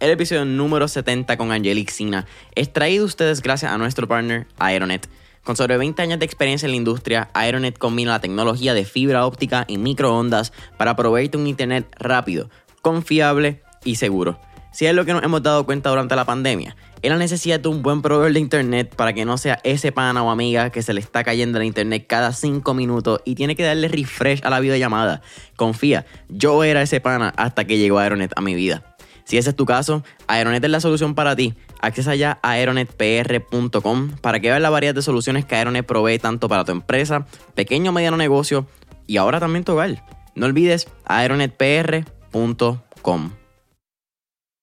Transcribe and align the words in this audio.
el 0.00 0.10
episodio 0.10 0.46
número 0.46 0.88
70 0.88 1.36
con 1.36 1.52
Angelique 1.52 1.92
Sina 1.92 2.26
es 2.54 2.72
traído 2.72 3.04
a 3.04 3.06
ustedes 3.06 3.42
gracias 3.42 3.70
a 3.70 3.78
nuestro 3.78 4.08
partner 4.08 4.46
Aeronet. 4.58 5.08
Con 5.44 5.56
sobre 5.56 5.76
20 5.76 6.00
años 6.00 6.18
de 6.18 6.24
experiencia 6.24 6.66
en 6.66 6.72
la 6.72 6.78
industria, 6.78 7.28
Aeronet 7.34 7.78
combina 7.78 8.12
la 8.12 8.20
tecnología 8.20 8.72
de 8.72 8.86
fibra 8.86 9.26
óptica 9.26 9.66
y 9.68 9.76
microondas 9.76 10.52
para 10.78 10.96
proveerte 10.96 11.36
un 11.36 11.46
internet 11.46 11.86
rápido, 11.98 12.48
confiable 12.80 13.62
y 13.84 13.96
seguro. 13.96 14.40
Si 14.72 14.86
es 14.86 14.94
lo 14.94 15.04
que 15.04 15.12
nos 15.12 15.22
hemos 15.22 15.42
dado 15.42 15.66
cuenta 15.66 15.90
durante 15.90 16.16
la 16.16 16.24
pandemia, 16.24 16.76
es 17.02 17.10
la 17.10 17.18
necesidad 17.18 17.60
de 17.60 17.68
un 17.68 17.82
buen 17.82 18.00
proveedor 18.00 18.32
de 18.32 18.40
internet 18.40 18.94
para 18.94 19.12
que 19.12 19.24
no 19.24 19.36
sea 19.36 19.58
ese 19.64 19.92
pana 19.92 20.22
o 20.22 20.30
amiga 20.30 20.70
que 20.70 20.82
se 20.82 20.94
le 20.94 21.00
está 21.00 21.24
cayendo 21.24 21.58
la 21.58 21.64
internet 21.66 22.06
cada 22.06 22.32
5 22.32 22.72
minutos 22.72 23.20
y 23.24 23.34
tiene 23.34 23.54
que 23.54 23.64
darle 23.64 23.88
refresh 23.88 24.40
a 24.44 24.50
la 24.50 24.60
videollamada. 24.60 25.20
Confía, 25.56 26.06
yo 26.28 26.64
era 26.64 26.80
ese 26.80 27.00
pana 27.00 27.34
hasta 27.36 27.66
que 27.66 27.76
llegó 27.76 27.98
Aeronet 27.98 28.32
a 28.36 28.40
mi 28.40 28.54
vida. 28.54 28.89
Si 29.30 29.38
ese 29.38 29.50
es 29.50 29.56
tu 29.56 29.64
caso, 29.64 30.02
Aeronet 30.26 30.64
es 30.64 30.70
la 30.70 30.80
solución 30.80 31.14
para 31.14 31.36
ti. 31.36 31.54
Accesa 31.80 32.16
ya 32.16 32.40
a 32.42 32.50
aeronetpr.com 32.50 34.16
para 34.20 34.40
que 34.40 34.48
veas 34.48 34.60
la 34.60 34.70
variedad 34.70 34.92
de 34.92 35.02
soluciones 35.02 35.44
que 35.44 35.54
Aeronet 35.54 35.86
provee 35.86 36.18
tanto 36.18 36.48
para 36.48 36.64
tu 36.64 36.72
empresa, 36.72 37.24
pequeño 37.54 37.90
o 37.90 37.92
mediano 37.92 38.16
negocio 38.16 38.66
y 39.06 39.18
ahora 39.18 39.38
también 39.38 39.62
tu 39.62 39.70
hogar. 39.70 40.04
No 40.34 40.46
olvides 40.46 40.88
aeronetpr.com. 41.04 43.30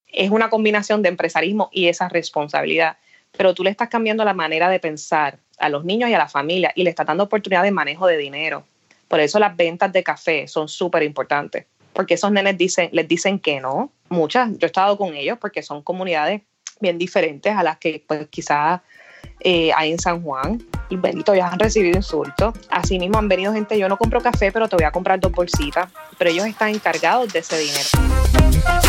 Es 0.08 0.32
una 0.32 0.50
combinación 0.50 1.02
de 1.02 1.08
empresarismo 1.08 1.70
y 1.72 1.88
esa 1.88 2.10
responsabilidad, 2.10 2.98
pero 3.38 3.54
tú 3.54 3.64
le 3.64 3.70
estás 3.70 3.88
cambiando 3.88 4.26
la 4.26 4.34
manera 4.34 4.68
de 4.68 4.82
pensar 4.82 5.40
a 5.60 5.70
los 5.70 5.86
niños 5.86 6.10
y 6.10 6.14
a 6.14 6.18
la 6.18 6.28
familia 6.28 6.74
y 6.76 6.84
le 6.84 6.90
estás 6.90 7.08
dando 7.08 7.24
oportunidad 7.24 7.64
de 7.64 7.72
manejo 7.72 8.06
de 8.06 8.18
dinero. 8.18 8.66
Por 9.08 9.22
eso 9.22 9.40
las 9.40 9.56
ventas 9.56 9.94
de 9.94 10.04
café 10.04 10.50
son 10.50 10.68
súper 10.68 11.04
importantes, 11.04 11.68
porque 11.98 12.14
esos 12.14 12.32
nenes 12.32 12.56
les 12.92 13.08
dicen 13.08 13.40
que 13.40 13.60
no. 13.60 13.92
Muchas, 14.10 14.52
yo 14.52 14.60
he 14.62 14.66
estado 14.68 15.00
con 15.00 15.16
ellos 15.16 15.40
porque 15.42 15.64
son 15.64 15.82
comunidades 15.82 16.44
bien 16.80 17.00
diferentes 17.00 17.52
a 17.56 17.64
las 17.64 17.80
que 17.80 18.04
pues 18.08 18.28
quizás 18.28 18.82
eh, 19.40 19.72
hay 19.76 19.94
en 19.94 19.98
San 19.98 20.22
Juan. 20.22 20.64
Y 20.90 20.96
bendito, 20.96 21.34
ya 21.34 21.48
han 21.48 21.58
recibido 21.58 21.98
insultos. 21.98 22.54
Asimismo 22.70 23.18
han 23.18 23.28
venido 23.28 23.52
gente, 23.52 23.80
yo 23.80 23.90
no 23.90 23.98
compro 23.98 24.22
café, 24.22 24.52
pero 24.52 24.70
te 24.70 24.76
voy 24.76 24.86
a 24.86 24.92
comprar 24.92 25.20
dos 25.20 25.32
bolsitas. 25.32 25.92
Pero 26.20 26.30
ellos 26.30 26.46
están 26.46 26.70
encargados 26.70 27.34
de 27.34 27.40
ese 27.40 27.58
dinero. 27.58 28.87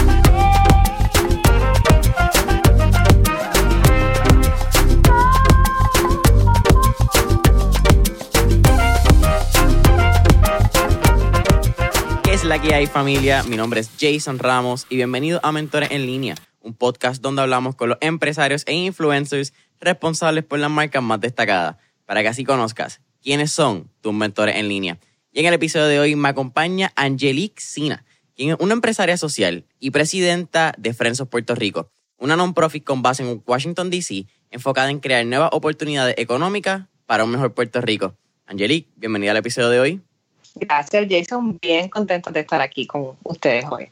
Es 12.38 12.44
la 12.44 12.62
que 12.62 12.72
hay 12.72 12.86
familia? 12.86 13.42
Mi 13.42 13.56
nombre 13.56 13.80
es 13.80 13.90
Jason 13.98 14.38
Ramos 14.38 14.86
y 14.88 14.94
bienvenido 14.94 15.40
a 15.42 15.50
Mentores 15.50 15.90
en 15.90 16.06
Línea, 16.06 16.36
un 16.60 16.72
podcast 16.72 17.20
donde 17.20 17.42
hablamos 17.42 17.74
con 17.74 17.88
los 17.88 17.98
empresarios 18.00 18.62
e 18.66 18.74
influencers 18.74 19.52
responsables 19.80 20.44
por 20.44 20.60
las 20.60 20.70
marcas 20.70 21.02
más 21.02 21.20
destacadas, 21.20 21.78
para 22.06 22.22
que 22.22 22.28
así 22.28 22.44
conozcas 22.44 23.00
quiénes 23.20 23.50
son 23.50 23.90
tus 24.02 24.14
mentores 24.14 24.54
en 24.54 24.68
línea. 24.68 25.00
Y 25.32 25.40
en 25.40 25.46
el 25.46 25.54
episodio 25.54 25.86
de 25.86 25.98
hoy 25.98 26.14
me 26.14 26.28
acompaña 26.28 26.92
Angelique 26.94 27.60
Sina, 27.60 28.04
quien 28.36 28.50
es 28.50 28.56
una 28.60 28.74
empresaria 28.74 29.16
social 29.16 29.66
y 29.80 29.90
presidenta 29.90 30.74
de 30.78 30.94
Friends 30.94 31.20
of 31.20 31.28
Puerto 31.30 31.56
Rico, 31.56 31.90
una 32.18 32.36
non-profit 32.36 32.84
con 32.84 33.02
base 33.02 33.24
en 33.24 33.42
Washington, 33.44 33.90
D.C., 33.90 34.26
enfocada 34.50 34.90
en 34.90 35.00
crear 35.00 35.26
nuevas 35.26 35.50
oportunidades 35.52 36.14
económicas 36.18 36.86
para 37.04 37.24
un 37.24 37.30
mejor 37.30 37.54
Puerto 37.54 37.80
Rico. 37.80 38.16
Angelique, 38.46 38.90
bienvenida 38.96 39.32
al 39.32 39.38
episodio 39.38 39.70
de 39.70 39.80
hoy. 39.80 40.07
Gracias, 40.60 41.06
Jason. 41.08 41.58
Bien 41.60 41.88
contento 41.88 42.30
de 42.30 42.40
estar 42.40 42.60
aquí 42.60 42.86
con 42.86 43.16
ustedes 43.22 43.64
hoy. 43.70 43.90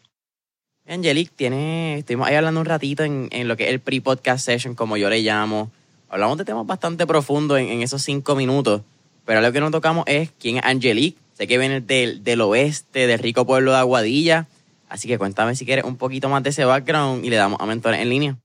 Angelique, 0.89 1.33
tiene, 1.35 1.99
estuvimos 1.99 2.29
ahí 2.29 2.37
hablando 2.37 2.61
un 2.61 2.67
ratito 2.67 3.03
en, 3.03 3.29
lo 3.49 3.57
que 3.57 3.65
es 3.65 3.71
el 3.71 3.81
pre-podcast 3.81 4.45
session, 4.45 4.75
como 4.75 4.97
yo 4.97 5.11
le 5.11 5.21
llamo. 5.21 5.71
Hablamos 6.09 6.39
de 6.39 6.45
temas 6.45 6.67
bastante 6.67 7.07
profundos 7.07 7.59
en, 7.59 7.69
en 7.69 7.83
esos 7.83 8.03
cinco 8.03 8.37
minutos, 8.37 8.83
pero 9.25 9.41
lo 9.41 9.53
que 9.53 9.61
no 9.61 9.71
tocamos 9.71 10.05
es 10.07 10.31
quién 10.39 10.59
es 10.59 10.65
Angelique. 10.65 11.19
Sé 11.37 11.47
que 11.47 11.59
viene 11.59 11.81
del, 11.81 12.25
del 12.25 12.41
oeste, 12.41 13.07
del 13.07 13.19
rico 13.19 13.45
pueblo 13.45 13.73
de 13.73 13.79
Aguadilla. 13.79 14.47
Así 14.89 15.09
que 15.09 15.19
cuéntame 15.19 15.55
si 15.57 15.67
quieres 15.67 15.85
un 15.85 15.97
poquito 15.97 16.29
más 16.29 16.43
de 16.43 16.51
ese 16.51 16.65
background 16.65 17.25
y 17.25 17.31
le 17.31 17.37
damos 17.37 17.61
a 17.61 17.67
mentores 17.67 18.01
en 18.01 18.09
línea. 18.09 18.37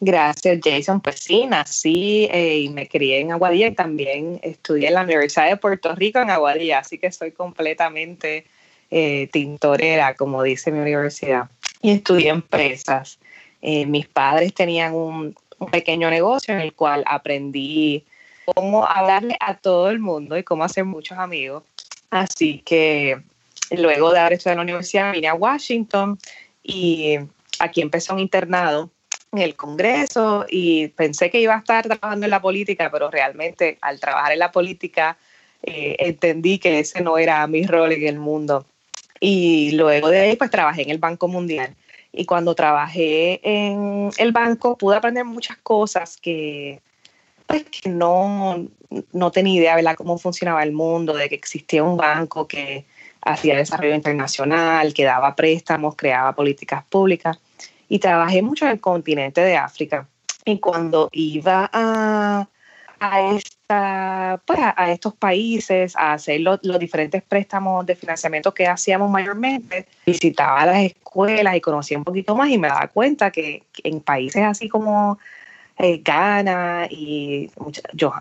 Gracias, 0.00 0.60
Jason. 0.62 1.00
Pues 1.00 1.16
sí, 1.20 1.46
nací 1.46 2.28
eh, 2.30 2.60
y 2.60 2.68
me 2.68 2.86
crié 2.86 3.20
en 3.20 3.32
Aguadilla 3.32 3.66
y 3.66 3.74
también 3.74 4.38
estudié 4.42 4.88
en 4.88 4.94
la 4.94 5.02
Universidad 5.02 5.48
de 5.48 5.56
Puerto 5.56 5.94
Rico 5.94 6.20
en 6.20 6.30
Aguadilla, 6.30 6.78
así 6.78 6.98
que 6.98 7.10
soy 7.10 7.32
completamente 7.32 8.46
eh, 8.90 9.28
tintorera, 9.32 10.14
como 10.14 10.42
dice 10.42 10.70
mi 10.70 10.78
universidad. 10.78 11.50
Y 11.82 11.90
estudié 11.90 12.28
empresas. 12.30 13.18
Eh, 13.60 13.86
mis 13.86 14.06
padres 14.06 14.54
tenían 14.54 14.94
un, 14.94 15.34
un 15.58 15.70
pequeño 15.70 16.10
negocio 16.10 16.54
en 16.54 16.60
el 16.60 16.74
cual 16.74 17.02
aprendí 17.06 18.04
cómo 18.54 18.86
hablarle 18.86 19.36
a 19.40 19.56
todo 19.56 19.90
el 19.90 19.98
mundo 19.98 20.38
y 20.38 20.44
cómo 20.44 20.62
hacer 20.62 20.84
muchos 20.84 21.18
amigos. 21.18 21.64
Así 22.10 22.60
que 22.64 23.20
luego 23.72 24.12
de 24.12 24.20
haber 24.20 24.34
estudiado 24.34 24.54
en 24.54 24.66
la 24.66 24.72
universidad 24.72 25.12
vine 25.12 25.28
a 25.28 25.34
Washington 25.34 26.18
y 26.62 27.18
aquí 27.58 27.80
empecé 27.80 28.12
un 28.12 28.20
internado 28.20 28.90
en 29.32 29.38
el 29.38 29.56
Congreso 29.56 30.46
y 30.48 30.88
pensé 30.88 31.30
que 31.30 31.40
iba 31.40 31.54
a 31.54 31.58
estar 31.58 31.86
trabajando 31.86 32.26
en 32.26 32.30
la 32.30 32.40
política, 32.40 32.90
pero 32.90 33.10
realmente 33.10 33.78
al 33.80 34.00
trabajar 34.00 34.32
en 34.32 34.38
la 34.38 34.52
política 34.52 35.18
eh, 35.62 35.96
entendí 35.98 36.58
que 36.58 36.78
ese 36.78 37.02
no 37.02 37.18
era 37.18 37.46
mi 37.46 37.66
rol 37.66 37.92
en 37.92 38.06
el 38.06 38.18
mundo. 38.18 38.64
Y 39.20 39.72
luego 39.72 40.08
de 40.08 40.20
ahí 40.20 40.36
pues 40.36 40.50
trabajé 40.50 40.82
en 40.82 40.90
el 40.90 40.98
Banco 40.98 41.28
Mundial. 41.28 41.74
Y 42.12 42.24
cuando 42.24 42.54
trabajé 42.54 43.40
en 43.42 44.10
el 44.16 44.32
banco 44.32 44.78
pude 44.78 44.96
aprender 44.96 45.24
muchas 45.24 45.58
cosas 45.58 46.16
que, 46.16 46.80
pues, 47.46 47.64
no, 47.84 48.66
no 49.12 49.30
tenía 49.30 49.60
idea 49.60 49.76
de 49.76 49.96
cómo 49.96 50.16
funcionaba 50.18 50.62
el 50.62 50.72
mundo, 50.72 51.14
de 51.14 51.28
que 51.28 51.34
existía 51.34 51.82
un 51.82 51.96
banco 51.98 52.48
que 52.48 52.86
hacía 53.20 53.56
desarrollo 53.56 53.94
internacional, 53.94 54.94
que 54.94 55.04
daba 55.04 55.36
préstamos, 55.36 55.96
creaba 55.96 56.34
políticas 56.34 56.82
públicas 56.84 57.38
y 57.88 57.98
trabajé 57.98 58.42
mucho 58.42 58.66
en 58.66 58.72
el 58.72 58.80
continente 58.80 59.40
de 59.40 59.56
África. 59.56 60.08
Y 60.44 60.58
cuando 60.58 61.08
iba 61.12 61.68
a, 61.72 62.48
a, 63.00 63.20
esta, 63.32 64.40
pues 64.46 64.58
a 64.60 64.90
estos 64.92 65.14
países 65.14 65.94
a 65.96 66.14
hacer 66.14 66.40
los, 66.40 66.60
los, 66.62 66.78
diferentes 66.78 67.22
préstamos 67.22 67.84
de 67.86 67.96
financiamiento 67.96 68.52
que 68.54 68.66
hacíamos 68.66 69.10
mayormente, 69.10 69.86
visitaba 70.06 70.66
las 70.66 70.78
escuelas 70.84 71.56
y 71.56 71.60
conocía 71.60 71.98
un 71.98 72.04
poquito 72.04 72.34
más 72.34 72.50
y 72.50 72.58
me 72.58 72.68
daba 72.68 72.88
cuenta 72.88 73.30
que, 73.30 73.64
en 73.84 74.00
países 74.00 74.42
así 74.42 74.68
como 74.68 75.18
eh, 75.78 75.98
Ghana 75.98 76.86
y 76.90 77.50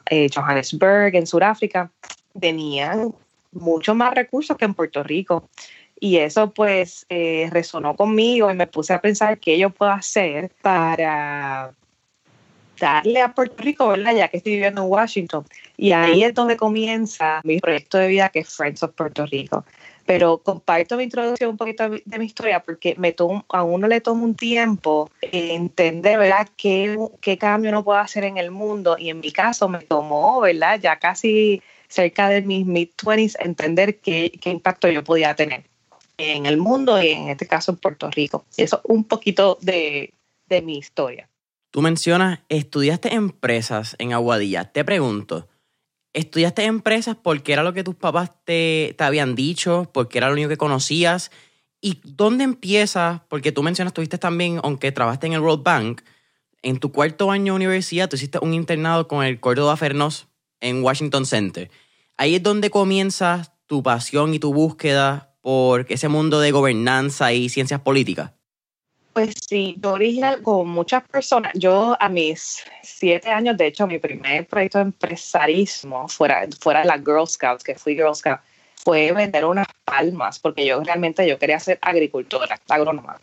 eh, 0.10 0.30
Johannesburg 0.34 1.16
en 1.16 1.28
Sudáfrica 1.28 1.90
tenían 2.40 3.14
mucho 3.52 3.96
más 3.96 4.14
recursos 4.14 4.56
que 4.58 4.66
en 4.66 4.74
Puerto 4.74 5.04
Rico. 5.04 5.50
Y 6.00 6.18
eso 6.18 6.52
pues 6.52 7.06
eh, 7.10 7.50
resonó 7.52 7.96
conmigo 7.96 8.52
y 8.52 8.56
me 8.56 8.68
puse 8.68 8.94
a 8.94 9.02
pensar 9.02 9.40
qué 9.40 9.58
yo 9.58 9.70
puedo 9.72 9.92
hacer 9.92 10.52
para 10.62 11.74
darle 12.80 13.22
a 13.22 13.34
Puerto 13.34 13.64
Rico, 13.64 13.88
¿verdad? 13.88 14.16
Ya 14.16 14.28
que 14.28 14.38
estoy 14.38 14.54
viviendo 14.54 14.84
en 14.84 14.90
Washington. 14.90 15.46
Y 15.76 15.92
ahí 15.92 16.24
es 16.24 16.34
donde 16.34 16.58
comienza 16.58 17.42
mi 17.44 17.60
proyecto 17.60 17.98
de 17.98 18.08
vida 18.08 18.30
que 18.30 18.40
es 18.40 18.56
Friends 18.56 18.84
of 18.84 18.94
Puerto 18.94 19.26
Rico. 19.26 19.66
Pero 20.06 20.38
comparto 20.38 20.96
mi 20.96 21.04
introducción 21.04 21.50
un 21.52 21.58
poquito 21.58 21.90
de 21.90 22.20
mi 22.20 22.26
historia 22.26 22.62
porque 22.62 22.96
me 22.98 23.12
tomo, 23.12 23.46
a 23.50 23.64
uno 23.64 23.88
le 23.88 24.00
toma 24.00 24.24
un 24.24 24.36
tiempo 24.36 25.10
entender, 25.22 26.18
¿verdad?, 26.18 26.48
qué, 26.56 26.98
qué 27.20 27.38
cambio 27.38 27.72
uno 27.72 27.84
puede 27.84 28.00
hacer 28.00 28.24
en 28.24 28.38
el 28.38 28.52
mundo. 28.52 28.96
Y 28.98 29.10
en 29.10 29.20
mi 29.20 29.32
caso 29.32 29.68
me 29.68 29.80
tomó, 29.80 30.40
¿verdad?, 30.42 30.80
ya 30.80 30.98
casi 30.98 31.62
cerca 31.90 32.30
de 32.30 32.42
mis 32.42 32.66
mid-20s 32.66 33.36
entender 33.40 34.00
qué, 34.00 34.32
qué 34.42 34.50
impacto 34.50 34.88
yo 34.90 35.04
podía 35.04 35.36
tener 35.36 35.66
en 36.18 36.46
el 36.46 36.58
mundo 36.58 37.02
y 37.02 37.10
en 37.10 37.30
este 37.30 37.48
caso 37.48 37.72
en 37.72 37.78
Puerto 37.78 38.10
Rico. 38.10 38.46
Eso 38.58 38.82
un 38.84 39.04
poquito 39.04 39.58
de, 39.62 40.14
mi 40.64 40.78
historia. 40.78 41.30
Tú 41.72 41.82
mencionas, 41.82 42.40
estudiaste 42.50 43.14
empresas 43.14 43.96
en 44.00 44.14
Aguadilla. 44.14 44.72
Te 44.72 44.84
pregunto, 44.84 45.48
¿estudiaste 46.14 46.64
empresas 46.64 47.16
porque 47.22 47.54
era 47.54 47.64
lo 47.64 47.74
que 47.74 47.84
tus 47.84 47.96
papás 47.96 48.32
te, 48.46 48.96
te 48.98 49.04
habían 49.04 49.36
dicho, 49.36 49.90
porque 49.94 50.18
era 50.18 50.28
lo 50.28 50.34
único 50.34 50.50
que 50.50 50.58
conocías? 50.58 51.32
¿Y 51.82 52.02
dónde 52.04 52.44
empiezas? 52.44 53.22
Porque 53.30 53.52
tú 53.52 53.62
mencionas, 53.62 53.94
tuviste 53.94 54.18
también, 54.18 54.60
aunque 54.64 54.92
trabajaste 54.92 55.28
en 55.28 55.34
el 55.34 55.42
World 55.42 55.64
Bank, 55.64 56.02
en 56.64 56.80
tu 56.80 56.92
cuarto 56.92 57.30
año 57.30 57.54
de 57.54 57.58
universidad, 57.58 58.10
tú 58.10 58.18
un 58.42 58.54
internado 58.54 59.08
con 59.08 59.24
el 59.24 59.40
Córdoba 59.40 59.78
Fernos 59.78 60.28
en 60.60 60.84
Washington 60.84 61.26
Center. 61.26 61.70
Ahí 62.18 62.36
es 62.36 62.44
donde 62.44 62.72
comienza 62.72 63.54
tu 63.68 63.84
pasión 63.84 64.34
y 64.34 64.40
tu 64.40 64.54
búsqueda 64.54 65.27
por 65.48 65.86
ese 65.88 66.10
mundo 66.10 66.42
de 66.42 66.52
gobernanza 66.52 67.32
y 67.32 67.48
ciencias 67.48 67.80
políticas. 67.80 68.32
Pues 69.14 69.34
sí, 69.48 69.78
yo 69.82 69.94
original 69.94 70.42
con 70.42 70.68
muchas 70.68 71.08
personas. 71.08 71.54
Yo 71.56 71.96
a 72.02 72.10
mis 72.10 72.66
siete 72.84 73.30
años, 73.30 73.56
de 73.56 73.68
hecho, 73.68 73.88
mi 73.88 73.98
primer 73.98 74.46
proyecto 74.46 74.80
de 74.80 74.84
empresarismo 74.84 76.10
fuera, 76.10 76.46
fuera 76.60 76.82
de 76.82 76.88
la 76.88 76.98
Girl 76.98 77.26
Scouts, 77.26 77.64
que 77.64 77.76
fui 77.76 77.96
Girl 77.96 78.14
Scout, 78.14 78.42
fue 78.76 79.14
vender 79.14 79.46
unas 79.46 79.68
palmas, 79.86 80.38
porque 80.38 80.66
yo 80.66 80.84
realmente 80.84 81.26
yo 81.26 81.40
quería 81.40 81.62
ser 81.62 81.80
agricultora, 81.82 82.60
agrónoma. 82.68 83.18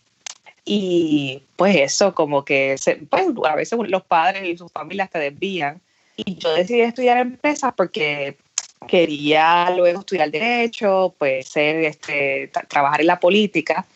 Y 0.64 1.42
pues 1.56 1.76
eso, 1.76 2.14
como 2.14 2.42
que 2.42 2.78
se, 2.78 2.96
pues, 2.96 3.26
a 3.44 3.54
veces 3.54 3.78
los 3.86 4.02
padres 4.02 4.44
y 4.44 4.56
sus 4.56 4.72
familias 4.72 5.10
te 5.10 5.18
desvían. 5.18 5.78
Y 6.16 6.36
yo 6.36 6.54
decidí 6.54 6.80
estudiar 6.80 7.18
empresas 7.18 7.74
porque 7.76 8.38
quería 8.86 9.70
luego 9.70 10.00
estudiar 10.00 10.30
derecho, 10.30 11.14
pues 11.18 11.48
ser, 11.48 11.84
este, 11.84 12.50
trabajar 12.68 13.00
en 13.00 13.06
la 13.08 13.20
política 13.20 13.86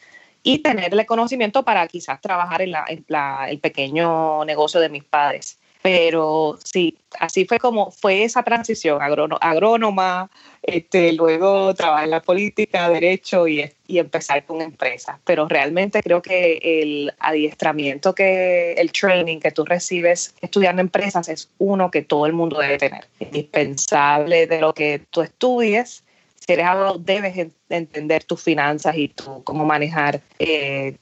y 0.42 0.58
tener 0.58 0.92
el 0.92 1.06
conocimiento 1.06 1.64
para 1.64 1.86
quizás 1.88 2.20
trabajar 2.20 2.62
en, 2.62 2.72
la, 2.72 3.46
el 3.48 3.58
pequeño 3.58 4.44
negocio 4.44 4.80
de 4.80 4.88
mis 4.88 5.04
padres. 5.04 5.58
Pero 5.88 6.58
sí, 6.62 6.98
así 7.18 7.46
fue 7.46 7.58
como 7.58 7.90
fue 7.90 8.22
esa 8.22 8.42
transición, 8.42 9.00
agrónoma, 9.00 10.30
este, 10.62 11.14
luego 11.14 11.72
trabajar 11.72 12.04
en 12.04 12.10
la 12.10 12.20
política, 12.20 12.90
derecho 12.90 13.48
y, 13.48 13.72
empezar 13.88 14.44
con 14.44 14.60
empresas. 14.60 15.16
Pero 15.24 15.48
realmente 15.48 16.02
creo 16.02 16.20
que 16.20 16.58
el 16.62 17.14
adiestramiento, 17.20 18.14
que 18.14 18.74
el 18.74 18.92
training 18.92 19.40
que 19.40 19.50
tú 19.50 19.64
recibes 19.64 20.34
estudiando 20.42 20.82
empresas 20.82 21.30
es 21.30 21.48
uno 21.56 21.90
que 21.90 22.02
todo 22.02 22.26
el 22.26 22.34
mundo 22.34 22.58
debe 22.58 22.76
tener. 22.76 23.06
Indispensable 23.18 24.46
de 24.46 24.60
lo 24.60 24.74
que 24.74 25.00
tú 25.08 25.22
estudies. 25.22 26.04
Si 26.46 26.52
eres 26.52 26.66
abogado, 26.66 26.98
debes 26.98 27.48
entender 27.70 28.24
tus 28.24 28.42
finanzas 28.42 28.94
y 28.94 29.08
cómo 29.42 29.64
manejar, 29.64 30.20
eh, 30.38 30.96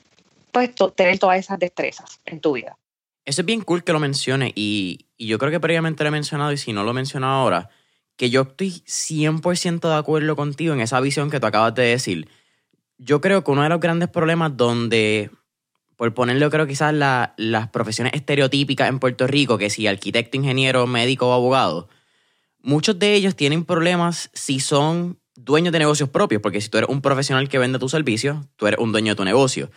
pues 0.53 0.71
tener 0.95 1.19
todas 1.19 1.41
esas 1.41 1.59
destrezas 1.59 2.21
en 2.25 2.39
tu 2.39 2.53
vida. 2.53 2.77
Eso 3.27 3.43
es 3.43 3.47
bien 3.47 3.61
cool 3.61 3.85
que 3.85 3.93
lo 3.93 4.01
mencione 4.01 4.53
y, 4.55 5.07
y 5.19 5.27
yo 5.27 5.39
creo 5.39 5.51
que 5.51 5.61
previamente 5.61 6.05
lo 6.05 6.09
he 6.09 6.13
mencionado 6.13 6.53
y 6.53 6.57
si 6.57 6.73
no 6.73 6.85
lo 6.85 6.95
menciono 6.95 7.27
ahora, 7.27 7.69
que 8.17 8.31
yo 8.31 8.43
estoy 8.43 8.83
100% 8.87 9.89
de 9.89 9.95
acuerdo 9.95 10.37
contigo 10.37 10.73
en 10.73 10.81
esa 10.81 11.01
visión 11.01 11.31
que 11.31 11.41
tú 11.41 11.47
acabas 11.47 11.75
de 11.75 11.83
decir. 11.83 12.29
Yo 12.99 13.21
creo 13.21 13.45
que 13.45 13.51
uno 13.51 13.63
de 13.63 13.69
los 13.69 13.81
grandes 13.81 14.09
problemas 14.09 14.57
donde, 14.57 15.31
por 15.97 16.15
ponerlo 16.15 16.51
creo 16.51 16.67
quizás 16.67 16.95
las 16.95 17.69
profesiones 17.69 18.15
estereotípicas 18.15 18.89
en 18.89 18.99
Puerto 18.99 19.27
Rico, 19.27 19.59
que 19.59 19.71
si 19.71 19.87
arquitecto, 19.87 20.37
ingeniero, 20.37 20.87
médico 20.87 21.29
o 21.29 21.33
abogado, 21.33 21.89
muchos 22.63 22.99
de 22.99 23.15
ellos 23.15 23.37
tienen 23.37 23.65
problemas 23.65 24.31
si 24.33 24.61
son 24.61 25.19
dueños 25.35 25.73
de 25.73 25.81
negocios 25.81 26.09
propios, 26.09 26.41
porque 26.41 26.63
si 26.63 26.71
tú 26.71 26.79
eres 26.79 26.89
un 26.89 27.03
profesional 27.03 27.49
que 27.49 27.59
vende 27.59 27.79
tu 27.79 27.91
servicio, 27.91 28.49
tú 28.57 28.67
eres 28.67 28.81
un 28.81 28.93
dueño 28.93 29.13
de 29.13 29.17
tu 29.17 29.25
negocio. 29.25 29.71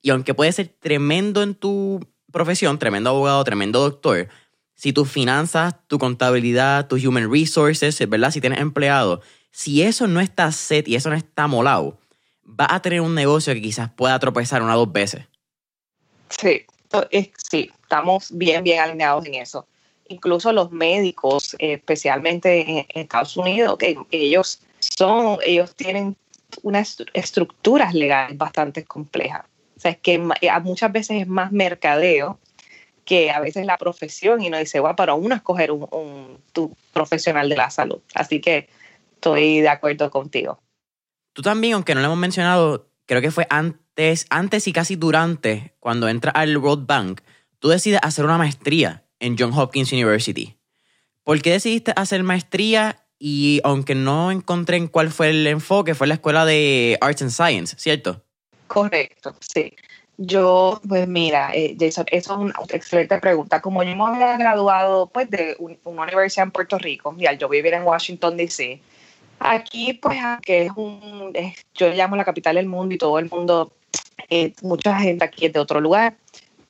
Y 0.00 0.10
aunque 0.10 0.32
puede 0.32 0.52
ser 0.52 0.68
tremendo 0.68 1.42
en 1.42 1.54
tu 1.54 2.00
profesión, 2.34 2.78
tremendo 2.78 3.08
abogado, 3.08 3.42
tremendo 3.44 3.80
doctor, 3.80 4.28
si 4.74 4.92
tus 4.92 5.10
finanzas, 5.10 5.74
tu 5.86 5.98
contabilidad, 5.98 6.86
tus 6.88 7.02
human 7.06 7.32
resources, 7.32 7.98
¿verdad? 8.06 8.30
Si 8.30 8.42
tienes 8.42 8.60
empleado, 8.60 9.22
si 9.50 9.82
eso 9.82 10.06
no 10.06 10.20
está 10.20 10.52
set 10.52 10.86
y 10.88 10.96
eso 10.96 11.08
no 11.08 11.16
está 11.16 11.46
molado, 11.46 11.96
vas 12.42 12.68
a 12.70 12.82
tener 12.82 13.00
un 13.00 13.14
negocio 13.14 13.54
que 13.54 13.62
quizás 13.62 13.88
pueda 13.90 14.18
tropezar 14.18 14.62
una 14.62 14.74
o 14.74 14.80
dos 14.80 14.92
veces. 14.92 15.24
Sí, 16.28 16.66
sí, 17.50 17.70
estamos 17.82 18.28
bien, 18.32 18.64
bien 18.64 18.80
alineados 18.80 19.24
en 19.26 19.36
eso. 19.36 19.66
Incluso 20.08 20.52
los 20.52 20.70
médicos, 20.70 21.56
especialmente 21.58 22.68
en 22.68 22.86
Estados 22.94 23.36
Unidos, 23.36 23.78
que 23.78 23.96
ellos 24.10 24.60
son, 24.80 25.38
ellos 25.46 25.74
tienen 25.74 26.16
unas 26.62 26.98
estructuras 27.14 27.94
legales 27.94 28.36
bastante 28.36 28.84
complejas. 28.84 29.44
Sea, 29.84 29.90
es 29.90 29.98
que 29.98 30.18
muchas 30.62 30.92
veces 30.92 31.20
es 31.20 31.28
más 31.28 31.52
mercadeo 31.52 32.38
que 33.04 33.30
a 33.30 33.38
veces 33.40 33.66
la 33.66 33.76
profesión 33.76 34.40
y 34.40 34.48
no 34.48 34.56
dice, 34.56 34.80
bueno, 34.80 34.96
para 34.96 35.12
uno 35.12 35.34
escoger 35.34 35.70
un, 35.72 35.86
un 35.90 36.38
tu 36.54 36.74
profesional 36.94 37.50
de 37.50 37.56
la 37.56 37.68
salud. 37.68 38.00
Así 38.14 38.40
que 38.40 38.70
estoy 39.12 39.60
de 39.60 39.68
acuerdo 39.68 40.10
contigo. 40.10 40.58
Tú 41.34 41.42
también, 41.42 41.74
aunque 41.74 41.94
no 41.94 42.00
lo 42.00 42.06
hemos 42.06 42.16
mencionado, 42.16 42.88
creo 43.04 43.20
que 43.20 43.30
fue 43.30 43.46
antes, 43.50 44.24
antes 44.30 44.66
y 44.68 44.72
casi 44.72 44.96
durante, 44.96 45.74
cuando 45.80 46.08
entras 46.08 46.34
al 46.34 46.56
World 46.56 46.86
Bank, 46.86 47.20
tú 47.58 47.68
decides 47.68 48.00
hacer 48.02 48.24
una 48.24 48.38
maestría 48.38 49.04
en 49.20 49.36
Johns 49.38 49.54
Hopkins 49.54 49.92
University. 49.92 50.56
¿Por 51.24 51.42
qué 51.42 51.52
decidiste 51.52 51.92
hacer 51.94 52.22
maestría? 52.22 53.04
Y 53.18 53.60
aunque 53.64 53.94
no 53.94 54.30
encontré 54.30 54.78
en 54.78 54.88
cuál 54.88 55.10
fue 55.10 55.28
el 55.28 55.46
enfoque, 55.46 55.94
fue 55.94 56.06
la 56.06 56.14
escuela 56.14 56.46
de 56.46 56.96
Arts 57.02 57.20
and 57.20 57.30
Science, 57.30 57.76
¿cierto? 57.78 58.23
Correcto, 58.66 59.34
sí. 59.40 59.74
Yo, 60.16 60.80
pues 60.88 61.08
mira, 61.08 61.50
eh, 61.54 61.76
Jason, 61.78 62.06
eso 62.10 62.34
es 62.34 62.38
una 62.38 62.54
excelente 62.70 63.18
pregunta. 63.18 63.60
Como 63.60 63.82
yo 63.82 63.96
me 63.96 64.04
había 64.04 64.36
graduado 64.36 65.08
pues, 65.08 65.28
de 65.28 65.56
una 65.58 66.02
universidad 66.02 66.46
en 66.46 66.52
Puerto 66.52 66.78
Rico, 66.78 67.14
y 67.18 67.26
al 67.26 67.36
yo 67.36 67.48
vivir 67.48 67.74
en 67.74 67.82
Washington, 67.82 68.36
D.C., 68.36 68.80
aquí, 69.40 69.94
pues, 69.94 70.18
que 70.42 70.66
es 70.66 70.72
un, 70.76 71.32
yo 71.74 71.88
llamo 71.90 72.16
la 72.16 72.24
capital 72.24 72.56
del 72.56 72.66
mundo 72.66 72.94
y 72.94 72.98
todo 72.98 73.18
el 73.18 73.28
mundo, 73.28 73.72
eh, 74.30 74.52
mucha 74.62 74.98
gente 74.98 75.24
aquí 75.24 75.46
es 75.46 75.52
de 75.52 75.58
otro 75.58 75.80
lugar, 75.80 76.14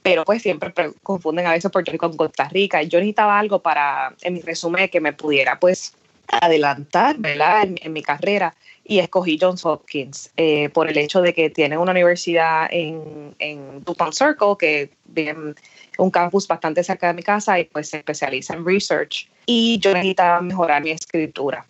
pero 0.02 0.24
pues 0.24 0.42
siempre 0.42 0.72
confunden 1.02 1.46
a 1.46 1.52
veces 1.52 1.70
Puerto 1.70 1.92
Rico 1.92 2.08
con 2.08 2.16
Costa 2.16 2.48
Rica. 2.48 2.82
Yo 2.82 2.98
necesitaba 2.98 3.38
algo 3.38 3.60
para, 3.60 4.14
en 4.22 4.34
mi 4.34 4.40
resumen, 4.40 4.88
que 4.88 5.00
me 5.00 5.12
pudiera, 5.12 5.58
pues, 5.58 5.94
adelantar, 6.28 7.16
¿verdad? 7.18 7.66
En, 7.80 7.92
mi 7.92 8.02
carrera 8.02 8.54
y 8.84 8.98
escogí 8.98 9.38
Johns 9.40 9.64
Hopkins 9.64 10.30
eh, 10.36 10.68
por 10.68 10.88
el 10.88 10.98
hecho 10.98 11.22
de 11.22 11.32
que 11.32 11.50
tiene 11.50 11.78
una 11.78 11.92
universidad 11.92 12.68
en, 12.70 13.34
en 13.38 13.82
Circle, 14.12 14.56
que 14.58 14.90
es 15.14 15.34
un 15.98 16.10
campus 16.10 16.46
bastante 16.46 16.84
cerca 16.84 17.08
de 17.08 17.14
mi 17.14 17.22
casa 17.22 17.58
y 17.58 17.64
pues 17.64 17.88
se 17.88 17.98
especializa 17.98 18.54
en 18.54 18.64
research. 18.64 19.28
Y 19.46 19.78
yo 19.78 19.92
necesitaba 19.92 20.40
mejorar 20.40 20.82
mi 20.82 20.90
escritura. 20.90 21.66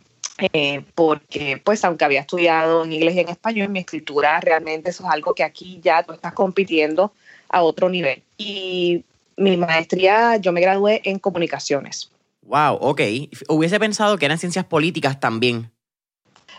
Eh, 0.52 0.82
porque 0.96 1.60
pues 1.62 1.84
aunque 1.84 2.04
había 2.04 2.20
estudiado 2.20 2.84
en 2.84 2.92
inglés 2.92 3.14
y 3.14 3.20
en 3.20 3.28
español, 3.28 3.68
mi 3.68 3.78
escritura 3.78 4.40
realmente 4.40 4.90
eso 4.90 5.04
es 5.04 5.10
algo 5.10 5.32
que 5.32 5.44
aquí 5.44 5.78
ya 5.80 6.02
tú 6.02 6.12
estás 6.12 6.32
compitiendo 6.32 7.12
a 7.48 7.62
otro 7.62 7.88
nivel. 7.88 8.22
Y 8.36 9.04
mi 9.36 9.56
maestría, 9.56 10.36
yo 10.38 10.50
me 10.50 10.60
gradué 10.60 11.00
en 11.04 11.20
comunicaciones. 11.20 12.10
Wow, 12.42 12.78
ok. 12.80 13.00
Hubiese 13.48 13.78
pensado 13.78 14.18
que 14.18 14.26
eran 14.26 14.38
ciencias 14.38 14.64
políticas 14.64 15.20
también. 15.20 15.70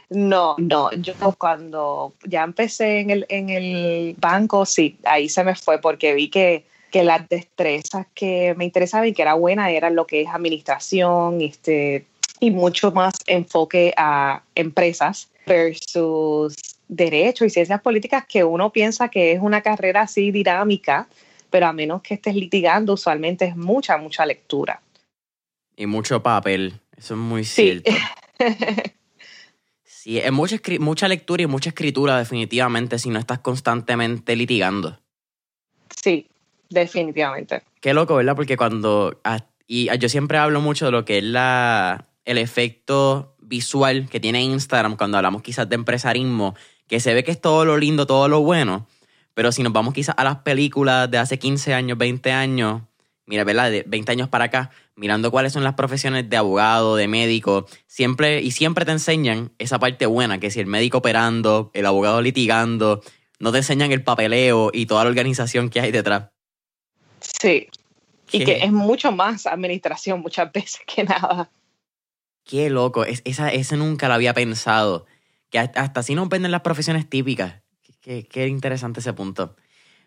No, 0.10 0.56
no, 0.58 0.92
yo 0.94 1.14
cuando 1.38 2.14
ya 2.26 2.44
empecé 2.44 3.00
en 3.00 3.10
el, 3.10 3.26
en 3.30 3.50
el 3.50 4.16
banco, 4.20 4.66
sí, 4.66 4.98
ahí 5.04 5.30
se 5.30 5.44
me 5.44 5.56
fue 5.56 5.80
porque 5.80 6.14
vi 6.14 6.30
que, 6.30 6.66
que 6.92 7.04
las 7.04 7.28
destrezas 7.28 8.06
que 8.14 8.54
me 8.56 8.66
interesaban 8.66 9.08
y 9.08 9.14
que 9.14 9.24
era 9.24 9.34
buena 9.34 9.72
eran 9.72 9.96
lo 9.96 10.06
que 10.06 10.22
es 10.22 10.28
administración 10.30 11.42
este, 11.42 12.06
y 12.40 12.52
mucho 12.52 12.92
más 12.92 13.16
enfoque 13.26 13.94
a 13.98 14.44
empresas 14.54 15.30
versus 15.46 16.56
derecho 16.88 17.46
y 17.46 17.50
ciencias 17.50 17.82
políticas 17.82 18.26
que 18.28 18.44
uno 18.44 18.72
piensa 18.72 19.10
que 19.10 19.32
es 19.32 19.40
una 19.42 19.62
carrera 19.62 20.02
así 20.02 20.32
dinámica, 20.32 21.08
pero 21.50 21.68
a 21.68 21.74
menos 21.74 22.02
que 22.02 22.14
estés 22.14 22.36
litigando, 22.36 22.94
usualmente 22.94 23.46
es 23.46 23.56
mucha, 23.56 23.98
mucha 23.98 24.26
lectura. 24.26 24.82
Y 25.76 25.88
mucho 25.88 26.22
papel, 26.22 26.80
eso 26.96 27.16
es 27.16 27.20
muy 27.20 27.44
cierto. 27.44 27.92
Sí, 30.06 30.20
es 30.20 30.32
mucha, 30.32 30.58
mucha 30.82 31.08
lectura 31.08 31.42
y 31.42 31.48
mucha 31.48 31.70
escritura 31.70 32.20
definitivamente 32.20 33.00
si 33.00 33.10
no 33.10 33.18
estás 33.18 33.40
constantemente 33.40 34.36
litigando. 34.36 35.00
Sí, 36.00 36.30
definitivamente. 36.70 37.64
Qué 37.82 37.92
loco, 37.96 38.14
¿verdad? 38.14 38.36
Porque 38.36 38.56
cuando... 38.56 39.20
Y 39.66 39.90
yo 39.98 40.08
siempre 40.08 40.38
hablo 40.38 40.62
mucho 40.62 40.86
de 40.86 40.92
lo 40.92 41.06
que 41.06 41.18
es 41.18 41.24
la, 41.24 42.08
el 42.24 42.38
efecto 42.38 43.36
visual 43.40 44.08
que 44.08 44.20
tiene 44.20 44.44
Instagram 44.44 44.96
cuando 44.96 45.18
hablamos 45.18 45.42
quizás 45.42 45.68
de 45.70 45.74
empresarismo, 45.74 46.54
que 46.86 47.00
se 47.00 47.16
ve 47.16 47.24
que 47.24 47.32
es 47.32 47.42
todo 47.42 47.66
lo 47.66 47.76
lindo, 47.76 48.06
todo 48.06 48.28
lo 48.28 48.42
bueno, 48.42 48.86
pero 49.34 49.52
si 49.52 49.64
nos 49.64 49.74
vamos 49.74 49.96
quizás 49.96 50.14
a 50.20 50.24
las 50.24 50.38
películas 50.38 51.10
de 51.10 51.18
hace 51.18 51.40
15 51.40 51.74
años, 51.74 51.98
20 51.98 52.32
años, 52.32 52.84
mira, 53.26 53.44
¿verdad? 53.44 53.72
De 53.72 53.84
20 53.88 54.12
años 54.12 54.30
para 54.30 54.46
acá, 54.46 54.72
mirando 54.96 55.32
cuáles 55.32 55.54
son 55.54 55.64
las 55.64 55.74
profesiones 55.74 56.30
de 56.30 56.38
abogado, 56.38 56.96
de 56.96 57.08
médico, 57.08 57.68
siempre 57.88 58.42
y 58.42 58.52
siempre 58.52 58.86
te 58.86 58.92
enseñan 58.92 59.52
esa 59.58 59.80
parte 59.80 60.06
buena, 60.06 60.40
que 60.40 60.52
si 60.52 60.60
el 60.60 60.68
médico 60.68 61.00
operando, 61.00 61.72
el 61.74 61.86
abogado 61.86 62.22
litigando, 62.22 63.02
no 63.40 63.52
te 63.52 63.60
enseñan 63.60 63.92
el 63.92 64.04
papeleo 64.04 64.72
y 64.74 64.86
toda 64.86 65.04
la 65.04 65.10
organización 65.10 65.70
que 65.70 65.82
hay 65.82 65.92
detrás. 65.92 66.30
Sí. 67.20 67.68
Y 68.32 68.44
que 68.44 68.64
es 68.64 68.72
mucho 68.72 69.12
más 69.12 69.46
administración 69.46 70.22
muchas 70.22 70.52
veces 70.54 70.82
que 70.86 71.04
nada. 71.04 71.50
Qué 72.44 72.70
loco, 72.70 73.06
esa, 73.06 73.50
ese 73.50 73.78
nunca 73.78 74.08
lo 74.08 74.14
había 74.14 74.34
pensado. 74.34 75.06
Que 75.50 75.60
hasta 75.60 76.00
así 76.00 76.16
no 76.16 76.28
venden 76.28 76.52
las 76.52 76.62
profesiones 76.62 77.10
típicas. 77.10 77.62
Qué, 78.02 78.28
qué 78.28 78.48
interesante 78.48 79.00
ese 79.00 79.14
punto. 79.14 79.56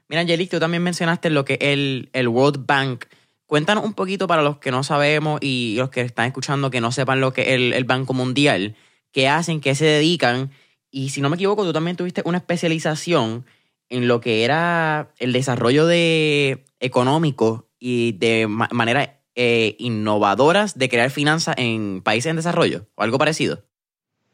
Mira, 0.09 0.23
Angelique, 0.23 0.51
tú 0.51 0.61
también 0.61 0.83
mencionaste 0.83 1.31
lo 1.31 1.45
que 1.45 1.55
es 1.55 1.61
el, 1.61 2.09
el 2.13 2.29
World 2.29 2.65
Bank. 2.67 3.05
Cuéntanos 3.47 3.85
un 3.85 3.95
poquito 3.95 4.27
para 4.27 4.43
los 4.43 4.59
que 4.59 4.71
no 4.71 4.83
sabemos 4.83 5.39
y 5.43 5.75
los 5.77 5.91
que 5.91 6.03
están 6.03 6.27
escuchando 6.27 6.71
que 6.71 6.81
no 6.81 6.93
sepan 6.93 7.21
lo 7.21 7.33
que 7.33 7.43
es 7.43 7.49
el, 7.49 7.73
el 7.73 7.85
Banco 7.85 8.15
Mundial, 8.15 8.77
qué 9.13 9.29
hacen, 9.29 9.61
qué 9.61 9.75
se 9.75 9.85
dedican. 9.85 10.51
Y 10.91 11.11
si 11.11 11.21
no 11.21 11.29
me 11.29 11.37
equivoco, 11.37 11.65
tú 11.65 11.73
también 11.73 11.97
tuviste 11.97 12.23
una 12.25 12.39
especialización 12.39 13.45
en 13.91 14.09
lo 14.09 14.21
que 14.21 14.45
era 14.45 15.13
el 15.19 15.33
desarrollo 15.33 15.87
de 15.87 16.65
económico 16.81 17.69
y 17.79 18.13
de 18.13 18.47
maneras 18.47 19.11
eh, 19.35 19.77
innovadoras 19.79 20.79
de 20.79 20.89
crear 20.89 21.11
finanzas 21.11 21.55
en 21.59 22.03
países 22.03 22.31
en 22.31 22.37
desarrollo 22.37 22.87
o 22.95 23.03
algo 23.03 23.19
parecido. 23.19 23.65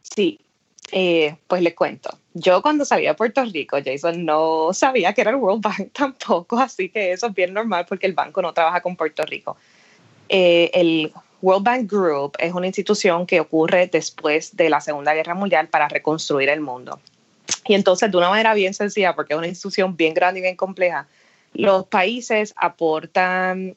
Sí, 0.02 0.40
Eh, 0.92 1.36
pues 1.48 1.62
les 1.62 1.74
cuento. 1.74 2.18
Yo 2.34 2.62
cuando 2.62 2.84
salí 2.84 3.06
de 3.06 3.14
Puerto 3.14 3.44
Rico, 3.44 3.78
Jason, 3.84 4.24
no 4.24 4.72
sabía 4.72 5.12
que 5.12 5.22
era 5.22 5.30
el 5.30 5.36
World 5.36 5.62
Bank 5.62 5.90
tampoco, 5.92 6.58
así 6.58 6.88
que 6.88 7.12
eso 7.12 7.28
es 7.28 7.34
bien 7.34 7.54
normal 7.54 7.86
porque 7.88 8.06
el 8.06 8.12
banco 8.12 8.42
no 8.42 8.52
trabaja 8.52 8.80
con 8.80 8.96
Puerto 8.96 9.24
Rico. 9.24 9.56
Eh, 10.28 10.70
el 10.74 11.12
World 11.42 11.64
Bank 11.64 11.90
Group 11.90 12.36
es 12.38 12.52
una 12.52 12.66
institución 12.66 13.26
que 13.26 13.40
ocurre 13.40 13.86
después 13.86 14.56
de 14.56 14.70
la 14.70 14.80
Segunda 14.80 15.14
Guerra 15.14 15.34
Mundial 15.34 15.68
para 15.68 15.88
reconstruir 15.88 16.48
el 16.48 16.60
mundo. 16.60 16.98
Y 17.66 17.74
entonces, 17.74 18.10
de 18.10 18.16
una 18.16 18.30
manera 18.30 18.54
bien 18.54 18.74
sencilla, 18.74 19.14
porque 19.14 19.34
es 19.34 19.38
una 19.38 19.48
institución 19.48 19.96
bien 19.96 20.14
grande 20.14 20.40
y 20.40 20.42
bien 20.42 20.56
compleja, 20.56 21.06
los 21.52 21.86
países 21.86 22.54
aportan, 22.56 23.76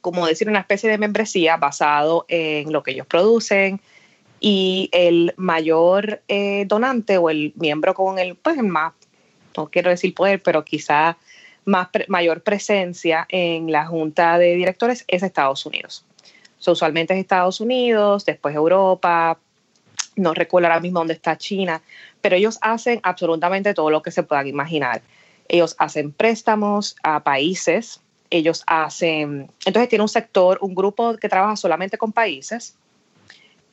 como 0.00 0.26
decir, 0.26 0.48
una 0.48 0.60
especie 0.60 0.90
de 0.90 0.98
membresía 0.98 1.56
basado 1.56 2.24
en 2.28 2.72
lo 2.72 2.82
que 2.82 2.92
ellos 2.92 3.06
producen, 3.06 3.80
y 4.40 4.88
el 4.92 5.34
mayor 5.36 6.22
eh, 6.28 6.64
donante 6.66 7.18
o 7.18 7.30
el 7.30 7.52
miembro 7.56 7.94
con 7.94 8.18
el, 8.18 8.36
pues 8.36 8.62
más, 8.62 8.92
no 9.56 9.68
quiero 9.68 9.90
decir 9.90 10.14
poder, 10.14 10.42
pero 10.42 10.64
quizá 10.64 11.18
más 11.64 11.88
mayor 12.08 12.42
presencia 12.42 13.26
en 13.28 13.70
la 13.70 13.86
junta 13.86 14.38
de 14.38 14.54
directores 14.54 15.04
es 15.08 15.22
Estados 15.22 15.66
Unidos. 15.66 16.04
usualmente 16.66 17.14
es 17.14 17.20
Estados 17.20 17.60
Unidos, 17.60 18.24
después 18.24 18.54
Europa, 18.54 19.38
no 20.16 20.34
recuerdo 20.34 20.68
ahora 20.68 20.80
mismo 20.80 21.00
dónde 21.00 21.14
está 21.14 21.36
China, 21.36 21.82
pero 22.20 22.36
ellos 22.36 22.58
hacen 22.62 23.00
absolutamente 23.02 23.74
todo 23.74 23.90
lo 23.90 24.02
que 24.02 24.10
se 24.10 24.22
puedan 24.22 24.46
imaginar. 24.46 25.02
Ellos 25.48 25.76
hacen 25.78 26.12
préstamos 26.12 26.96
a 27.02 27.22
países, 27.22 28.00
ellos 28.30 28.64
hacen, 28.66 29.50
entonces 29.64 29.88
tiene 29.88 30.02
un 30.02 30.08
sector, 30.08 30.58
un 30.60 30.74
grupo 30.74 31.16
que 31.16 31.28
trabaja 31.28 31.56
solamente 31.56 31.98
con 31.98 32.12
países, 32.12 32.76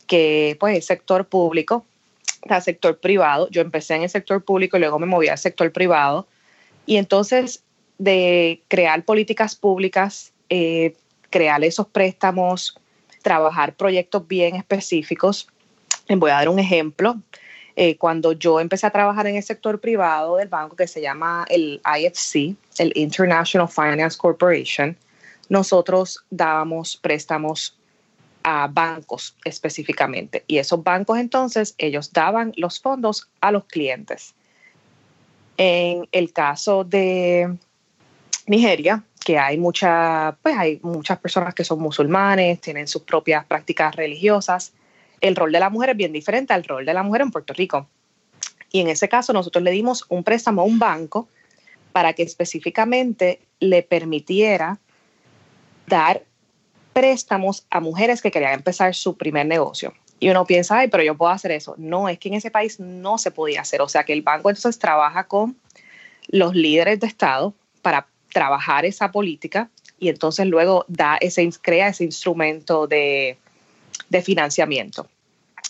que 0.08 0.58
pues 0.60 0.78
es 0.78 0.86
sector 0.86 1.28
público, 1.28 1.86
el 2.44 2.62
sector 2.62 3.00
privado. 3.00 3.50
Yo 3.50 3.62
empecé 3.62 3.96
en 3.96 4.04
el 4.04 4.10
sector 4.10 4.44
público 4.44 4.78
y 4.78 4.80
luego 4.80 5.00
me 5.00 5.06
moví 5.06 5.28
al 5.28 5.38
sector 5.38 5.72
privado. 5.72 6.28
Y 6.86 6.98
entonces 6.98 7.64
de 7.98 8.62
crear 8.68 9.04
políticas 9.04 9.56
públicas, 9.56 10.32
eh, 10.50 10.96
crear 11.30 11.64
esos 11.64 11.88
préstamos, 11.88 12.78
trabajar 13.22 13.76
proyectos 13.76 14.28
bien 14.28 14.56
específicos. 14.56 15.48
Les 16.08 16.20
voy 16.20 16.32
a 16.32 16.36
dar 16.36 16.50
un 16.50 16.60
ejemplo. 16.60 17.20
Eh, 17.78 17.98
cuando 17.98 18.32
yo 18.32 18.60
empecé 18.60 18.88
a 18.88 18.92
trabajar 18.92 19.28
en 19.28 19.36
el 19.36 19.44
sector 19.44 19.82
privado 19.82 20.38
del 20.38 20.48
banco 20.48 20.76
que 20.76 20.88
se 20.88 21.02
llama 21.02 21.46
el 21.50 21.82
IFC, 21.84 22.56
el 22.78 22.94
International 22.96 23.68
Finance 23.68 24.18
Corporation, 24.18 24.96
nosotros 25.50 26.24
dábamos 26.30 26.96
préstamos 26.96 27.78
a 28.48 28.68
bancos 28.68 29.36
específicamente. 29.44 30.44
Y 30.46 30.60
esos 30.60 30.84
bancos 30.84 31.18
entonces, 31.18 31.74
ellos 31.80 32.14
daban 32.14 32.54
los 32.58 32.80
fondos 32.80 33.28
a 33.42 33.52
los 33.52 33.66
clientes. 33.66 34.36
En 35.58 36.08
el 36.12 36.32
caso 36.32 36.84
de 36.84 37.58
Nigeria, 38.46 39.04
que 39.26 39.40
hay, 39.40 39.58
mucha, 39.58 40.38
pues 40.44 40.56
hay 40.56 40.80
muchas 40.84 41.18
personas 41.18 41.56
que 41.56 41.64
son 41.64 41.80
musulmanes, 41.80 42.62
tienen 42.62 42.88
sus 42.88 43.02
propias 43.02 43.44
prácticas 43.46 43.96
religiosas, 43.96 44.74
el 45.22 45.36
rol 45.36 45.52
de 45.52 45.60
la 45.60 45.72
mujer 45.72 45.90
es 45.90 45.98
bien 45.98 46.14
diferente 46.14 46.54
al 46.54 46.66
rol 46.66 46.86
de 46.86 46.94
la 46.94 47.02
mujer 47.02 47.22
en 47.22 47.32
Puerto 47.32 47.52
Rico. 47.52 47.90
Y 48.72 48.82
en 48.82 48.90
ese 48.90 49.10
caso 49.10 49.34
nosotros 49.34 49.64
le 49.64 49.72
dimos 49.72 50.06
un 50.10 50.24
préstamo 50.24 50.62
a 50.62 50.66
un 50.66 50.78
banco 50.78 51.28
para 51.94 52.14
que 52.14 52.22
específicamente 52.22 53.40
le 53.60 53.82
permitiera 53.82 54.78
dar 55.88 56.22
préstamos 56.96 57.68
a 57.70 57.82
mujeres 57.82 58.22
que 58.22 58.32
querían 58.32 58.54
empezar 58.54 58.96
su 58.96 59.18
primer 59.18 59.46
negocio. 59.46 59.94
Y 60.18 60.30
uno 60.30 60.46
piensa, 60.46 60.78
ay, 60.78 60.88
pero 60.88 61.04
yo 61.04 61.18
puedo 61.18 61.30
hacer 61.30 61.52
eso. 61.52 61.76
No, 61.78 62.08
es 62.08 62.18
que 62.18 62.30
en 62.30 62.36
ese 62.36 62.52
país 62.52 62.80
no 62.80 63.18
se 63.18 63.32
podía 63.32 63.60
hacer. 63.60 63.82
O 63.82 63.90
sea 63.90 64.06
que 64.06 64.14
el 64.14 64.22
banco 64.22 64.50
entonces 64.50 64.80
trabaja 64.80 65.26
con 65.26 65.58
los 66.30 66.56
líderes 66.56 67.02
de 67.02 67.08
Estado 67.08 67.54
para 67.82 68.08
trabajar 68.32 68.86
esa 68.86 69.12
política 69.12 69.70
y 70.00 70.08
entonces 70.08 70.48
luego 70.48 70.86
da 70.88 71.18
ese, 71.18 71.50
crea 71.62 71.90
ese 71.90 72.06
instrumento 72.06 72.88
de, 72.88 73.38
de 74.08 74.22
financiamiento. 74.22 75.10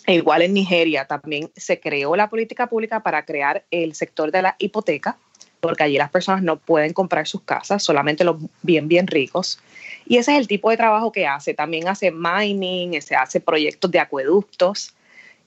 E 0.05 0.13
igual 0.13 0.43
en 0.43 0.53
Nigeria 0.53 1.05
también 1.05 1.49
se 1.55 1.79
creó 1.79 2.15
la 2.15 2.29
política 2.29 2.67
pública 2.67 2.99
para 2.99 3.25
crear 3.25 3.65
el 3.71 3.95
sector 3.95 4.31
de 4.31 4.43
la 4.43 4.55
hipoteca, 4.59 5.17
porque 5.59 5.81
allí 5.81 5.97
las 5.97 6.11
personas 6.11 6.43
no 6.43 6.57
pueden 6.57 6.93
comprar 6.93 7.25
sus 7.25 7.41
casas, 7.41 7.81
solamente 7.81 8.23
los 8.23 8.37
bien, 8.61 8.87
bien 8.87 9.07
ricos. 9.07 9.59
Y 10.05 10.17
ese 10.17 10.33
es 10.33 10.39
el 10.39 10.47
tipo 10.47 10.69
de 10.69 10.77
trabajo 10.77 11.11
que 11.11 11.25
hace. 11.25 11.53
También 11.53 11.87
hace 11.87 12.11
mining, 12.11 13.01
se 13.01 13.15
hace 13.15 13.39
proyectos 13.39 13.89
de 13.91 13.99
acueductos 13.99 14.93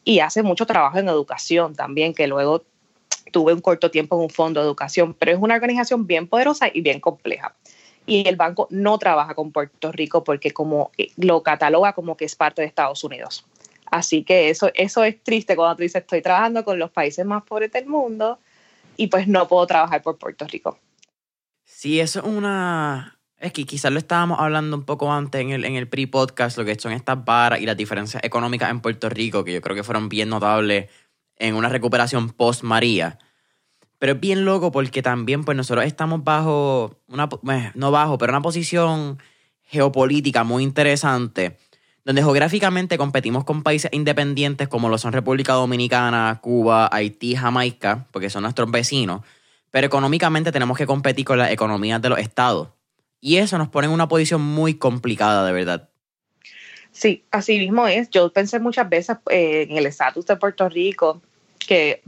y 0.05 0.21
hace 0.21 0.43
mucho 0.43 0.67
trabajo 0.67 0.99
en 0.99 1.09
educación 1.09 1.75
también, 1.75 2.15
que 2.15 2.27
luego 2.27 2.65
tuve 3.31 3.53
un 3.53 3.61
corto 3.61 3.91
tiempo 3.91 4.17
en 4.17 4.23
un 4.23 4.31
fondo 4.31 4.61
de 4.61 4.67
educación, 4.67 5.15
pero 5.15 5.33
es 5.33 5.39
una 5.39 5.55
organización 5.55 6.07
bien 6.07 6.27
poderosa 6.27 6.69
y 6.73 6.81
bien 6.81 7.01
compleja. 7.01 7.55
Y 8.07 8.27
el 8.27 8.37
banco 8.37 8.69
no 8.71 8.99
trabaja 8.99 9.35
con 9.35 9.53
Puerto 9.53 9.93
Rico 9.93 10.25
porque 10.25 10.51
como 10.51 10.91
eh, 10.97 11.09
lo 11.17 11.43
cataloga 11.43 11.93
como 11.93 12.17
que 12.17 12.25
es 12.25 12.37
parte 12.37 12.63
de 12.63 12.69
Estados 12.69 13.05
Unidos. 13.05 13.45
Así 13.91 14.23
que 14.25 14.51
eso, 14.51 14.71
eso 14.75 15.05
es 15.05 15.23
triste 15.23 15.57
cuando 15.57 15.77
tú 15.77 15.83
dices, 15.83 16.01
estoy 16.01 16.23
trabajando 16.23 16.65
con 16.65 16.79
los 16.79 16.91
países 16.91 17.25
más 17.25 17.43
pobres 17.43 17.71
del 17.73 17.87
mundo 17.87 18.39
y 18.97 19.09
pues 19.09 19.29
no 19.29 19.47
puedo 19.47 19.67
trabajar 19.67 20.03
por 20.03 20.17
Puerto 20.17 20.47
Rico. 20.47 20.79
Sí, 21.65 22.01
eso 22.01 22.21
es 22.21 22.27
una, 22.27 23.18
es 23.41 23.53
que 23.53 23.65
quizás 23.65 23.93
lo 23.93 23.99
estábamos 23.99 24.41
hablando 24.41 24.77
un 24.77 24.85
poco 24.85 25.13
antes 25.13 25.41
en 25.41 25.51
el, 25.51 25.65
en 25.65 25.77
el 25.77 25.89
pre-podcast, 25.89 26.59
lo 26.59 26.65
que 26.65 26.79
son 26.79 26.93
estas 26.93 27.25
varas 27.25 27.61
y 27.61 27.67
las 27.67 27.77
diferencias 27.77 28.23
económicas 28.25 28.71
en 28.71 28.81
Puerto 28.81 29.09
Rico, 29.09 29.45
que 29.45 29.53
yo 29.55 29.61
creo 29.61 29.77
que 29.77 29.85
fueron 29.85 30.09
bien 30.09 30.29
notables 30.29 30.91
en 31.37 31.55
una 31.55 31.69
recuperación 31.69 32.31
post-María. 32.31 33.19
Pero 33.99 34.15
es 34.15 34.21
bien 34.21 34.45
loco 34.45 34.73
porque 34.73 35.03
también 35.03 35.45
pues 35.45 35.57
nosotros 35.57 35.85
estamos 35.85 36.23
bajo, 36.25 36.99
una, 37.09 37.29
no 37.75 37.91
bajo, 37.91 38.19
pero 38.19 38.33
una 38.33 38.43
posición 38.43 39.19
geopolítica 39.65 40.45
muy 40.45 40.63
interesante, 40.63 41.59
donde 42.05 42.23
geográficamente 42.23 42.97
competimos 42.97 43.45
con 43.45 43.63
países 43.63 43.91
independientes 43.93 44.67
como 44.67 44.89
lo 44.89 44.99
son 44.99 45.13
República 45.13 45.53
Dominicana, 45.53 46.39
Cuba, 46.43 46.89
Haití, 46.91 47.37
Jamaica, 47.37 48.07
porque 48.11 48.31
son 48.31 48.43
nuestros 48.43 48.71
vecinos, 48.71 49.23
pero 49.71 49.87
económicamente 49.87 50.51
tenemos 50.51 50.79
que 50.79 50.87
competir 50.87 51.25
con 51.25 51.39
las 51.39 51.51
economías 51.51 52.01
de 52.01 52.09
los 52.09 52.19
estados. 52.19 52.69
Y 53.21 53.37
eso 53.37 53.59
nos 53.59 53.69
pone 53.69 53.87
en 53.87 53.93
una 53.93 54.09
posición 54.09 54.41
muy 54.41 54.75
complicada, 54.75 55.45
de 55.45 55.53
verdad. 55.53 55.89
Sí, 56.93 57.25
así 57.31 57.59
mismo 57.59 57.87
es. 57.87 58.11
Yo 58.11 58.33
pensé 58.33 58.59
muchas 58.59 58.89
veces 58.89 59.17
eh, 59.31 59.67
en 59.69 59.77
el 59.77 59.87
estatus 59.87 60.27
de 60.27 60.37
Puerto 60.37 60.69
Rico, 60.69 61.23
que 61.59 62.03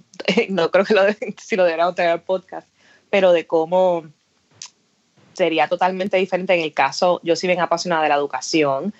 no 0.49 0.71
creo 0.71 0.85
que 0.85 0.95
lo 0.95 1.03
si 1.43 1.57
lo 1.57 1.65
deberíamos 1.65 1.95
tener 1.95 2.13
el 2.13 2.21
podcast, 2.21 2.69
pero 3.11 3.33
de 3.33 3.47
cómo 3.47 4.05
sería 5.35 5.69
totalmente 5.69 6.17
diferente 6.17 6.55
en 6.55 6.61
el 6.61 6.73
caso, 6.73 7.21
yo 7.23 7.35
sí 7.35 7.47
bien 7.47 7.61
apasionada 7.61 8.03
de 8.03 8.09
la 8.11 8.17
educación, 8.17 8.93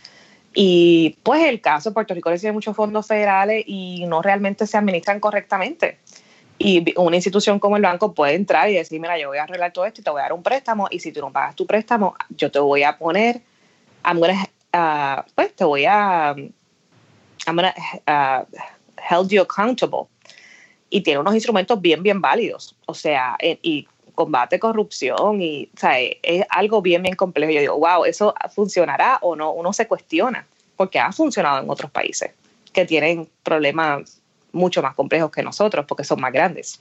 y 0.55 1.17
pues 1.23 1.45
el 1.47 1.61
caso, 1.61 1.93
Puerto 1.93 2.15
Rico 2.15 2.31
recibe 2.31 2.53
muchos 2.53 2.75
fondos 2.75 3.07
federales 3.07 3.65
y 3.67 4.05
no 4.07 4.21
realmente 4.21 4.67
se 4.67 4.77
administran 4.77 5.21
correctamente. 5.21 5.99
Y 6.63 6.93
una 6.99 7.17
institución 7.17 7.59
como 7.59 7.79
el 7.79 7.83
banco 7.83 8.13
puede 8.13 8.35
entrar 8.35 8.69
y 8.69 8.75
decir, 8.75 9.01
mira, 9.01 9.19
yo 9.19 9.29
voy 9.29 9.39
a 9.39 9.45
arreglar 9.45 9.73
todo 9.73 9.87
esto 9.87 10.03
y 10.03 10.05
te 10.05 10.11
voy 10.11 10.21
a 10.21 10.25
dar 10.25 10.35
un 10.35 10.43
préstamo 10.43 10.89
y 10.91 11.01
si 11.01 11.11
tú 11.11 11.23
no 11.23 11.33
pagas 11.33 11.57
tu 11.57 11.67
préstamo, 11.67 12.15
yo 12.29 12.51
te 12.51 12.59
voy 12.59 12.83
a 12.83 12.99
poner, 12.99 13.41
I'm 14.05 14.19
uh, 14.21 15.23
pues 15.35 15.57
te 15.57 15.65
voy 15.65 15.87
a, 15.87 16.35
I'm 17.47 17.57
gonna, 17.57 17.75
uh, 18.07 18.45
hold 19.11 19.31
you 19.31 19.41
accountable. 19.41 20.09
Y 20.91 21.01
tiene 21.01 21.21
unos 21.21 21.35
instrumentos 21.35 21.81
bien, 21.81 22.03
bien 22.03 22.21
válidos. 22.21 22.77
O 22.85 22.93
sea, 22.93 23.39
eh, 23.39 23.59
y 23.63 23.89
combate 24.15 24.59
corrupción 24.59 25.41
y 25.41 25.71
o 25.75 25.81
sea, 25.81 25.99
es 25.99 26.45
algo 26.51 26.83
bien, 26.83 27.03
bien 27.03 27.17
complejo. 27.17 27.53
Yo 27.53 27.61
digo, 27.61 27.79
wow, 27.79 28.05
¿eso 28.05 28.35
funcionará 28.55 29.17
o 29.23 29.35
no? 29.35 29.53
Uno 29.53 29.73
se 29.73 29.89
cuestiona, 29.89 30.47
porque 30.77 30.99
ha 30.99 31.11
funcionado 31.11 31.63
en 31.63 31.71
otros 31.71 31.91
países 31.91 32.33
que 32.75 32.85
tienen 32.85 33.31
problemas 33.43 34.21
mucho 34.53 34.83
más 34.83 34.95
complejos 34.95 35.31
que 35.31 35.43
nosotros 35.43 35.85
porque 35.87 36.05
son 36.05 36.21
más 36.21 36.33
grandes. 36.33 36.81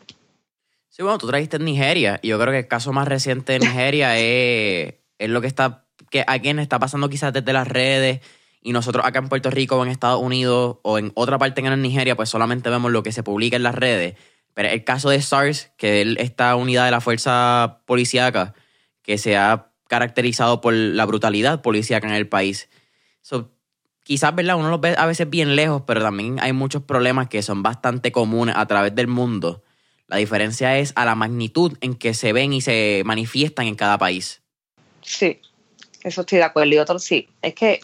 Sí, 0.89 1.03
bueno, 1.03 1.17
tú 1.17 1.27
trajiste 1.27 1.59
Nigeria 1.59 2.19
y 2.21 2.29
yo 2.29 2.39
creo 2.39 2.51
que 2.51 2.59
el 2.59 2.67
caso 2.67 2.91
más 2.91 3.07
reciente 3.07 3.53
de 3.53 3.59
Nigeria 3.59 4.17
es, 4.19 4.95
es, 5.17 5.29
lo 5.29 5.41
que 5.41 5.47
está, 5.47 5.85
que 6.09 6.23
a 6.25 6.39
quien 6.39 6.59
está 6.59 6.79
pasando 6.79 7.09
quizás 7.09 7.33
desde 7.33 7.53
las 7.53 7.67
redes 7.67 8.21
y 8.61 8.73
nosotros 8.73 9.05
acá 9.05 9.19
en 9.19 9.29
Puerto 9.29 9.49
Rico 9.49 9.77
o 9.77 9.83
en 9.83 9.91
Estados 9.91 10.21
Unidos 10.21 10.77
o 10.81 10.97
en 10.97 11.11
otra 11.15 11.37
parte 11.37 11.61
en 11.61 11.81
Nigeria 11.81 12.15
pues 12.15 12.29
solamente 12.29 12.69
vemos 12.69 12.91
lo 12.91 13.03
que 13.03 13.11
se 13.11 13.23
publica 13.23 13.55
en 13.55 13.63
las 13.63 13.75
redes. 13.75 14.15
Pero 14.53 14.69
el 14.69 14.83
caso 14.83 15.09
de 15.09 15.21
SARS, 15.21 15.71
que 15.77 16.01
es 16.01 16.07
esta 16.17 16.55
unidad 16.55 16.85
de 16.85 16.91
la 16.91 17.01
fuerza 17.01 17.81
policíaca 17.85 18.53
que 19.03 19.17
se 19.17 19.37
ha 19.37 19.71
caracterizado 19.87 20.59
por 20.59 20.73
la 20.73 21.05
brutalidad 21.05 21.61
policíaca 21.61 22.07
en 22.07 22.13
el 22.13 22.27
país 22.27 22.69
quizás, 24.09 24.33
¿verdad? 24.33 24.55
Uno 24.55 24.71
los 24.71 24.81
ve 24.81 24.95
a 24.97 25.05
veces 25.05 25.29
bien 25.29 25.55
lejos, 25.55 25.83
pero 25.85 26.01
también 26.01 26.39
hay 26.41 26.51
muchos 26.51 26.81
problemas 26.81 27.29
que 27.29 27.43
son 27.43 27.61
bastante 27.61 28.11
comunes 28.11 28.55
a 28.57 28.65
través 28.65 28.95
del 28.95 29.05
mundo. 29.05 29.61
La 30.07 30.17
diferencia 30.17 30.79
es 30.79 30.93
a 30.95 31.05
la 31.05 31.13
magnitud 31.13 31.77
en 31.81 31.93
que 31.93 32.15
se 32.15 32.33
ven 32.33 32.51
y 32.51 32.61
se 32.61 33.03
manifiestan 33.05 33.67
en 33.67 33.75
cada 33.75 33.99
país. 33.99 34.41
Sí, 35.03 35.39
eso 36.01 36.21
estoy 36.21 36.39
de 36.39 36.43
acuerdo. 36.43 36.73
Y 36.73 36.79
otro 36.79 36.97
sí, 36.97 37.29
es 37.43 37.53
que 37.53 37.81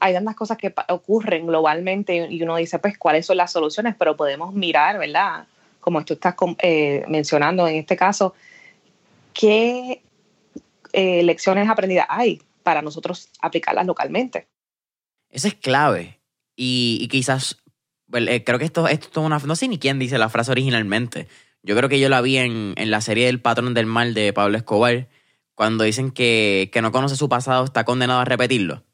hay 0.00 0.12
tantas 0.14 0.34
cosas 0.34 0.58
que 0.58 0.74
ocurren 0.88 1.46
globalmente 1.46 2.26
y 2.28 2.42
uno 2.42 2.56
dice, 2.56 2.80
pues, 2.80 2.98
¿cuáles 2.98 3.24
son 3.24 3.36
las 3.36 3.52
soluciones? 3.52 3.94
Pero 3.96 4.16
podemos 4.16 4.52
mirar, 4.52 4.98
¿verdad? 4.98 5.46
Como 5.78 6.04
tú 6.04 6.14
estás 6.14 6.34
eh, 6.58 7.04
mencionando 7.06 7.68
en 7.68 7.76
este 7.76 7.96
caso, 7.96 8.34
¿qué 9.32 10.02
eh, 10.92 11.22
lecciones 11.22 11.68
aprendidas 11.68 12.06
hay 12.08 12.42
para 12.64 12.82
nosotros 12.82 13.28
aplicarlas 13.40 13.86
localmente? 13.86 14.48
Eso 15.32 15.48
es 15.48 15.54
clave. 15.54 16.20
Y, 16.54 17.08
quizás, 17.10 17.56
eh, 18.12 18.44
creo 18.44 18.58
que 18.58 18.66
esto, 18.66 18.86
esto 18.86 19.20
es 19.20 19.26
una, 19.26 19.38
no 19.38 19.56
sé 19.56 19.66
ni 19.66 19.78
quién 19.78 19.98
dice 19.98 20.18
la 20.18 20.28
frase 20.28 20.52
originalmente. 20.52 21.26
Yo 21.62 21.74
creo 21.74 21.88
que 21.88 21.98
yo 21.98 22.08
la 22.08 22.20
vi 22.20 22.36
en, 22.36 22.74
en 22.76 22.90
la 22.90 23.00
serie 23.00 23.28
El 23.28 23.40
patrón 23.40 23.74
del 23.74 23.86
mal 23.86 24.14
de 24.14 24.32
Pablo 24.32 24.56
Escobar, 24.56 25.08
cuando 25.54 25.84
dicen 25.84 26.10
que, 26.10 26.70
que 26.72 26.82
no 26.82 26.92
conoce 26.92 27.16
su 27.16 27.28
pasado 27.28 27.64
está 27.64 27.84
condenado 27.84 28.20
a 28.20 28.24
repetirlo. 28.24 28.84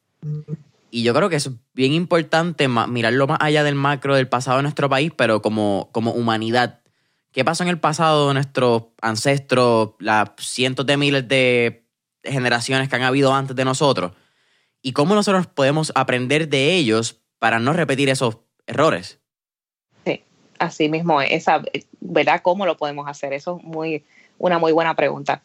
Y 0.91 1.03
yo 1.03 1.13
creo 1.13 1.29
que 1.29 1.35
es 1.35 1.51
bien 1.73 1.93
importante 1.93 2.67
mirarlo 2.67 3.27
más 3.27 3.39
allá 3.41 3.63
del 3.63 3.75
macro 3.75 4.15
del 4.15 4.27
pasado 4.27 4.57
de 4.57 4.63
nuestro 4.63 4.89
país, 4.89 5.11
pero 5.15 5.41
como, 5.41 5.89
como 5.91 6.11
humanidad. 6.11 6.81
¿Qué 7.31 7.45
pasó 7.45 7.63
en 7.63 7.69
el 7.69 7.79
pasado 7.79 8.29
de 8.29 8.33
nuestros 8.33 8.83
ancestros, 9.01 9.91
las 9.99 10.31
cientos 10.39 10.85
de 10.85 10.97
miles 10.97 11.27
de 11.27 11.85
generaciones 12.23 12.89
que 12.89 12.95
han 12.95 13.03
habido 13.03 13.33
antes 13.33 13.55
de 13.55 13.65
nosotros? 13.65 14.13
¿Y 14.81 14.93
cómo 14.93 15.15
nosotros 15.15 15.47
podemos 15.47 15.91
aprender 15.95 16.49
de 16.49 16.73
ellos 16.73 17.19
para 17.39 17.59
no 17.59 17.73
repetir 17.73 18.09
esos 18.09 18.37
errores? 18.67 19.19
Sí, 20.05 20.23
así 20.57 20.89
mismo, 20.89 21.21
esa, 21.21 21.61
¿verdad? 21.99 22.41
¿Cómo 22.41 22.65
lo 22.65 22.77
podemos 22.77 23.07
hacer? 23.07 23.33
Eso 23.33 23.57
es 23.57 23.63
muy, 23.63 24.05
una 24.37 24.59
muy 24.59 24.71
buena 24.71 24.95
pregunta 24.95 25.41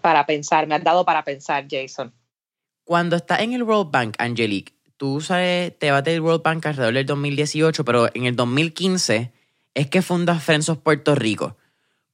para 0.00 0.26
pensar. 0.26 0.66
Me 0.66 0.74
has 0.74 0.84
dado 0.84 1.04
para 1.04 1.24
pensar, 1.24 1.66
Jason. 1.70 2.12
Cuando 2.84 3.16
estás 3.16 3.40
en 3.40 3.52
el 3.52 3.62
World 3.62 3.90
Bank, 3.90 4.16
Angelique, 4.18 4.72
tú 4.96 5.20
sabes, 5.20 5.78
te 5.78 5.90
vas 5.90 6.02
del 6.02 6.20
World 6.20 6.42
Bank 6.42 6.66
alrededor 6.66 6.94
del 6.94 7.06
2018, 7.06 7.84
pero 7.84 8.08
en 8.14 8.24
el 8.24 8.34
2015 8.34 9.32
es 9.74 9.86
que 9.88 10.02
fundas 10.02 10.42
Friends 10.42 10.70
Puerto 10.82 11.14
Rico. 11.14 11.56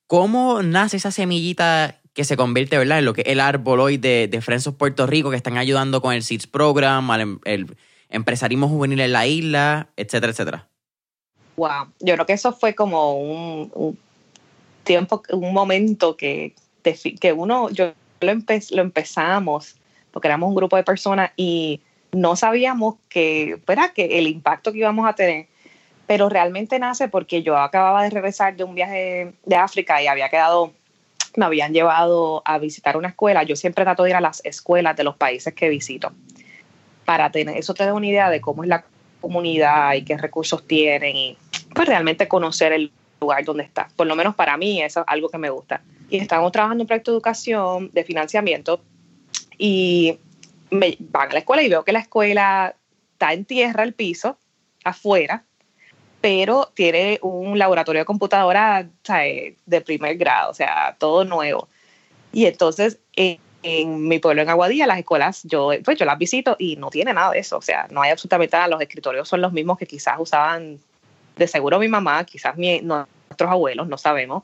¿Cómo 0.07 0.63
nace 0.63 0.99
esa 0.99 1.11
semillita 1.11 2.01
que 2.17 2.25
se 2.25 2.37
convierte, 2.37 2.79
¿verdad?, 2.79 2.99
en 2.99 3.05
lo 3.05 3.13
que 3.13 3.21
es 3.21 3.29
el 3.29 3.39
árbol 3.39 3.79
hoy 3.79 3.99
de, 3.99 4.27
de 4.27 4.41
Friends 4.41 4.69
Puerto 4.77 5.07
Rico, 5.07 5.31
que 5.31 5.37
están 5.37 5.59
ayudando 5.59 6.03
con 6.03 6.15
el 6.15 6.25
SEEDS 6.25 6.49
Program, 6.49 7.09
al 7.13 7.39
el 7.45 7.77
empresarismo 8.09 8.69
juvenil 8.69 9.01
en 9.01 9.13
la 9.13 9.27
isla, 9.27 9.89
etcétera, 9.97 10.33
etcétera. 10.33 10.69
Wow, 11.57 11.93
yo 12.01 12.15
creo 12.15 12.27
que 12.27 12.33
eso 12.33 12.53
fue 12.53 12.75
como 12.75 13.15
un, 13.15 13.71
un 13.75 13.99
tiempo, 14.83 15.23
un 15.31 15.53
momento 15.53 16.17
que, 16.17 16.55
que 16.83 17.33
uno, 17.33 17.71
yo 17.71 17.93
lo, 18.21 18.33
lo 18.33 18.83
empezamos 18.83 19.77
porque 20.11 20.29
éramos 20.29 20.49
un 20.49 20.55
grupo 20.55 20.77
de 20.77 20.83
personas 20.83 21.31
y 21.37 21.83
no 22.13 22.37
sabíamos 22.37 22.95
que, 23.11 23.61
que 23.95 24.19
el 24.19 24.27
impacto 24.29 24.73
que 24.73 24.79
íbamos 24.79 25.07
a 25.07 25.15
tener, 25.15 25.49
pero 26.07 26.31
realmente 26.31 26.79
nace 26.79 27.09
porque 27.09 27.43
yo 27.43 27.59
acababa 27.59 28.03
de 28.03 28.09
regresar 28.09 28.57
de 28.57 28.65
un 28.65 28.75
viaje 28.75 29.35
de 29.45 29.57
África 29.57 30.03
y 30.03 30.07
había 30.07 30.31
quedado, 30.31 30.73
me 31.37 31.45
habían 31.45 31.73
llevado 31.73 32.43
a 32.45 32.59
visitar 32.59 32.97
una 32.97 33.09
escuela. 33.09 33.43
Yo 33.43 33.57
siempre 33.57 33.85
trato 33.85 34.03
de 34.03 34.11
ir 34.11 34.17
a 34.17 34.21
las 34.21 34.45
escuelas 34.45 34.97
de 34.97 35.05
los 35.05 35.17
países 35.17 35.55
que 35.55 35.69
visito 35.69 36.13
para 37.05 37.31
tener, 37.31 37.57
eso 37.57 37.73
te 37.73 37.87
da 37.87 37.95
una 37.95 38.07
idea 38.07 38.29
de 38.29 38.41
cómo 38.41 38.65
es 38.65 38.69
la 38.69 38.85
comunidad 39.21 39.95
y 39.95 40.03
qué 40.03 40.19
recursos 40.19 40.67
tienen 40.67 41.17
y 41.17 41.39
pues 41.75 41.89
realmente 41.89 42.29
conocer 42.29 42.73
el 42.73 42.93
lugar 43.21 43.45
donde 43.45 43.63
está. 43.63 43.89
Por 43.97 44.07
lo 44.07 44.17
menos 44.17 44.35
para 44.35 44.57
mí 44.57 44.83
eso 44.83 45.01
es 45.01 45.07
algo 45.09 45.29
que 45.29 45.39
me 45.39 45.49
gusta. 45.49 45.83
Y 46.11 46.19
estamos 46.19 46.53
trabajando 46.53 46.83
en 46.83 46.85
un 46.85 46.89
proyecto 46.89 47.13
de 47.13 47.17
educación, 47.17 47.91
de 47.93 48.05
financiamiento 48.05 48.83
y 49.57 50.19
me 50.71 50.97
van 50.99 51.31
a 51.31 51.35
la 51.35 51.39
escuela 51.39 51.63
y 51.63 51.69
veo 51.69 51.85
que 51.85 51.93
la 51.93 52.01
escuela 52.01 52.75
está 53.13 53.33
en 53.33 53.45
tierra, 53.45 53.85
el 53.85 53.95
piso, 53.95 54.37
afuera, 54.85 55.45
pero 56.27 56.73
tiene 56.75 57.21
un 57.23 57.57
laboratorio 57.57 58.01
de 58.01 58.05
computadora 58.05 58.85
de 59.65 59.81
primer 59.83 60.17
grado, 60.17 60.51
o 60.51 60.55
sea, 60.55 60.97
todo 60.99 61.25
nuevo. 61.25 61.69
Y 62.33 62.47
entonces, 62.47 62.99
en, 63.15 63.39
mi 64.09 64.19
pueblo, 64.19 64.43
en 64.43 64.49
Aguadilla, 64.49 64.89
las 64.89 64.99
escuelas, 64.99 65.45
yo, 65.45 65.71
pues 65.85 65.97
yo 65.97 66.05
las 66.05 66.19
visito 66.19 66.57
y 66.59 66.75
no 66.75 66.91
tiene 66.91 67.15
nada 67.15 67.31
de 67.31 67.39
eso, 67.39 67.59
o 67.59 67.63
sea, 67.63 67.87
no 67.93 68.03
hay 68.03 68.11
absolutamente 68.11 68.57
nada, 68.57 68.67
los 68.67 68.81
escritorios 68.81 69.29
son 69.29 69.41
los 69.41 69.53
mismos 69.53 69.79
que 69.79 69.87
quizás 69.87 70.17
usaban, 70.19 70.81
de 71.37 71.47
seguro 71.47 71.79
mi 71.79 71.87
mamá, 71.87 72.25
quizás 72.25 72.57
nuestros 72.57 73.49
abuelos, 73.49 73.87
no 73.87 73.97
sabemos, 73.97 74.43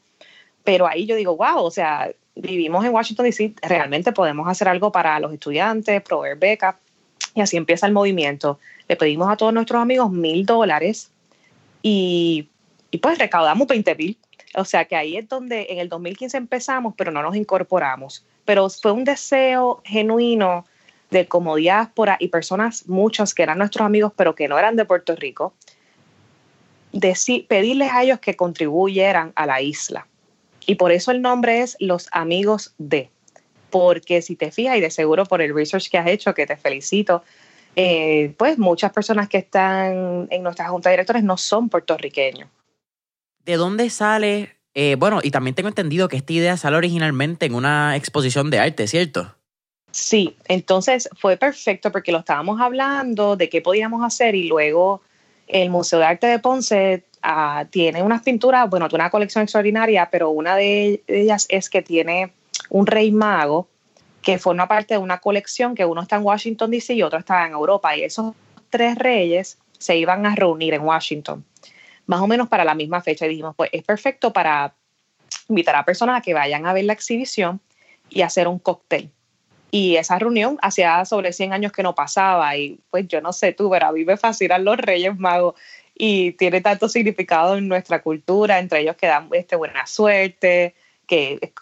pero 0.63 0.87
ahí 0.87 1.05
yo 1.05 1.17
digo, 1.17 1.37
wow, 1.37 1.65
o 1.65 1.71
sea, 1.73 2.13
vivimos 2.37 2.85
en 2.85 2.95
Washington, 2.95 3.25
D.C., 3.25 3.55
realmente 3.61 4.13
podemos 4.13 4.47
hacer 4.47 4.69
algo 4.69 4.93
para 4.93 5.19
los 5.19 5.33
estudiantes, 5.33 6.01
proveer 6.03 6.37
becas, 6.37 6.77
y 7.35 7.41
así 7.41 7.57
empieza 7.57 7.89
el 7.89 7.93
movimiento. 7.93 8.61
Le 8.87 8.95
pedimos 8.95 9.29
a 9.29 9.37
todos 9.37 9.53
nuestros 9.53 9.83
amigos 9.83 10.13
mil 10.13 10.47
dólares 10.47 11.12
y, 11.83 12.49
pues 13.01 13.19
recaudamos 13.19 13.67
20 13.67 13.95
mil. 13.97 14.19
O 14.55 14.65
sea 14.65 14.85
que 14.85 14.97
ahí 14.97 15.17
es 15.17 15.29
donde 15.29 15.67
en 15.71 15.79
el 15.79 15.89
2015 15.89 16.37
empezamos, 16.37 16.95
pero 16.97 17.11
no 17.11 17.23
nos 17.23 17.35
incorporamos. 17.37 18.25
Pero 18.45 18.69
fue 18.69 18.93
un 18.93 19.05
deseo 19.05 19.81
genuino 19.85 20.67
de 21.11 21.27
como 21.27 21.57
diáspora 21.57 22.17
y 22.19 22.29
personas, 22.29 22.89
muchos 22.89 23.35
que 23.35 23.43
eran 23.43 23.59
nuestros 23.59 23.85
amigos, 23.85 24.13
pero 24.17 24.35
que 24.35 24.49
no 24.49 24.59
eran 24.59 24.77
de 24.77 24.85
Puerto 24.85 25.15
Rico, 25.15 25.55
de, 26.93 27.15
pedirles 27.49 27.91
a 27.93 28.03
ellos 28.03 28.19
que 28.19 28.37
contribuyeran 28.37 29.33
a 29.35 29.47
la 29.47 29.61
isla. 29.61 30.07
Y 30.67 30.77
por 30.77 30.93
eso 30.93 31.11
el 31.11 31.23
nombre 31.23 31.61
es 31.61 31.77
Los 31.81 32.09
Amigos 32.13 32.75
de. 32.79 33.11
Porque 33.71 34.23
si 34.23 34.37
te 34.37 34.51
fijas, 34.51 34.77
y 34.77 34.81
de 34.81 34.91
seguro 34.91 35.25
por 35.25 35.43
el 35.43 35.55
research 35.55 35.91
que 35.91 35.99
has 35.99 36.07
hecho, 36.07 36.35
que 36.35 36.47
te 36.47 36.57
felicito, 36.57 37.23
eh, 37.77 38.35
pues 38.37 38.59
muchas 38.59 38.93
personas 38.93 39.29
que 39.29 39.39
están 39.39 40.29
en 40.31 40.43
nuestra 40.43 40.69
junta 40.69 40.89
de 40.89 40.95
directores 40.95 41.23
no 41.23 41.37
son 41.37 41.69
puertorriqueños. 41.69 42.49
¿De 43.45 43.57
dónde 43.57 43.91
sale? 43.91 44.57
Eh, 44.75 44.97
bueno, 44.99 45.21
y 45.23 45.31
también 45.31 45.55
tengo 45.55 45.69
entendido 45.69 46.09
que 46.09 46.17
esta 46.17 46.33
idea 46.33 46.57
sale 46.57 46.77
originalmente 46.77 47.47
en 47.47 47.55
una 47.55 47.97
exposición 47.97 48.51
de 48.51 48.59
arte, 48.59 48.87
¿cierto? 48.87 49.35
Sí, 49.91 50.37
entonces 50.49 51.09
fue 51.19 51.37
perfecto 51.37 51.93
porque 51.93 52.13
lo 52.13 52.19
estábamos 52.19 52.61
hablando 52.61 53.37
de 53.37 53.49
qué 53.49 53.61
podíamos 53.61 54.03
hacer 54.05 54.35
y 54.35 54.49
luego 54.49 55.03
el 55.49 55.69
Museo 55.69 55.99
de 55.99 56.05
Arte 56.07 56.27
de 56.29 56.39
Ponce 56.39 57.05
Ah, 57.23 57.67
tiene 57.71 58.03
unas 58.03 58.23
pinturas, 58.23 58.69
bueno, 58.69 58.89
tiene 58.89 59.05
una 59.05 59.11
colección 59.11 59.43
extraordinaria, 59.43 60.09
pero 60.11 60.31
una 60.31 60.57
de 60.57 61.03
ellas 61.07 61.47
es 61.49 61.71
que 61.71 61.81
tiene 61.81 62.33
un 62.69 62.87
rey 62.87 63.13
mago 63.13 63.69
que 64.23 64.39
forma 64.39 64.69
parte 64.69 64.95
de 64.95 64.99
una 64.99 65.19
colección 65.19 65.75
que 65.75 65.85
uno 65.85 66.03
está 66.03 66.17
en 66.17 66.23
Washington, 66.23 66.71
D.C. 66.71 66.95
y 66.95 67.03
otro 67.03 67.19
está 67.19 67.47
en 67.47 67.53
Europa. 67.53 67.97
Y 67.97 68.05
esos 68.05 68.35
tres 68.71 68.97
reyes 68.97 69.59
se 69.79 69.97
iban 69.97 70.25
a 70.27 70.35
reunir 70.35 70.75
en 70.75 70.83
Washington, 70.83 71.45
más 72.07 72.21
o 72.21 72.27
menos 72.27 72.49
para 72.49 72.65
la 72.65 72.75
misma 72.75 73.03
fecha. 73.03 73.27
Dijimos, 73.27 73.55
pues 73.57 73.71
es 73.73 73.83
perfecto 73.83 74.33
para 74.33 74.75
invitar 75.49 75.75
a 75.75 75.85
personas 75.85 76.19
a 76.19 76.23
que 76.23 76.35
vayan 76.35 76.67
a 76.67 76.73
ver 76.73 76.85
la 76.85 76.93
exhibición 76.93 77.61
y 78.09 78.23
hacer 78.23 78.47
un 78.47 78.59
cóctel. 78.59 79.11
Y 79.71 79.97
esa 79.97 80.19
reunión 80.19 80.59
hacía 80.61 81.05
sobre 81.05 81.33
100 81.33 81.55
años 81.55 81.73
que 81.73 81.83
no 81.83 81.95
pasaba. 81.95 82.57
Y 82.57 82.79
pues 82.91 83.09
yo 83.09 83.21
no 83.21 83.33
sé 83.33 83.53
tú, 83.53 83.71
pero 83.71 83.87
a 83.87 83.93
mí 83.93 84.05
me 84.05 84.17
fascinan 84.17 84.65
los 84.65 84.77
Reyes 84.77 85.19
Magos 85.19 85.55
y 85.95 86.33
tiene 86.33 86.61
tanto 86.61 86.89
significado 86.89 87.57
en 87.57 87.69
nuestra 87.69 88.03
cultura, 88.03 88.59
entre 88.59 88.81
ellos 88.81 88.97
que 88.97 89.07
dan 89.07 89.29
este, 89.33 89.57
buena 89.57 89.87
suerte, 89.87 90.75
que 91.07 91.53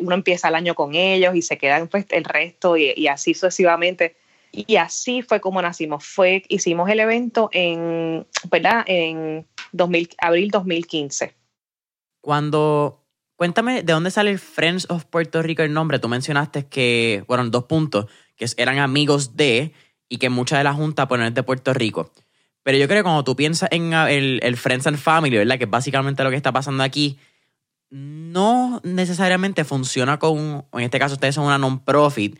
uno 0.00 0.14
empieza 0.14 0.48
el 0.48 0.54
año 0.54 0.74
con 0.74 0.94
ellos 0.94 1.34
y 1.34 1.42
se 1.42 1.58
quedan 1.58 1.88
pues, 1.88 2.06
el 2.10 2.24
resto 2.24 2.76
y, 2.76 3.06
así 3.06 3.34
sucesivamente. 3.34 4.16
Y 4.52 4.76
así 4.76 5.22
fue 5.22 5.40
como 5.40 5.62
nacimos. 5.62 6.04
Fue, 6.04 6.44
hicimos 6.48 6.88
el 6.90 7.00
evento 7.00 7.48
en, 7.52 8.26
¿verdad? 8.50 8.84
En 8.86 9.46
2000, 9.72 10.10
abril 10.18 10.50
2015. 10.50 11.34
Cuando, 12.20 13.02
cuéntame, 13.36 13.82
¿de 13.82 13.92
dónde 13.92 14.10
sale 14.10 14.30
el 14.30 14.38
Friends 14.38 14.86
of 14.90 15.06
Puerto 15.06 15.42
Rico 15.42 15.62
el 15.62 15.72
nombre? 15.72 15.98
Tú 15.98 16.08
mencionaste 16.08 16.66
que, 16.66 17.24
bueno, 17.26 17.48
dos 17.48 17.64
puntos, 17.64 18.06
que 18.36 18.46
eran 18.58 18.78
amigos 18.78 19.36
de 19.36 19.72
y 20.08 20.18
que 20.18 20.28
mucha 20.28 20.58
de 20.58 20.64
la 20.64 20.74
junta 20.74 21.08
ponen 21.08 21.32
de 21.32 21.42
Puerto 21.42 21.72
Rico. 21.72 22.12
Pero 22.62 22.78
yo 22.78 22.86
creo 22.86 23.00
que 23.00 23.04
cuando 23.04 23.24
tú 23.24 23.34
piensas 23.34 23.68
en 23.72 23.92
ah, 23.94 24.10
el, 24.10 24.56
Friends 24.56 24.86
and 24.86 24.98
Family, 24.98 25.36
¿verdad? 25.36 25.58
Que 25.58 25.64
es 25.64 25.70
básicamente 25.70 26.22
lo 26.22 26.30
que 26.30 26.36
está 26.36 26.52
pasando 26.52 26.82
aquí, 26.82 27.18
no 27.92 28.80
necesariamente 28.84 29.64
funciona 29.64 30.18
con, 30.18 30.66
en 30.72 30.80
este 30.80 30.98
caso 30.98 31.14
ustedes 31.14 31.34
son 31.34 31.44
una 31.44 31.58
non-profit, 31.58 32.38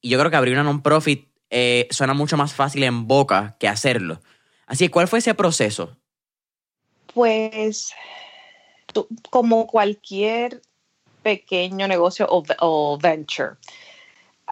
y 0.00 0.08
yo 0.08 0.18
creo 0.18 0.30
que 0.30 0.36
abrir 0.36 0.54
una 0.54 0.64
non-profit 0.64 1.28
eh, 1.50 1.86
suena 1.90 2.14
mucho 2.14 2.36
más 2.36 2.54
fácil 2.54 2.82
en 2.82 3.06
boca 3.06 3.54
que 3.60 3.68
hacerlo. 3.68 4.20
Así 4.66 4.86
que, 4.86 4.90
¿cuál 4.90 5.06
fue 5.06 5.18
ese 5.18 5.34
proceso? 5.34 5.96
Pues, 7.12 7.92
como 9.30 9.66
cualquier 9.66 10.62
pequeño 11.22 11.86
negocio 11.86 12.26
o 12.30 12.98
venture, 12.98 13.56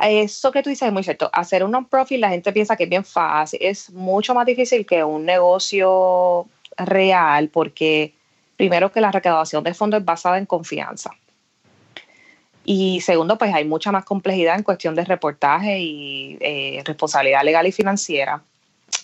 eso 0.01 0.53
que 0.53 0.63
tú 0.63 0.71
dices 0.71 0.87
es 0.87 0.93
muy 0.93 1.03
cierto. 1.03 1.31
Hacer 1.33 1.65
un 1.65 1.71
non-profit, 1.71 2.19
la 2.19 2.31
gente 2.31 2.53
piensa 2.53 2.77
que 2.77 2.85
es 2.85 2.91
bien 2.91 3.05
fácil. 3.05 3.59
Es 3.63 3.91
mucho 3.91 4.35
más 4.35 4.47
difícil 4.47 4.87
que 4.87 5.05
un 5.05 5.25
negocio 5.25 6.47
real 6.77 7.49
porque 7.49 8.15
primero 8.63 8.93
que 8.93 9.01
la 9.01 9.11
recaudación 9.11 9.65
de 9.65 9.75
fondos 9.75 9.99
es 9.99 10.07
basada 10.07 10.39
en 10.39 10.47
confianza. 10.47 11.11
Y 12.65 13.01
segundo, 13.01 13.37
pues 13.37 13.53
hay 13.53 13.65
mucha 13.65 13.91
más 13.91 14.05
complejidad 14.05 14.55
en 14.55 14.63
cuestión 14.63 14.95
de 14.95 15.05
reportaje 15.05 15.81
y 15.81 16.39
eh, 16.41 16.81
responsabilidad 16.85 17.43
legal 17.43 17.67
y 17.67 17.73
financiera. 17.73 18.41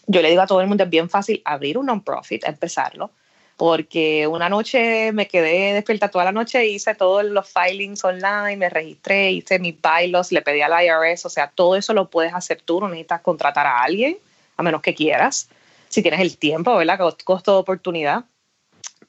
Yo 0.06 0.22
le 0.22 0.30
digo 0.30 0.42
a 0.42 0.46
todo 0.46 0.60
el 0.60 0.68
mundo, 0.68 0.84
es 0.84 0.90
bien 0.90 1.10
fácil 1.10 1.42
abrir 1.44 1.76
un 1.76 1.86
non-profit, 1.86 2.44
empezarlo, 2.44 3.10
porque 3.56 4.28
una 4.28 4.48
noche 4.48 5.10
me 5.10 5.26
quedé 5.26 5.72
despierta 5.72 6.08
toda 6.08 6.26
la 6.26 6.30
noche, 6.30 6.64
hice 6.64 6.94
todos 6.94 7.24
los 7.24 7.52
filings 7.52 8.04
online, 8.04 8.58
me 8.58 8.70
registré, 8.70 9.32
hice 9.32 9.58
mis 9.58 9.74
bylaws, 9.82 10.30
le 10.30 10.42
pedí 10.42 10.60
al 10.60 10.72
IRS, 10.84 11.26
o 11.26 11.30
sea, 11.30 11.50
todo 11.52 11.74
eso 11.74 11.92
lo 11.94 12.08
puedes 12.08 12.32
hacer 12.32 12.62
tú, 12.62 12.78
no 12.78 12.88
necesitas 12.88 13.22
contratar 13.22 13.66
a 13.66 13.82
alguien, 13.82 14.18
a 14.56 14.62
menos 14.62 14.82
que 14.82 14.94
quieras, 14.94 15.48
si 15.88 16.00
tienes 16.00 16.20
el 16.20 16.38
tiempo, 16.38 16.76
¿verdad? 16.76 17.00
Costo 17.24 17.54
de 17.54 17.58
oportunidad. 17.58 18.24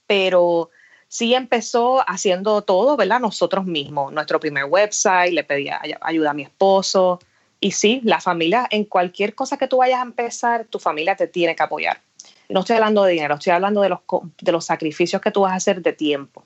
Pero 0.09 0.71
sí 1.07 1.35
empezó 1.35 2.03
haciendo 2.09 2.63
todo, 2.63 2.97
¿verdad? 2.97 3.19
Nosotros 3.19 3.65
mismos, 3.65 4.11
nuestro 4.11 4.39
primer 4.39 4.65
website, 4.65 5.33
le 5.33 5.43
pedía 5.43 5.79
ayuda 6.01 6.31
a 6.31 6.33
mi 6.33 6.41
esposo. 6.41 7.19
Y 7.59 7.73
sí, 7.73 8.01
la 8.03 8.19
familia, 8.19 8.67
en 8.71 8.85
cualquier 8.85 9.35
cosa 9.35 9.57
que 9.57 9.67
tú 9.67 9.77
vayas 9.77 9.99
a 9.99 10.03
empezar, 10.03 10.65
tu 10.65 10.79
familia 10.79 11.15
te 11.15 11.27
tiene 11.27 11.55
que 11.55 11.61
apoyar. 11.61 12.01
No 12.49 12.61
estoy 12.61 12.77
hablando 12.77 13.03
de 13.03 13.13
dinero, 13.13 13.35
estoy 13.35 13.53
hablando 13.53 13.81
de 13.81 13.89
los, 13.89 13.99
de 14.41 14.51
los 14.51 14.65
sacrificios 14.65 15.21
que 15.21 15.29
tú 15.29 15.41
vas 15.41 15.53
a 15.53 15.57
hacer 15.57 15.83
de 15.83 15.93
tiempo 15.93 16.43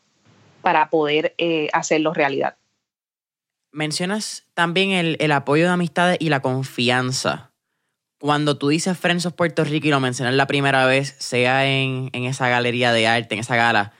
para 0.61 0.89
poder 0.89 1.33
eh, 1.37 1.69
hacerlo 1.71 2.13
realidad. 2.13 2.57
Mencionas 3.71 4.45
también 4.53 4.91
el, 4.91 5.15
el, 5.21 5.31
apoyo 5.31 5.63
de 5.63 5.69
amistades 5.69 6.17
y 6.19 6.27
la 6.27 6.41
confianza. 6.41 7.52
Cuando 8.23 8.57
tú 8.57 8.69
dices 8.69 8.97
Friends 8.97 9.25
of 9.25 9.33
Puerto 9.33 9.65
Rico 9.65 9.87
y 9.87 9.89
lo 9.89 9.99
mencionas 9.99 10.33
la 10.35 10.47
primera 10.47 10.85
vez, 10.85 11.13
sea 11.19 11.65
en, 11.65 12.09
en 12.13 12.23
esa 12.23 12.47
galería 12.47 12.93
de 12.93 13.05
arte, 13.05 13.35
en 13.35 13.41
esa 13.41 13.57
gala, 13.57 13.91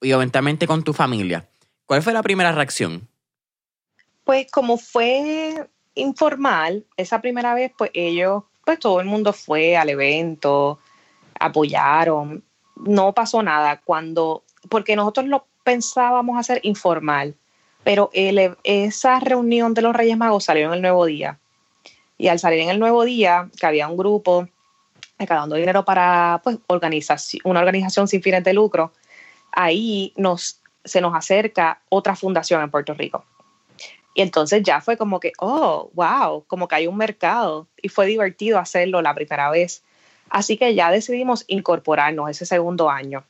y 0.00 0.10
eventualmente 0.10 0.66
con 0.66 0.82
tu 0.82 0.92
familia, 0.92 1.48
¿cuál 1.86 2.02
fue 2.02 2.12
la 2.12 2.24
primera 2.24 2.50
reacción? 2.50 3.06
Pues 4.24 4.50
como 4.50 4.76
fue 4.76 5.68
informal, 5.94 6.84
esa 6.96 7.20
primera 7.20 7.54
vez, 7.54 7.70
pues 7.78 7.92
ellos, 7.94 8.42
pues 8.64 8.80
todo 8.80 8.98
el 8.98 9.06
mundo 9.06 9.32
fue 9.32 9.76
al 9.76 9.88
evento, 9.88 10.80
apoyaron, 11.38 12.42
no 12.74 13.12
pasó 13.14 13.40
nada 13.40 13.80
cuando, 13.84 14.42
porque 14.68 14.96
nosotros 14.96 15.26
lo 15.26 15.46
pensábamos 15.62 16.36
hacer 16.40 16.58
informal, 16.64 17.36
pero 17.84 18.10
el, 18.14 18.56
esa 18.64 19.20
reunión 19.20 19.74
de 19.74 19.82
los 19.82 19.94
Reyes 19.94 20.16
Magos 20.16 20.42
salió 20.42 20.66
en 20.66 20.72
el 20.72 20.82
nuevo 20.82 21.06
día. 21.06 21.38
Y 22.20 22.28
al 22.28 22.38
salir 22.38 22.60
en 22.60 22.68
el 22.68 22.78
nuevo 22.78 23.02
día, 23.06 23.48
que 23.58 23.64
había 23.64 23.88
un 23.88 23.96
grupo 23.96 24.46
recaudando 25.18 25.56
dinero 25.56 25.86
para 25.86 26.42
pues, 26.44 26.58
organización, 26.66 27.40
una 27.44 27.60
organización 27.60 28.08
sin 28.08 28.22
fines 28.22 28.44
de 28.44 28.52
lucro, 28.52 28.92
ahí 29.52 30.12
nos, 30.16 30.60
se 30.84 31.00
nos 31.00 31.14
acerca 31.14 31.80
otra 31.88 32.14
fundación 32.14 32.62
en 32.62 32.70
Puerto 32.70 32.92
Rico. 32.92 33.24
Y 34.14 34.20
entonces 34.20 34.62
ya 34.62 34.82
fue 34.82 34.98
como 34.98 35.18
que, 35.18 35.32
oh, 35.38 35.88
wow, 35.94 36.44
como 36.46 36.68
que 36.68 36.74
hay 36.74 36.86
un 36.86 36.98
mercado. 36.98 37.68
Y 37.80 37.88
fue 37.88 38.04
divertido 38.04 38.58
hacerlo 38.58 39.00
la 39.00 39.14
primera 39.14 39.48
vez. 39.48 39.82
Así 40.28 40.58
que 40.58 40.74
ya 40.74 40.90
decidimos 40.90 41.46
incorporarnos 41.46 42.28
ese 42.28 42.44
segundo 42.44 42.90
año. 42.90 43.24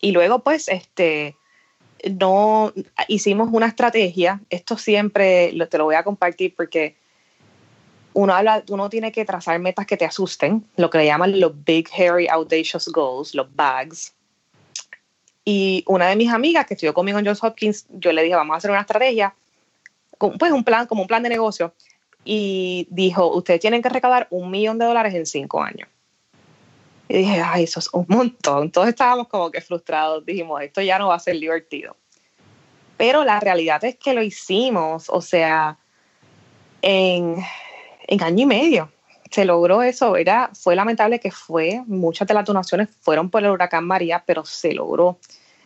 Y 0.00 0.12
luego, 0.12 0.38
pues, 0.38 0.68
este, 0.68 1.34
no 2.08 2.72
hicimos 3.08 3.48
una 3.50 3.66
estrategia. 3.66 4.40
Esto 4.50 4.78
siempre 4.78 5.52
te 5.68 5.78
lo 5.78 5.86
voy 5.86 5.96
a 5.96 6.04
compartir 6.04 6.54
porque 6.54 6.94
uno 8.18 8.34
habla, 8.34 8.64
uno 8.68 8.90
tiene 8.90 9.12
que 9.12 9.24
trazar 9.24 9.60
metas 9.60 9.86
que 9.86 9.96
te 9.96 10.04
asusten, 10.04 10.66
lo 10.74 10.90
que 10.90 10.98
le 10.98 11.06
llaman 11.06 11.38
los 11.38 11.52
Big 11.64 11.88
Hairy 11.96 12.26
Audacious 12.26 12.88
Goals, 12.88 13.32
los 13.32 13.54
BAGs. 13.54 14.12
Y 15.44 15.84
una 15.86 16.08
de 16.08 16.16
mis 16.16 16.28
amigas 16.32 16.66
que 16.66 16.74
estudió 16.74 16.92
conmigo 16.92 17.20
en 17.20 17.26
Johns 17.26 17.44
Hopkins, 17.44 17.86
yo 17.90 18.12
le 18.12 18.24
dije, 18.24 18.34
vamos 18.34 18.54
a 18.54 18.56
hacer 18.58 18.72
una 18.72 18.80
estrategia, 18.80 19.36
pues 20.18 20.50
un 20.50 20.64
plan, 20.64 20.88
como 20.88 21.02
un 21.02 21.06
plan 21.06 21.22
de 21.22 21.28
negocio. 21.28 21.72
Y 22.24 22.88
dijo, 22.90 23.32
ustedes 23.36 23.60
tienen 23.60 23.82
que 23.82 23.88
recaudar 23.88 24.26
un 24.30 24.50
millón 24.50 24.78
de 24.78 24.86
dólares 24.86 25.14
en 25.14 25.24
cinco 25.24 25.62
años. 25.62 25.88
Y 27.08 27.18
dije, 27.18 27.40
ay, 27.40 27.64
eso 27.64 27.78
es 27.78 27.88
un 27.92 28.04
montón. 28.08 28.72
Todos 28.72 28.88
estábamos 28.88 29.28
como 29.28 29.48
que 29.52 29.60
frustrados. 29.60 30.26
Dijimos, 30.26 30.60
esto 30.60 30.82
ya 30.82 30.98
no 30.98 31.06
va 31.06 31.14
a 31.14 31.20
ser 31.20 31.38
divertido. 31.38 31.96
Pero 32.96 33.24
la 33.24 33.38
realidad 33.38 33.84
es 33.84 33.94
que 33.94 34.12
lo 34.12 34.24
hicimos, 34.24 35.08
o 35.08 35.20
sea, 35.20 35.78
en, 36.82 37.36
en 38.08 38.22
año 38.22 38.42
y 38.42 38.46
medio 38.46 38.90
se 39.30 39.44
logró 39.44 39.82
eso. 39.82 40.16
Era, 40.16 40.50
fue 40.54 40.74
lamentable 40.74 41.20
que 41.20 41.30
fue, 41.30 41.82
muchas 41.86 42.26
de 42.28 42.34
las 42.34 42.44
donaciones 42.44 42.88
fueron 43.00 43.30
por 43.30 43.44
el 43.44 43.50
huracán 43.50 43.84
María, 43.84 44.24
pero 44.26 44.44
se 44.44 44.72
logró. 44.72 45.18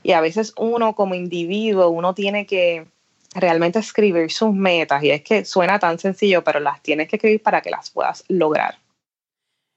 Y 0.03 0.13
a 0.13 0.21
veces 0.21 0.53
uno 0.57 0.95
como 0.95 1.15
individuo, 1.15 1.89
uno 1.89 2.15
tiene 2.15 2.47
que 2.47 2.87
realmente 3.35 3.79
escribir 3.79 4.31
sus 4.31 4.53
metas. 4.53 5.03
Y 5.03 5.11
es 5.11 5.23
que 5.23 5.45
suena 5.45 5.79
tan 5.79 5.99
sencillo, 5.99 6.43
pero 6.43 6.61
las 6.61 6.83
tienes 6.83 7.09
que 7.09 7.17
escribir 7.17 7.43
para 7.43 7.61
que 7.61 7.71
las 7.71 7.91
puedas 7.91 8.25
lograr. 8.29 8.79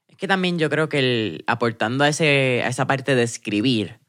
Es 0.08 0.18
que 0.18 0.28
también 0.28 0.58
yo 0.58 0.70
creo 0.70 0.90
que 0.90 1.00
el, 1.00 1.44
aportando 1.48 2.04
a, 2.04 2.10
ese, 2.10 2.62
a 2.64 2.70
esa 2.70 2.88
parte 2.88 3.16
de 3.16 3.24
escribir, 3.24 4.00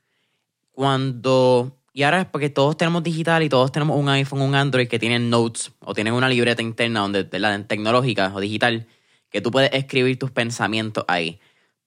cuando 0.72 1.76
y 1.96 2.02
ahora 2.02 2.20
es 2.20 2.26
porque 2.26 2.50
todos 2.50 2.76
tenemos 2.76 3.02
digital 3.02 3.42
y 3.42 3.48
todos 3.48 3.72
tenemos 3.72 3.98
un 3.98 4.10
iPhone, 4.10 4.42
un 4.42 4.54
Android 4.54 4.86
que 4.86 4.98
tienen 4.98 5.30
notes 5.30 5.72
o 5.80 5.94
tienen 5.94 6.12
una 6.12 6.28
libreta 6.28 6.60
interna 6.60 7.00
donde 7.00 7.26
la 7.38 7.66
tecnológica 7.66 8.30
o 8.34 8.40
digital 8.40 8.86
que 9.30 9.40
tú 9.40 9.50
puedes 9.50 9.72
escribir 9.72 10.18
tus 10.18 10.30
pensamientos 10.30 11.06
ahí. 11.08 11.40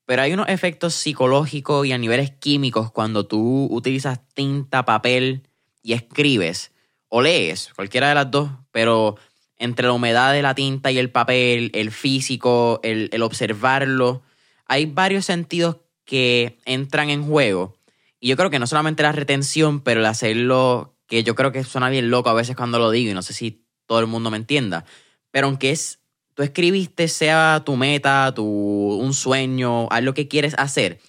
Pero 0.08 0.24
hay 0.24 0.34
unos 0.34 0.50
efectos 0.50 0.96
psicológicos 0.96 1.86
y 1.86 1.92
a 1.92 2.00
niveles 2.00 2.32
químicos 2.32 2.92
cuando 2.92 3.28
tú 3.28 3.68
utilizas 3.70 4.20
tinta, 4.34 4.84
papel 4.84 5.44
y 5.84 5.94
escribes 5.94 6.72
o 7.08 7.22
lees, 7.22 7.72
cualquiera 7.76 8.10
de 8.10 8.16
las 8.16 8.32
dos, 8.32 8.50
pero 8.72 9.16
entre 9.58 9.86
la 9.86 9.94
humedad 9.94 10.34
de 10.34 10.42
la 10.42 10.56
tinta 10.56 10.90
y 10.90 10.98
el 10.98 11.12
papel, 11.12 11.70
el 11.76 11.92
físico, 11.92 12.80
el, 12.82 13.12
el 13.14 13.22
observarlo, 13.22 14.24
hay 14.66 14.88
varios 14.88 15.26
sentidos 15.26 15.78
que 16.04 16.58
entran 16.66 17.12
en 17.12 17.28
juego. 17.28 17.76
Y 18.20 18.28
yo 18.28 18.38
creo 18.38 18.50
que 18.50 18.60
no 18.60 18.68
solamente 18.68 19.04
la 19.04 19.12
retención, 19.12 19.82
pero 19.82 20.02
el 20.02 20.06
hacerlo, 20.06 20.96
que 21.08 21.24
yo 21.24 21.36
creo 21.36 21.52
que 21.52 21.64
suena 21.64 21.90
bien 21.90 22.10
loco 22.10 22.30
a 22.30 22.34
veces 22.34 22.56
cuando 22.56 22.80
lo 22.80 22.92
digo 22.92 23.12
y 23.12 23.14
no 23.14 23.22
sé 23.22 23.34
si 23.34 23.66
todo 23.86 24.00
el 24.00 24.08
mundo 24.08 24.30
me 24.30 24.38
entienda, 24.38 24.86
pero 25.32 25.48
aunque 25.48 25.72
es 25.72 26.00
tú 26.40 26.44
escribiste 26.44 27.10
sea 27.10 27.64
tu 27.66 27.76
meta, 27.76 28.34
tu, 28.34 28.46
un 28.46 29.14
sueño, 29.14 29.90
algo 29.90 30.14
que 30.14 30.30
quieres 30.30 30.56
hacer, 30.58 31.02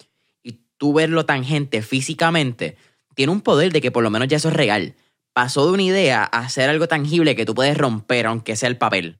y 0.43 0.59
tú 0.75 0.91
verlo 0.91 1.25
tangente 1.25 1.81
físicamente, 1.81 2.75
tiene 3.15 3.31
un 3.31 3.39
poder 3.39 3.71
de 3.71 3.79
que 3.79 3.91
por 3.91 4.03
lo 4.03 4.09
menos 4.09 4.27
ya 4.27 4.35
eso 4.35 4.49
es 4.49 4.55
real. 4.55 4.93
Pasó 5.31 5.65
de 5.65 5.71
una 5.71 5.83
idea 5.83 6.23
a 6.29 6.39
hacer 6.39 6.69
algo 6.69 6.89
tangible 6.89 7.37
que 7.37 7.45
tú 7.45 7.55
puedes 7.55 7.77
romper, 7.77 8.25
aunque 8.25 8.57
sea 8.57 8.67
el 8.67 8.77
papel. 8.77 9.19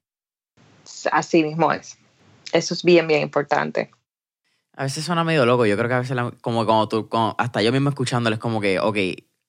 Así 1.13 1.43
mismo 1.43 1.71
es. 1.71 1.97
Eso 2.51 2.73
es 2.73 2.83
bien, 2.83 3.07
bien 3.07 3.21
importante. 3.21 3.91
A 4.73 4.83
veces 4.83 5.03
suena 5.03 5.23
medio 5.23 5.45
loco. 5.45 5.65
Yo 5.65 5.75
creo 5.77 5.89
que 5.89 5.95
a 5.95 5.99
veces, 5.99 6.17
como, 6.41 6.65
como 6.65 6.87
tú, 6.87 7.09
hasta 7.37 7.61
yo 7.61 7.71
mismo 7.71 7.89
escuchándolo, 7.89 8.35
es 8.35 8.39
como 8.39 8.61
que, 8.61 8.79
ok, 8.79 8.97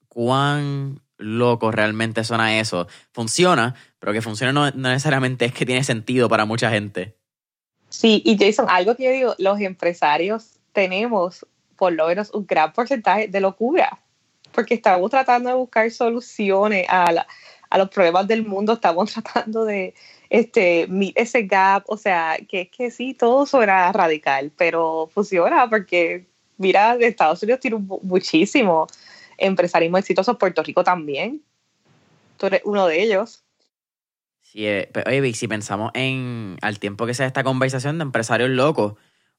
¿cuán 0.08 1.00
loco 1.22 1.70
realmente 1.70 2.24
suena 2.24 2.58
eso. 2.58 2.86
Funciona, 3.12 3.74
pero 3.98 4.12
que 4.12 4.22
funcione 4.22 4.52
no, 4.52 4.70
necesariamente 4.70 5.44
es 5.44 5.52
que 5.52 5.66
tiene 5.66 5.84
sentido 5.84 6.28
para 6.28 6.44
mucha 6.44 6.70
gente. 6.70 7.16
Sí, 7.88 8.22
y 8.24 8.38
Jason, 8.38 8.66
algo 8.68 8.96
que 8.96 9.04
yo 9.04 9.10
digo, 9.10 9.34
los 9.38 9.60
empresarios 9.60 10.58
tenemos 10.72 11.46
por 11.76 11.92
lo 11.92 12.06
menos 12.06 12.30
un 12.32 12.46
gran 12.46 12.72
porcentaje 12.72 13.28
de 13.28 13.40
locura, 13.40 13.98
porque 14.52 14.74
estamos 14.74 15.10
tratando 15.10 15.50
de 15.50 15.56
buscar 15.56 15.90
soluciones 15.90 16.86
a, 16.88 17.26
a 17.70 17.78
los 17.78 17.88
problemas 17.90 18.26
del 18.26 18.46
mundo, 18.46 18.74
estamos 18.74 19.12
tratando 19.22 19.64
de 19.64 19.94
este, 20.32 20.88
ese 21.14 21.42
gap, 21.42 21.84
o 21.88 21.98
sea, 21.98 22.38
que 22.48 22.62
es 22.62 22.70
que 22.70 22.90
sí, 22.90 23.12
todo 23.12 23.44
suena 23.44 23.92
radical, 23.92 24.50
pero 24.56 25.10
funciona 25.12 25.68
porque, 25.68 26.26
mira, 26.56 26.94
Estados 26.94 27.42
Unidos 27.42 27.60
tiene 27.60 27.76
muchísimo 28.00 28.86
empresarismo 29.36 29.98
exitoso, 29.98 30.38
Puerto 30.38 30.62
Rico 30.62 30.82
también. 30.82 31.42
Tú 32.38 32.46
eres 32.46 32.62
uno 32.64 32.86
de 32.86 33.02
ellos. 33.02 33.44
Sí, 34.40 34.66
eh, 34.66 34.90
oye, 35.06 35.34
si 35.34 35.48
pensamos 35.48 35.90
en 35.92 36.56
al 36.62 36.78
tiempo 36.78 37.04
que 37.04 37.12
se 37.12 37.24
da 37.24 37.26
esta 37.26 37.44
conversación 37.44 37.98
de 37.98 38.04
empresarios 38.04 38.48
locos, 38.48 38.94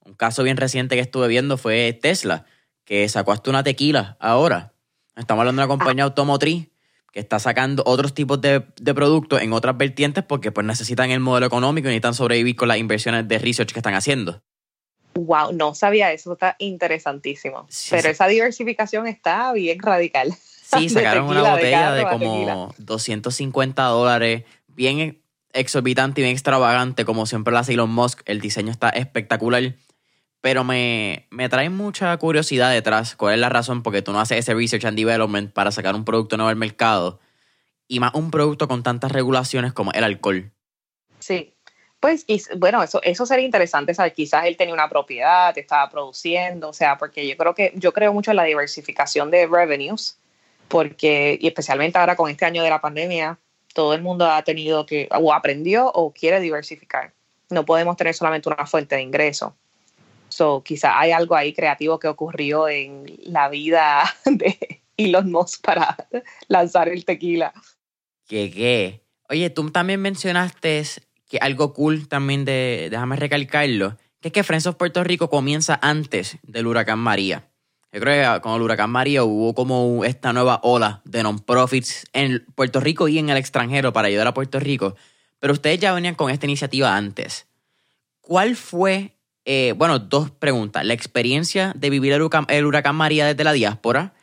un 0.05 0.13
caso 0.13 0.43
bien 0.43 0.57
reciente 0.57 0.93
que 0.93 1.01
estuve 1.01 1.27
viendo 1.27 1.57
fue 1.57 1.97
Tesla, 1.99 2.45
que 2.85 3.09
sacó 3.09 3.31
hasta 3.31 3.49
una 3.49 3.63
tequila 3.63 4.15
ahora. 4.19 4.73
Estamos 5.15 5.41
hablando 5.41 5.59
de 5.59 5.65
una 5.65 5.75
compañía 5.75 6.03
ah. 6.03 6.07
automotriz 6.09 6.69
que 7.13 7.19
está 7.19 7.39
sacando 7.39 7.83
otros 7.85 8.13
tipos 8.13 8.41
de, 8.41 8.65
de, 8.81 8.93
productos 8.93 9.41
en 9.41 9.53
otras 9.53 9.77
vertientes 9.77 10.23
porque 10.23 10.51
pues 10.51 10.65
necesitan 10.65 11.11
el 11.11 11.19
modelo 11.19 11.45
económico 11.45 11.87
y 11.87 11.91
necesitan 11.91 12.15
sobrevivir 12.15 12.55
con 12.55 12.67
las 12.67 12.79
inversiones 12.79 13.27
de 13.27 13.37
research 13.37 13.71
que 13.71 13.79
están 13.79 13.93
haciendo. 13.93 14.41
Wow, 15.13 15.53
no 15.53 15.75
sabía 15.75 16.11
eso, 16.11 16.33
está 16.33 16.55
interesantísimo. 16.57 17.67
Pero 17.91 18.09
esa 18.09 18.27
diversificación 18.27 19.05
está 19.05 19.53
bien 19.53 19.79
radical. 19.79 20.33
Sí, 20.33 20.89
sacaron 20.89 21.27
una 21.27 21.51
botella 21.51 21.93
de, 21.93 22.03
como 22.03 22.73
250 22.79 23.83
dólares, 23.83 24.43
bien 24.67 25.21
exorbitante 25.53 26.21
y 26.21 26.23
bien 26.23 26.33
extravagante, 26.33 27.05
como 27.05 27.27
siempre 27.27 27.51
lo 27.51 27.59
hace 27.59 27.73
Elon 27.73 27.91
Musk. 27.91 28.21
El 28.25 28.41
diseño 28.41 28.71
está 28.71 28.89
espectacular. 28.89 29.75
Pero 30.43 30.65
me, 30.65 31.25
me 31.29 31.47
trae 31.47 31.69
mucha 31.69 32.17
curiosidad 32.17 32.69
detrás. 32.69 33.15
¿Cuál 33.15 33.35
es 33.35 33.39
la 33.39 33.47
razón? 33.47 33.81
Porque 33.81 34.01
tú 34.01 34.11
no 34.11 34.19
haces 34.19 34.39
ese 34.39 34.53
research 34.53 34.83
and 34.83 34.97
development 34.97 35.53
para 35.53 35.71
sacar 35.71 35.95
un 35.95 36.03
producto 36.03 36.35
nuevo 36.35 36.49
al 36.49 36.57
mercado. 36.57 37.21
y 37.87 38.01
más 38.01 38.13
un 38.13 38.29
producto 38.29 38.67
con 38.67 38.83
tantas 38.83 39.13
regulaciones 39.13 39.71
como 39.71 39.93
el 39.93 40.03
alcohol. 40.03 40.51
Sí, 41.19 41.53
pues 42.01 42.25
bueno, 42.57 42.83
eso, 42.83 43.01
eso 43.03 43.25
sería 43.25 43.45
interesante, 43.45 43.93
saber. 43.93 44.13
quizás 44.13 44.43
él 44.45 44.57
tenía 44.57 44.73
una 44.73 44.89
propiedad, 44.89 45.57
estaba 45.57 45.89
produciendo, 45.89 46.67
o 46.69 46.73
sea, 46.73 46.97
porque 46.97 47.25
yo 47.25 47.37
creo 47.37 47.55
que 47.55 47.71
yo 47.75 47.93
creo 47.93 48.11
mucho 48.11 48.31
en 48.31 48.37
la 48.37 48.43
diversificación 48.43 49.31
de 49.31 49.47
revenues, 49.47 50.17
porque 50.67 51.37
y 51.39 51.47
especialmente 51.47 51.97
ahora 51.97 52.17
con 52.17 52.29
este 52.29 52.43
año 52.43 52.61
de 52.63 52.69
la 52.69 52.81
pandemia, 52.81 53.37
todo 53.73 53.93
el 53.93 54.01
mundo 54.01 54.29
ha 54.29 54.43
tenido 54.43 54.85
que, 54.85 55.07
o 55.11 55.33
aprendió 55.33 55.89
o 55.93 56.11
quiere 56.11 56.41
diversificar. 56.41 57.13
No 57.49 57.63
podemos 57.63 57.95
tener 57.95 58.13
solamente 58.13 58.49
una 58.49 58.65
fuente 58.65 58.95
de 58.95 59.01
ingreso. 59.03 59.55
So, 60.33 60.63
quizás 60.63 60.93
hay 60.95 61.11
algo 61.11 61.35
ahí 61.35 61.53
creativo 61.53 61.99
que 61.99 62.07
ocurrió 62.07 62.67
en 62.67 63.05
la 63.23 63.49
vida 63.49 64.03
de 64.25 64.81
Elon 64.97 65.31
Musk 65.31 65.63
para 65.63 65.95
lanzar 66.47 66.89
el 66.89 67.05
tequila. 67.05 67.53
¿Qué 68.27 68.49
qué? 68.49 69.03
Oye, 69.29 69.51
tú 69.51 69.69
también 69.69 70.01
mencionaste 70.01 70.83
que 71.29 71.37
algo 71.37 71.73
cool 71.73 72.07
también 72.07 72.45
de, 72.45 72.87
déjame 72.89 73.15
recalcarlo, 73.15 73.99
que 74.21 74.29
es 74.29 74.31
que 74.31 74.43
Friends 74.43 74.65
of 74.65 74.75
Puerto 74.75 75.03
Rico 75.03 75.29
comienza 75.29 75.77
antes 75.83 76.39
del 76.41 76.65
huracán 76.65 76.97
María. 76.97 77.51
Yo 77.91 77.99
creo 77.99 78.33
que 78.33 78.41
con 78.41 78.55
el 78.55 78.61
huracán 78.63 78.89
María 78.89 79.23
hubo 79.23 79.53
como 79.53 80.03
esta 80.03 80.33
nueva 80.33 80.61
ola 80.63 81.03
de 81.05 81.21
non-profits 81.21 82.07
en 82.11 82.43
Puerto 82.55 82.79
Rico 82.79 83.07
y 83.07 83.19
en 83.19 83.29
el 83.29 83.37
extranjero 83.37 83.93
para 83.93 84.07
ayudar 84.07 84.25
a 84.25 84.33
Puerto 84.33 84.59
Rico. 84.59 84.95
Pero 85.37 85.53
ustedes 85.53 85.79
ya 85.79 85.93
venían 85.93 86.15
con 86.15 86.31
esta 86.31 86.47
iniciativa 86.47 86.95
antes. 86.95 87.45
¿Cuál 88.19 88.55
fue, 88.55 89.13
eh, 89.45 89.73
bueno, 89.75 89.99
dos 89.99 90.31
preguntas, 90.31 90.85
la 90.85 90.93
experiencia 90.93 91.73
de 91.75 91.89
vivir 91.89 92.13
el 92.13 92.65
huracán, 92.65 92.95
María 92.95 93.25
desde 93.25 93.43
la 93.43 93.51
diáspora 93.51 94.13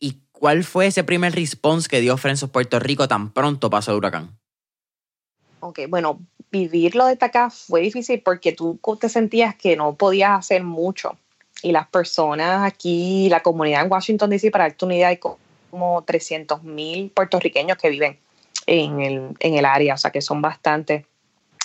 y 0.00 0.18
cuál 0.32 0.64
fue 0.64 0.86
ese 0.86 1.04
primer 1.04 1.34
response 1.34 1.88
que 1.88 2.00
dio 2.00 2.16
Friends 2.16 2.42
of 2.42 2.50
Puerto 2.50 2.80
Rico 2.80 3.06
tan 3.06 3.32
pronto 3.32 3.70
pasó 3.70 3.92
el 3.92 3.98
huracán? 3.98 4.36
Ok, 5.60 5.80
bueno, 5.88 6.20
vivirlo 6.50 7.06
desde 7.06 7.26
acá 7.26 7.50
fue 7.50 7.82
difícil 7.82 8.20
porque 8.24 8.52
tú 8.52 8.80
te 9.00 9.08
sentías 9.08 9.54
que 9.54 9.76
no 9.76 9.94
podías 9.94 10.38
hacer 10.38 10.62
mucho. 10.62 11.16
Y 11.62 11.72
las 11.72 11.88
personas 11.88 12.64
aquí, 12.64 13.28
la 13.28 13.40
comunidad 13.40 13.84
en 13.84 13.90
Washington 13.90 14.30
DC, 14.30 14.50
para 14.50 14.64
darte 14.64 14.84
una 14.84 14.94
idea, 14.94 15.08
hay 15.08 15.16
como 15.16 16.02
300 16.02 16.62
mil 16.62 17.10
puertorriqueños 17.10 17.76
que 17.76 17.90
viven 17.90 18.18
en 18.66 19.00
el, 19.00 19.36
en 19.40 19.54
el 19.54 19.64
área, 19.64 19.94
o 19.94 19.96
sea 19.98 20.10
que 20.10 20.22
son 20.22 20.40
bastantes. 20.40 21.04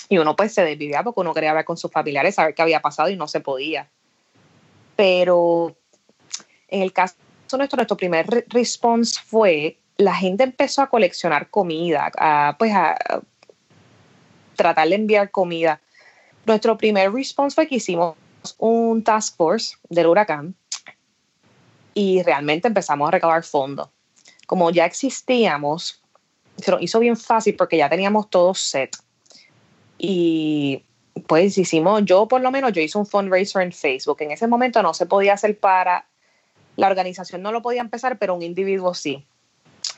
Y 0.09 0.17
uno 0.17 0.35
pues 0.35 0.53
se 0.53 0.63
desvivía 0.63 1.03
porque 1.03 1.21
uno 1.21 1.33
quería 1.33 1.53
ver 1.53 1.65
con 1.65 1.77
sus 1.77 1.91
familiares, 1.91 2.35
saber 2.35 2.53
qué 2.53 2.61
había 2.61 2.81
pasado 2.81 3.09
y 3.09 3.15
no 3.15 3.27
se 3.27 3.39
podía. 3.39 3.89
Pero 4.95 5.75
en 6.67 6.81
el 6.81 6.93
caso 6.93 7.15
nuestro, 7.57 7.77
nuestro 7.77 7.97
primer 7.97 8.45
response 8.49 9.19
fue, 9.23 9.77
la 9.97 10.15
gente 10.15 10.43
empezó 10.43 10.81
a 10.81 10.89
coleccionar 10.89 11.49
comida, 11.49 12.11
a, 12.17 12.55
pues 12.57 12.73
a, 12.73 12.97
tratar 14.55 14.87
de 14.87 14.95
enviar 14.95 15.31
comida. 15.31 15.81
Nuestro 16.45 16.77
primer 16.77 17.11
response 17.11 17.55
fue 17.55 17.67
que 17.67 17.75
hicimos 17.75 18.15
un 18.57 19.03
task 19.03 19.35
force 19.35 19.77
del 19.89 20.07
huracán 20.07 20.55
y 21.93 22.21
realmente 22.23 22.67
empezamos 22.67 23.07
a 23.07 23.11
recabar 23.11 23.43
fondos. 23.43 23.89
Como 24.45 24.69
ya 24.71 24.85
existíamos, 24.85 26.01
se 26.57 26.71
nos 26.71 26.81
hizo 26.81 26.99
bien 26.99 27.17
fácil 27.17 27.55
porque 27.55 27.77
ya 27.77 27.89
teníamos 27.89 28.29
todo 28.29 28.53
set. 28.53 28.95
Y 30.05 30.83
pues 31.27 31.57
hicimos, 31.57 32.03
yo 32.03 32.27
por 32.27 32.41
lo 32.41 32.51
menos, 32.51 32.73
yo 32.73 32.81
hice 32.81 32.97
un 32.97 33.05
fundraiser 33.05 33.61
en 33.61 33.71
Facebook. 33.71 34.17
En 34.19 34.31
ese 34.31 34.47
momento 34.47 34.83
no 34.83 34.93
se 34.93 35.05
podía 35.05 35.31
hacer 35.31 35.57
para, 35.57 36.05
la 36.75 36.87
organización 36.87 37.41
no 37.41 37.53
lo 37.53 37.61
podía 37.61 37.79
empezar, 37.79 38.17
pero 38.19 38.35
un 38.35 38.41
individuo 38.41 38.93
sí. 38.93 39.25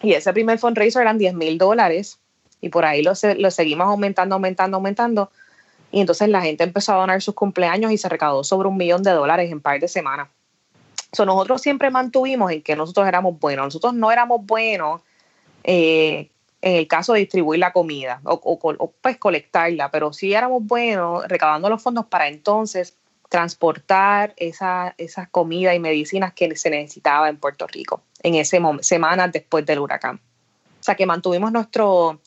Y 0.03 0.13
ese 0.13 0.31
primer 0.31 0.59
fundraiser 0.59 1.01
eran 1.01 1.17
10 1.17 1.33
mil 1.33 1.57
dólares 1.57 2.19
y 2.61 2.69
por 2.69 2.85
ahí 2.85 3.01
lo, 3.01 3.13
lo 3.37 3.49
seguimos 3.49 3.87
aumentando, 3.87 4.35
aumentando, 4.35 4.77
aumentando. 4.77 5.31
Y 5.91 6.01
entonces 6.01 6.29
la 6.29 6.43
gente 6.43 6.63
empezó 6.63 6.93
a 6.93 6.97
donar 6.97 7.23
sus 7.23 7.33
cumpleaños 7.33 7.91
y 7.91 7.97
se 7.97 8.07
recaudó 8.07 8.43
sobre 8.43 8.67
un 8.67 8.77
millón 8.77 9.01
de 9.01 9.09
dólares 9.09 9.51
en 9.51 9.59
par 9.59 9.79
de 9.79 9.87
semanas. 9.87 10.29
So, 11.13 11.25
nosotros 11.25 11.63
siempre 11.63 11.89
mantuvimos 11.89 12.51
en 12.51 12.61
que 12.61 12.75
nosotros 12.75 13.07
éramos 13.07 13.39
buenos. 13.39 13.65
Nosotros 13.65 13.95
no 13.95 14.11
éramos 14.11 14.45
buenos 14.45 15.01
eh, 15.63 16.29
en 16.65 16.75
el 16.77 16.87
caso 16.87 17.13
de 17.13 17.19
distribuir 17.19 17.59
la 17.59 17.71
comida 17.71 18.21
o, 18.23 18.41
o, 18.43 18.93
pues 18.99 19.17
colectarla, 19.17 19.91
pero 19.91 20.11
sí 20.11 20.33
éramos 20.33 20.65
buenos 20.65 21.23
recaudando 21.27 21.69
los 21.69 21.81
fondos 21.81 22.07
para 22.07 22.27
entonces 22.27 22.97
transportar 23.29 24.33
esa, 24.35 24.95
esas 24.97 25.29
comidas 25.29 25.75
y 25.75 25.79
medicinas 25.79 26.33
que 26.33 26.55
se 26.55 26.71
necesitaba 26.71 27.29
en 27.29 27.37
Puerto 27.37 27.67
Rico 27.67 28.01
en 28.23 28.33
ese 28.33 28.59
semanas 28.81 29.31
después 29.31 29.63
del 29.63 29.77
huracán. 29.77 30.15
O 30.15 30.83
sea 30.83 30.95
que 30.95 31.05
mantuvimos 31.05 31.51
nuestro, 31.51 32.19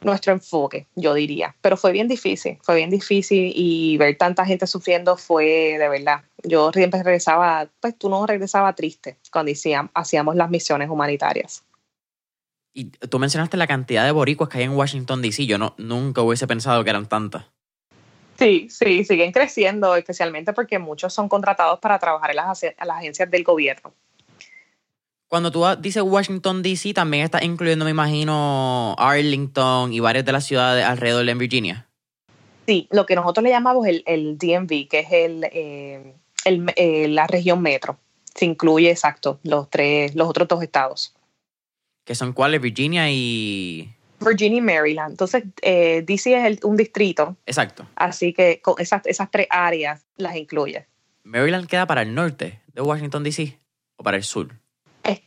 nuestro 0.00 0.32
enfoque, 0.32 0.86
yo 0.94 1.12
diría. 1.12 1.54
Pero 1.60 1.76
fue 1.76 1.92
bien 1.92 2.08
difícil, 2.08 2.58
fue 2.62 2.76
bien 2.76 2.88
difícil 2.88 3.52
y 3.54 3.98
ver 3.98 4.16
tanta 4.16 4.46
gente 4.46 4.66
sufriendo 4.66 5.18
fue 5.18 5.76
de 5.78 5.88
verdad. 5.90 6.22
Yo 6.44 6.72
siempre 6.72 7.02
regresaba, 7.02 7.68
pues 7.80 7.94
tú 7.98 8.08
no 8.08 8.26
regresaba 8.26 8.74
triste 8.74 9.18
cuando 9.30 9.52
hacíamos 9.92 10.34
las 10.34 10.48
misiones 10.48 10.88
humanitarias. 10.88 11.62
Y 12.72 12.86
tú 12.86 13.18
mencionaste 13.18 13.56
la 13.56 13.66
cantidad 13.66 14.04
de 14.04 14.12
boricuas 14.12 14.48
que 14.48 14.58
hay 14.58 14.64
en 14.64 14.72
Washington, 14.72 15.22
D.C. 15.22 15.46
Yo 15.46 15.58
no, 15.58 15.74
nunca 15.76 16.22
hubiese 16.22 16.46
pensado 16.46 16.84
que 16.84 16.90
eran 16.90 17.06
tantas. 17.06 17.44
Sí, 18.38 18.68
sí, 18.70 19.04
siguen 19.04 19.32
creciendo, 19.32 19.94
especialmente 19.96 20.52
porque 20.52 20.78
muchos 20.78 21.12
son 21.12 21.28
contratados 21.28 21.78
para 21.78 21.98
trabajar 21.98 22.30
en 22.30 22.36
las, 22.36 22.62
en 22.62 22.74
las 22.78 22.96
agencias 22.96 23.30
del 23.30 23.44
gobierno. 23.44 23.92
Cuando 25.28 25.52
tú 25.52 25.64
dices 25.78 26.02
Washington, 26.02 26.62
D.C., 26.62 26.92
también 26.92 27.22
estás 27.22 27.42
incluyendo, 27.42 27.84
me 27.84 27.92
imagino, 27.92 28.96
Arlington 28.98 29.92
y 29.92 30.00
varias 30.00 30.24
de 30.24 30.32
las 30.32 30.44
ciudades 30.44 30.84
alrededor 30.84 31.24
de 31.24 31.34
Virginia. 31.34 31.86
Sí, 32.66 32.88
lo 32.90 33.06
que 33.06 33.14
nosotros 33.14 33.44
le 33.44 33.50
llamamos 33.50 33.86
el, 33.86 34.02
el 34.06 34.38
DMV, 34.38 34.88
que 34.88 34.98
es 35.00 35.12
el, 35.12 35.44
eh, 35.52 36.14
eh, 36.44 37.08
la 37.08 37.26
región 37.26 37.62
metro. 37.62 37.98
Se 38.34 38.44
incluye, 38.44 38.90
exacto, 38.90 39.38
los, 39.42 39.68
tres, 39.70 40.14
los 40.14 40.28
otros 40.28 40.48
dos 40.48 40.62
estados. 40.62 41.14
¿Que 42.10 42.16
son 42.16 42.32
cuáles? 42.32 42.60
Virginia 42.60 43.08
y... 43.08 43.88
Virginia 44.18 44.58
y 44.58 44.60
Maryland. 44.60 45.12
Entonces, 45.12 45.44
eh, 45.62 46.02
DC 46.04 46.44
es 46.44 46.64
un 46.64 46.76
distrito. 46.76 47.36
Exacto. 47.46 47.86
Así 47.94 48.32
que 48.32 48.60
con 48.60 48.74
esas, 48.78 49.06
esas 49.06 49.30
tres 49.30 49.46
áreas 49.48 50.04
las 50.16 50.34
incluye. 50.34 50.88
¿Maryland 51.22 51.68
queda 51.68 51.86
para 51.86 52.02
el 52.02 52.12
norte 52.12 52.62
de 52.74 52.82
Washington, 52.82 53.22
D.C. 53.22 53.56
o 53.94 54.02
para 54.02 54.16
el 54.16 54.24
sur? 54.24 54.48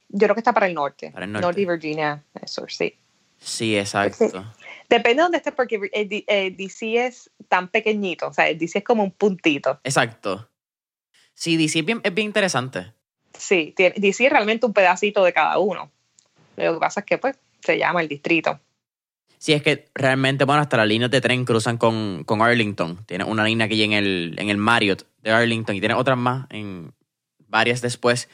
yo 0.10 0.28
creo 0.28 0.36
que 0.36 0.42
está 0.42 0.52
para 0.52 0.66
el 0.66 0.74
norte. 0.74 1.12
Para 1.12 1.24
el 1.24 1.32
norte. 1.32 1.46
Norte 1.48 1.62
y 1.62 1.66
Virginia, 1.66 2.22
eso, 2.42 2.66
sí. 2.68 2.94
Sí, 3.38 3.78
exacto. 3.78 4.46
Depende 4.90 5.16
de 5.16 5.22
dónde 5.22 5.38
estés, 5.38 5.54
porque 5.54 5.90
el, 5.94 6.58
DC 6.58 7.06
es 7.06 7.32
tan 7.48 7.70
pequeñito, 7.70 8.28
o 8.28 8.34
sea, 8.34 8.50
el 8.50 8.58
DC 8.58 8.80
es 8.80 8.84
como 8.84 9.04
un 9.04 9.12
puntito. 9.12 9.80
Exacto. 9.86 10.50
Sí, 11.34 11.56
DC 11.56 11.80
es 11.80 11.86
bien, 11.86 12.02
es 12.04 12.14
bien 12.14 12.28
interesante. 12.28 12.92
Sí, 13.40 13.74
DC 13.78 14.26
es 14.26 14.30
realmente 14.30 14.66
un 14.66 14.74
pedacito 14.74 15.24
de 15.24 15.32
cada 15.32 15.58
uno. 15.60 15.90
Lo 16.58 16.74
que 16.74 16.80
pasa 16.80 17.00
es 17.02 17.06
que, 17.06 17.18
pues, 17.18 17.38
se 17.62 17.78
llama 17.78 18.02
el 18.02 18.08
distrito. 18.08 18.60
Sí, 19.38 19.54
es 19.54 19.62
que 19.62 19.90
realmente, 19.94 20.46
bueno, 20.46 20.62
hasta 20.62 20.78
las 20.78 20.88
líneas 20.88 21.12
de 21.12 21.20
tren 21.20 21.44
cruzan 21.44 21.78
con, 21.78 22.24
con 22.24 22.42
Arlington. 22.42 23.04
Tiene 23.06 23.26
una 23.26 23.44
línea 23.44 23.66
aquí 23.66 23.84
en 23.84 23.92
el, 23.92 24.36
en 24.38 24.50
el 24.50 24.58
Marriott 24.58 25.06
de 25.22 25.32
Arlington 25.32 25.76
y 25.76 25.80
tiene 25.80 25.96
otras 25.96 26.18
más 26.18 26.48
en 26.50 26.94
varias 27.50 27.82
después. 27.82 28.30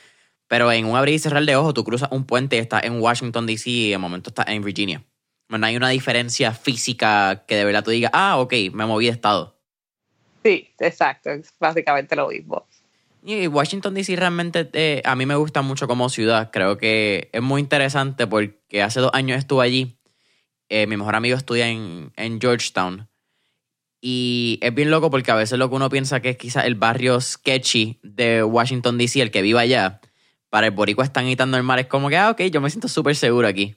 Pero 0.47 0.71
en 0.71 0.85
un 0.85 0.95
abrir 0.95 1.15
y 1.15 1.19
cerrar 1.19 1.43
de 1.45 1.55
ojos, 1.55 1.73
tú 1.73 1.83
cruzas 1.83 2.09
un 2.11 2.25
puente 2.25 2.57
y 2.57 2.59
estás 2.59 2.83
en 2.83 2.99
Washington, 2.99 3.47
D.C. 3.47 3.69
y 3.69 3.89
de 3.89 3.97
momento 3.97 4.29
estás 4.29 4.47
en 4.49 4.63
Virginia. 4.63 5.03
No 5.47 5.65
hay 5.65 5.75
una 5.75 5.89
diferencia 5.89 6.53
física 6.53 7.43
que 7.47 7.55
de 7.55 7.65
verdad 7.65 7.83
tú 7.83 7.89
digas, 7.89 8.11
ah, 8.13 8.37
ok, 8.37 8.53
me 8.71 8.85
moví 8.85 9.05
de 9.05 9.11
estado. 9.11 9.59
Sí, 10.43 10.69
exacto, 10.79 11.31
es 11.31 11.51
básicamente 11.59 12.15
lo 12.15 12.29
mismo. 12.29 12.67
Washington, 13.23 13.93
D.C. 13.93 14.15
realmente 14.15 14.69
eh, 14.73 15.01
a 15.05 15.15
mí 15.15 15.25
me 15.25 15.35
gusta 15.35 15.61
mucho 15.61 15.87
como 15.87 16.09
ciudad. 16.09 16.51
Creo 16.51 16.77
que 16.77 17.29
es 17.33 17.41
muy 17.41 17.61
interesante 17.61 18.27
porque 18.27 18.81
hace 18.81 18.99
dos 18.99 19.11
años 19.13 19.37
estuve 19.37 19.65
allí. 19.65 19.97
Eh, 20.69 20.87
mi 20.87 20.97
mejor 20.97 21.15
amigo 21.15 21.35
estudia 21.35 21.67
en, 21.67 22.11
en 22.15 22.39
Georgetown. 22.39 23.09
Y 24.01 24.59
es 24.61 24.73
bien 24.73 24.91
loco 24.91 25.09
porque 25.11 25.31
a 25.31 25.35
veces 25.35 25.59
lo 25.59 25.69
que 25.69 25.75
uno 25.75 25.89
piensa 25.89 26.21
que 26.21 26.29
es 26.29 26.37
quizás 26.37 26.65
el 26.65 26.75
barrio 26.75 27.19
sketchy 27.19 27.99
de 28.01 28.43
Washington, 28.43 28.97
D.C., 28.97 29.21
el 29.21 29.31
que 29.31 29.41
viva 29.41 29.61
allá, 29.61 29.99
para 30.49 30.67
el 30.67 30.71
boricua 30.73 31.03
están 31.03 31.27
el 31.27 31.63
mar, 31.63 31.79
es 31.79 31.87
como 31.87 32.09
que, 32.09 32.17
ah, 32.17 32.29
ok, 32.31 32.43
yo 32.43 32.61
me 32.61 32.69
siento 32.69 32.87
súper 32.87 33.15
seguro 33.15 33.47
aquí. 33.47 33.75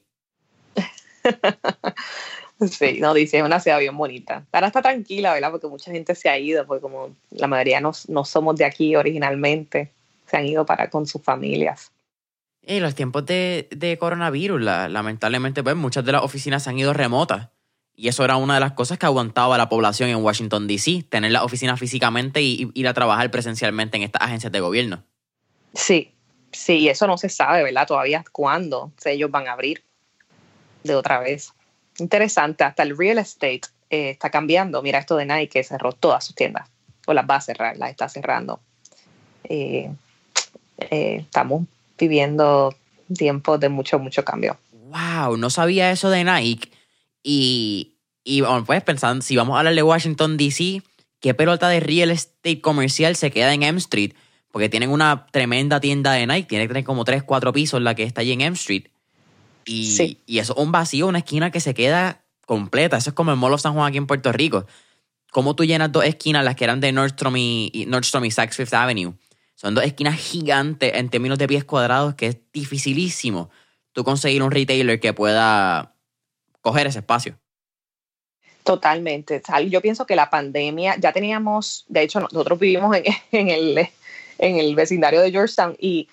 sí, 2.70 2.98
no, 3.00 3.14
dice, 3.14 3.38
es 3.38 3.44
una 3.44 3.60
ciudad 3.60 3.78
bien 3.78 3.96
bonita. 3.96 4.44
Ahora 4.52 4.68
está 4.68 4.82
tranquila, 4.82 5.34
¿verdad? 5.34 5.50
Porque 5.50 5.66
mucha 5.66 5.90
gente 5.90 6.14
se 6.14 6.28
ha 6.28 6.38
ido, 6.38 6.66
porque 6.66 6.82
como 6.82 7.14
la 7.30 7.46
mayoría 7.46 7.80
no, 7.80 7.92
no 8.08 8.24
somos 8.24 8.56
de 8.56 8.64
aquí 8.64 8.96
originalmente, 8.96 9.90
se 10.26 10.36
han 10.36 10.46
ido 10.46 10.66
para 10.66 10.90
con 10.90 11.06
sus 11.06 11.22
familias. 11.22 11.92
Y 12.64 12.80
los 12.80 12.94
tiempos 12.94 13.26
de, 13.26 13.68
de 13.70 13.98
coronavirus, 13.98 14.60
lamentablemente, 14.60 15.62
pues 15.62 15.74
muchas 15.74 16.04
de 16.04 16.12
las 16.12 16.22
oficinas 16.22 16.62
se 16.62 16.70
han 16.70 16.78
ido 16.78 16.92
remotas. 16.92 17.48
Y 17.94 18.08
eso 18.08 18.24
era 18.24 18.36
una 18.36 18.54
de 18.54 18.60
las 18.60 18.72
cosas 18.72 18.98
que 18.98 19.06
aguantaba 19.06 19.58
la 19.58 19.68
población 19.68 20.08
en 20.08 20.22
Washington, 20.22 20.66
D.C., 20.66 21.04
tener 21.08 21.32
la 21.32 21.44
oficina 21.44 21.76
físicamente 21.76 22.40
y 22.40 22.70
ir 22.74 22.88
a 22.88 22.94
trabajar 22.94 23.30
presencialmente 23.30 23.96
en 23.96 24.04
estas 24.04 24.22
agencias 24.22 24.50
de 24.52 24.60
gobierno. 24.60 25.04
Sí, 25.74 26.12
Sí, 26.52 26.88
eso 26.88 27.06
no 27.06 27.16
se 27.16 27.30
sabe, 27.30 27.62
¿verdad? 27.62 27.86
Todavía 27.86 28.24
cuándo 28.30 28.92
ellos 29.04 29.30
van 29.30 29.48
a 29.48 29.52
abrir. 29.52 29.82
de 30.84 30.94
otra 30.94 31.20
vez. 31.20 31.52
Interesante, 32.02 32.64
hasta 32.64 32.82
el 32.82 32.98
real 32.98 33.18
estate 33.18 33.62
eh, 33.88 34.10
está 34.10 34.28
cambiando. 34.28 34.82
Mira 34.82 34.98
esto 34.98 35.16
de 35.16 35.24
Nike 35.24 35.48
que 35.48 35.64
cerró 35.64 35.92
todas 35.92 36.24
sus 36.24 36.34
tiendas, 36.34 36.68
o 37.06 37.14
las 37.14 37.30
va 37.30 37.36
a 37.36 37.40
cerrar, 37.40 37.76
las 37.76 37.90
está 37.90 38.08
cerrando. 38.08 38.58
Eh, 39.44 39.88
eh, 40.78 41.16
estamos 41.20 41.62
viviendo 41.96 42.74
tiempos 43.16 43.60
de 43.60 43.68
mucho, 43.68 44.00
mucho 44.00 44.24
cambio. 44.24 44.58
Wow, 44.72 45.36
no 45.36 45.48
sabía 45.48 45.92
eso 45.92 46.10
de 46.10 46.24
Nike. 46.24 46.70
Y, 47.22 47.94
y 48.24 48.42
pues 48.66 48.82
pensando, 48.82 49.22
si 49.22 49.36
vamos 49.36 49.54
a 49.54 49.60
hablar 49.60 49.76
de 49.76 49.82
Washington, 49.84 50.36
D.C., 50.36 50.82
¿qué 51.20 51.34
pelota 51.34 51.68
de 51.68 51.78
real 51.78 52.10
estate 52.10 52.60
comercial 52.60 53.14
se 53.14 53.30
queda 53.30 53.54
en 53.54 53.62
M 53.62 53.78
Street? 53.78 54.14
Porque 54.50 54.68
tienen 54.68 54.90
una 54.90 55.28
tremenda 55.30 55.78
tienda 55.78 56.12
de 56.14 56.26
Nike, 56.26 56.48
tiene 56.48 56.64
que 56.64 56.68
tener 56.68 56.84
como 56.84 57.04
3, 57.04 57.22
4 57.22 57.52
pisos 57.52 57.80
la 57.80 57.94
que 57.94 58.02
está 58.02 58.22
allí 58.22 58.32
en 58.32 58.40
M 58.40 58.54
Street. 58.56 58.86
Y, 59.64 60.18
y 60.26 60.38
eso 60.38 60.54
es 60.54 60.58
un 60.58 60.72
vacío, 60.72 61.06
una 61.06 61.18
esquina 61.18 61.50
que 61.50 61.60
se 61.60 61.74
queda 61.74 62.22
completa. 62.46 62.96
Eso 62.96 63.10
es 63.10 63.14
como 63.14 63.30
el 63.30 63.36
Mall 63.36 63.52
of 63.52 63.60
San 63.60 63.74
Juan 63.74 63.88
aquí 63.88 63.98
en 63.98 64.06
Puerto 64.06 64.32
Rico. 64.32 64.66
¿Cómo 65.30 65.56
tú 65.56 65.64
llenas 65.64 65.90
dos 65.90 66.04
esquinas, 66.04 66.44
las 66.44 66.56
que 66.56 66.64
eran 66.64 66.80
de 66.80 66.92
Nordstrom 66.92 67.34
y, 67.36 67.86
Nordstrom 67.88 68.24
y 68.24 68.30
Saks 68.30 68.56
Fifth 68.56 68.74
Avenue? 68.74 69.14
Son 69.54 69.74
dos 69.74 69.84
esquinas 69.84 70.16
gigantes 70.16 70.92
en 70.94 71.08
términos 71.08 71.38
de 71.38 71.48
pies 71.48 71.64
cuadrados 71.64 72.14
que 72.14 72.26
es 72.26 72.36
dificilísimo 72.52 73.50
tú 73.92 74.04
conseguir 74.04 74.42
un 74.42 74.50
retailer 74.50 75.00
que 75.00 75.12
pueda 75.12 75.94
coger 76.60 76.86
ese 76.86 76.98
espacio. 76.98 77.38
Totalmente. 78.64 79.42
Yo 79.68 79.80
pienso 79.80 80.06
que 80.06 80.16
la 80.16 80.30
pandemia, 80.30 80.96
ya 80.98 81.12
teníamos, 81.12 81.84
de 81.88 82.02
hecho 82.02 82.20
nosotros 82.20 82.58
vivimos 82.58 82.94
en, 82.96 83.48
el, 83.48 83.88
en 84.38 84.56
el 84.58 84.74
vecindario 84.74 85.20
de 85.20 85.30
Georgetown 85.30 85.76
y 85.78 86.08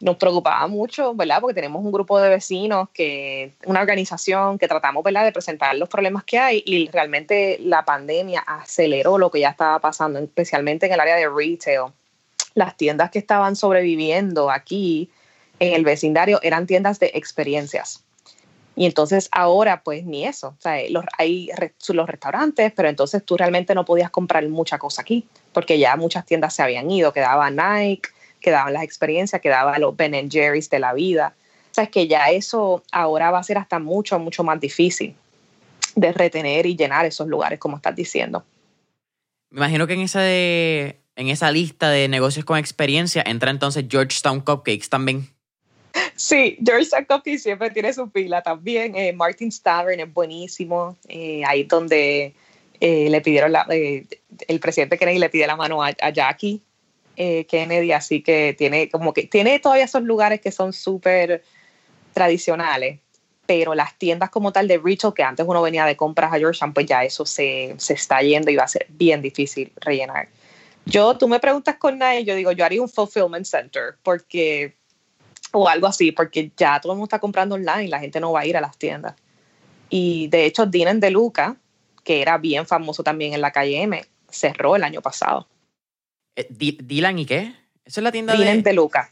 nos 0.00 0.16
preocupaba 0.16 0.66
mucho, 0.66 1.14
¿verdad? 1.14 1.40
Porque 1.40 1.54
tenemos 1.54 1.84
un 1.84 1.92
grupo 1.92 2.20
de 2.20 2.28
vecinos, 2.28 2.88
que 2.92 3.52
una 3.64 3.80
organización 3.80 4.58
que 4.58 4.68
tratamos, 4.68 5.02
¿verdad?, 5.02 5.24
de 5.24 5.32
presentar 5.32 5.74
los 5.76 5.88
problemas 5.88 6.24
que 6.24 6.38
hay 6.38 6.62
y 6.66 6.88
realmente 6.88 7.58
la 7.60 7.84
pandemia 7.84 8.40
aceleró 8.40 9.18
lo 9.18 9.30
que 9.30 9.40
ya 9.40 9.50
estaba 9.50 9.78
pasando, 9.78 10.18
especialmente 10.18 10.86
en 10.86 10.92
el 10.92 11.00
área 11.00 11.16
de 11.16 11.28
retail. 11.28 11.92
Las 12.54 12.76
tiendas 12.76 13.10
que 13.10 13.18
estaban 13.18 13.56
sobreviviendo 13.56 14.50
aquí 14.50 15.10
en 15.58 15.72
el 15.72 15.84
vecindario 15.84 16.40
eran 16.42 16.66
tiendas 16.66 16.98
de 17.00 17.10
experiencias. 17.14 18.04
Y 18.76 18.86
entonces 18.86 19.28
ahora 19.30 19.82
pues 19.84 20.04
ni 20.04 20.26
eso, 20.26 20.48
o 20.48 20.60
sea, 20.60 20.78
los, 20.90 21.04
hay 21.16 21.48
los 21.88 22.06
restaurantes, 22.08 22.72
pero 22.74 22.88
entonces 22.88 23.24
tú 23.24 23.36
realmente 23.36 23.74
no 23.74 23.84
podías 23.84 24.10
comprar 24.10 24.46
mucha 24.48 24.78
cosa 24.78 25.02
aquí, 25.02 25.28
porque 25.52 25.78
ya 25.78 25.96
muchas 25.96 26.26
tiendas 26.26 26.54
se 26.54 26.62
habían 26.62 26.90
ido, 26.90 27.12
quedaba 27.12 27.50
Nike, 27.50 28.10
quedaban 28.44 28.74
las 28.74 28.84
experiencias, 28.84 29.40
quedaban 29.40 29.80
los 29.80 29.96
Ben 29.96 30.30
Jerry's 30.30 30.68
de 30.68 30.78
la 30.78 30.92
vida. 30.92 31.34
O 31.70 31.74
sea, 31.74 31.84
es 31.84 31.90
que 31.90 32.06
ya 32.06 32.26
eso 32.30 32.84
ahora 32.92 33.30
va 33.30 33.38
a 33.38 33.42
ser 33.42 33.56
hasta 33.58 33.78
mucho, 33.78 34.18
mucho 34.18 34.44
más 34.44 34.60
difícil 34.60 35.16
de 35.96 36.12
retener 36.12 36.66
y 36.66 36.76
llenar 36.76 37.06
esos 37.06 37.26
lugares, 37.26 37.58
como 37.58 37.76
estás 37.76 37.96
diciendo. 37.96 38.44
Me 39.50 39.60
imagino 39.60 39.86
que 39.86 39.94
en 39.94 40.00
esa, 40.00 40.20
de, 40.20 41.00
en 41.16 41.28
esa 41.28 41.50
lista 41.50 41.88
de 41.88 42.06
negocios 42.08 42.44
con 42.44 42.58
experiencia 42.58 43.22
entra 43.26 43.50
entonces 43.50 43.86
Georgetown 43.88 44.40
Cupcakes 44.40 44.88
también. 44.88 45.26
Sí, 46.16 46.58
Georgetown 46.64 47.06
Cupcakes 47.06 47.38
siempre 47.38 47.70
tiene 47.70 47.92
su 47.92 48.08
fila 48.10 48.42
también. 48.42 48.94
Eh, 48.94 49.12
Martin's 49.12 49.62
Tavern 49.62 50.00
es 50.00 50.12
buenísimo. 50.12 50.96
Eh, 51.08 51.42
ahí 51.46 51.64
donde 51.64 52.34
eh, 52.80 53.08
le 53.08 53.20
pidieron 53.20 53.52
la, 53.52 53.66
eh, 53.70 54.04
el 54.46 54.60
presidente 54.60 54.98
Kennedy 54.98 55.18
le 55.18 55.30
pide 55.30 55.46
la 55.46 55.56
mano 55.56 55.82
a 55.82 56.10
Jackie 56.10 56.60
eh, 57.16 57.46
Kennedy, 57.46 57.92
así 57.92 58.22
que 58.22 58.54
tiene 58.56 58.88
como 58.88 59.12
que 59.12 59.26
tiene 59.26 59.58
todavía 59.58 59.84
esos 59.84 60.02
lugares 60.02 60.40
que 60.40 60.50
son 60.50 60.72
súper 60.72 61.42
tradicionales, 62.12 63.00
pero 63.46 63.74
las 63.74 63.96
tiendas 63.98 64.30
como 64.30 64.52
tal 64.52 64.68
de 64.68 64.78
retail 64.78 65.12
que 65.14 65.22
antes 65.22 65.46
uno 65.46 65.60
venía 65.62 65.84
de 65.84 65.96
compras 65.96 66.32
a 66.32 66.38
Georgetown, 66.38 66.72
pues 66.72 66.86
ya 66.86 67.04
eso 67.04 67.26
se, 67.26 67.74
se 67.78 67.94
está 67.94 68.22
yendo 68.22 68.50
y 68.50 68.56
va 68.56 68.64
a 68.64 68.68
ser 68.68 68.86
bien 68.88 69.20
difícil 69.22 69.72
rellenar. 69.76 70.28
Yo, 70.86 71.16
tú 71.16 71.28
me 71.28 71.40
preguntas 71.40 71.76
con 71.76 71.98
nadie, 71.98 72.24
yo 72.24 72.34
digo, 72.34 72.52
yo 72.52 72.64
haría 72.64 72.82
un 72.82 72.88
fulfillment 72.88 73.46
center, 73.46 73.96
porque, 74.02 74.76
o 75.52 75.68
algo 75.68 75.86
así, 75.86 76.12
porque 76.12 76.52
ya 76.56 76.80
todo 76.80 76.92
el 76.92 76.98
mundo 76.98 77.06
está 77.06 77.18
comprando 77.18 77.54
online, 77.54 77.88
la 77.88 78.00
gente 78.00 78.20
no 78.20 78.32
va 78.32 78.40
a 78.40 78.46
ir 78.46 78.56
a 78.56 78.60
las 78.60 78.76
tiendas. 78.76 79.14
Y 79.88 80.28
de 80.28 80.44
hecho, 80.44 80.66
Dinan 80.66 81.00
de 81.00 81.10
Luca, 81.10 81.56
que 82.02 82.20
era 82.20 82.36
bien 82.38 82.66
famoso 82.66 83.02
también 83.02 83.32
en 83.32 83.40
la 83.40 83.50
calle 83.50 83.82
M, 83.82 84.04
cerró 84.28 84.76
el 84.76 84.84
año 84.84 85.00
pasado. 85.00 85.46
Eh, 86.36 86.48
¿Dylan 86.50 87.18
y 87.18 87.26
qué? 87.26 87.54
¿Esa 87.84 88.00
es 88.00 88.04
la 88.04 88.12
tienda 88.12 88.34
Dylan 88.34 88.62
de... 88.62 88.72
Luca. 88.72 89.10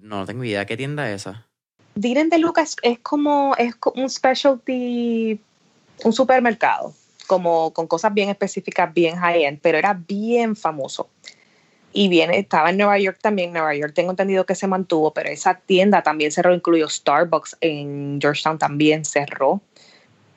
No, 0.00 0.20
no 0.20 0.26
tengo 0.26 0.44
idea. 0.44 0.66
¿Qué 0.66 0.76
tienda 0.76 1.10
es 1.10 1.22
esa? 1.22 1.46
Dylan 1.94 2.28
de 2.28 2.38
Luca 2.38 2.62
es, 2.62 2.98
como 3.00 3.54
es 3.56 3.74
un 3.94 4.08
specialty, 4.08 5.40
un 6.04 6.12
supermercado, 6.12 6.94
como 7.26 7.72
con 7.72 7.86
cosas 7.86 8.14
bien 8.14 8.28
específicas, 8.28 8.92
bien 8.94 9.16
high-end, 9.16 9.58
pero 9.60 9.78
era 9.78 9.94
bien 9.94 10.54
famoso. 10.54 11.08
Y 11.92 12.08
viene, 12.08 12.38
estaba 12.38 12.70
en 12.70 12.76
Nueva 12.76 12.98
York 12.98 13.18
también. 13.20 13.52
Nueva 13.52 13.74
York 13.74 13.94
tengo 13.94 14.10
entendido 14.10 14.46
que 14.46 14.54
se 14.54 14.68
mantuvo, 14.68 15.12
pero 15.12 15.30
esa 15.30 15.54
tienda 15.54 16.02
también 16.02 16.30
cerró, 16.30 16.54
incluido 16.54 16.88
Starbucks 16.88 17.56
en 17.60 18.18
Georgetown 18.20 18.58
también 18.58 19.04
cerró 19.04 19.60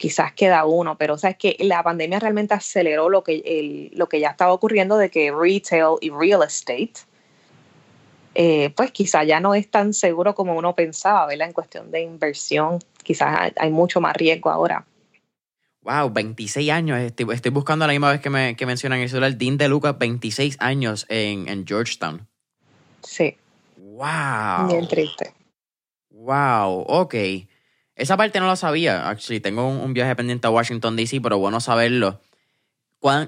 quizás 0.01 0.33
queda 0.33 0.65
uno, 0.65 0.97
pero 0.97 1.15
sabes 1.15 1.37
que 1.37 1.55
la 1.59 1.83
pandemia 1.83 2.19
realmente 2.19 2.55
aceleró 2.55 3.07
lo 3.07 3.23
que, 3.23 3.91
lo 3.93 4.09
que 4.09 4.19
ya 4.19 4.31
estaba 4.31 4.51
ocurriendo 4.51 4.97
de 4.97 5.11
que 5.11 5.31
retail 5.31 5.97
y 6.01 6.09
real 6.09 6.41
estate, 6.41 6.93
eh, 8.33 8.71
pues 8.75 8.89
quizás 8.89 9.27
ya 9.27 9.39
no 9.39 9.53
es 9.53 9.69
tan 9.69 9.93
seguro 9.93 10.33
como 10.33 10.55
uno 10.55 10.73
pensaba, 10.73 11.27
¿verdad? 11.27 11.47
En 11.47 11.53
cuestión 11.53 11.91
de 11.91 12.01
inversión, 12.01 12.79
quizás 13.03 13.51
hay, 13.55 13.69
mucho 13.69 14.01
más 14.01 14.15
riesgo 14.15 14.49
ahora. 14.49 14.83
Wow, 15.83 16.09
26 16.11 16.71
años. 16.71 16.99
Estoy, 16.99 17.51
buscando 17.51 17.85
a 17.85 17.87
la 17.87 17.93
misma 17.93 18.09
vez 18.09 18.21
que, 18.21 18.31
me, 18.31 18.55
que 18.55 18.65
mencionan 18.65 19.01
eso, 19.01 19.23
el 19.23 19.37
Dean 19.37 19.59
de 19.59 19.67
Lucas, 19.67 19.99
26 19.99 20.57
años 20.59 21.05
en, 21.09 21.47
en 21.47 21.67
Georgetown. 21.67 22.27
Sí. 23.03 23.37
Wow. 23.77 24.67
Bien 24.67 24.87
triste. 24.87 25.31
Wow, 26.09 26.85
ok. 26.87 27.15
Esa 28.01 28.17
parte 28.17 28.39
no 28.39 28.47
la 28.47 28.55
sabía. 28.55 29.07
Actually, 29.07 29.39
tengo 29.39 29.67
un, 29.67 29.93
viaje 29.93 30.15
pendiente 30.15 30.47
a 30.47 30.49
Washington, 30.49 30.95
D.C., 30.95 31.21
pero 31.21 31.37
bueno 31.37 31.61
saberlo. 31.61 32.19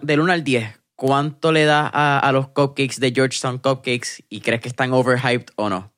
Del 0.02 0.20
1 0.20 0.34
al 0.34 0.44
10, 0.44 0.80
¿cuánto 0.96 1.52
le 1.52 1.66
das 1.66 1.92
a, 1.94 2.28
los 2.34 2.48
cupcakes 2.48 3.00
de 3.00 3.12
Georgetown 3.12 3.60
Cupcakes 3.60 4.24
y 4.30 4.42
crees 4.42 4.62
que 4.62 4.70
están 4.70 4.92
overhyped 4.92 5.54
o 5.58 5.70
no? 5.70 5.94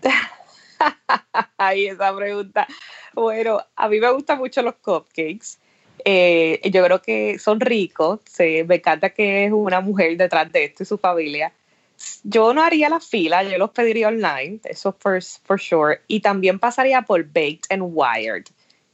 Ay, 1.58 1.88
esa 1.88 2.16
pregunta. 2.16 2.66
Bueno, 3.12 3.60
a 3.76 3.86
mí 3.86 4.00
me 4.00 4.10
gustan 4.10 4.38
mucho 4.38 4.62
los 4.62 4.76
cupcakes. 4.76 5.58
Eh, 6.02 6.62
yo 6.70 6.82
creo 6.84 7.02
que 7.02 7.38
son 7.38 7.60
ricos. 7.60 8.20
me 8.38 8.76
encanta 8.76 9.10
que 9.10 9.44
es 9.44 9.52
una 9.52 9.82
mujer 9.82 10.16
detrás 10.16 10.50
de 10.50 10.64
esto 10.64 10.84
y 10.84 10.86
su 10.86 10.96
familia 10.96 11.52
yo 12.24 12.52
no 12.52 12.62
haría 12.62 12.88
la 12.88 13.00
fila, 13.00 13.42
yo 13.42 13.58
los 13.58 13.70
pediría 13.70 14.08
online, 14.08 14.60
eso 14.64 14.94
for, 14.98 15.20
for 15.44 15.60
sure. 15.60 16.00
Y 16.08 16.20
también 16.20 16.58
pasaría 16.58 17.02
por 17.02 17.24
Baked 17.24 17.66
and 17.70 17.82
Wired, 17.82 18.44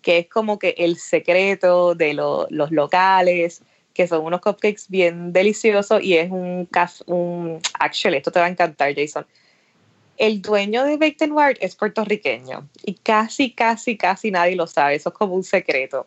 que 0.03 0.19
es 0.19 0.29
como 0.29 0.59
que 0.59 0.75
el 0.79 0.97
secreto 0.99 1.95
de 1.95 2.15
los 2.15 2.71
locales, 2.71 3.63
que 3.95 4.07
son 4.07 4.25
unos 4.25 4.41
cupcakes 4.41 4.85
bien 4.89 5.33
deliciosos 5.33 6.03
y 6.03 6.17
es 6.17 6.31
un, 6.31 6.69
un... 7.07 7.61
Actually, 7.79 8.19
esto 8.19 8.31
te 8.33 8.41
va 8.41 8.47
a 8.47 8.49
encantar, 8.49 8.95
Jason. 8.95 9.27
El 10.17 10.41
dueño 10.41 10.85
de 10.85 10.97
Baked 10.97 11.23
and 11.23 11.33
Wired 11.33 11.59
es 11.61 11.75
puertorriqueño 11.75 12.69
y 12.85 12.95
casi, 12.95 13.53
casi, 13.53 13.97
casi 13.97 14.31
nadie 14.31 14.57
lo 14.57 14.67
sabe, 14.67 14.95
eso 14.95 15.09
es 15.09 15.15
como 15.15 15.35
un 15.35 15.43
secreto 15.43 16.07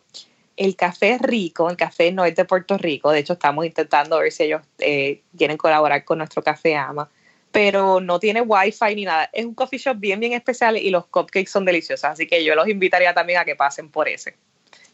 el 0.58 0.76
café 0.76 1.14
es 1.14 1.22
rico, 1.22 1.70
el 1.70 1.78
café 1.78 2.12
no 2.12 2.26
es 2.26 2.36
de 2.36 2.46
Puerto 2.46 2.78
Rico, 2.78 3.12
de 3.12 3.20
hecho 3.20 3.34
estamos 3.34 3.66
intentando 3.66 4.20
ver 4.20 4.32
si 4.32 4.44
ellos 4.44 4.62
eh, 4.80 5.22
quieren 5.38 5.58
colaborar 5.58 6.06
con 6.06 6.20
nuestro 6.20 6.42
café 6.42 6.76
ama, 6.76 7.10
pero 7.52 8.00
no 8.00 8.20
tiene 8.20 8.42
wifi 8.42 8.96
ni 8.96 9.06
nada, 9.06 9.30
es 9.34 9.46
un 9.46 9.54
coffee 9.54 9.80
shop 9.80 9.98
bien, 9.98 10.20
bien 10.20 10.34
especial 10.34 10.78
y 10.78 10.90
los 10.90 11.08
cupcakes 11.08 11.52
son 11.52 11.66
deliciosos, 11.66 12.06
así 12.06 12.28
que 12.28 12.44
yo 12.44 12.56
los 12.56 12.68
invitaría 12.68 13.14
también 13.14 13.40
a 13.40 13.46
que 13.46 13.56
pasen 13.56 13.90
por 13.90 14.08
ese, 14.08 14.36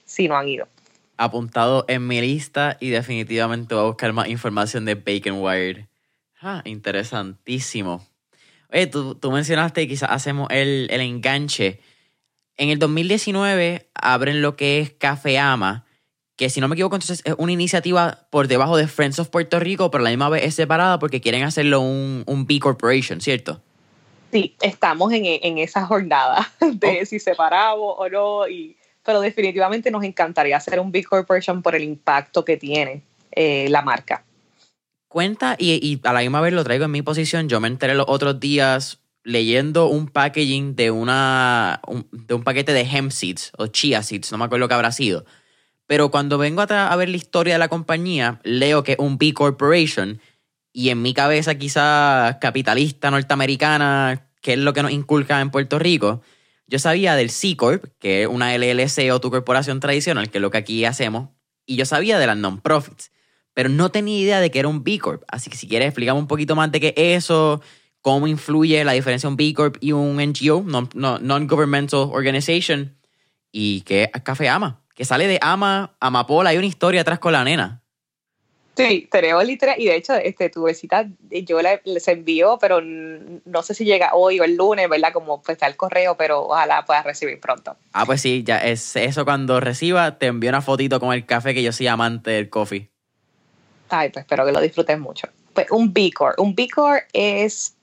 si 0.06 0.28
no 0.28 0.38
han 0.38 0.48
ido. 0.48 0.68
Apuntado 1.18 1.86
en 1.88 2.08
mi 2.08 2.20
lista 2.22 2.78
y 2.80 2.90
definitivamente 2.90 3.76
voy 3.76 3.84
a 3.84 3.88
buscar 3.88 4.14
más 4.14 4.28
información 4.28 4.86
de 4.86 4.96
Bacon 4.96 5.40
Wired. 5.40 5.86
Ah, 6.42 6.64
interesantísimo. 6.66 8.08
Oye, 8.74 8.88
tú, 8.88 9.14
tú 9.14 9.32
mencionaste 9.32 9.82
que 9.82 9.90
quizás 9.90 10.10
hacemos 10.10 10.48
el, 10.50 10.88
el 10.90 11.02
enganche 11.02 11.80
en 12.62 12.70
el 12.70 12.78
2019 12.78 13.90
abren 13.96 14.44
lo 14.44 14.56
que 14.56 14.82
es 14.82 14.92
Café 14.92 15.40
Ama, 15.40 15.84
que 16.36 16.52
si 16.52 16.62
no 16.62 16.68
me 16.68 16.76
equivoco, 16.76 16.96
entonces 16.96 17.24
es 17.26 17.34
una 17.40 17.52
iniciativa 17.52 18.28
por 18.30 18.48
debajo 18.48 18.78
de 18.78 18.88
Friends 18.88 19.18
of 19.18 19.30
Puerto 19.30 19.60
Rico, 19.60 19.90
pero 19.90 20.04
a 20.04 20.06
la 20.06 20.10
misma 20.12 20.30
vez 20.30 20.44
es 20.44 20.54
separada 20.54 21.00
porque 21.00 21.22
quieren 21.22 21.42
hacerlo 21.42 21.80
un, 21.82 22.24
un 22.28 22.46
B 22.46 22.60
Corporation, 22.60 23.20
¿cierto? 23.20 23.64
Sí, 24.32 24.56
estamos 24.62 25.12
en, 25.12 25.24
en 25.26 25.58
esa 25.58 25.88
jornada 25.88 26.52
de 26.60 27.00
oh. 27.02 27.06
si 27.08 27.18
separamos 27.18 27.96
o 27.98 28.08
no, 28.10 28.48
y, 28.48 28.78
pero 29.04 29.22
definitivamente 29.22 29.90
nos 29.90 30.04
encantaría 30.04 30.56
hacer 30.56 30.80
un 30.80 30.92
B 30.92 31.04
Corporation 31.04 31.64
por 31.64 31.74
el 31.74 31.84
impacto 31.84 32.46
que 32.46 32.58
tiene 32.58 33.02
eh, 33.32 33.70
la 33.70 33.82
marca. 33.82 34.24
Cuenta, 35.08 35.56
y, 35.58 35.80
y, 35.82 36.00
a 36.08 36.14
la 36.14 36.20
misma 36.20 36.42
vez 36.42 36.54
lo 36.54 36.64
traigo 36.64 36.86
en 36.86 36.92
mi 36.92 37.02
posición, 37.02 37.50
yo 37.50 37.60
me 37.60 37.70
enteré 37.70 37.96
los 37.96 38.06
otros 38.08 38.40
días 38.40 39.01
leyendo 39.24 39.88
un 39.88 40.08
packaging 40.08 40.76
de, 40.76 40.92
una, 40.92 41.82
de 42.12 42.34
un 42.34 42.44
paquete 42.44 42.74
de 42.74 42.82
hemp 42.82 43.12
seeds 43.12 43.52
o 43.58 43.68
chia 43.68 44.04
seeds, 44.04 44.32
no 44.32 44.38
me 44.38 44.46
acuerdo 44.46 44.62
lo 44.62 44.68
que 44.68 44.74
habrá 44.74 44.92
sido. 44.92 45.26
Pero 45.88 46.10
cuando 46.10 46.38
vengo 46.38 46.62
a, 46.62 46.88
a 46.92 46.96
ver 46.96 47.10
la 47.10 47.18
historia 47.18 47.54
de 47.54 47.60
la 47.60 47.68
compañía, 47.68 48.40
leo 48.44 48.84
que 48.84 48.94
es 48.94 49.00
un 49.00 49.18
B 49.18 49.34
Corporation 49.34 50.22
y 50.74 50.90
en 50.90 51.02
mi 51.02 51.14
cabeza 51.14 51.56
quizá 51.56 52.38
capitalista 52.40 53.12
norteamericana, 53.12 54.30
que 54.42 54.54
es 54.54 54.60
lo 54.60 54.74
que 54.74 54.84
nos 54.84 54.92
inculca 54.92 55.42
en 55.42 55.52
Puerto 55.52 55.80
Rico, 55.80 56.22
yo 56.68 56.80
sabía 56.80 57.16
del 57.16 57.30
C 57.30 57.58
Corp, 57.58 57.84
que 58.00 58.24
es 58.24 58.28
una 58.28 58.56
LLC 58.56 59.12
o 59.12 59.20
tu 59.20 59.30
corporación 59.30 59.82
tradicional, 59.82 60.30
que 60.30 60.38
es 60.38 60.42
lo 60.42 60.52
que 60.52 60.58
aquí 60.58 60.86
hacemos, 60.86 61.30
y 61.66 61.76
yo 61.76 61.86
sabía 61.86 62.18
de 62.18 62.28
las 62.28 62.38
non-profits, 62.38 63.12
pero 63.54 63.68
no 63.68 63.92
tenía 63.92 64.18
idea 64.18 64.40
de 64.40 64.50
que 64.52 64.60
era 64.60 64.70
un 64.70 64.84
B 64.84 64.98
Corp. 64.98 65.24
Así 65.28 65.50
que 65.50 65.58
si 65.58 65.68
quieres 65.68 65.90
explícame 65.90 66.20
un 66.20 66.28
poquito 66.28 66.56
más 66.56 66.72
de 66.72 66.80
qué 66.80 66.94
es 66.96 67.26
eso, 67.26 67.62
cómo 68.02 68.28
influye 68.28 68.84
la 68.84 68.94
diferencia 68.94 69.30
un 69.30 69.38
B 69.38 69.54
Corp 69.54 69.78
y 69.80 69.92
un 69.92 70.18
NGO, 70.18 70.64
Non-Governmental 70.64 72.10
Organization, 72.12 72.96
y 73.52 73.82
qué 73.82 74.10
es 74.14 74.22
Café 74.24 74.50
Ama, 74.50 74.82
que 74.96 75.06
sale 75.06 75.28
de 75.28 75.40
Ama, 75.42 75.96
Amapola, 76.00 76.50
hay 76.50 76.58
una 76.58 76.68
historia 76.68 77.02
atrás 77.02 77.20
con 77.20 77.34
la 77.34 77.44
nena. 77.44 77.82
Sí, 78.76 79.08
tenemos 79.12 79.46
literal, 79.46 79.76
y 79.78 79.86
de 79.86 79.96
hecho, 79.96 80.14
este, 80.16 80.50
tu 80.50 80.66
visita 80.66 81.06
yo 81.30 81.60
les 81.84 82.08
envío, 82.08 82.58
pero 82.60 82.80
no 82.82 83.64
sé 83.64 83.74
si 83.74 83.84
llega 83.84 84.14
hoy 84.14 84.40
o 84.40 84.46
el 84.46 84.56
lunes, 84.56 84.90
¿verdad? 84.90 85.12
Como 85.12 85.42
pues, 85.42 85.58
está 85.58 85.68
el 85.68 85.76
correo, 85.76 86.16
pero 86.16 86.44
ojalá 86.44 86.86
puedas 86.86 87.04
recibir 87.04 87.40
pronto. 87.40 87.76
Ah, 87.92 88.06
pues 88.06 88.22
sí, 88.22 88.44
ya 88.46 88.60
es 88.60 88.96
eso 88.96 89.26
cuando 89.26 89.60
reciba, 89.60 90.18
te 90.18 90.28
envío 90.28 90.50
una 90.50 90.62
fotito 90.62 91.00
con 91.02 91.14
el 91.14 91.26
café 91.26 91.54
que 91.54 91.62
yo 91.62 91.74
soy 91.74 91.88
amante 91.88 92.32
del 92.32 92.50
coffee. 92.50 92.90
Ay, 93.90 94.10
pues 94.10 94.24
espero 94.24 94.46
que 94.46 94.54
lo 94.54 94.62
disfrutes 94.62 94.98
mucho. 94.98 95.28
Pues 95.54 95.70
un 95.70 95.92
B 95.92 96.10
Corp. 96.16 96.40
Un 96.40 96.56
B 96.56 96.70
Corp 96.70 97.04
es 97.12 97.76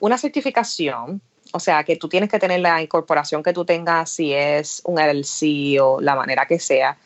una 0.00 0.18
certificación, 0.18 1.20
o 1.52 1.60
sea, 1.60 1.84
que 1.84 1.96
tú 1.96 2.08
tienes 2.08 2.30
que 2.30 2.38
tener 2.38 2.60
la 2.60 2.82
incorporación 2.82 3.42
que 3.42 3.52
tú 3.52 3.64
tengas, 3.64 4.10
si 4.10 4.32
es 4.32 4.82
un 4.84 4.98
LLC 4.98 5.80
o 5.80 6.00
la 6.00 6.14
manera 6.16 6.46
que 6.46 6.58
sea 6.58 6.96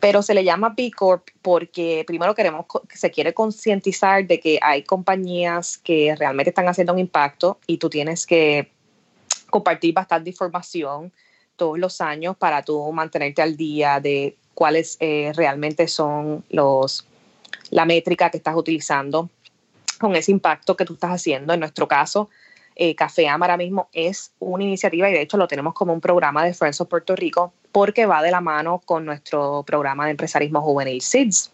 pero 0.00 0.22
se 0.22 0.34
le 0.34 0.42
llama 0.42 0.74
B 0.76 0.90
Corp 0.90 1.28
porque 1.42 2.04
primero 2.06 2.34
queremos 2.34 2.64
que 2.88 2.96
se 2.96 3.10
quiere 3.10 3.34
concientizar 3.34 4.26
de 4.26 4.40
que 4.40 4.58
hay 4.62 4.82
compañías 4.82 5.78
que 5.78 6.16
realmente 6.18 6.50
están 6.50 6.66
haciendo 6.68 6.94
un 6.94 6.98
impacto 6.98 7.58
y 7.66 7.76
tú 7.76 7.90
tienes 7.90 8.26
que 8.26 8.72
compartir 9.50 9.92
bastante 9.92 10.30
información 10.30 11.12
todos 11.56 11.78
los 11.78 12.00
años 12.00 12.36
para 12.36 12.62
tú 12.62 12.90
mantenerte 12.92 13.42
al 13.42 13.56
día 13.56 14.00
de 14.00 14.36
cuáles 14.54 14.96
eh, 15.00 15.32
realmente 15.36 15.86
son 15.86 16.44
los 16.48 17.06
la 17.68 17.84
métrica 17.84 18.30
que 18.30 18.38
estás 18.38 18.56
utilizando 18.56 19.28
con 20.00 20.16
ese 20.16 20.32
impacto 20.32 20.76
que 20.76 20.84
tú 20.84 20.94
estás 20.94 21.10
haciendo. 21.10 21.52
En 21.52 21.60
nuestro 21.60 21.86
caso, 21.86 22.30
eh, 22.74 22.94
Café 22.94 23.28
Ama 23.28 23.56
mismo 23.58 23.90
es 23.92 24.32
una 24.38 24.64
iniciativa 24.64 25.10
y 25.10 25.12
de 25.12 25.20
hecho 25.20 25.36
lo 25.36 25.46
tenemos 25.46 25.74
como 25.74 25.92
un 25.92 26.00
programa 26.00 26.42
de 26.42 26.54
Friends 26.54 26.80
of 26.80 26.88
Puerto 26.88 27.14
Rico 27.14 27.52
porque 27.70 28.06
va 28.06 28.22
de 28.22 28.30
la 28.30 28.40
mano 28.40 28.80
con 28.84 29.04
nuestro 29.04 29.62
programa 29.64 30.06
de 30.06 30.12
empresarismo 30.12 30.62
juvenil 30.62 31.02
SIDS. 31.02 31.52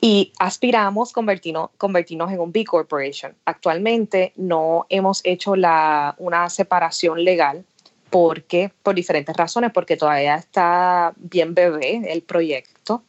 Y 0.00 0.32
aspiramos 0.38 1.12
convertirnos, 1.12 1.68
convertirnos 1.76 2.32
en 2.32 2.40
un 2.40 2.50
B 2.50 2.64
Corporation. 2.64 3.34
Actualmente 3.44 4.32
no 4.36 4.86
hemos 4.88 5.20
hecho 5.24 5.54
la, 5.56 6.14
una 6.16 6.48
separación 6.48 7.22
legal 7.22 7.66
porque, 8.08 8.72
por 8.82 8.94
diferentes 8.94 9.36
razones, 9.36 9.70
porque 9.72 9.98
todavía 9.98 10.36
está 10.36 11.12
bien 11.16 11.52
bebé 11.52 12.00
el 12.10 12.22
proyecto. 12.22 13.04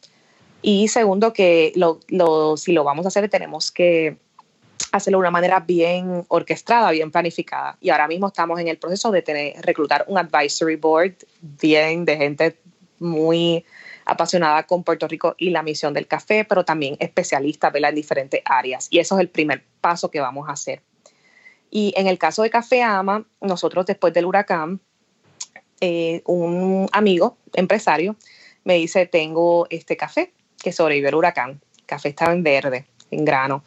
Y 0.62 0.86
segundo, 0.88 1.32
que 1.32 1.72
si 2.56 2.72
lo 2.72 2.84
vamos 2.84 3.04
a 3.04 3.08
hacer, 3.08 3.28
tenemos 3.28 3.72
que 3.72 4.16
hacerlo 4.92 5.18
de 5.18 5.22
una 5.22 5.30
manera 5.30 5.58
bien 5.60 6.24
orquestada, 6.28 6.90
bien 6.92 7.10
planificada. 7.10 7.76
Y 7.80 7.90
ahora 7.90 8.06
mismo 8.06 8.28
estamos 8.28 8.60
en 8.60 8.68
el 8.68 8.78
proceso 8.78 9.10
de 9.10 9.22
tener, 9.22 9.60
reclutar 9.62 10.04
un 10.06 10.18
advisory 10.18 10.76
board 10.76 11.14
bien 11.40 12.04
de 12.04 12.16
gente 12.16 12.56
muy 13.00 13.64
apasionada 14.04 14.64
con 14.64 14.84
Puerto 14.84 15.08
Rico 15.08 15.34
y 15.38 15.50
la 15.50 15.62
misión 15.62 15.94
del 15.94 16.06
café, 16.06 16.44
pero 16.44 16.64
también 16.64 16.96
especialistas 17.00 17.74
en 17.74 17.94
diferentes 17.94 18.40
áreas. 18.44 18.86
Y 18.90 18.98
eso 18.98 19.16
es 19.16 19.22
el 19.22 19.28
primer 19.28 19.64
paso 19.80 20.10
que 20.10 20.20
vamos 20.20 20.48
a 20.48 20.52
hacer. 20.52 20.82
Y 21.70 21.94
en 21.96 22.06
el 22.06 22.18
caso 22.18 22.42
de 22.42 22.50
Café 22.50 22.82
Ama, 22.82 23.26
nosotros 23.40 23.86
después 23.86 24.12
del 24.12 24.26
huracán, 24.26 24.80
eh, 25.80 26.22
un 26.26 26.86
amigo, 26.92 27.38
empresario, 27.54 28.14
me 28.64 28.74
dice, 28.74 29.06
tengo 29.06 29.66
este 29.70 29.96
café 29.96 30.32
que 30.62 30.72
sobrevivió 30.72 31.08
el 31.08 31.14
huracán. 31.14 31.60
El 31.78 31.84
café 31.86 32.10
estaba 32.10 32.32
en 32.32 32.42
verde, 32.42 32.86
en 33.10 33.24
grano. 33.24 33.62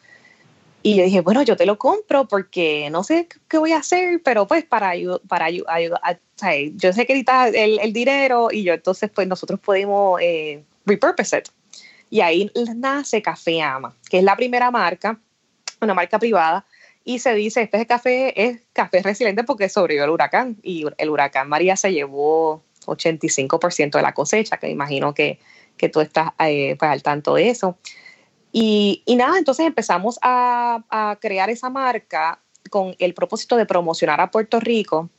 Y 0.82 0.94
yo 0.94 1.04
dije, 1.04 1.20
bueno, 1.20 1.42
yo 1.42 1.56
te 1.56 1.66
lo 1.66 1.78
compro 1.78 2.28
porque 2.28 2.88
no 2.90 3.02
sé 3.02 3.26
qué 3.48 3.58
voy 3.58 3.72
a 3.72 3.78
hacer, 3.78 4.22
pero 4.22 4.46
pues 4.46 4.64
para 4.64 4.90
ayudar, 4.90 5.20
para 5.26 5.46
ayudar, 5.46 6.20
yo 6.74 6.92
sé 6.92 7.06
que 7.06 7.14
necesitas 7.14 7.52
el, 7.54 7.80
el, 7.80 7.92
dinero 7.92 8.48
y 8.52 8.62
yo 8.62 8.74
entonces 8.74 9.10
pues 9.12 9.26
nosotros 9.26 9.58
podemos 9.58 10.20
eh, 10.22 10.62
repurpose 10.84 11.38
it. 11.38 11.48
Y 12.08 12.20
ahí 12.20 12.52
nace 12.76 13.20
Café 13.20 13.62
Ama, 13.62 13.96
que 14.08 14.18
es 14.18 14.24
la 14.24 14.36
primera 14.36 14.70
marca, 14.70 15.18
una 15.80 15.92
marca 15.92 16.20
privada, 16.20 16.64
y 17.04 17.18
se 17.18 17.34
dice, 17.34 17.62
este 17.62 17.84
café 17.86 18.40
es 18.40 18.60
café 18.72 19.02
resiliente 19.02 19.44
porque 19.44 19.68
sobrevivió 19.68 20.04
el 20.04 20.10
huracán 20.10 20.56
y 20.62 20.84
el 20.98 21.10
huracán 21.10 21.48
María 21.48 21.76
se 21.76 21.92
llevó 21.92 22.62
85% 22.86 23.90
de 23.92 24.02
la 24.02 24.14
cosecha, 24.14 24.58
que 24.58 24.70
imagino 24.70 25.14
que, 25.14 25.38
que 25.76 25.88
tú 25.88 26.00
estás 26.00 26.30
eh, 26.38 26.76
pues, 26.78 26.90
al 26.90 27.02
tanto 27.02 27.34
de 27.34 27.50
eso. 27.50 27.78
Y, 28.58 29.02
nada, 29.18 29.36
entonces 29.36 29.66
empezamos 29.66 30.18
a, 30.22 31.18
crear 31.20 31.50
esa 31.50 31.68
marca 31.68 32.40
con 32.70 32.94
el 32.98 33.12
propósito 33.12 33.56
de 33.56 33.66
promocionar 33.66 34.20
a 34.20 34.30
Puerto 34.30 34.60
Rico, 34.60 35.10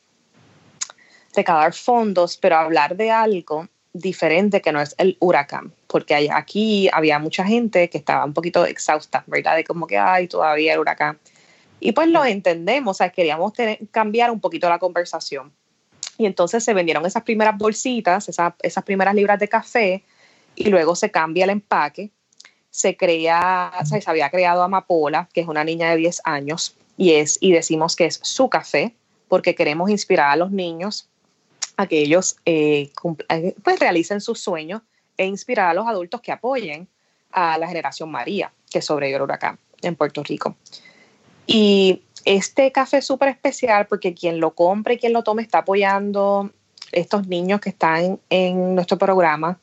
recaudar 1.36 1.72
fondos, 1.72 2.36
pero 2.36 2.56
hablar 2.56 2.96
de 2.96 3.12
algo 3.12 3.68
diferente 3.92 4.60
que 4.60 4.72
no 4.72 4.80
es 4.80 4.94
el 4.98 5.16
huracán, 5.20 5.72
porque 5.86 6.28
aquí 6.32 6.88
había 6.92 7.20
mucha 7.20 7.44
gente 7.44 7.88
que 7.88 7.98
estaba 7.98 8.24
un 8.24 8.34
poquito 8.34 8.66
exhausta, 8.66 9.22
¿verdad? 9.28 9.54
De 9.54 9.62
como 9.62 9.86
que, 9.86 9.96
hay 9.96 10.26
todavía 10.26 10.74
el 10.74 10.80
huracán. 10.80 11.18
Y 11.78 11.92
pues 11.92 12.08
lo 12.08 12.24
entendemos, 12.24 12.96
o 12.96 12.98
sea, 12.98 13.10
queríamos 13.10 13.52
cambiar 13.92 14.32
un 14.32 14.40
poquito 14.40 14.68
la 14.68 14.80
conversación. 14.80 15.52
Y 16.16 16.26
entonces 16.26 16.64
se 16.64 16.74
vendieron 16.74 17.06
esas 17.06 17.22
primeras 17.22 17.56
bolsitas, 17.56 18.28
esas 18.28 18.84
primeras 18.84 19.14
libras 19.14 19.38
de 19.38 19.48
café, 19.48 20.04
y 20.58 20.70
luego 20.70 20.94
se 20.96 21.10
cambia 21.10 21.44
el 21.44 21.50
empaque 21.50 22.10
se 22.70 22.96
crea, 22.96 23.72
se 23.84 24.00
había 24.06 24.30
creado 24.30 24.62
Amapola, 24.62 25.28
que 25.32 25.40
es 25.40 25.48
una 25.48 25.64
niña 25.64 25.90
de 25.90 25.96
10 25.96 26.20
años, 26.24 26.76
y, 26.96 27.14
es, 27.14 27.38
y 27.40 27.50
decimos 27.52 27.96
que 27.96 28.06
es 28.06 28.20
su 28.22 28.48
café, 28.48 28.94
porque 29.26 29.56
queremos 29.56 29.90
inspirar 29.90 30.30
a 30.30 30.36
los 30.36 30.52
niños 30.52 31.08
a 31.76 31.86
que 31.86 32.00
ellos 32.00 32.36
eh, 32.44 32.92
eh, 33.28 33.54
pues 33.62 33.80
realicen 33.80 34.20
sus 34.20 34.40
sueños 34.40 34.82
e 35.16 35.26
inspirar 35.26 35.70
a 35.70 35.74
los 35.74 35.86
adultos 35.86 36.20
que 36.20 36.30
apoyen 36.30 36.88
a 37.32 37.58
la 37.58 37.66
generación 37.66 38.10
María, 38.10 38.52
que 38.70 38.80
sobrevivió 38.80 39.16
el 39.16 39.22
huracán 39.24 39.58
en 39.82 39.96
Puerto 39.96 40.22
Rico. 40.22 40.56
Y 41.46 42.02
este 42.24 42.70
café 42.72 42.98
es 42.98 43.06
súper 43.06 43.28
especial 43.28 43.86
porque 43.88 44.14
quien 44.14 44.38
lo 44.38 44.54
compre 44.54 44.94
y 44.94 44.98
quien 44.98 45.12
lo 45.12 45.22
tome 45.22 45.42
está 45.42 45.58
apoyando 45.58 46.50
estos 46.92 47.26
niños 47.26 47.60
que 47.60 47.70
están 47.70 48.20
en 48.30 48.74
nuestro 48.74 48.98
programa 48.98 49.58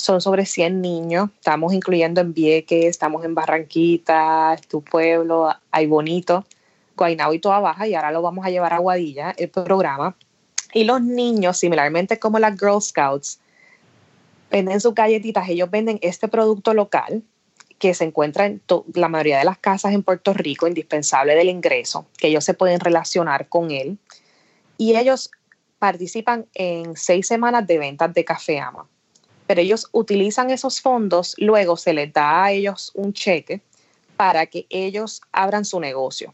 son 0.00 0.20
sobre 0.20 0.46
100 0.46 0.80
niños. 0.80 1.30
Estamos 1.36 1.72
incluyendo 1.72 2.20
en 2.20 2.32
Vieques, 2.32 2.86
estamos 2.86 3.24
en 3.24 3.34
Barranquita, 3.34 4.56
tu 4.68 4.82
pueblo, 4.82 5.54
hay 5.70 5.86
bonito, 5.86 6.44
Guaynabo 6.96 7.34
y 7.34 7.38
Toda 7.38 7.60
Baja, 7.60 7.86
y 7.86 7.94
ahora 7.94 8.10
lo 8.10 8.22
vamos 8.22 8.44
a 8.44 8.50
llevar 8.50 8.72
a 8.72 8.78
Guadilla, 8.78 9.34
el 9.36 9.50
programa. 9.50 10.16
Y 10.72 10.84
los 10.84 11.02
niños, 11.02 11.58
similarmente 11.58 12.18
como 12.18 12.38
las 12.38 12.58
Girl 12.58 12.80
Scouts, 12.80 13.40
venden 14.50 14.80
sus 14.80 14.94
galletitas, 14.94 15.48
ellos 15.48 15.70
venden 15.70 15.98
este 16.02 16.28
producto 16.28 16.74
local 16.74 17.22
que 17.78 17.94
se 17.94 18.04
encuentra 18.04 18.46
en 18.46 18.60
la 18.94 19.08
mayoría 19.08 19.38
de 19.38 19.44
las 19.44 19.58
casas 19.58 19.94
en 19.94 20.02
Puerto 20.02 20.34
Rico, 20.34 20.66
indispensable 20.66 21.34
del 21.34 21.48
ingreso, 21.48 22.06
que 22.18 22.28
ellos 22.28 22.44
se 22.44 22.54
pueden 22.54 22.78
relacionar 22.78 23.48
con 23.48 23.70
él. 23.70 23.96
Y 24.76 24.96
ellos 24.96 25.30
participan 25.78 26.46
en 26.54 26.94
seis 26.96 27.26
semanas 27.26 27.66
de 27.66 27.78
ventas 27.78 28.12
de 28.12 28.24
Café 28.24 28.60
Ama 28.60 28.86
pero 29.50 29.62
ellos 29.62 29.88
utilizan 29.90 30.50
esos 30.50 30.80
fondos, 30.80 31.34
luego 31.36 31.76
se 31.76 31.92
les 31.92 32.12
da 32.12 32.44
a 32.44 32.52
ellos 32.52 32.92
un 32.94 33.12
cheque 33.12 33.60
para 34.16 34.46
que 34.46 34.64
ellos 34.70 35.22
abran 35.32 35.64
su 35.64 35.80
negocio. 35.80 36.32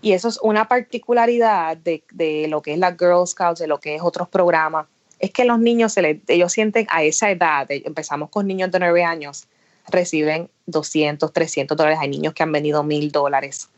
Y 0.00 0.12
eso 0.12 0.28
es 0.28 0.38
una 0.40 0.68
particularidad 0.68 1.76
de, 1.76 2.46
lo 2.48 2.62
que 2.62 2.72
es 2.72 2.78
la 2.78 2.96
Girl 2.98 3.26
Scouts, 3.26 3.60
de 3.60 3.66
lo 3.66 3.78
que 3.78 3.94
es 3.94 4.00
otros 4.02 4.26
programas, 4.26 4.86
es 5.18 5.32
que 5.32 5.44
los 5.44 5.58
niños, 5.58 5.92
se 5.92 6.00
les, 6.00 6.18
ellos 6.28 6.50
sienten 6.50 6.86
a 6.88 7.02
esa 7.02 7.30
edad, 7.30 7.66
empezamos 7.68 8.30
con 8.30 8.46
niños 8.46 8.70
de 8.70 8.78
9 8.78 9.04
años, 9.04 9.46
reciben 9.86 10.48
200, 10.64 11.30
300 11.30 11.76
dólares, 11.76 11.98
hay 12.00 12.08
niños 12.08 12.32
que 12.32 12.42
han 12.42 12.52
venido 12.52 12.84
mil 12.84 13.12
dólares. 13.12 13.68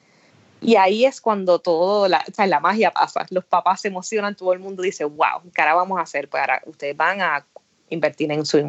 Y 0.61 0.77
ahí 0.77 1.05
es 1.05 1.21
cuando 1.21 1.59
todo, 1.59 2.07
la, 2.07 2.25
la 2.37 2.61
magia 2.61 2.93
pasa. 2.93 3.27
Los 3.31 3.45
papás 3.45 3.81
se 3.81 3.89
emocionan, 3.89 4.37
todo 4.37 4.53
el 4.53 4.61
mundo 4.61 4.85
dice, 4.85 5.05
wow, 5.05 5.43
¿qué 5.53 5.63
ahora 5.63 5.75
vamos 5.75 5.99
a 5.99 6.03
hacer? 6.03 6.29
Pues 6.29 6.45
ustedes 6.67 6.97
van 6.97 7.21
a 7.23 7.45
invertir 7.91 8.31
en 8.33 8.45
sus 8.45 8.63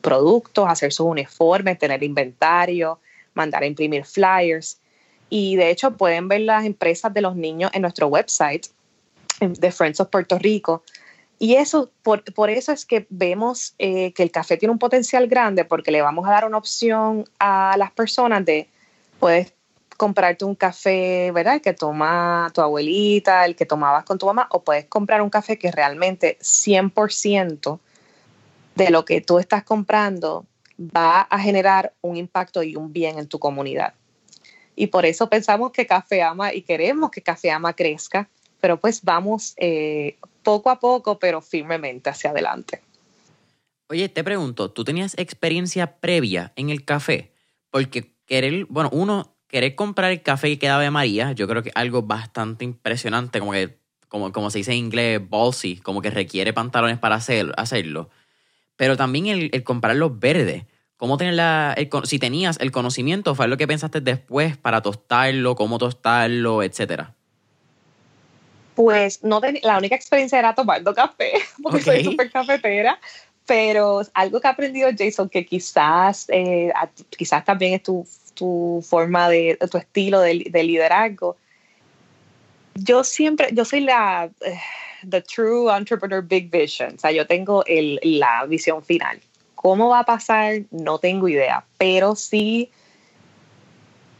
productos, 0.00 0.68
hacer 0.68 0.92
sus 0.92 1.06
uniformes, 1.06 1.78
tener 1.78 2.02
inventario, 2.02 3.00
mandar 3.34 3.62
a 3.62 3.66
imprimir 3.66 4.04
flyers. 4.04 4.78
Y 5.28 5.56
de 5.56 5.70
hecho 5.70 5.96
pueden 5.96 6.28
ver 6.28 6.42
las 6.42 6.64
empresas 6.64 7.12
de 7.12 7.20
los 7.20 7.34
niños 7.34 7.70
en 7.74 7.82
nuestro 7.82 8.06
website 8.06 8.66
de 9.40 9.72
Friends 9.72 10.00
of 10.00 10.08
Puerto 10.08 10.38
Rico. 10.38 10.82
Y 11.38 11.56
eso, 11.56 11.90
por, 12.02 12.22
eso 12.48 12.72
es 12.72 12.86
que 12.86 13.06
vemos 13.10 13.74
eh, 13.78 14.12
que 14.12 14.22
el 14.22 14.30
café 14.30 14.56
tiene 14.56 14.72
un 14.72 14.78
potencial 14.78 15.26
grande 15.26 15.64
porque 15.64 15.90
le 15.90 16.00
vamos 16.00 16.26
a 16.26 16.30
dar 16.30 16.46
una 16.46 16.56
opción 16.56 17.24
a 17.38 17.76
las 17.76 17.90
personas 17.90 18.44
de, 18.44 18.68
puedes 19.20 19.52
comprarte 19.96 20.44
un 20.44 20.54
café, 20.54 21.30
¿verdad? 21.32 21.54
El 21.54 21.60
que 21.60 21.72
toma 21.74 22.50
tu 22.54 22.60
abuelita, 22.60 23.44
el 23.44 23.56
que 23.56 23.66
tomabas 23.66 24.04
con 24.04 24.18
tu 24.18 24.26
mamá, 24.26 24.46
o 24.50 24.62
puedes 24.62 24.86
comprar 24.86 25.20
un 25.20 25.30
café 25.30 25.58
que 25.58 25.70
realmente 25.70 26.38
100% 26.40 27.80
de 28.76 28.90
lo 28.90 29.04
que 29.04 29.20
tú 29.20 29.38
estás 29.38 29.64
comprando 29.64 30.46
va 30.78 31.22
a 31.22 31.38
generar 31.38 31.94
un 32.02 32.16
impacto 32.16 32.62
y 32.62 32.76
un 32.76 32.92
bien 32.92 33.18
en 33.18 33.26
tu 33.26 33.38
comunidad. 33.38 33.94
Y 34.76 34.88
por 34.88 35.06
eso 35.06 35.28
pensamos 35.28 35.72
que 35.72 35.86
Café 35.86 36.22
Ama 36.22 36.52
y 36.52 36.62
queremos 36.62 37.10
que 37.10 37.22
Café 37.22 37.50
Ama 37.50 37.72
crezca, 37.72 38.28
pero 38.60 38.78
pues 38.78 39.02
vamos 39.02 39.54
eh, 39.56 40.16
poco 40.42 40.70
a 40.70 40.78
poco, 40.78 41.18
pero 41.18 41.40
firmemente 41.40 42.10
hacia 42.10 42.30
adelante. 42.30 42.82
Oye, 43.88 44.08
te 44.08 44.22
pregunto, 44.22 44.70
¿tú 44.70 44.84
tenías 44.84 45.16
experiencia 45.16 45.98
previa 45.98 46.52
en 46.56 46.70
el 46.70 46.84
café? 46.84 47.32
Porque 47.70 48.14
querer, 48.26 48.66
bueno, 48.68 48.90
uno, 48.92 49.36
querer 49.46 49.74
comprar 49.74 50.10
el 50.10 50.22
café 50.22 50.48
que 50.48 50.58
queda 50.58 50.78
de 50.78 50.90
María, 50.90 51.32
yo 51.32 51.48
creo 51.48 51.62
que 51.62 51.70
algo 51.74 52.02
bastante 52.02 52.64
impresionante, 52.64 53.38
como 53.38 53.52
que, 53.52 53.78
como, 54.08 54.32
como 54.32 54.50
se 54.50 54.58
dice 54.58 54.72
en 54.72 54.78
inglés, 54.78 55.20
ballsy, 55.26 55.76
como 55.78 56.02
que 56.02 56.10
requiere 56.10 56.52
pantalones 56.52 56.98
para 56.98 57.14
hacerlo. 57.14 58.10
Pero 58.76 58.96
también 58.96 59.26
el, 59.26 59.64
comprar 59.64 59.96
los 59.96 60.18
verdes. 60.18 60.64
¿Cómo 60.96 61.18
tener 61.18 61.34
la, 61.34 61.76
si 62.04 62.18
tenías 62.18 62.58
el 62.58 62.70
conocimiento, 62.70 63.34
fue 63.34 63.48
lo 63.48 63.56
que 63.56 63.66
pensaste 63.66 64.00
después 64.00 64.56
para 64.56 64.80
tostarlo, 64.80 65.54
cómo 65.54 65.78
tostarlo, 65.78 66.62
etcétera? 66.62 67.14
Pues 68.74 69.22
no 69.22 69.40
la 69.62 69.78
única 69.78 69.94
experiencia 69.94 70.38
era 70.38 70.54
tomando 70.54 70.94
café, 70.94 71.32
porque 71.62 71.82
soy 71.82 72.04
súper 72.04 72.30
cafetera, 72.30 72.98
pero 73.46 74.02
algo 74.12 74.40
que 74.40 74.48
ha 74.48 74.50
aprendido 74.50 74.90
Jason, 74.96 75.28
que 75.28 75.46
quizás, 75.46 76.26
eh, 76.28 76.72
quizás 77.16 77.44
también 77.44 77.74
es 77.74 77.82
tu, 77.82 78.06
tu 78.34 78.84
forma 78.86 79.28
de, 79.28 79.58
tu 79.70 79.78
estilo 79.78 80.20
de, 80.20 80.34
liderazgo. 80.34 81.36
Yo 82.74 83.04
siempre, 83.04 83.48
yo 83.52 83.64
soy 83.64 83.80
la, 83.80 84.30
eh, 84.42 84.58
the 85.08 85.20
true 85.20 85.70
entrepreneur 85.70 86.22
big 86.22 86.50
vision, 86.50 86.94
o 86.96 86.98
sea, 86.98 87.12
yo 87.12 87.26
tengo 87.26 87.64
el, 87.66 88.00
la 88.02 88.44
visión 88.46 88.82
final. 88.82 89.20
¿Cómo 89.54 89.88
va 89.88 90.00
a 90.00 90.04
pasar? 90.04 90.62
No 90.70 90.98
tengo 90.98 91.28
idea, 91.28 91.64
pero 91.78 92.14
sí, 92.14 92.70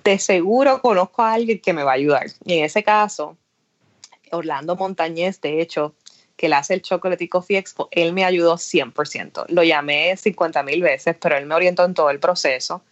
de 0.05 0.19
seguro 0.19 0.81
conozco 0.81 1.23
a 1.23 1.35
alguien 1.35 1.61
que 1.61 1.73
me 1.73 1.83
va 1.83 1.93
a 1.93 1.95
ayudar. 1.95 2.27
Y 2.45 2.59
en 2.59 2.65
ese 2.65 2.83
caso, 2.83 3.37
Orlando 4.31 4.77
Montañez, 4.77 5.41
de 5.41 5.61
hecho, 5.61 5.95
que 6.37 6.47
él 6.47 6.53
hace 6.53 6.75
el 6.75 6.83
Chocolate 6.83 7.29
Coffee 7.29 7.57
Expo, 7.57 7.89
él 7.91 8.13
me 8.13 8.25
ayudó 8.25 8.57
100%. 8.57 9.47
Lo 9.49 9.63
llamé 9.63 10.17
50 10.17 10.63
mil 10.63 10.83
veces, 10.83 11.17
pero 11.21 11.37
él 11.37 11.47
me 11.47 11.55
orientó 11.55 11.85
en 11.85 11.95
todo 11.95 12.11
el 12.11 12.21
proceso. 12.21 12.83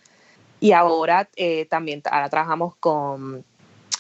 Y 0.61 0.73
ahora 0.73 1.29
eh, 1.37 1.67
también 1.67 2.03
ahora 2.11 2.31
trabajamos 2.31 2.75
con 2.77 3.45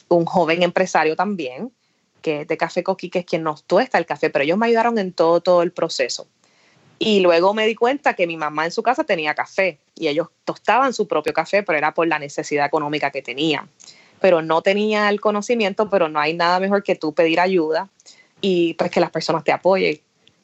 un 0.08 0.24
joven 0.24 0.62
empresario 0.62 1.16
también, 1.16 1.72
que 2.24 2.44
de 2.44 2.56
Café 2.56 2.82
Coqui, 2.82 3.10
que 3.10 3.20
es 3.20 3.24
quien 3.24 3.44
nos 3.44 3.64
tuesta 3.64 3.98
el 3.98 4.06
café, 4.06 4.30
pero 4.30 4.42
ellos 4.42 4.58
me 4.58 4.66
ayudaron 4.66 4.98
en 4.98 5.12
todo, 5.12 5.40
todo 5.40 5.62
el 5.62 5.70
proceso. 5.70 6.26
Y 6.98 7.20
luego 7.20 7.54
me 7.54 7.66
di 7.66 7.74
cuenta 7.74 8.14
que 8.14 8.26
mi 8.26 8.36
mamá 8.36 8.64
en 8.64 8.72
su 8.72 8.82
casa 8.82 9.04
tenía 9.04 9.34
café 9.34 9.78
y 9.94 10.08
ellos 10.08 10.28
tostaban 10.44 10.94
su 10.94 11.06
propio 11.06 11.32
café, 11.34 11.62
pero 11.62 11.76
era 11.76 11.92
por 11.92 12.08
la 12.08 12.18
necesidad 12.18 12.66
económica 12.66 13.10
que 13.10 13.20
tenían 13.20 13.68
pero 14.24 14.40
no 14.40 14.62
tenía 14.62 15.10
el 15.10 15.20
conocimiento, 15.20 15.90
pero 15.90 16.08
no 16.08 16.18
hay 16.18 16.32
nada 16.32 16.58
mejor 16.58 16.82
que 16.82 16.94
tú 16.94 17.12
pedir 17.12 17.38
ayuda 17.40 17.90
y 18.40 18.72
pues 18.72 18.90
que 18.90 18.98
las 18.98 19.10
personas 19.10 19.44
te 19.44 19.52
apoyen. 19.52 20.00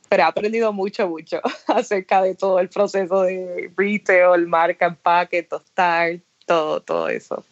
Pero 0.07 0.22
he 0.22 0.26
aprendido 0.26 0.70
mucho, 0.70 1.09
mucho 1.09 1.41
acerca 1.66 2.20
de 2.20 2.35
todo 2.35 2.59
el 2.61 2.68
proceso 2.68 3.22
de 3.22 3.70
retail, 3.74 4.47
marca, 4.47 4.85
empaque, 4.85 5.43
tostar, 5.45 6.20
todo, 6.45 6.83
todo 6.83 7.09
eso. 7.09 7.43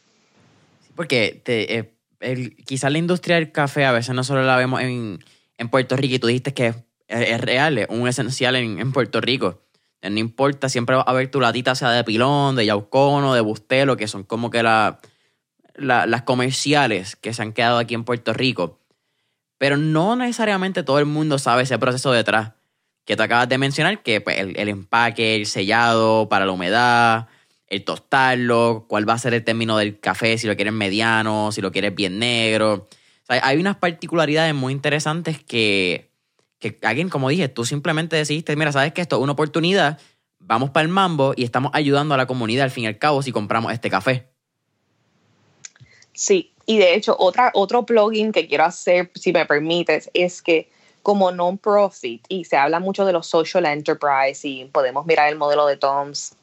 Porque 0.95 1.41
te, 1.43 1.79
eh, 1.79 1.91
el, 2.21 2.57
quizás 2.57 2.93
la 2.93 2.99
industria 2.99 3.37
del 3.37 3.53
café 3.53 3.85
a 3.85 3.93
veces 3.93 4.15
no 4.15 4.25
solo 4.25 4.43
la 4.43 4.57
vemos 4.57 4.81
en, 4.81 5.19
en 5.57 5.69
Puerto 5.69 5.97
Rico 5.97 6.15
y 6.15 6.19
tú 6.19 6.27
dijiste 6.27 6.55
que 6.55 6.75
es, 7.09 7.41
real, 7.41 7.79
es 7.79 7.87
un 7.89 8.07
esencial 8.07 8.57
en, 8.57 8.79
en, 8.79 8.93
Puerto 8.93 9.21
Rico. 9.21 9.63
No 10.03 10.19
importa, 10.19 10.69
siempre 10.69 10.95
va 10.95 11.03
a 11.03 11.11
haber 11.11 11.31
tu 11.31 11.41
latita 11.41 11.75
sea 11.75 11.91
de 11.91 12.05
pilón, 12.05 12.55
de 12.55 12.67
yaucono, 12.67 13.35
de 13.35 13.41
bustelo, 13.41 13.97
que 13.97 14.07
son 14.07 14.23
como 14.23 14.51
que 14.51 14.63
la, 14.63 15.01
las 15.79 16.23
comerciales 16.23 17.17
que 17.17 17.33
se 17.33 17.43
han 17.43 17.53
quedado 17.53 17.79
aquí 17.79 17.95
en 17.95 18.05
Puerto 18.05 18.33
Rico. 18.33 18.81
Pero 19.59 19.77
no 19.77 20.15
necesariamente 20.15 20.83
todo 20.83 20.99
el 20.99 21.07
mundo 21.07 21.39
sabe 21.39 21.63
ese 21.65 21.79
proceso 21.79 22.13
detrás. 22.13 22.53
Que 23.05 23.17
te 23.17 23.23
acabas 23.23 23.49
de 23.49 23.59
mencionar, 23.59 24.03
que 24.03 24.21
pues, 24.21 24.39
el, 24.39 24.69
empaque, 24.69 25.35
el 25.35 25.47
sellado 25.47 26.29
para 26.29 26.45
la 26.45 26.53
humedad, 26.53 27.27
el 27.71 27.85
tostarlo, 27.85 28.87
cuál 28.89 29.09
va 29.09 29.15
a 29.15 29.19
ser 29.19 29.35
el 29.35 29.45
término 29.45 29.77
del 29.77 30.01
café, 30.01 30.39
si 30.39 30.47
lo 30.47 30.57
quieres 30.57 30.73
mediano, 30.73 31.53
si 31.53 31.61
lo 31.61 31.71
quieres 31.71 31.95
bien 31.95 32.19
negro. 32.19 32.89
hay 33.29 33.59
unas 33.59 33.77
particularidades 33.77 34.55
muy 34.55 34.73
interesantes 34.73 35.43
que, 35.43 36.11
que 36.59 36.79
alguien, 36.83 37.09
como 37.09 37.29
dije, 37.29 37.49
tú 37.49 37.65
simplemente 37.65 38.17
decidiste, 38.17 38.57
mira, 38.57 38.73
sabes 38.73 38.93
que 38.93 39.01
esto 39.01 39.17
es 39.17 39.23
una 39.23 39.33
oportunidad, 39.33 39.99
vamos 40.39 40.71
para 40.71 40.83
el 40.83 40.89
mambo 40.89 41.35
y 41.37 41.45
estamos 41.45 41.71
ayudando 41.75 42.15
a 42.15 42.17
la 42.17 42.27
comunidad 42.27 42.65
al 42.65 42.71
fin 42.71 42.85
y 42.85 42.87
al 42.87 42.99
cabo 42.99 43.23
si 43.23 43.33
compramos 43.33 43.73
este 43.73 43.91
café. 43.91 44.29
Sí, 46.13 46.53
y 46.67 46.79
de 46.79 46.95
hecho, 46.95 47.17
otra, 47.19 47.51
otro 47.55 47.87
plugin 47.87 48.33
que 48.33 48.49
quiero 48.49 48.65
hacer, 48.65 49.11
si 49.15 49.33
me 49.33 49.47
permites, 49.47 50.11
es 50.15 50.43
que 50.43 50.71
como 51.03 51.31
non-profit, 51.31 52.25
y 52.29 52.45
se 52.45 52.57
habla 52.57 52.81
mucho 52.81 53.05
de 53.07 53.13
los 53.13 53.27
social 53.27 53.65
enterprise, 53.67 54.47
y 54.47 54.65
podemos 54.67 55.07
mirar 55.07 55.29
el 55.29 55.37
modelo 55.37 55.65
de 55.67 55.77
Toms, 55.77 56.35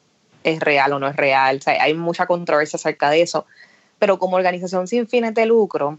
es 0.52 0.60
real 0.60 0.92
o 0.92 0.98
no 0.98 1.08
es 1.08 1.16
real, 1.16 1.60
hay 1.66 1.94
mucha 1.94 2.26
controversia 2.26 2.76
acerca 2.76 3.10
de 3.10 3.22
eso, 3.22 3.46
pero 3.98 4.18
como 4.18 4.36
organización 4.36 4.86
sin 4.86 5.08
fines 5.08 5.34
de 5.34 5.46
lucro, 5.46 5.98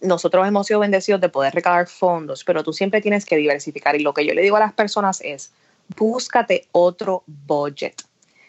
nosotros 0.00 0.46
hemos 0.46 0.66
sido 0.66 0.80
bendecidos 0.80 1.20
de 1.20 1.28
poder 1.28 1.54
recabar 1.54 1.88
fondos, 1.88 2.44
pero 2.44 2.62
tú 2.62 2.72
siempre 2.72 3.00
tienes 3.00 3.24
que 3.24 3.36
diversificar. 3.36 3.96
Y 3.96 4.00
lo 4.00 4.14
que 4.14 4.26
yo 4.26 4.34
le 4.34 4.42
digo 4.42 4.56
a 4.56 4.60
las 4.60 4.72
personas 4.72 5.20
es, 5.22 5.52
búscate 5.96 6.66
otro 6.72 7.22
budget. 7.26 8.02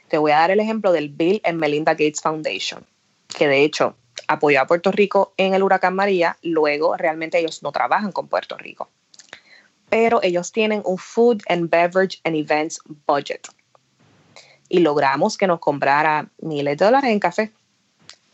Te 0.08 0.18
voy 0.18 0.32
a 0.32 0.40
dar 0.40 0.52
el 0.52 0.60
ejemplo 0.60 0.92
del 0.92 1.10
Bill 1.10 1.42
and 1.44 1.60
Melinda 1.60 1.94
Gates 1.94 2.22
Foundation, 2.22 2.86
que 3.38 3.48
de 3.48 3.64
hecho 3.64 3.96
apoyó 4.28 4.62
a 4.62 4.68
Puerto 4.68 4.92
Rico 4.92 5.34
en 5.38 5.54
el 5.54 5.64
huracán 5.64 5.96
María, 5.96 6.38
luego 6.42 6.96
realmente 6.98 7.40
ellos 7.40 7.64
no 7.64 7.72
trabajan 7.72 8.12
con 8.12 8.28
Puerto 8.28 8.58
Rico. 8.58 8.90
Pero 9.90 10.22
ellos 10.24 10.52
tienen 10.52 10.82
un 10.86 10.98
Food 10.98 11.42
and 11.48 11.70
Beverage 11.70 12.20
and 12.24 12.36
Events 12.36 12.80
Budget. 13.08 13.48
Y 14.70 14.80
logramos 14.80 15.38
que 15.38 15.48
nos 15.48 15.60
comprara 15.60 16.30
miles 16.40 16.78
de 16.78 16.86
dólares 16.86 17.12
en 17.12 17.20
café. 17.20 17.52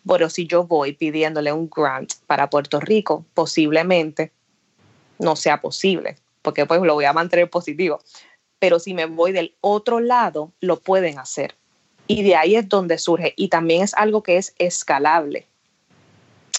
Pero 0.08 0.30
si 0.30 0.48
yo 0.48 0.66
voy 0.66 0.94
pidiéndole 0.94 1.54
un 1.54 1.70
grant 1.70 2.14
para 2.28 2.50
Puerto 2.50 2.80
Rico, 2.80 3.26
posiblemente 3.34 4.32
no 5.20 5.36
sea 5.36 5.62
posible, 5.62 6.18
porque 6.42 6.66
pues 6.66 6.82
lo 6.82 6.96
voy 6.96 7.06
a 7.06 7.14
mantener 7.14 7.50
positivo. 7.50 8.00
Pero 8.60 8.80
si 8.80 8.94
me 8.94 9.06
voy 9.06 9.32
del 9.32 9.56
otro 9.62 10.00
lado, 10.00 10.52
lo 10.60 10.80
pueden 10.80 11.20
hacer. 11.20 11.56
Y 12.08 12.24
de 12.24 12.36
ahí 12.36 12.56
es 12.56 12.68
donde 12.68 12.98
surge. 12.98 13.34
Y 13.38 13.50
también 13.50 13.84
es 13.84 13.94
algo 13.94 14.24
que 14.24 14.38
es 14.38 14.56
escalable 14.58 15.48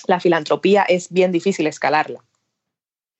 la 0.07 0.21
filantropía 0.21 0.83
es 0.83 1.13
bien 1.13 1.33
difícil 1.33 1.67
escalarla. 1.67 2.21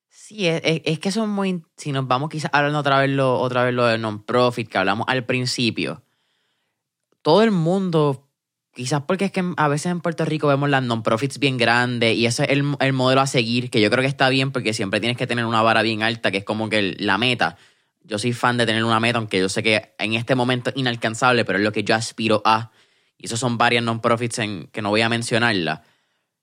Sí, 0.09 0.47
es, 0.47 0.99
que 0.99 1.11
son 1.11 1.31
muy. 1.31 1.63
Si 1.77 1.93
nos 1.93 2.07
vamos 2.07 2.31
quizás 2.31 2.51
hablando 2.53 2.79
otra 2.79 3.01
vez 3.01 3.11
lo, 3.11 3.39
otra 3.41 3.65
vez 3.65 3.75
lo 3.75 3.87
de 3.87 3.99
non-profit 3.99 4.69
que 4.69 4.79
hablamos 4.79 5.07
al 5.09 5.25
principio, 5.25 6.03
todo 7.23 7.43
el 7.43 7.53
mundo, 7.53 8.29
quizás 8.75 9.03
porque 9.07 9.27
es 9.27 9.33
que 9.33 9.45
a 9.57 9.69
veces 9.69 9.87
en 9.87 10.01
Puerto 10.01 10.25
Rico 10.25 10.49
vemos 10.49 10.69
las 10.69 10.83
non-profits 10.83 11.39
bien 11.39 11.57
grandes 11.57 12.17
y 12.17 12.27
ese 12.27 12.45
es 12.45 12.51
el, 12.51 12.93
modelo 12.93 13.21
a 13.21 13.27
seguir, 13.27 13.71
que 13.71 13.81
yo 13.81 13.91
creo 13.91 14.03
que 14.03 14.09
está 14.09 14.29
bien 14.29 14.51
porque 14.51 14.75
siempre 14.75 15.01
tienes 15.01 15.17
que 15.17 15.27
tener 15.27 15.47
una 15.47 15.63
vara 15.63 15.83
bien 15.83 16.03
alta, 16.03 16.31
que 16.31 16.39
es 16.39 16.45
como 16.45 16.69
que 16.69 16.97
la 16.99 17.19
meta. 17.19 17.57
Yo 18.05 18.19
soy 18.19 18.33
fan 18.33 18.57
de 18.57 18.67
tener 18.67 18.85
una 18.85 18.99
meta, 18.99 19.19
aunque 19.19 19.39
yo 19.39 19.49
sé 19.49 19.63
que 19.63 19.95
en 19.99 20.15
este 20.15 20.35
momento 20.35 20.71
es 20.71 20.77
inalcanzable, 20.77 21.45
pero 21.45 21.59
es 21.59 21.65
lo 21.65 21.73
que 21.73 21.85
yo 21.85 21.95
aspiro 21.95 22.43
a. 22.45 22.73
Y 23.17 23.27
eso 23.27 23.37
son 23.37 23.57
varias 23.57 23.85
non-profits 23.85 24.41
que 24.73 24.83
no 24.83 24.91
voy 24.91 25.03
a 25.03 25.09
mencionarla. 25.09 25.85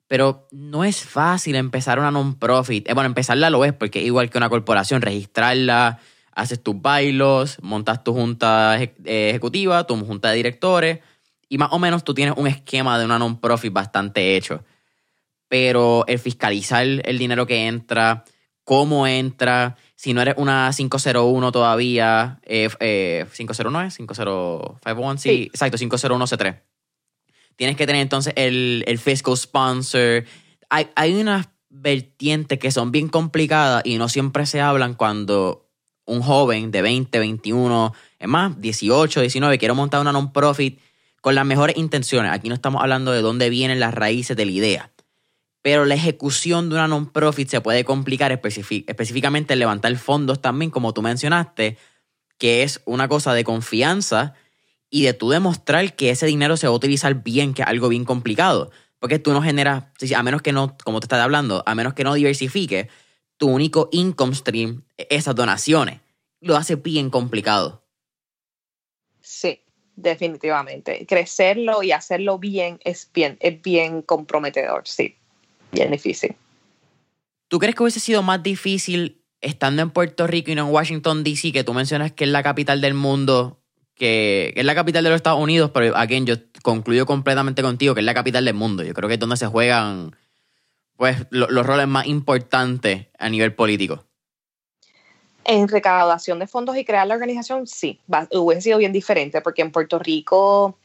Pero 0.07 0.47
no 0.51 0.85
es 0.85 1.03
fácil 1.03 1.55
empezar 1.55 1.99
una 1.99 2.09
non-profit. 2.09 2.89
Eh, 2.89 2.93
bueno, 2.93 3.07
empezarla 3.07 3.49
lo 3.49 3.65
es 3.65 3.73
porque 3.73 4.01
igual 4.01 4.29
que 4.29 4.37
una 4.37 4.49
corporación, 4.49 5.01
registrarla, 5.01 5.99
haces 6.39 6.61
tus 6.61 6.81
bailos, 6.81 7.57
montas 7.61 8.03
tu 8.03 8.13
junta 8.13 8.81
eh, 8.81 9.29
ejecutiva, 9.29 9.85
tu 9.85 9.95
junta 10.05 10.29
de 10.29 10.37
directores 10.37 10.99
y 11.49 11.57
más 11.57 11.69
o 11.71 11.79
menos 11.79 12.03
tú 12.03 12.13
tienes 12.13 12.35
un 12.37 12.47
esquema 12.47 12.97
de 12.99 13.05
una 13.05 13.19
non-profit 13.19 13.73
bastante 13.73 14.35
hecho. 14.35 14.63
Pero 15.47 16.05
el 16.07 16.19
fiscalizar 16.19 16.85
el 16.85 17.17
dinero 17.17 17.47
que 17.47 17.67
entra, 17.67 18.23
cómo 18.63 19.07
entra, 19.07 19.75
si 19.95 20.13
no 20.13 20.21
eres 20.21 20.35
una 20.37 20.71
501 20.75 21.51
todavía, 21.51 22.39
eh, 22.43 23.25
501 23.35 23.81
es 23.81 23.93
5051, 23.95 25.17
sí, 25.17 25.49
exacto, 25.51 25.77
501C3 25.77 26.61
tienes 27.59 27.75
que 27.75 27.85
tener 27.85 28.01
entonces 28.01 28.31
el, 28.37 28.85
el 28.87 28.97
fiscal 28.99 29.35
sponsor. 29.35 30.23
Hay, 30.69 30.87
hay 30.95 31.13
unas 31.19 31.49
vertientes 31.69 32.57
que 32.57 32.71
son 32.71 32.89
bien 32.89 33.09
complicadas 33.09 33.81
y 33.85 33.97
no 33.97 34.07
siempre 34.07 34.45
se 34.45 34.61
hablan 34.61 34.93
cuando 34.93 35.68
un 36.09 36.21
joven 36.21 36.71
de 36.71 36.81
20, 36.81 37.19
21, 37.19 37.93
es 38.19 38.27
más, 38.27 38.59
18, 38.59 39.21
19, 39.21 39.57
quiere 39.57 39.73
montar 39.73 40.01
una 40.01 40.11
non-profit 40.11 40.79
con 41.21 41.35
las 41.35 41.45
mejores 41.45 41.77
intenciones. 41.77 42.31
Aquí 42.31 42.49
no 42.49 42.55
estamos 42.55 42.81
hablando 42.81 43.11
de 43.11 43.21
dónde 43.21 43.49
vienen 43.49 43.79
las 43.79 43.93
raíces 43.93 44.35
de 44.35 44.45
la 44.45 44.51
idea. 44.51 44.91
Pero 45.61 45.85
la 45.85 45.95
ejecución 45.95 46.69
de 46.69 46.75
una 46.75 46.87
non-profit 46.87 47.49
se 47.49 47.61
puede 47.61 47.83
complicar 47.83 48.31
específicamente 48.31 49.53
en 49.53 49.59
levantar 49.59 49.95
fondos 49.97 50.41
también, 50.41 50.71
como 50.71 50.93
tú 50.93 51.01
mencionaste, 51.01 51.77
que 52.37 52.63
es 52.63 52.81
una 52.85 53.07
cosa 53.07 53.33
de 53.33 53.43
confianza 53.43 54.33
y 54.89 55.03
de 55.03 55.13
tú 55.13 55.29
demostrar 55.29 55.95
que 55.95 56.09
ese 56.09 56.25
dinero 56.25 56.57
se 56.57 56.67
va 56.67 56.73
a 56.73 56.75
utilizar 56.75 57.23
bien, 57.23 57.53
que 57.53 57.61
es 57.61 57.67
algo 57.67 57.89
bien 57.89 58.05
complicado. 58.05 58.71
Porque 58.99 59.19
tú 59.19 59.31
no 59.31 59.41
generas, 59.41 59.85
a 60.15 60.23
menos 60.23 60.41
que 60.41 60.53
no, 60.53 60.75
como 60.83 60.99
te 60.99 61.05
estás 61.05 61.21
hablando, 61.21 61.61
a 61.65 61.75
menos 61.75 61.93
que 61.93 62.03
no 62.03 62.13
diversifique, 62.13 62.89
tu 63.39 63.47
único 63.47 63.89
income 63.91 64.35
stream 64.35 64.83
es 64.97 65.07
esas 65.09 65.33
donaciones. 65.33 66.01
Lo 66.41 66.57
hace 66.57 66.75
bien 66.75 67.09
complicado. 67.09 67.81
Sí, 69.21 69.61
definitivamente. 69.95 71.05
Crecerlo 71.07 71.81
y 71.81 71.91
hacerlo 71.93 72.37
bien 72.37 72.79
es 72.83 73.09
bien, 73.13 73.37
es 73.39 73.59
bien 73.61 74.01
comprometedor, 74.01 74.87
sí. 74.87 75.15
Bien 75.71 75.89
difícil. 75.91 76.35
¿Tú 77.47 77.59
crees 77.59 77.75
que 77.75 77.83
hubiese 77.83 77.99
sido 77.99 78.21
más 78.21 78.43
difícil 78.43 79.23
estando 79.41 79.81
en 79.81 79.89
Puerto 79.91 80.27
Rico 80.27 80.51
y 80.51 80.55
no 80.55 80.67
en 80.67 80.73
Washington, 80.73 81.23
D.C., 81.23 81.53
que 81.53 81.63
tú 81.63 81.73
mencionas 81.73 82.11
que 82.11 82.25
es 82.25 82.29
la 82.29 82.43
capital 82.43 82.81
del 82.81 82.93
mundo, 82.93 83.61
que, 83.95 84.53
es 84.55 84.65
la 84.65 84.75
capital 84.75 85.03
de 85.03 85.11
los 85.11 85.17
Estados 85.17 85.41
Unidos, 85.41 85.71
pero 85.73 85.95
again, 85.95 86.25
yo 86.25 86.35
concluyo 86.61 87.05
completamente 87.05 87.61
contigo 87.61 87.93
que 87.93 88.01
es 88.01 88.05
la 88.05 88.13
capital 88.13 88.43
del 88.43 88.53
mundo. 88.53 88.83
Yo 88.83 88.93
creo 88.93 89.07
que 89.07 89.13
es 89.13 89.19
donde 89.19 89.37
se 89.37 89.47
juegan 89.47 90.15
pues, 90.99 91.25
los 91.29 91.65
roles 91.65 91.87
más 91.87 92.07
importantes 92.07 93.07
a 93.17 93.29
nivel 93.29 93.55
político. 93.55 94.03
En 95.45 95.69
recaudación 95.69 96.39
de 96.39 96.45
fondos 96.45 96.75
y 96.75 96.83
crear 96.83 97.07
la 97.07 97.13
organización, 97.13 97.67
sí, 97.67 98.01
hubiese 98.33 98.63
sido 98.63 98.77
bien 98.79 98.91
diferente, 98.91 99.39
porque 99.39 99.61
en 99.61 99.71
Puerto 99.71 99.97
Rico, 99.97 100.77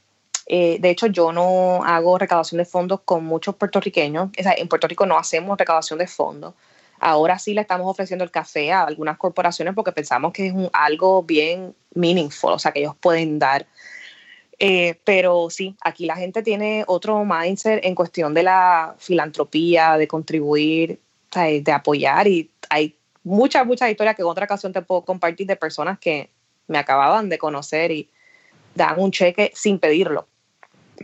eh, 0.47 0.79
de 0.79 0.91
hecho, 0.91 1.09
yo 1.09 1.33
no 1.33 1.83
hago 1.83 2.17
recaudación 2.17 2.59
de 2.59 2.65
fondos 2.65 3.01
con 3.05 3.25
muchos 3.25 3.57
puertorriqueños. 3.57 4.31
en 4.37 4.69
Puerto 4.69 4.87
Rico 4.87 5.05
no 5.05 5.19
hacemos 5.19 5.59
recaudación 5.59 5.99
de 5.99 6.07
fondos. 6.07 6.55
Ahora 7.01 7.41
sí 7.41 7.53
le 7.53 7.63
estamos 7.63 7.91
ofreciendo 7.91 8.23
el 8.23 8.31
café 8.31 8.71
a 8.71 8.85
algunas 8.85 9.19
corporaciones 9.19 9.75
porque 9.75 9.91
pensamos 9.91 10.33
que 10.33 10.47
es 10.47 10.55
algo 10.73 11.25
bien 11.25 11.75
meaningful, 11.93 12.53
o 12.53 12.59
sea, 12.61 12.71
que 12.71 12.79
ellos 12.79 12.95
pueden 13.01 13.41
dar. 13.41 13.67
Eh, 14.59 15.01
pero 15.05 15.49
sí, 15.51 15.77
aquí 15.83 16.07
la 16.07 16.17
gente 16.17 16.43
tiene 16.43 16.85
otro 16.87 17.25
mindset 17.25 17.85
en 17.85 17.95
cuestión 17.95 18.35
de 18.35 18.45
la 18.45 18.95
filantropía, 18.99 19.97
de 19.97 20.07
contribuir, 20.07 21.01
de 21.35 21.73
apoyar 21.73 22.29
y 22.29 22.51
hay 22.71 22.97
muchas, 23.25 23.67
muchas 23.67 23.91
historias 23.91 24.15
que 24.15 24.23
en 24.23 24.29
otra 24.29 24.45
ocasión 24.45 24.73
te 24.73 24.83
puedo 24.83 25.03
compartir 25.03 25.47
de 25.47 25.57
personas 25.57 25.99
que 25.99 26.31
me 26.69 26.79
acababan 26.79 27.29
de 27.29 27.39
conocer 27.39 27.91
y 27.91 28.09
dan 28.75 28.99
un 28.99 29.11
cheque 29.11 29.51
sin 29.55 29.79
pedirlo, 29.79 30.29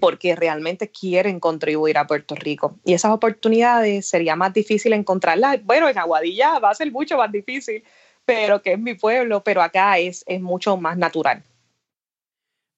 porque 0.00 0.36
realmente 0.36 0.88
quieren 0.88 1.40
contribuir 1.40 1.98
a 1.98 2.06
Puerto 2.06 2.34
Rico. 2.34 2.76
Y 2.84 2.94
esas 2.94 3.12
oportunidades 3.12 4.06
sería 4.06 4.36
más 4.36 4.52
difícil 4.52 4.92
encontrarlas. 4.92 5.64
Bueno, 5.64 5.88
en 5.88 5.98
Aguadilla 5.98 6.58
va 6.58 6.70
a 6.70 6.74
ser 6.74 6.90
mucho 6.92 7.16
más 7.16 7.32
difícil, 7.32 7.82
pero 8.24 8.62
que 8.62 8.74
es 8.74 8.78
mi 8.78 8.94
pueblo, 8.94 9.42
pero 9.42 9.62
acá 9.62 9.98
es, 9.98 10.24
es 10.26 10.40
mucho 10.40 10.76
más 10.76 10.96
natural. 10.96 11.42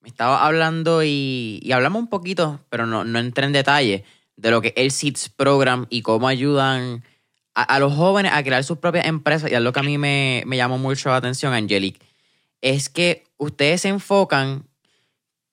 Me 0.03 0.09
estaba 0.09 0.45
hablando 0.45 1.03
y, 1.03 1.59
y 1.63 1.71
hablamos 1.71 2.01
un 2.01 2.09
poquito, 2.09 2.59
pero 2.69 2.85
no, 2.85 3.03
no 3.03 3.19
entré 3.19 3.45
en 3.45 3.53
detalle, 3.53 4.03
de 4.35 4.51
lo 4.51 4.61
que 4.61 4.67
es 4.69 4.73
el 4.75 4.91
SEEDS 4.91 5.29
Program 5.29 5.87
y 5.89 6.01
cómo 6.01 6.27
ayudan 6.27 7.03
a, 7.55 7.79
los 7.79 7.93
jóvenes 7.93 8.31
a 8.33 8.43
crear 8.43 8.63
sus 8.63 8.77
propias 8.79 9.05
empresas, 9.05 9.51
y 9.51 9.53
es 9.53 9.61
lo 9.61 9.73
que 9.73 9.79
a 9.79 9.83
mí 9.83 9.97
me, 9.97 10.43
llamó 10.47 10.77
mucho 10.77 11.09
la 11.09 11.17
atención, 11.17 11.53
Angelic, 11.53 11.99
es 12.61 12.89
que 12.89 13.25
ustedes 13.37 13.81
se 13.81 13.89
enfocan 13.89 14.65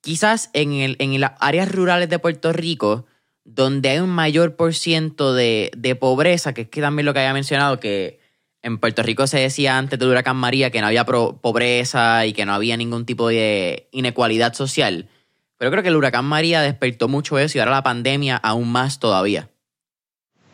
quizás 0.01 0.51
en, 0.55 0.73
el, 0.73 0.97
en 0.99 1.21
las 1.21 1.33
áreas 1.41 1.71
rurales 1.71 2.09
de 2.09 2.19
Puerto 2.19 2.53
Rico, 2.53 3.07
donde 3.45 3.91
hay 3.91 3.99
un 3.99 4.11
mayor 4.11 4.57
por 4.57 4.75
ciento 4.75 5.35
de, 5.35 5.97
pobreza, 6.01 6.55
que 6.55 6.63
es 6.63 6.69
que 6.69 6.81
también 6.81 7.07
lo 7.07 7.13
que 7.13 7.21
había 7.21 7.35
mencionado, 7.35 7.81
que 7.81 8.20
en 8.63 8.79
Puerto 8.79 9.03
Rico 9.03 9.27
se 9.27 9.39
decía 9.39 9.79
antes 9.79 9.99
del 9.99 10.09
huracán 10.09 10.37
María 10.37 10.71
que 10.71 10.81
no 10.81 10.87
había 10.87 11.05
pobreza 11.05 12.27
y 12.27 12.33
que 12.33 12.45
no 12.45 12.53
había 12.53 12.77
ningún 12.77 13.07
tipo 13.07 13.29
de 13.29 13.89
inequalidad 13.93 14.55
social. 14.55 15.09
Pero 15.57 15.71
creo 15.71 15.83
que 15.83 15.89
el 15.89 15.97
huracán 15.97 16.25
María 16.25 16.61
despertó 16.63 17.09
mucho 17.09 17.39
eso 17.39 17.59
y 17.59 17.61
ahora 17.61 17.73
la 17.73 17.83
pandemia 17.83 18.37
aún 18.37 18.71
más 18.71 18.99
todavía. 18.99 19.49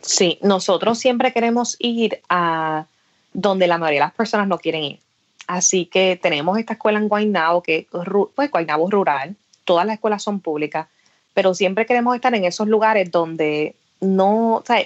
Sí, 0.01 0.39
nosotros 0.41 0.99
siempre 0.99 1.33
queremos 1.33 1.75
ir 1.79 2.21
a 2.29 2.85
donde 3.33 3.67
la 3.67 3.77
mayoría 3.77 4.01
de 4.01 4.05
las 4.05 4.13
personas 4.13 4.47
no 4.47 4.57
quieren 4.57 4.83
ir. 4.83 4.99
Así 5.47 5.85
que 5.85 6.19
tenemos 6.21 6.57
esta 6.57 6.73
escuela 6.73 6.99
en 6.99 7.07
Guaynabo, 7.07 7.63
que 7.63 7.77
es 7.77 7.87
pues, 8.35 8.51
Guaynabo 8.51 8.89
rural, 8.89 9.35
todas 9.63 9.85
las 9.85 9.95
escuelas 9.95 10.23
son 10.23 10.39
públicas, 10.39 10.87
pero 11.33 11.53
siempre 11.53 11.85
queremos 11.85 12.15
estar 12.15 12.33
en 12.35 12.45
esos 12.45 12.67
lugares 12.67 13.11
donde 13.11 13.75
no, 14.01 14.55
o 14.55 14.63
sea, 14.65 14.85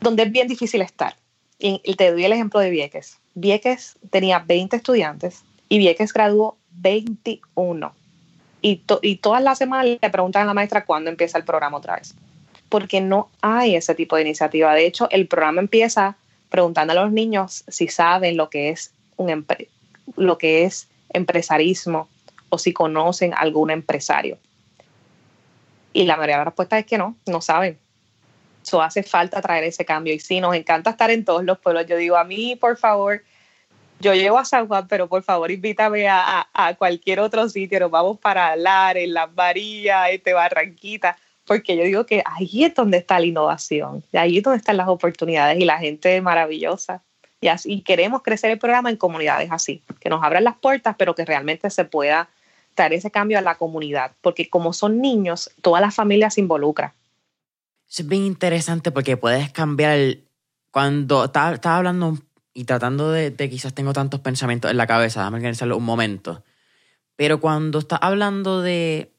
donde 0.00 0.22
es 0.24 0.32
bien 0.32 0.48
difícil 0.48 0.80
estar. 0.80 1.14
Y 1.62 1.94
te 1.94 2.10
doy 2.10 2.24
el 2.24 2.32
ejemplo 2.32 2.58
de 2.58 2.70
Vieques. 2.70 3.18
Vieques 3.34 3.96
tenía 4.10 4.38
20 4.38 4.76
estudiantes 4.76 5.44
y 5.68 5.78
Vieques 5.78 6.12
graduó 6.12 6.56
21. 6.72 7.94
Y, 8.62 8.76
todas 9.16 9.42
las 9.42 9.58
semanas 9.58 9.98
le 10.00 10.10
preguntan 10.10 10.42
a 10.42 10.46
la 10.46 10.54
maestra 10.54 10.84
cuándo 10.84 11.10
empieza 11.10 11.38
el 11.38 11.44
programa 11.44 11.78
otra 11.78 11.96
vez 11.96 12.14
porque 12.70 13.00
no 13.00 13.28
hay 13.42 13.74
ese 13.74 13.94
tipo 13.94 14.16
de 14.16 14.22
iniciativa. 14.22 14.72
De 14.74 14.86
hecho, 14.86 15.10
el 15.10 15.26
programa 15.26 15.60
empieza 15.60 16.16
preguntando 16.48 16.92
a 16.92 16.96
los 16.96 17.12
niños 17.12 17.64
si 17.68 17.88
saben 17.88 18.36
lo 18.36 18.48
que 18.48 18.70
es 18.70 18.92
lo 20.16 20.38
que 20.38 20.64
es 20.64 20.88
empresarismo 21.10 22.08
o 22.48 22.58
si 22.58 22.72
conocen 22.72 23.34
algún 23.36 23.70
empresario. 23.70 24.38
Y 25.92 26.04
la 26.04 26.16
mayoría 26.16 26.36
de 26.36 26.38
las 26.38 26.46
respuestas 26.46 26.80
es 26.80 26.86
que 26.86 26.96
no, 26.96 27.16
no 27.26 27.40
saben. 27.40 27.76
Eso 28.70 28.80
hace 28.80 29.02
falta 29.02 29.42
traer 29.42 29.64
ese 29.64 29.84
cambio. 29.84 30.14
Y 30.14 30.20
sí, 30.20 30.40
nos 30.40 30.54
encanta 30.54 30.90
estar 30.90 31.10
en 31.10 31.24
todos 31.24 31.42
los 31.42 31.58
pueblos. 31.58 31.86
Yo 31.86 31.96
digo, 31.96 32.16
a 32.16 32.22
mí, 32.22 32.54
por 32.54 32.76
favor, 32.76 33.20
yo 33.98 34.14
llego 34.14 34.38
a 34.38 34.44
San 34.44 34.68
Juan, 34.68 34.86
pero 34.86 35.08
por 35.08 35.24
favor 35.24 35.50
invítame 35.50 36.08
a, 36.08 36.48
a, 36.54 36.74
cualquier 36.76 37.18
otro 37.18 37.48
sitio. 37.48 37.80
Nos 37.80 37.90
vamos 37.90 38.20
para 38.20 38.54
Lares, 38.54 39.08
Las 39.08 39.32
Marías, 39.32 40.10
este, 40.12 40.34
Barranquita 40.34 41.16
porque 41.46 41.76
yo 41.76 41.82
digo 41.82 42.06
que 42.06 42.22
ahí 42.24 42.62
es 42.62 42.76
donde 42.76 42.98
está 42.98 43.18
la 43.18 43.26
innovación, 43.26 44.04
ahí 44.12 44.38
es 44.38 44.44
donde 44.44 44.58
están 44.58 44.76
las 44.76 44.86
oportunidades 44.86 45.58
y 45.58 45.64
la 45.64 45.78
gente 45.78 46.20
maravillosa. 46.20 47.02
Y, 47.40 47.48
así, 47.48 47.80
queremos 47.80 48.22
crecer 48.22 48.52
el 48.52 48.58
programa 48.60 48.88
en 48.88 48.96
comunidades 48.96 49.48
así, 49.50 49.82
que 49.98 50.08
nos 50.08 50.22
abran 50.22 50.44
las 50.44 50.56
puertas, 50.58 50.94
pero 50.96 51.16
que 51.16 51.24
realmente 51.24 51.68
se 51.70 51.84
pueda 51.84 52.28
traer 52.76 52.92
ese 52.92 53.10
cambio 53.10 53.36
a 53.36 53.40
la 53.40 53.56
comunidad, 53.56 54.12
porque 54.20 54.48
como 54.48 54.72
son 54.72 55.00
niños, 55.00 55.50
toda 55.60 55.80
la 55.80 55.90
familia 55.90 56.30
se 56.30 56.40
involucra. 56.40 56.94
Es 57.90 58.06
bien 58.06 58.24
interesante 58.24 58.92
porque 58.92 59.16
puedes 59.16 59.50
cambiar 59.50 59.98
Cuando 60.70 61.24
estaba, 61.24 61.58
hablando 61.76 62.18
y 62.54 62.64
tratando 62.64 63.10
de, 63.10 63.34
quizás 63.50 63.74
tengo 63.74 63.92
tantos 63.92 64.20
pensamientos 64.20 64.70
en 64.70 64.76
la 64.76 64.86
cabeza, 64.86 65.20
déjame 65.20 65.38
organizarlo 65.38 65.76
un 65.76 65.84
momento, 65.84 66.44
pero 67.16 67.40
cuando 67.40 67.78
estás 67.78 67.98
hablando 68.02 68.60
de, 68.60 69.12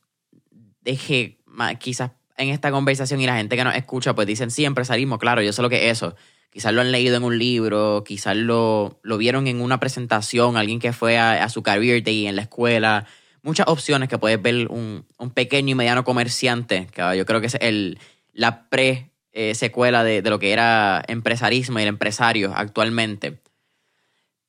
de 0.82 0.98
que 0.98 1.38
quizás 1.80 2.12
en 2.38 2.50
esta 2.50 2.72
conversación 2.72 3.22
y 3.22 3.26
la 3.26 3.38
gente 3.38 3.56
que 3.56 3.64
nos 3.64 3.76
escucha 3.76 4.16
pues 4.16 4.28
dicen, 4.28 4.52
sí, 4.52 4.66
empresarismo, 4.66 5.20
claro, 5.20 5.42
yo 5.42 5.54
sé 5.54 5.62
lo 5.62 5.70
que 5.70 5.90
es 5.90 5.98
eso. 5.98 6.16
Quizás 6.50 6.74
lo 6.74 6.82
han 6.82 6.92
leído 6.92 7.16
en 7.16 7.24
un 7.24 7.38
libro, 7.38 8.04
quizás 8.06 8.36
lo, 8.36 9.00
lo 9.04 9.18
vieron 9.18 9.48
en 9.48 9.62
una 9.62 9.80
presentación, 9.80 10.58
alguien 10.58 10.80
que 10.80 10.92
fue 10.92 11.18
a, 11.18 11.48
su 11.48 11.64
career 11.64 12.04
day 12.04 12.28
en 12.28 12.36
la 12.36 12.42
escuela. 12.42 13.06
Muchas 13.42 13.68
opciones 13.70 14.10
que 14.10 14.18
puedes 14.18 14.42
ver 14.42 14.68
un, 14.68 15.06
pequeño 15.34 15.72
y 15.72 15.76
mediano 15.76 16.04
comerciante, 16.04 16.88
que 16.88 17.18
yo 17.18 17.26
creo 17.26 17.40
que 17.40 17.48
es 17.48 17.58
el, 17.62 18.00
la 18.34 18.70
pre-secuela 18.70 20.04
de, 20.04 20.22
de 20.22 20.30
lo 20.30 20.40
que 20.40 20.52
era 20.52 21.04
empresarismo 21.08 21.80
y 21.80 21.84
el 21.84 21.90
empresario 21.90 22.54
actualmente. 22.56 23.42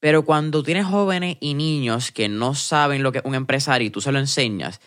Pero 0.00 0.24
cuando 0.24 0.62
tienes 0.62 0.86
jóvenes 0.86 1.36
y 1.40 1.54
niños 1.54 2.10
que 2.10 2.28
no 2.28 2.54
saben 2.54 3.02
lo 3.02 3.12
que 3.12 3.18
es 3.18 3.24
un 3.24 3.36
empresario 3.36 3.86
y 3.86 3.90
tú 3.90 4.00
se 4.00 4.10
lo 4.10 4.18
enseñas, 4.18 4.80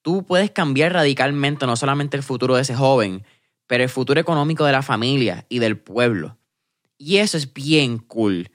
tú 0.00 0.24
puedes 0.24 0.50
cambiar 0.50 0.92
radicalmente 0.92 1.66
no 1.66 1.76
solamente 1.76 2.16
el 2.16 2.22
futuro 2.22 2.56
de 2.56 2.62
ese 2.62 2.74
joven, 2.74 3.24
pero 3.66 3.84
el 3.84 3.90
futuro 3.90 4.20
económico 4.20 4.64
de 4.64 4.72
la 4.72 4.82
familia 4.82 5.46
y 5.48 5.58
del 5.58 5.78
pueblo. 5.78 6.38
Y 6.98 7.16
eso 7.16 7.36
es 7.36 7.52
bien 7.52 7.98
cool, 7.98 8.50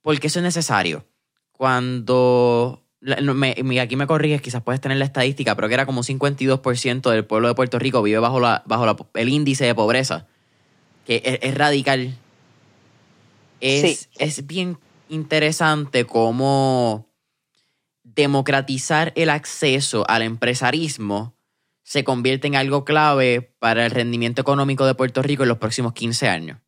porque 0.00 0.28
eso 0.28 0.38
es 0.38 0.42
necesario. 0.42 1.06
Cuando, 1.52 2.86
aquí 3.80 3.96
me 3.96 4.06
corriges, 4.06 4.42
quizás 4.42 4.62
puedes 4.62 4.80
tener 4.80 4.98
la 4.98 5.04
estadística, 5.04 5.54
pero 5.54 5.68
que 5.68 5.74
era 5.74 5.86
como 5.86 6.02
52% 6.02 7.10
del 7.10 7.24
pueblo 7.24 7.48
de 7.48 7.54
Puerto 7.54 7.78
Rico 7.78 8.02
vive 8.02 8.18
bajo, 8.18 8.40
la, 8.40 8.62
bajo 8.66 9.08
el 9.14 9.28
índice 9.28 9.64
de 9.64 9.74
pobreza, 9.74 10.26
que 11.06 11.38
es, 11.42 11.54
radical. 11.54 12.14
Es, 13.60 14.08
es 14.18 14.46
bien 14.46 14.78
interesante 15.08 16.04
cómo 16.04 17.06
democratizar 18.04 19.12
el 19.16 19.30
acceso 19.30 20.04
al 20.08 20.22
empresarismo 20.22 21.34
se 21.90 22.04
convierte 22.04 22.46
en 22.46 22.54
algo 22.54 22.84
clave 22.84 23.52
para 23.58 23.84
el 23.84 23.90
rendimiento 23.90 24.40
económico 24.40 24.86
de 24.86 24.94
Puerto 24.94 25.22
Rico 25.22 25.42
en 25.42 25.48
los 25.48 25.58
próximos 25.58 25.92
15 25.92 26.28
años. 26.28 26.58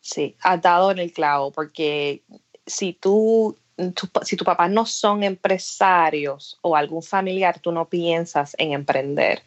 Sí, 0.00 0.34
has 0.40 0.62
dado 0.62 0.90
en 0.90 0.98
el 0.98 1.12
clavo, 1.12 1.52
porque 1.52 2.22
si 2.66 2.94
tú, 2.94 3.58
si 4.22 4.36
tus 4.36 4.44
papás 4.44 4.70
no 4.70 4.86
son 4.86 5.22
empresarios 5.22 6.58
o 6.62 6.76
algún 6.76 7.02
familiar, 7.02 7.58
tú 7.58 7.72
no 7.72 7.88
piensas 7.88 8.54
en 8.58 8.72
emprender. 8.72 9.42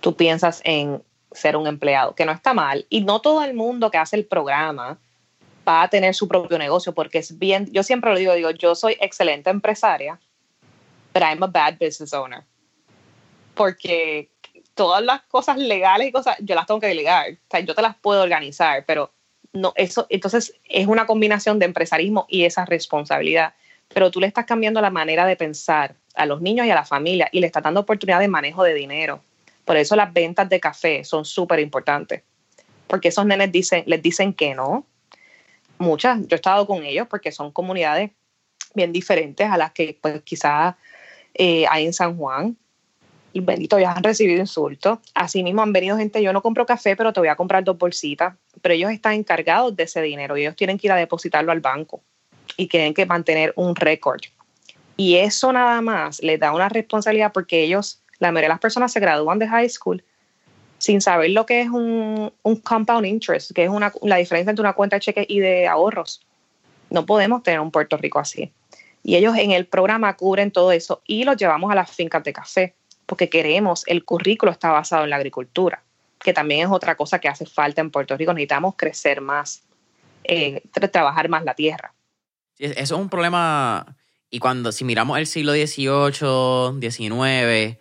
Tú 0.00 0.16
piensas 0.16 0.60
en 0.64 1.02
ser 1.32 1.56
un 1.56 1.66
empleado, 1.66 2.14
que 2.14 2.24
no 2.24 2.32
está 2.32 2.54
mal. 2.54 2.86
Y 2.88 3.02
no 3.02 3.20
todo 3.20 3.44
el 3.44 3.54
mundo 3.54 3.90
que 3.90 3.98
hace 3.98 4.16
el 4.16 4.26
programa 4.26 4.98
va 5.66 5.82
a 5.82 5.88
tener 5.88 6.14
su 6.14 6.28
propio 6.28 6.58
negocio, 6.58 6.94
porque 6.94 7.18
es 7.18 7.38
bien, 7.38 7.68
yo 7.72 7.82
siempre 7.82 8.10
lo 8.10 8.18
digo, 8.18 8.34
digo, 8.34 8.50
yo 8.50 8.74
soy 8.74 8.96
excelente 9.00 9.50
empresaria, 9.50 10.20
pero 11.12 11.26
I'm 11.26 11.42
a 11.42 11.46
bad 11.46 11.74
business 11.80 12.12
owner. 12.12 12.44
Porque 13.54 14.30
todas 14.74 15.02
las 15.02 15.22
cosas 15.22 15.56
legales 15.56 16.08
y 16.08 16.12
cosas, 16.12 16.36
yo 16.40 16.54
las 16.54 16.66
tengo 16.66 16.80
que 16.80 16.88
delegar. 16.88 17.32
O 17.32 17.50
sea, 17.50 17.60
yo 17.60 17.74
te 17.74 17.82
las 17.82 17.96
puedo 17.96 18.22
organizar, 18.22 18.84
pero 18.86 19.12
no, 19.52 19.72
eso, 19.76 20.06
entonces 20.10 20.54
es 20.64 20.86
una 20.86 21.06
combinación 21.06 21.58
de 21.58 21.66
empresarismo 21.66 22.26
y 22.28 22.44
esa 22.44 22.64
responsabilidad. 22.64 23.54
Pero 23.88 24.10
tú 24.10 24.20
le 24.20 24.26
estás 24.26 24.46
cambiando 24.46 24.80
la 24.80 24.90
manera 24.90 25.26
de 25.26 25.36
pensar 25.36 25.94
a 26.14 26.26
los 26.26 26.40
niños 26.40 26.66
y 26.66 26.70
a 26.70 26.74
la 26.74 26.84
familia 26.84 27.28
y 27.32 27.40
le 27.40 27.46
estás 27.46 27.62
dando 27.62 27.80
oportunidad 27.80 28.20
de 28.20 28.28
manejo 28.28 28.64
de 28.64 28.74
dinero. 28.74 29.22
Por 29.64 29.76
eso 29.76 29.96
las 29.96 30.12
ventas 30.12 30.48
de 30.48 30.60
café 30.60 31.04
son 31.04 31.24
súper 31.24 31.60
importantes. 31.60 32.22
Porque 32.86 33.08
esos 33.08 33.26
nenes 33.26 33.52
dicen, 33.52 33.84
les 33.86 34.02
dicen 34.02 34.32
que 34.32 34.54
no. 34.54 34.86
Muchas, 35.78 36.20
yo 36.20 36.28
he 36.32 36.36
estado 36.36 36.66
con 36.66 36.84
ellos 36.84 37.06
porque 37.08 37.32
son 37.32 37.52
comunidades 37.52 38.10
bien 38.74 38.92
diferentes 38.92 39.48
a 39.48 39.56
las 39.56 39.72
que 39.72 39.98
pues 40.00 40.22
quizás 40.22 40.74
eh, 41.34 41.66
hay 41.68 41.86
en 41.86 41.92
San 41.92 42.16
Juan 42.16 42.56
y 43.36 43.40
bendito, 43.40 43.78
ya 43.78 43.92
han 43.92 44.02
recibido 44.02 44.40
insultos. 44.40 44.98
Asimismo 45.12 45.60
han 45.60 45.70
venido 45.70 45.98
gente, 45.98 46.22
yo 46.22 46.32
no 46.32 46.40
compro 46.40 46.64
café, 46.64 46.96
pero 46.96 47.12
te 47.12 47.20
voy 47.20 47.28
a 47.28 47.36
comprar 47.36 47.62
dos 47.62 47.76
bolsitas, 47.76 48.34
pero 48.62 48.74
ellos 48.74 48.90
están 48.90 49.12
encargados 49.12 49.76
de 49.76 49.82
ese 49.82 50.00
dinero 50.00 50.38
y 50.38 50.40
ellos 50.40 50.56
tienen 50.56 50.78
que 50.78 50.86
ir 50.86 50.92
a 50.92 50.96
depositarlo 50.96 51.52
al 51.52 51.60
banco 51.60 52.00
y 52.56 52.66
tienen 52.68 52.94
que 52.94 53.04
mantener 53.04 53.52
un 53.56 53.76
récord. 53.76 54.22
Y 54.96 55.16
eso 55.16 55.52
nada 55.52 55.82
más 55.82 56.22
les 56.22 56.40
da 56.40 56.54
una 56.54 56.70
responsabilidad 56.70 57.30
porque 57.34 57.62
ellos, 57.62 58.00
la 58.20 58.32
mayoría 58.32 58.48
de 58.48 58.54
las 58.54 58.60
personas 58.60 58.90
se 58.90 59.00
gradúan 59.00 59.38
de 59.38 59.48
high 59.48 59.68
school 59.68 60.02
sin 60.78 61.02
saber 61.02 61.28
lo 61.32 61.44
que 61.44 61.60
es 61.60 61.68
un, 61.68 62.32
un 62.42 62.56
compound 62.56 63.04
interest, 63.04 63.52
que 63.52 63.64
es 63.64 63.70
una, 63.70 63.92
la 64.00 64.16
diferencia 64.16 64.48
entre 64.48 64.62
una 64.62 64.72
cuenta 64.72 64.96
de 64.96 65.00
cheques 65.00 65.26
y 65.28 65.40
de 65.40 65.66
ahorros. 65.66 66.22
No 66.88 67.04
podemos 67.04 67.42
tener 67.42 67.60
un 67.60 67.70
Puerto 67.70 67.98
Rico 67.98 68.18
así. 68.18 68.50
Y 69.02 69.16
ellos 69.16 69.36
en 69.36 69.50
el 69.50 69.66
programa 69.66 70.16
cubren 70.16 70.50
todo 70.50 70.72
eso 70.72 71.02
y 71.06 71.24
los 71.24 71.36
llevamos 71.36 71.70
a 71.70 71.74
las 71.74 71.90
fincas 71.90 72.24
de 72.24 72.32
café 72.32 72.74
porque 73.06 73.28
queremos, 73.28 73.84
el 73.86 74.04
currículo 74.04 74.52
está 74.52 74.70
basado 74.70 75.04
en 75.04 75.10
la 75.10 75.16
agricultura, 75.16 75.82
que 76.18 76.32
también 76.32 76.66
es 76.66 76.72
otra 76.72 76.96
cosa 76.96 77.20
que 77.20 77.28
hace 77.28 77.46
falta 77.46 77.80
en 77.80 77.90
Puerto 77.90 78.16
Rico. 78.16 78.32
Necesitamos 78.32 78.74
crecer 78.76 79.20
más, 79.20 79.62
eh, 80.24 80.62
trabajar 80.92 81.28
más 81.28 81.44
la 81.44 81.54
tierra. 81.54 81.94
eso 82.58 82.74
es 82.94 83.00
un 83.00 83.08
problema. 83.08 83.96
Y 84.28 84.40
cuando, 84.40 84.72
si 84.72 84.84
miramos 84.84 85.18
el 85.18 85.26
siglo 85.26 85.52
XVIII, 85.52 86.80
XIX, 86.90 87.78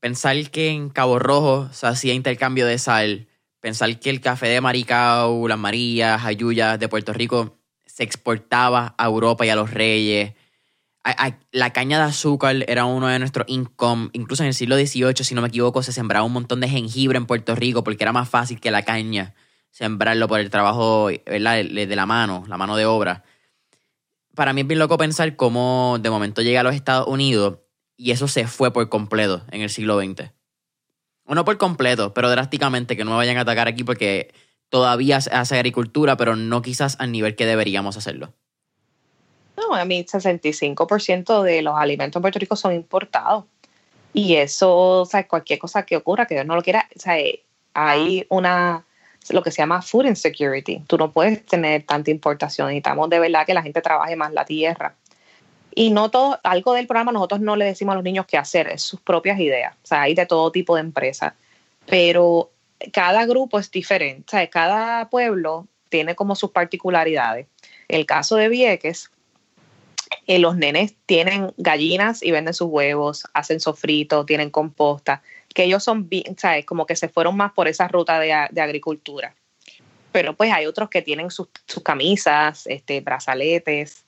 pensar 0.00 0.50
que 0.50 0.68
en 0.68 0.90
Cabo 0.90 1.18
Rojo 1.18 1.68
se 1.72 1.86
hacía 1.86 2.12
intercambio 2.12 2.66
de 2.66 2.78
sal, 2.78 3.28
pensar 3.60 3.98
que 4.00 4.10
el 4.10 4.20
café 4.20 4.48
de 4.48 4.60
Maricao, 4.60 5.46
las 5.46 5.58
Marías, 5.58 6.24
Ayuyas 6.24 6.78
de 6.78 6.88
Puerto 6.88 7.12
Rico 7.12 7.56
se 7.86 8.02
exportaba 8.02 8.94
a 8.98 9.06
Europa 9.06 9.46
y 9.46 9.50
a 9.50 9.56
los 9.56 9.70
reyes 9.70 10.34
la 11.52 11.72
caña 11.72 11.98
de 11.98 12.04
azúcar 12.04 12.64
era 12.68 12.84
uno 12.84 13.06
de 13.08 13.18
nuestros 13.18 13.46
income. 13.48 14.10
Incluso 14.12 14.42
en 14.42 14.48
el 14.48 14.54
siglo 14.54 14.76
XVIII, 14.76 15.24
si 15.24 15.34
no 15.34 15.42
me 15.42 15.48
equivoco, 15.48 15.82
se 15.82 15.92
sembraba 15.92 16.24
un 16.24 16.32
montón 16.32 16.60
de 16.60 16.68
jengibre 16.68 17.18
en 17.18 17.26
Puerto 17.26 17.54
Rico 17.54 17.84
porque 17.84 18.04
era 18.04 18.12
más 18.12 18.28
fácil 18.28 18.60
que 18.60 18.70
la 18.70 18.82
caña 18.82 19.34
sembrarlo 19.70 20.28
por 20.28 20.40
el 20.40 20.50
trabajo 20.50 21.08
de 21.08 21.40
la 21.40 22.06
mano, 22.06 22.44
la 22.48 22.56
mano 22.56 22.76
de 22.76 22.86
obra. 22.86 23.24
Para 24.34 24.52
mí 24.52 24.62
es 24.62 24.66
bien 24.66 24.78
loco 24.78 24.98
pensar 24.98 25.36
cómo 25.36 25.98
de 26.00 26.10
momento 26.10 26.42
llega 26.42 26.60
a 26.60 26.64
los 26.64 26.74
Estados 26.74 27.06
Unidos 27.08 27.58
y 27.96 28.12
eso 28.12 28.28
se 28.28 28.46
fue 28.46 28.72
por 28.72 28.88
completo 28.88 29.44
en 29.50 29.62
el 29.62 29.70
siglo 29.70 30.00
XX. 30.00 30.32
O 31.24 31.34
no 31.34 31.44
por 31.44 31.58
completo, 31.58 32.14
pero 32.14 32.30
drásticamente, 32.30 32.96
que 32.96 33.04
no 33.04 33.10
me 33.10 33.16
vayan 33.16 33.36
a 33.36 33.42
atacar 33.42 33.68
aquí 33.68 33.84
porque 33.84 34.32
todavía 34.68 35.20
se 35.20 35.30
hace 35.30 35.56
agricultura, 35.56 36.16
pero 36.16 36.36
no 36.36 36.62
quizás 36.62 36.96
al 37.00 37.12
nivel 37.12 37.36
que 37.36 37.46
deberíamos 37.46 37.96
hacerlo. 37.96 38.34
No, 39.58 39.74
a 39.74 39.84
mí 39.84 40.04
65% 40.04 41.42
de 41.42 41.62
los 41.62 41.76
alimentos 41.76 42.16
en 42.16 42.22
Puerto 42.22 42.38
Rico 42.38 42.54
son 42.54 42.74
importados. 42.74 43.44
Y 44.12 44.36
eso, 44.36 45.00
o 45.00 45.04
sea, 45.04 45.26
cualquier 45.26 45.58
cosa 45.58 45.84
que 45.84 45.96
ocurra, 45.96 46.26
que 46.26 46.34
Dios 46.34 46.46
no 46.46 46.54
lo 46.54 46.62
quiera, 46.62 46.88
o 46.94 46.98
sea, 46.98 47.16
hay 47.74 48.26
una, 48.30 48.84
lo 49.30 49.42
que 49.42 49.50
se 49.50 49.58
llama 49.58 49.82
food 49.82 50.06
insecurity. 50.06 50.84
Tú 50.86 50.96
no 50.96 51.12
puedes 51.12 51.44
tener 51.44 51.82
tanta 51.84 52.10
importación. 52.10 52.68
Necesitamos 52.68 53.10
de 53.10 53.18
verdad 53.18 53.44
que 53.46 53.54
la 53.54 53.62
gente 53.62 53.82
trabaje 53.82 54.16
más 54.16 54.32
la 54.32 54.44
tierra. 54.44 54.94
Y 55.74 55.90
no 55.90 56.10
todo, 56.10 56.38
algo 56.42 56.72
del 56.72 56.86
programa 56.86 57.12
nosotros 57.12 57.40
no 57.40 57.56
le 57.56 57.64
decimos 57.64 57.92
a 57.92 57.96
los 57.96 58.04
niños 58.04 58.26
qué 58.26 58.36
hacer, 58.36 58.68
es 58.68 58.82
sus 58.82 59.00
propias 59.00 59.38
ideas. 59.38 59.74
O 59.84 59.86
sea, 59.86 60.02
hay 60.02 60.14
de 60.14 60.26
todo 60.26 60.50
tipo 60.50 60.74
de 60.74 60.80
empresas. 60.80 61.34
Pero 61.86 62.50
cada 62.92 63.26
grupo 63.26 63.58
es 63.58 63.70
diferente. 63.70 64.24
O 64.26 64.30
sea, 64.30 64.48
cada 64.48 65.08
pueblo 65.10 65.66
tiene 65.88 66.14
como 66.14 66.34
sus 66.34 66.50
particularidades. 66.50 67.46
El 67.88 68.06
caso 68.06 68.36
de 68.36 68.48
Vieques, 68.48 69.10
eh, 70.28 70.38
los 70.38 70.56
nenes 70.58 70.94
tienen 71.06 71.54
gallinas 71.56 72.22
y 72.22 72.32
venden 72.32 72.52
sus 72.52 72.68
huevos, 72.68 73.24
hacen 73.32 73.60
sofrito, 73.60 74.26
tienen 74.26 74.50
composta, 74.50 75.22
que 75.54 75.64
ellos 75.64 75.82
son, 75.82 76.06
¿sabes? 76.36 76.66
Como 76.66 76.84
que 76.84 76.96
se 76.96 77.08
fueron 77.08 77.34
más 77.34 77.52
por 77.52 77.66
esa 77.66 77.88
ruta 77.88 78.20
de, 78.20 78.60
agricultura. 78.60 79.34
Pero 80.12 80.36
pues 80.36 80.52
hay 80.52 80.66
otros 80.66 80.90
que 80.90 81.00
tienen 81.00 81.30
sus, 81.30 81.48
camisas, 81.82 82.66
este, 82.66 83.00
brazaletes, 83.00 84.04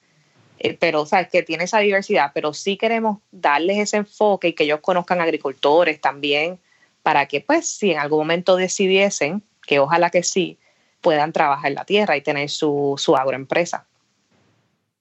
eh, 0.59 0.77
pero, 0.79 1.07
¿sabes? 1.07 1.29
Que 1.29 1.43
tiene 1.43 1.65
esa 1.65 1.79
diversidad, 1.79 2.33
pero 2.35 2.53
sí 2.53 2.77
queremos 2.77 3.21
darles 3.31 3.79
ese 3.79 3.97
enfoque 3.97 4.49
y 4.49 4.53
que 4.53 4.65
ellos 4.65 4.81
conozcan 4.83 5.23
agricultores 5.23 6.03
también, 6.03 6.61
para 7.03 7.25
que 7.29 7.41
pues 7.41 7.67
si 7.67 7.93
en 7.93 7.99
algún 7.99 8.19
momento 8.19 8.57
decidiesen, 8.57 9.43
que 9.67 9.79
ojalá 9.79 10.11
que 10.11 10.23
sí, 10.23 10.59
puedan 11.01 11.33
trabajar 11.33 11.71
en 11.71 11.77
la 11.77 11.87
tierra 11.87 12.15
y 12.19 12.21
tener 12.21 12.51
su, 12.51 12.97
su 12.99 13.17
agroempresa 13.17 13.87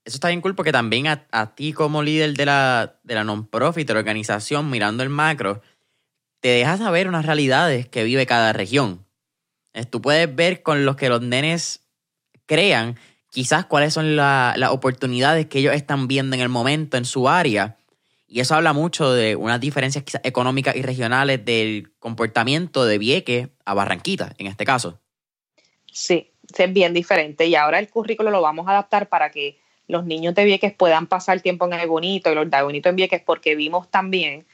eso 0.09 0.15
está 0.15 0.29
bien 0.29 0.41
cool 0.41 0.55
porque 0.55 0.71
también 0.71 1.05
a, 1.07 1.55
ti 1.55 1.71
como 1.71 2.01
líder 2.01 2.33
de 2.33 2.45
la, 2.47 2.95
de 3.03 3.13
la 3.13 3.23
non-profit, 3.23 3.87
de 3.87 3.93
la 3.93 3.99
organización, 3.99 4.67
mirando 4.69 5.03
el 5.03 5.09
macro, 5.09 5.61
te 6.39 6.49
deja 6.49 6.77
saber 6.77 7.07
unas 7.07 7.27
realidades 7.27 7.87
que 7.87 8.03
vive 8.03 8.25
cada 8.25 8.51
región. 8.51 9.05
Tú 9.91 10.01
puedes 10.01 10.33
ver 10.35 10.63
con 10.63 10.83
los 10.83 10.95
que 10.95 11.09
los 11.09 11.21
nenes 11.21 11.81
crean 12.47 12.97
quizás 13.29 13.65
cuáles 13.65 13.93
son 13.93 14.15
las 14.15 14.71
oportunidades 14.71 15.45
que 15.45 15.59
ellos 15.59 15.75
están 15.75 16.07
viendo 16.07 16.35
en 16.35 16.41
el 16.41 16.49
momento 16.49 16.97
en 16.97 17.05
su 17.05 17.29
área. 17.29 17.77
Y 18.27 18.39
eso 18.39 18.55
habla 18.55 18.73
mucho 18.73 19.13
de 19.13 19.35
unas 19.35 19.59
diferencias 19.61 20.03
económicas 20.23 20.75
y 20.75 20.81
regionales 20.81 21.45
del 21.45 21.93
comportamiento 21.99 22.85
de 22.85 22.97
Vieques 22.97 23.49
a 23.63 23.75
Barranquita, 23.75 24.33
en 24.39 24.47
este 24.47 24.65
caso. 24.65 24.99
Sí, 25.91 26.31
es 26.57 26.73
bien 26.73 26.95
diferente. 26.95 27.45
Y 27.45 27.53
ahora 27.53 27.77
el 27.77 27.89
currículo 27.89 28.31
lo 28.31 28.41
vamos 28.41 28.67
a 28.67 28.71
adaptar 28.71 29.07
para 29.07 29.29
que 29.29 29.59
los 29.89 30.05
niños 30.05 30.35
de 30.35 30.45
Vieques 30.45 30.71
puedan 30.71 31.07
pasar 31.07 31.41
tiempo 31.41 31.65
en 31.65 31.73
el 31.73 31.87
bonito 31.87 32.31
y 32.31 32.35
los 32.35 32.49
de 32.49 32.61
bonito 32.61 32.89
en 32.89 32.95
Vieques, 32.95 33.23
porque 33.25 33.55
vimos 33.55 33.89
también 33.89 34.45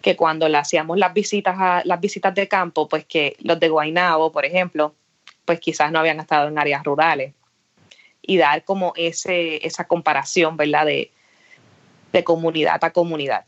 que 0.00 0.16
cuando 0.16 0.48
le 0.48 0.56
hacíamos 0.56 0.96
las 0.96 1.12
visitas 1.12 1.54
a 1.58 1.82
las 1.84 2.00
visitas 2.00 2.34
de 2.34 2.48
campo, 2.48 2.88
pues 2.88 3.04
que 3.04 3.36
los 3.40 3.60
de 3.60 3.68
Guaynabo, 3.68 4.32
por 4.32 4.46
ejemplo, 4.46 4.94
pues 5.44 5.60
quizás 5.60 5.92
no 5.92 5.98
habían 5.98 6.18
estado 6.18 6.48
en 6.48 6.58
áreas 6.58 6.82
rurales. 6.82 7.34
Y 8.22 8.38
dar 8.38 8.64
como 8.64 8.94
ese, 8.96 9.66
esa 9.66 9.86
comparación, 9.86 10.56
¿verdad? 10.56 10.86
De, 10.86 11.10
de 12.12 12.24
comunidad 12.24 12.82
a 12.82 12.90
comunidad. 12.90 13.44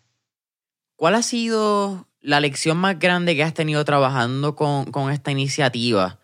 ¿Cuál 0.96 1.14
ha 1.14 1.22
sido 1.22 2.08
la 2.20 2.40
lección 2.40 2.76
más 2.76 2.98
grande 2.98 3.34
que 3.34 3.42
has 3.42 3.54
tenido 3.54 3.82
trabajando 3.86 4.54
con, 4.54 4.84
con 4.92 5.10
esta 5.10 5.30
iniciativa? 5.30 6.18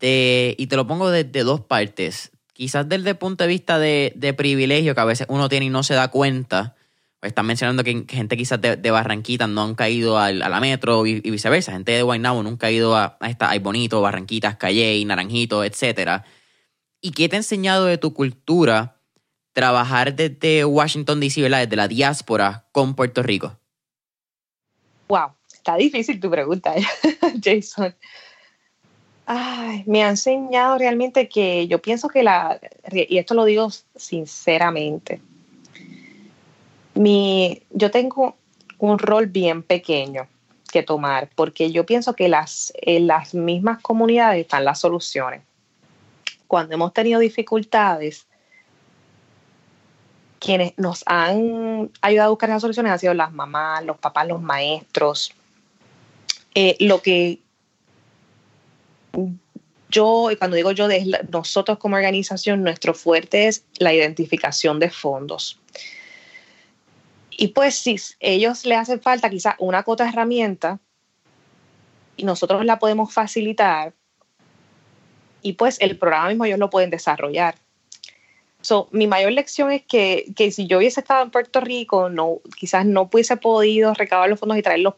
De, 0.00 0.54
y 0.56 0.66
te 0.66 0.76
lo 0.76 0.86
pongo 0.86 1.10
desde 1.10 1.44
dos 1.44 1.60
partes 1.60 2.33
quizás 2.54 2.88
desde 2.88 3.10
el 3.10 3.16
punto 3.16 3.44
de 3.44 3.48
vista 3.48 3.78
de, 3.78 4.34
privilegio 4.36 4.94
que 4.94 5.00
a 5.00 5.04
veces 5.04 5.26
uno 5.28 5.50
tiene 5.50 5.66
y 5.66 5.70
no 5.70 5.82
se 5.82 5.92
da 5.92 6.08
cuenta, 6.08 6.74
pues 7.20 7.30
están 7.30 7.46
mencionando 7.46 7.84
que 7.84 8.06
gente 8.08 8.36
quizás 8.38 8.60
de, 8.60 8.90
Barranquita 8.90 9.46
no 9.46 9.62
han 9.62 9.74
caído 9.74 10.18
a 10.18 10.32
la 10.32 10.60
metro 10.60 11.04
y, 11.04 11.20
viceversa, 11.20 11.72
gente 11.72 11.92
de 11.92 12.02
Guaynabo 12.02 12.42
nunca 12.42 12.68
ha 12.68 12.70
ido 12.70 12.96
a, 12.96 13.18
a 13.20 13.28
esta, 13.28 13.50
hay 13.50 13.58
Bonito, 13.58 14.00
Barranquitas, 14.00 14.56
Calle, 14.56 15.04
Naranjito, 15.04 15.62
etc. 15.64 16.22
¿Y 17.02 17.10
qué 17.10 17.28
te 17.28 17.36
ha 17.36 17.40
enseñado 17.40 17.84
de 17.84 17.98
tu 17.98 18.14
cultura 18.14 18.96
trabajar 19.52 20.14
desde 20.14 20.64
Washington 20.64 21.20
DC, 21.20 21.42
¿verdad? 21.42 21.60
desde 21.60 21.76
la 21.76 21.88
diáspora 21.88 22.66
con 22.72 22.94
Puerto 22.94 23.22
Rico? 23.22 23.58
Wow, 25.08 25.32
está 25.52 25.76
difícil 25.76 26.20
tu 26.20 26.30
pregunta, 26.30 26.74
Jason. 27.42 27.94
Ay, 29.26 29.84
me 29.86 30.04
ha 30.04 30.10
enseñado 30.10 30.76
realmente 30.76 31.28
que 31.28 31.66
yo 31.66 31.80
pienso 31.80 32.08
que 32.08 32.22
la, 32.22 32.60
y 32.92 33.16
esto 33.16 33.34
lo 33.34 33.44
digo 33.44 33.70
sinceramente, 33.96 35.20
mi, 36.94 37.62
yo 37.70 37.90
tengo 37.90 38.36
un 38.78 38.98
rol 38.98 39.26
bien 39.26 39.62
pequeño, 39.62 40.28
que 40.70 40.82
tomar, 40.82 41.30
porque 41.34 41.70
yo 41.70 41.86
pienso 41.86 42.14
que 42.14 42.28
las, 42.28 42.72
en 42.82 43.06
las 43.06 43.32
mismas 43.32 43.80
comunidades 43.80 44.42
están 44.42 44.64
las 44.64 44.80
soluciones. 44.80 45.40
Cuando 46.46 46.74
hemos 46.74 46.92
tenido 46.92 47.20
dificultades, 47.20 48.26
quienes 50.40 50.74
nos 50.76 51.02
han 51.06 51.90
ayudado 52.02 52.26
a 52.26 52.30
buscar 52.30 52.48
las 52.50 52.60
soluciones 52.60 52.92
han 52.92 52.98
sido 52.98 53.14
las 53.14 53.32
mamás, 53.32 53.84
los 53.84 53.98
papás, 53.98 54.28
los 54.28 54.42
maestros. 54.42 55.32
Eh, 56.54 56.76
lo 56.80 57.00
que 57.00 57.40
yo, 59.88 60.30
y 60.30 60.36
cuando 60.36 60.56
digo 60.56 60.72
yo, 60.72 60.88
nosotros 61.30 61.78
como 61.78 61.96
organización, 61.96 62.62
nuestro 62.62 62.94
fuerte 62.94 63.48
es 63.48 63.64
la 63.78 63.92
identificación 63.92 64.80
de 64.80 64.90
fondos. 64.90 65.60
Y 67.30 67.48
pues 67.48 67.74
si 67.74 67.96
ellos 68.20 68.64
le 68.64 68.76
hacen 68.76 69.00
falta 69.00 69.30
quizás 69.30 69.54
una 69.58 69.82
cota 69.82 70.08
herramienta 70.08 70.80
y 72.16 72.24
nosotros 72.24 72.64
la 72.64 72.78
podemos 72.78 73.12
facilitar, 73.12 73.92
y 75.42 75.52
pues 75.52 75.76
el 75.80 75.98
programa 75.98 76.28
mismo 76.28 76.46
ellos 76.46 76.58
lo 76.58 76.70
pueden 76.70 76.90
desarrollar. 76.90 77.56
So, 78.62 78.88
mi 78.92 79.06
mayor 79.06 79.32
lección 79.32 79.70
es 79.70 79.82
que, 79.82 80.32
que, 80.34 80.50
si 80.50 80.66
yo 80.66 80.78
hubiese 80.78 81.00
estado 81.00 81.22
en 81.22 81.30
Puerto 81.30 81.60
Rico, 81.60 82.08
no, 82.08 82.38
quizás 82.58 82.86
no 82.86 83.02
hubiese 83.02 83.36
podido 83.36 83.92
recabar 83.92 84.30
los 84.30 84.40
fondos 84.40 84.56
y 84.56 84.62
traer, 84.62 84.80
los, 84.80 84.94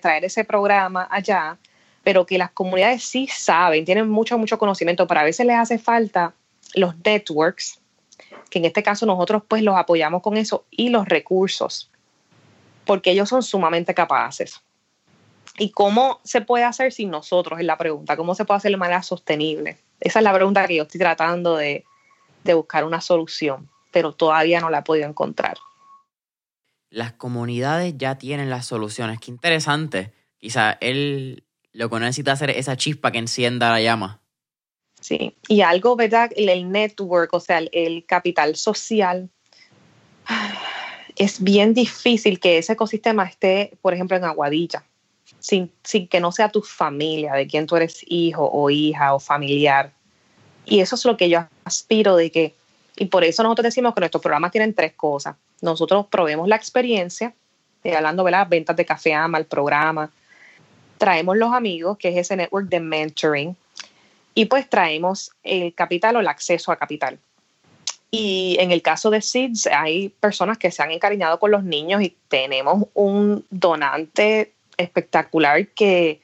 traer 0.00 0.24
ese 0.24 0.44
programa 0.44 1.06
allá, 1.10 1.58
pero 2.06 2.24
que 2.24 2.38
las 2.38 2.52
comunidades 2.52 3.02
sí 3.02 3.26
saben, 3.26 3.84
tienen 3.84 4.08
mucho, 4.08 4.38
mucho 4.38 4.58
conocimiento, 4.58 5.08
pero 5.08 5.18
a 5.18 5.24
veces 5.24 5.44
les 5.44 5.56
hace 5.56 5.76
falta 5.76 6.34
los 6.74 6.94
networks, 7.04 7.80
que 8.48 8.60
en 8.60 8.64
este 8.64 8.84
caso 8.84 9.06
nosotros 9.06 9.42
pues 9.48 9.64
los 9.64 9.74
apoyamos 9.74 10.22
con 10.22 10.36
eso, 10.36 10.66
y 10.70 10.90
los 10.90 11.08
recursos, 11.08 11.90
porque 12.84 13.10
ellos 13.10 13.28
son 13.28 13.42
sumamente 13.42 13.92
capaces. 13.92 14.60
¿Y 15.58 15.72
cómo 15.72 16.20
se 16.22 16.42
puede 16.42 16.62
hacer 16.62 16.92
sin 16.92 17.10
nosotros? 17.10 17.58
Es 17.58 17.66
la 17.66 17.76
pregunta. 17.76 18.16
¿Cómo 18.16 18.36
se 18.36 18.44
puede 18.44 18.58
hacer 18.58 18.70
de 18.70 18.76
manera 18.76 19.02
sostenible? 19.02 19.78
Esa 19.98 20.20
es 20.20 20.22
la 20.22 20.32
pregunta 20.32 20.64
que 20.68 20.76
yo 20.76 20.84
estoy 20.84 21.00
tratando 21.00 21.56
de, 21.56 21.82
de 22.44 22.54
buscar 22.54 22.84
una 22.84 23.00
solución, 23.00 23.68
pero 23.90 24.12
todavía 24.12 24.60
no 24.60 24.70
la 24.70 24.78
he 24.78 24.82
podido 24.82 25.08
encontrar. 25.08 25.58
Las 26.88 27.14
comunidades 27.14 27.94
ya 27.98 28.16
tienen 28.16 28.48
las 28.48 28.64
soluciones. 28.66 29.18
Qué 29.18 29.32
interesante. 29.32 30.12
Quizá 30.38 30.78
él 30.80 31.42
lo 31.76 31.90
que 31.90 32.00
necesita 32.00 32.32
hacer 32.32 32.50
es 32.50 32.56
esa 32.56 32.76
chispa 32.76 33.12
que 33.12 33.18
encienda 33.18 33.70
la 33.70 33.80
llama. 33.80 34.20
Sí, 35.00 35.36
y 35.46 35.60
algo, 35.60 35.94
¿verdad? 35.94 36.30
El 36.34 36.72
network, 36.72 37.32
o 37.34 37.40
sea, 37.40 37.58
el, 37.58 38.04
capital 38.06 38.56
social, 38.56 39.28
es 41.16 41.42
bien 41.42 41.74
difícil 41.74 42.40
que 42.40 42.58
ese 42.58 42.72
ecosistema 42.72 43.24
esté, 43.24 43.76
por 43.82 43.92
ejemplo, 43.92 44.16
en 44.16 44.24
Aguadilla, 44.24 44.84
sin, 45.38 45.70
sin 45.84 46.08
que 46.08 46.18
no 46.18 46.32
sea 46.32 46.48
tu 46.48 46.62
familia, 46.62 47.34
de 47.34 47.46
quien 47.46 47.66
tú 47.66 47.76
eres 47.76 48.00
hijo 48.06 48.48
o 48.50 48.70
hija 48.70 49.14
o 49.14 49.20
familiar. 49.20 49.92
Y 50.64 50.80
eso 50.80 50.96
es 50.96 51.04
lo 51.04 51.16
que 51.16 51.28
yo 51.28 51.46
aspiro 51.64 52.16
de 52.16 52.30
que, 52.30 52.54
y 52.96 53.06
por 53.06 53.22
eso 53.22 53.42
nosotros 53.42 53.64
decimos 53.64 53.94
que 53.94 54.00
nuestros 54.00 54.22
programas 54.22 54.50
tienen 54.50 54.74
tres 54.74 54.94
cosas. 54.94 55.36
Nosotros 55.60 56.06
probemos 56.10 56.48
la 56.48 56.56
experiencia, 56.56 57.34
eh, 57.84 57.94
hablando 57.94 58.28
las 58.28 58.48
ventas 58.48 58.74
de 58.76 58.86
café 58.86 59.14
ama, 59.14 59.38
el 59.38 59.46
programa, 59.46 60.10
traemos 60.98 61.36
los 61.36 61.52
amigos, 61.52 61.98
que 61.98 62.08
es 62.08 62.16
ese 62.16 62.36
network 62.36 62.68
de 62.68 62.80
mentoring, 62.80 63.56
y 64.34 64.44
pues 64.46 64.68
traemos 64.68 65.30
el 65.42 65.74
capital 65.74 66.16
o 66.16 66.20
el 66.20 66.28
acceso 66.28 66.72
a 66.72 66.76
capital. 66.76 67.18
Y 68.10 68.56
en 68.60 68.70
el 68.70 68.82
caso 68.82 69.10
de 69.10 69.20
SIDS, 69.20 69.66
hay 69.66 70.10
personas 70.10 70.58
que 70.58 70.70
se 70.70 70.82
han 70.82 70.90
encariñado 70.90 71.38
con 71.38 71.50
los 71.50 71.64
niños 71.64 72.02
y 72.02 72.16
tenemos 72.28 72.86
un 72.94 73.44
donante 73.50 74.52
espectacular 74.76 75.68
que 75.68 76.20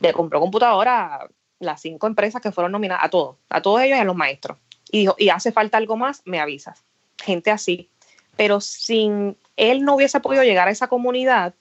le 0.00 0.12
compró 0.12 0.40
computadora 0.40 1.28
las 1.60 1.80
cinco 1.80 2.06
empresas 2.06 2.42
que 2.42 2.52
fueron 2.52 2.72
nominadas, 2.72 3.04
a 3.04 3.08
todos, 3.08 3.36
a 3.48 3.62
todos 3.62 3.80
ellos 3.80 3.96
y 3.96 4.00
a 4.00 4.04
los 4.04 4.16
maestros. 4.16 4.58
Y 4.90 5.00
dijo, 5.00 5.14
y 5.18 5.28
hace 5.28 5.52
falta 5.52 5.78
algo 5.78 5.96
más, 5.96 6.22
me 6.24 6.40
avisas. 6.40 6.82
Gente 7.22 7.50
así. 7.50 7.88
Pero 8.36 8.60
sin 8.60 9.36
él 9.56 9.82
no 9.82 9.94
hubiese 9.94 10.20
podido 10.20 10.44
llegar 10.44 10.68
a 10.68 10.70
esa 10.70 10.88
comunidad 10.88 11.54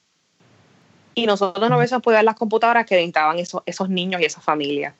y 1.16 1.26
nosotros 1.26 1.70
no 1.70 1.78
hubiésemos 1.78 2.04
podido 2.04 2.18
ver 2.18 2.26
las 2.26 2.36
computadoras 2.36 2.86
que 2.86 2.96
necesitaban 2.96 3.40
esos, 3.40 3.64
esos 3.66 3.90
niños 3.90 4.22
y 4.22 4.26
esa 4.26 4.42
familia. 4.42 4.94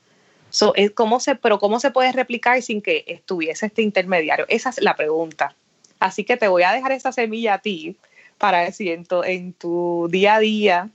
So, 0.50 0.74
¿cómo 0.94 1.20
se, 1.20 1.36
pero 1.36 1.60
¿cómo 1.60 1.80
se 1.80 1.92
puede 1.92 2.12
replicar 2.14 2.62
sin 2.62 2.82
que 2.82 3.04
estuviese 3.08 3.66
este 3.66 3.82
intermediario? 3.82 4.46
Esa 4.48 4.70
es 4.70 4.82
la 4.82 4.96
pregunta. 4.96 5.54
Así 6.00 6.24
que 6.24 6.38
te 6.38 6.48
voy 6.48 6.64
a 6.64 6.72
dejar 6.72 6.94
esa 6.94 7.12
semilla 7.12 7.56
a 7.56 7.60
ti 7.60 7.98
para 8.38 8.62
ver 8.62 8.74
si 8.74 8.90
en 8.90 9.54
tu 9.54 10.08
día 10.10 10.36
a 10.36 10.40
día 10.40 10.90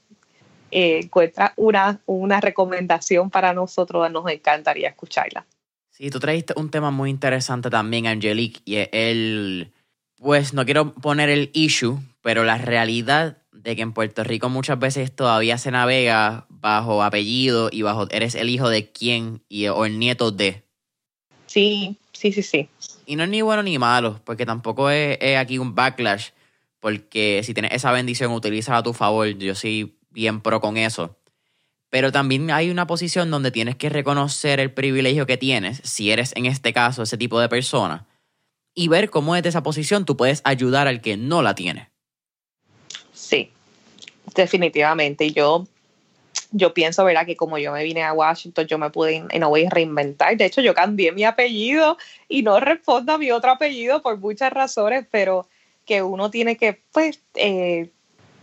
eh, 0.71 1.01
encuentra 1.03 1.53
una, 1.57 2.01
una 2.07 2.41
recomendación 2.41 3.31
para 3.31 3.53
nosotros, 3.53 4.11
nos 4.11 4.31
encantaría 4.31 4.89
escucharla. 4.89 5.45
Sí, 5.91 6.11
tú 6.11 6.21
trajiste 6.21 6.55
un 6.57 6.71
tema 6.71 6.91
muy 6.91 7.11
interesante 7.11 7.69
también, 7.69 8.07
Angelique, 8.07 8.61
y 8.65 8.77
el, 8.93 9.73
pues 10.17 10.55
no 10.55 10.65
quiero 10.65 10.95
poner 10.95 11.29
el 11.29 11.51
issue, 11.53 11.99
pero 12.23 12.45
la 12.45 12.57
realidad 12.57 13.40
de 13.63 13.77
que 13.77 13.83
en 13.83 13.93
Puerto 13.93 14.25
Rico 14.25 14.49
muchas 14.49 14.79
veces 14.79 15.15
todavía 15.15 15.59
se 15.59 15.71
navega 15.71 16.47
bajo 16.49 17.03
apellido 17.03 17.69
y 17.71 17.83
bajo 17.83 18.09
eres 18.11 18.35
el 18.35 18.49
hijo 18.49 18.69
de 18.69 18.91
quién 18.91 19.43
y, 19.49 19.67
o 19.69 19.85
el 19.85 19.99
nieto 19.99 20.31
de. 20.31 20.65
Sí, 21.47 21.99
sí, 22.13 22.33
sí, 22.33 22.43
sí. 22.43 22.69
Y 23.07 23.17
no 23.17 23.25
es 23.25 23.29
ni 23.29 23.43
bueno 23.43 23.63
ni 23.63 23.79
malo, 23.79 24.21
porque 24.25 24.47
tampoco 24.47 24.91
es, 24.91 25.19
es 25.21 25.37
aquí 25.37 25.59
un 25.59 25.75
backlash, 25.75 26.29
porque 26.79 27.43
si 27.45 27.55
tienes 27.55 27.73
esa 27.73 27.93
bendición, 27.93 28.33
utiliza 28.33 28.77
a 28.77 28.83
tu 28.83 28.93
favor. 28.93 29.29
Yo 29.37 29.55
sí 29.55 29.97
bien 30.11 30.41
pro 30.41 30.61
con 30.61 30.77
eso. 30.77 31.17
Pero 31.91 32.13
también 32.13 32.51
hay 32.53 32.71
una 32.71 32.87
posición 32.87 33.31
donde 33.31 33.51
tienes 33.51 33.75
que 33.77 33.89
reconocer 33.89 34.61
el 34.61 34.73
privilegio 34.73 35.27
que 35.27 35.37
tienes, 35.37 35.81
si 35.83 36.13
eres 36.13 36.33
en 36.37 36.47
este 36.47 36.73
caso 36.73 37.03
ese 37.03 37.19
tipo 37.19 37.41
de 37.41 37.49
persona, 37.49 38.07
y 38.75 38.87
ver 38.87 39.11
cómo 39.11 39.35
desde 39.35 39.49
esa 39.49 39.65
posición 39.65 40.05
tú 40.05 40.17
puedes 40.17 40.41
ayudar 40.45 40.87
al 40.87 41.01
que 41.01 41.17
no 41.17 41.43
la 41.43 41.57
tiene. 41.57 41.91
Definitivamente. 44.35 45.31
Yo, 45.33 45.67
yo 46.53 46.75
pienso, 46.75 47.05
¿verdad? 47.05 47.27
Que 47.27 47.37
como 47.37 47.59
yo 47.59 47.73
me 47.73 47.85
vine 47.85 48.03
a 48.03 48.13
Washington, 48.13 48.67
yo 48.67 48.79
me 48.79 48.91
pude, 48.91 49.25
en 49.31 49.71
reinventar. 49.71 50.37
De 50.37 50.47
hecho, 50.47 50.61
yo 50.61 50.75
cambié 50.75 51.13
mi 51.13 51.25
apellido 51.25 51.97
y 52.29 52.43
no 52.43 52.61
respondo 52.61 53.13
a 53.13 53.19
mi 53.19 53.31
otro 53.31 53.51
apellido 53.51 54.03
por 54.03 54.19
muchas 54.19 54.53
razones, 54.53 55.07
pero 55.11 55.49
que 55.87 56.03
uno 56.03 56.31
tiene 56.31 56.57
que, 56.57 56.81
pues, 56.93 57.21
eh, 57.35 57.91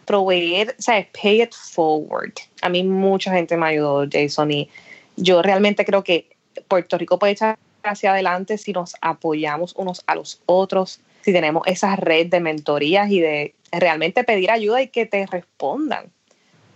proveer, 0.06 0.76
o 0.80 0.82
sea, 0.82 1.06
pay 1.22 1.42
it 1.42 1.54
forward. 1.54 2.34
A 2.62 2.70
mí 2.70 2.84
mucha 2.84 3.32
gente 3.32 3.58
me 3.58 3.68
ayudó, 3.68 4.08
Jason, 4.10 4.52
y 4.52 4.70
yo 5.18 5.42
realmente 5.42 5.86
creo 5.86 6.04
que 6.04 6.30
Puerto 6.68 6.98
Rico 6.98 7.20
puede 7.20 7.34
echar 7.34 7.60
hacia 7.84 8.12
adelante 8.12 8.58
si 8.58 8.74
nos 8.74 8.96
apoyamos 9.02 9.74
unos 9.76 10.04
a 10.08 10.16
los 10.16 10.42
otros, 10.46 11.02
si 11.22 11.34
tenemos 11.34 11.64
esa 11.68 11.96
red 11.98 12.28
de 12.28 12.40
mentorías 12.40 13.12
y 13.12 13.20
de 13.20 13.54
realmente 13.72 14.24
pedir 14.24 14.52
ayuda 14.52 14.82
y 14.82 14.88
que 14.88 15.06
te 15.06 15.26
respondan. 15.26 16.12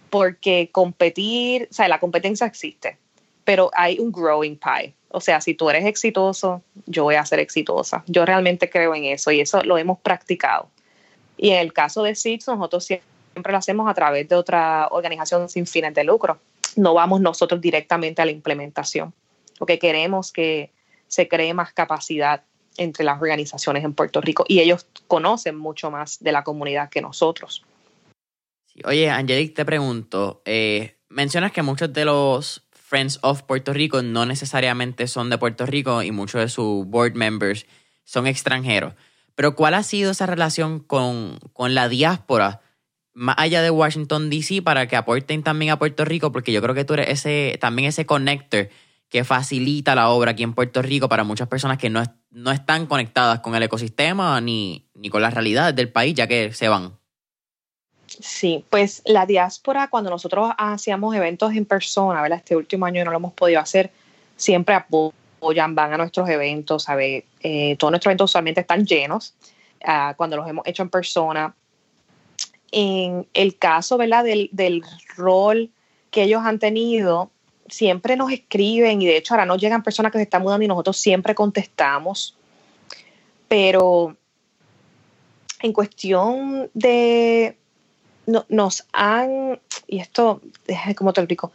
Porque 0.09 0.69
competir, 0.71 1.67
o 1.71 1.73
sea, 1.73 1.87
la 1.87 1.99
competencia 1.99 2.45
existe, 2.45 2.97
pero 3.45 3.71
hay 3.73 3.99
un 3.99 4.11
growing 4.11 4.57
pie. 4.57 4.93
O 5.09 5.21
sea, 5.21 5.41
si 5.41 5.53
tú 5.53 5.69
eres 5.69 5.85
exitoso, 5.85 6.61
yo 6.85 7.03
voy 7.03 7.15
a 7.15 7.25
ser 7.25 7.39
exitosa. 7.39 8.03
Yo 8.07 8.25
realmente 8.25 8.69
creo 8.69 8.95
en 8.95 9.05
eso 9.05 9.31
y 9.31 9.41
eso 9.41 9.63
lo 9.63 9.77
hemos 9.77 9.99
practicado. 9.99 10.69
Y 11.37 11.49
en 11.49 11.59
el 11.59 11.73
caso 11.73 12.03
de 12.03 12.15
SIDS, 12.15 12.47
nosotros 12.47 12.85
siempre 12.85 13.51
lo 13.51 13.57
hacemos 13.57 13.89
a 13.89 13.93
través 13.93 14.27
de 14.29 14.35
otra 14.35 14.87
organización 14.91 15.49
sin 15.49 15.65
fines 15.65 15.93
de 15.93 16.03
lucro. 16.03 16.39
No 16.75 16.93
vamos 16.93 17.19
nosotros 17.19 17.59
directamente 17.59 18.21
a 18.21 18.25
la 18.25 18.31
implementación. 18.31 19.13
Lo 19.59 19.65
que 19.65 19.79
queremos 19.79 20.31
que 20.31 20.71
se 21.07 21.27
cree 21.27 21.53
más 21.53 21.73
capacidad 21.73 22.43
entre 22.77 23.03
las 23.03 23.21
organizaciones 23.21 23.83
en 23.83 23.93
Puerto 23.93 24.21
Rico 24.21 24.45
y 24.47 24.59
ellos 24.59 24.87
conocen 25.07 25.57
mucho 25.57 25.91
más 25.91 26.19
de 26.19 26.31
la 26.31 26.43
comunidad 26.43 26.89
que 26.89 27.01
nosotros. 27.01 27.63
Oye, 28.85 29.09
Angelique, 29.09 29.53
te 29.53 29.65
pregunto, 29.65 30.41
eh, 30.45 30.97
mencionas 31.09 31.51
que 31.51 31.61
muchos 31.61 31.91
de 31.91 32.05
los 32.05 32.63
Friends 32.71 33.19
of 33.21 33.43
Puerto 33.43 33.73
Rico 33.73 34.01
no 34.01 34.25
necesariamente 34.25 35.07
son 35.07 35.29
de 35.29 35.37
Puerto 35.37 35.65
Rico 35.65 36.03
y 36.03 36.11
muchos 36.11 36.41
de 36.41 36.49
sus 36.49 36.85
board 36.85 37.15
members 37.15 37.65
son 38.03 38.27
extranjeros. 38.27 38.93
Pero 39.35 39.55
¿cuál 39.55 39.73
ha 39.73 39.83
sido 39.83 40.11
esa 40.11 40.25
relación 40.25 40.79
con, 40.79 41.39
con 41.53 41.73
la 41.73 41.89
diáspora 41.89 42.61
más 43.13 43.35
allá 43.37 43.61
de 43.61 43.69
Washington, 43.69 44.29
D.C., 44.29 44.61
para 44.61 44.87
que 44.87 44.95
aporten 44.95 45.43
también 45.43 45.71
a 45.71 45.79
Puerto 45.79 46.05
Rico, 46.05 46.31
porque 46.31 46.51
yo 46.51 46.61
creo 46.61 46.75
que 46.75 46.85
tú 46.85 46.93
eres 46.93 47.09
ese, 47.09 47.57
también 47.59 47.89
ese 47.89 48.05
connector 48.05 48.69
que 49.11 49.25
facilita 49.25 49.93
la 49.93 50.09
obra 50.09 50.31
aquí 50.31 50.41
en 50.41 50.53
Puerto 50.53 50.81
Rico 50.81 51.09
para 51.09 51.25
muchas 51.25 51.49
personas 51.49 51.77
que 51.77 51.89
no, 51.89 52.01
no 52.29 52.51
están 52.51 52.87
conectadas 52.87 53.41
con 53.41 53.53
el 53.53 53.61
ecosistema 53.61 54.39
ni, 54.39 54.87
ni 54.95 55.09
con 55.09 55.21
las 55.21 55.33
realidades 55.33 55.75
del 55.75 55.91
país, 55.91 56.15
ya 56.15 56.27
que 56.27 56.53
se 56.53 56.69
van. 56.69 56.97
Sí, 58.07 58.63
pues 58.69 59.01
la 59.05 59.25
diáspora, 59.25 59.89
cuando 59.89 60.09
nosotros 60.09 60.51
hacíamos 60.57 61.13
eventos 61.13 61.53
en 61.53 61.65
persona, 61.65 62.21
¿verdad? 62.21 62.37
Este 62.37 62.55
último 62.55 62.85
año 62.85 63.03
no 63.03 63.11
lo 63.11 63.17
hemos 63.17 63.33
podido 63.33 63.59
hacer, 63.59 63.91
siempre 64.37 64.75
apoyan, 64.75 65.75
van 65.75 65.93
a 65.93 65.97
nuestros 65.97 66.29
eventos, 66.29 66.83
¿sabes? 66.83 67.25
Eh, 67.41 67.75
todos 67.77 67.91
nuestros 67.91 68.11
eventos 68.11 68.31
usualmente 68.31 68.61
están 68.61 68.85
llenos. 68.85 69.33
Ah, 69.83 70.13
cuando 70.15 70.37
los 70.37 70.47
hemos 70.47 70.65
hecho 70.65 70.83
en 70.83 70.89
persona, 70.89 71.53
en 72.71 73.27
el 73.33 73.57
caso, 73.57 73.97
¿verdad? 73.97 74.23
Del, 74.23 74.47
del 74.53 74.83
rol 75.17 75.69
que 76.11 76.23
ellos 76.23 76.43
han 76.45 76.59
tenido, 76.59 77.29
siempre 77.71 78.15
nos 78.15 78.31
escriben 78.31 79.01
y 79.01 79.05
de 79.05 79.17
hecho 79.17 79.33
ahora 79.33 79.45
nos 79.45 79.59
llegan 79.59 79.81
personas 79.81 80.11
que 80.11 80.17
se 80.17 80.23
están 80.23 80.43
mudando 80.43 80.63
y 80.63 80.67
nosotros 80.67 80.97
siempre 80.97 81.33
contestamos. 81.33 82.37
Pero 83.47 84.15
en 85.61 85.73
cuestión 85.73 86.69
de, 86.73 87.57
nos 88.49 88.85
han, 88.93 89.59
y 89.87 89.99
esto, 89.99 90.41
¿cómo 90.95 91.13
te 91.13 91.21
explico? 91.21 91.51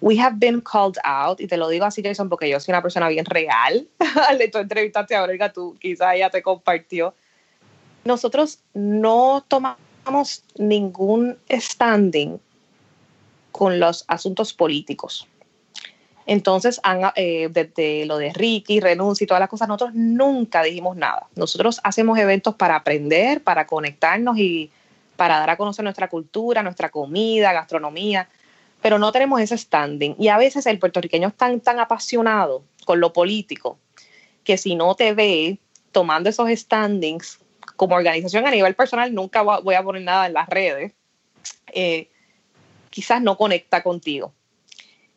We 0.00 0.18
have 0.18 0.36
been 0.38 0.60
called 0.60 0.96
out, 1.04 1.40
y 1.40 1.46
te 1.46 1.56
lo 1.56 1.68
digo 1.68 1.84
así, 1.84 2.02
Jason, 2.02 2.28
porque 2.28 2.48
yo 2.48 2.58
soy 2.58 2.72
una 2.72 2.82
persona 2.82 3.08
bien 3.08 3.24
real. 3.24 3.86
Al 4.28 4.38
de 4.38 4.48
tu 4.48 4.58
entrevistaste 4.58 5.14
a 5.14 5.22
Olga, 5.22 5.52
tú 5.52 5.76
quizás 5.80 6.14
ella 6.14 6.28
te 6.28 6.42
compartió. 6.42 7.14
Nosotros 8.04 8.58
no 8.74 9.44
tomamos 9.46 10.42
ningún 10.56 11.38
standing 11.48 12.40
con 13.52 13.78
los 13.78 14.04
asuntos 14.08 14.52
políticos. 14.52 15.28
Entonces, 16.26 16.80
eh, 17.16 17.48
desde 17.50 18.06
lo 18.06 18.18
de 18.18 18.32
Ricky, 18.32 18.80
renuncia 18.80 19.24
y 19.24 19.26
todas 19.26 19.40
las 19.40 19.48
cosas, 19.48 19.68
nosotros 19.68 19.94
nunca 19.94 20.62
dijimos 20.62 20.96
nada. 20.96 21.26
Nosotros 21.34 21.80
hacemos 21.84 22.18
eventos 22.18 22.54
para 22.54 22.76
aprender, 22.76 23.42
para 23.42 23.66
conectarnos 23.66 24.38
y 24.38 24.70
para 25.16 25.38
dar 25.38 25.50
a 25.50 25.56
conocer 25.56 25.82
nuestra 25.84 26.08
cultura, 26.08 26.62
nuestra 26.62 26.90
comida, 26.90 27.52
gastronomía, 27.52 28.28
pero 28.80 28.98
no 28.98 29.12
tenemos 29.12 29.40
ese 29.40 29.58
standing. 29.58 30.14
Y 30.18 30.28
a 30.28 30.38
veces 30.38 30.66
el 30.66 30.78
puertorriqueño 30.78 31.28
es 31.28 31.34
tan, 31.34 31.60
tan 31.60 31.78
apasionado 31.80 32.62
con 32.84 33.00
lo 33.00 33.12
político 33.12 33.78
que 34.44 34.56
si 34.58 34.74
no 34.74 34.94
te 34.94 35.14
ve 35.14 35.58
tomando 35.92 36.28
esos 36.28 36.48
standings 36.50 37.38
como 37.76 37.94
organización 37.94 38.46
a 38.46 38.50
nivel 38.50 38.74
personal, 38.74 39.14
nunca 39.14 39.42
voy 39.42 39.74
a 39.74 39.82
poner 39.82 40.02
nada 40.02 40.26
en 40.26 40.32
las 40.32 40.48
redes, 40.48 40.92
eh, 41.72 42.08
quizás 42.92 43.20
no 43.20 43.36
conecta 43.36 43.82
contigo. 43.82 44.32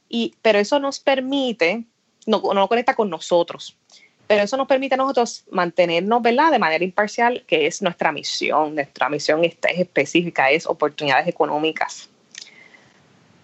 Y, 0.09 0.33
pero 0.41 0.57
eso 0.57 0.79
nos 0.79 0.99
permite, 0.99 1.83
no, 2.25 2.41
no 2.53 2.67
conecta 2.67 2.95
con 2.95 3.09
nosotros, 3.09 3.77
pero 4.27 4.43
eso 4.43 4.57
nos 4.57 4.67
permite 4.67 4.95
a 4.95 4.97
nosotros 4.97 5.43
mantenernos, 5.51 6.21
¿verdad? 6.21 6.51
De 6.51 6.57
manera 6.57 6.83
imparcial, 6.83 7.43
que 7.45 7.67
es 7.67 7.81
nuestra 7.81 8.11
misión. 8.11 8.73
Nuestra 8.73 9.09
misión 9.09 9.43
es 9.43 9.55
específica, 9.61 10.49
es 10.49 10.65
oportunidades 10.65 11.27
económicas 11.27 12.09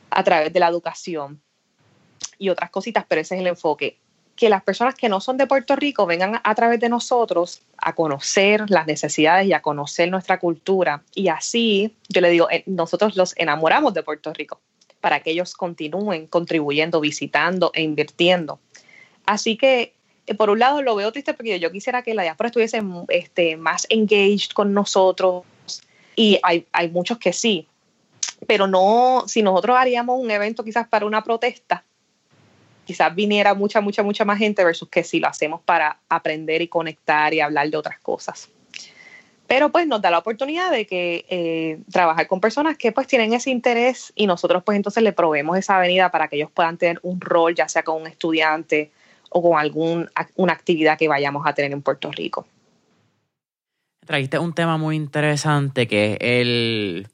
a 0.09 0.23
través 0.23 0.51
de 0.51 0.59
la 0.59 0.67
educación 0.67 1.41
y 2.37 2.49
otras 2.49 2.71
cositas, 2.71 3.05
pero 3.07 3.21
ese 3.21 3.35
es 3.35 3.41
el 3.41 3.47
enfoque. 3.47 3.99
Que 4.35 4.49
las 4.49 4.63
personas 4.63 4.95
que 4.95 5.07
no 5.07 5.21
son 5.21 5.37
de 5.37 5.45
Puerto 5.45 5.75
Rico 5.75 6.07
vengan 6.07 6.41
a, 6.43 6.55
través 6.55 6.79
de 6.79 6.89
nosotros 6.89 7.61
a 7.81 7.93
conocer 7.93 8.69
las 8.69 8.87
necesidades 8.87 9.47
y 9.47 9.53
a 9.53 9.61
conocer 9.61 10.09
nuestra 10.09 10.39
cultura. 10.39 11.03
Y 11.13 11.27
así, 11.27 11.95
yo 12.09 12.21
le 12.21 12.29
digo, 12.29 12.49
eh, 12.49 12.63
nosotros 12.67 13.15
los 13.15 13.33
enamoramos 13.37 13.93
de 13.93 14.03
Puerto 14.03 14.33
Rico 14.33 14.59
para 15.01 15.21
que 15.21 15.31
ellos 15.31 15.55
continúen 15.55 16.27
contribuyendo, 16.27 17.01
visitando 17.01 17.71
e 17.73 17.81
invirtiendo. 17.81 18.59
Así 19.25 19.57
que 19.57 19.93
eh, 20.27 20.35
por 20.35 20.49
un 20.49 20.59
lado 20.59 20.81
lo 20.81 20.95
veo 20.95 21.11
triste 21.11 21.33
porque 21.33 21.59
yo 21.59 21.71
quisiera 21.71 22.03
que 22.03 22.13
la 22.13 22.23
diáspora 22.23 22.47
estuviese 22.47 22.81
este, 23.09 23.57
más 23.57 23.87
engaged 23.89 24.51
con 24.53 24.73
nosotros 24.73 25.43
y 26.15 26.39
hay, 26.43 26.67
hay 26.71 26.89
muchos 26.89 27.17
que 27.17 27.33
sí, 27.33 27.67
pero 28.47 28.67
no, 28.67 29.23
si 29.27 29.41
nosotros 29.41 29.77
haríamos 29.77 30.19
un 30.19 30.29
evento 30.29 30.63
quizás 30.63 30.87
para 30.87 31.05
una 31.05 31.23
protesta, 31.23 31.83
quizás 32.85 33.13
viniera 33.13 33.53
mucha, 33.53 33.81
mucha, 33.81 34.03
mucha 34.03 34.25
más 34.25 34.37
gente 34.37 34.63
versus 34.63 34.89
que 34.89 35.03
si 35.03 35.19
lo 35.19 35.27
hacemos 35.27 35.61
para 35.61 35.99
aprender 36.09 36.61
y 36.61 36.67
conectar 36.67 37.33
y 37.33 37.39
hablar 37.39 37.69
de 37.69 37.77
otras 37.77 37.99
cosas. 37.99 38.49
Pero 39.47 39.69
pues 39.69 39.85
nos 39.85 40.01
da 40.01 40.09
la 40.09 40.19
oportunidad 40.19 40.71
de 40.71 40.87
que 40.87 41.25
eh, 41.27 41.79
trabajar 41.91 42.27
con 42.27 42.39
personas 42.39 42.77
que 42.77 42.93
pues 42.93 43.05
tienen 43.07 43.33
ese 43.33 43.49
interés 43.49 44.13
y 44.15 44.25
nosotros 44.25 44.63
pues 44.63 44.77
entonces 44.77 45.03
le 45.03 45.11
proveemos 45.11 45.57
esa 45.57 45.77
avenida 45.77 46.09
para 46.09 46.29
que 46.29 46.37
ellos 46.37 46.49
puedan 46.53 46.77
tener 46.77 46.99
un 47.03 47.19
rol, 47.19 47.53
ya 47.53 47.67
sea 47.67 47.83
con 47.83 48.01
un 48.01 48.07
estudiante 48.07 48.91
o 49.29 49.41
con 49.41 49.59
alguna 49.59 50.53
actividad 50.53 50.97
que 50.97 51.07
vayamos 51.07 51.45
a 51.45 51.53
tener 51.53 51.73
en 51.73 51.81
Puerto 51.81 52.11
Rico. 52.11 52.47
Trajiste 54.05 54.39
un 54.39 54.53
tema 54.53 54.77
muy 54.77 54.95
interesante 54.95 55.87
que 55.87 56.13
es 56.13 56.17
el, 56.21 57.07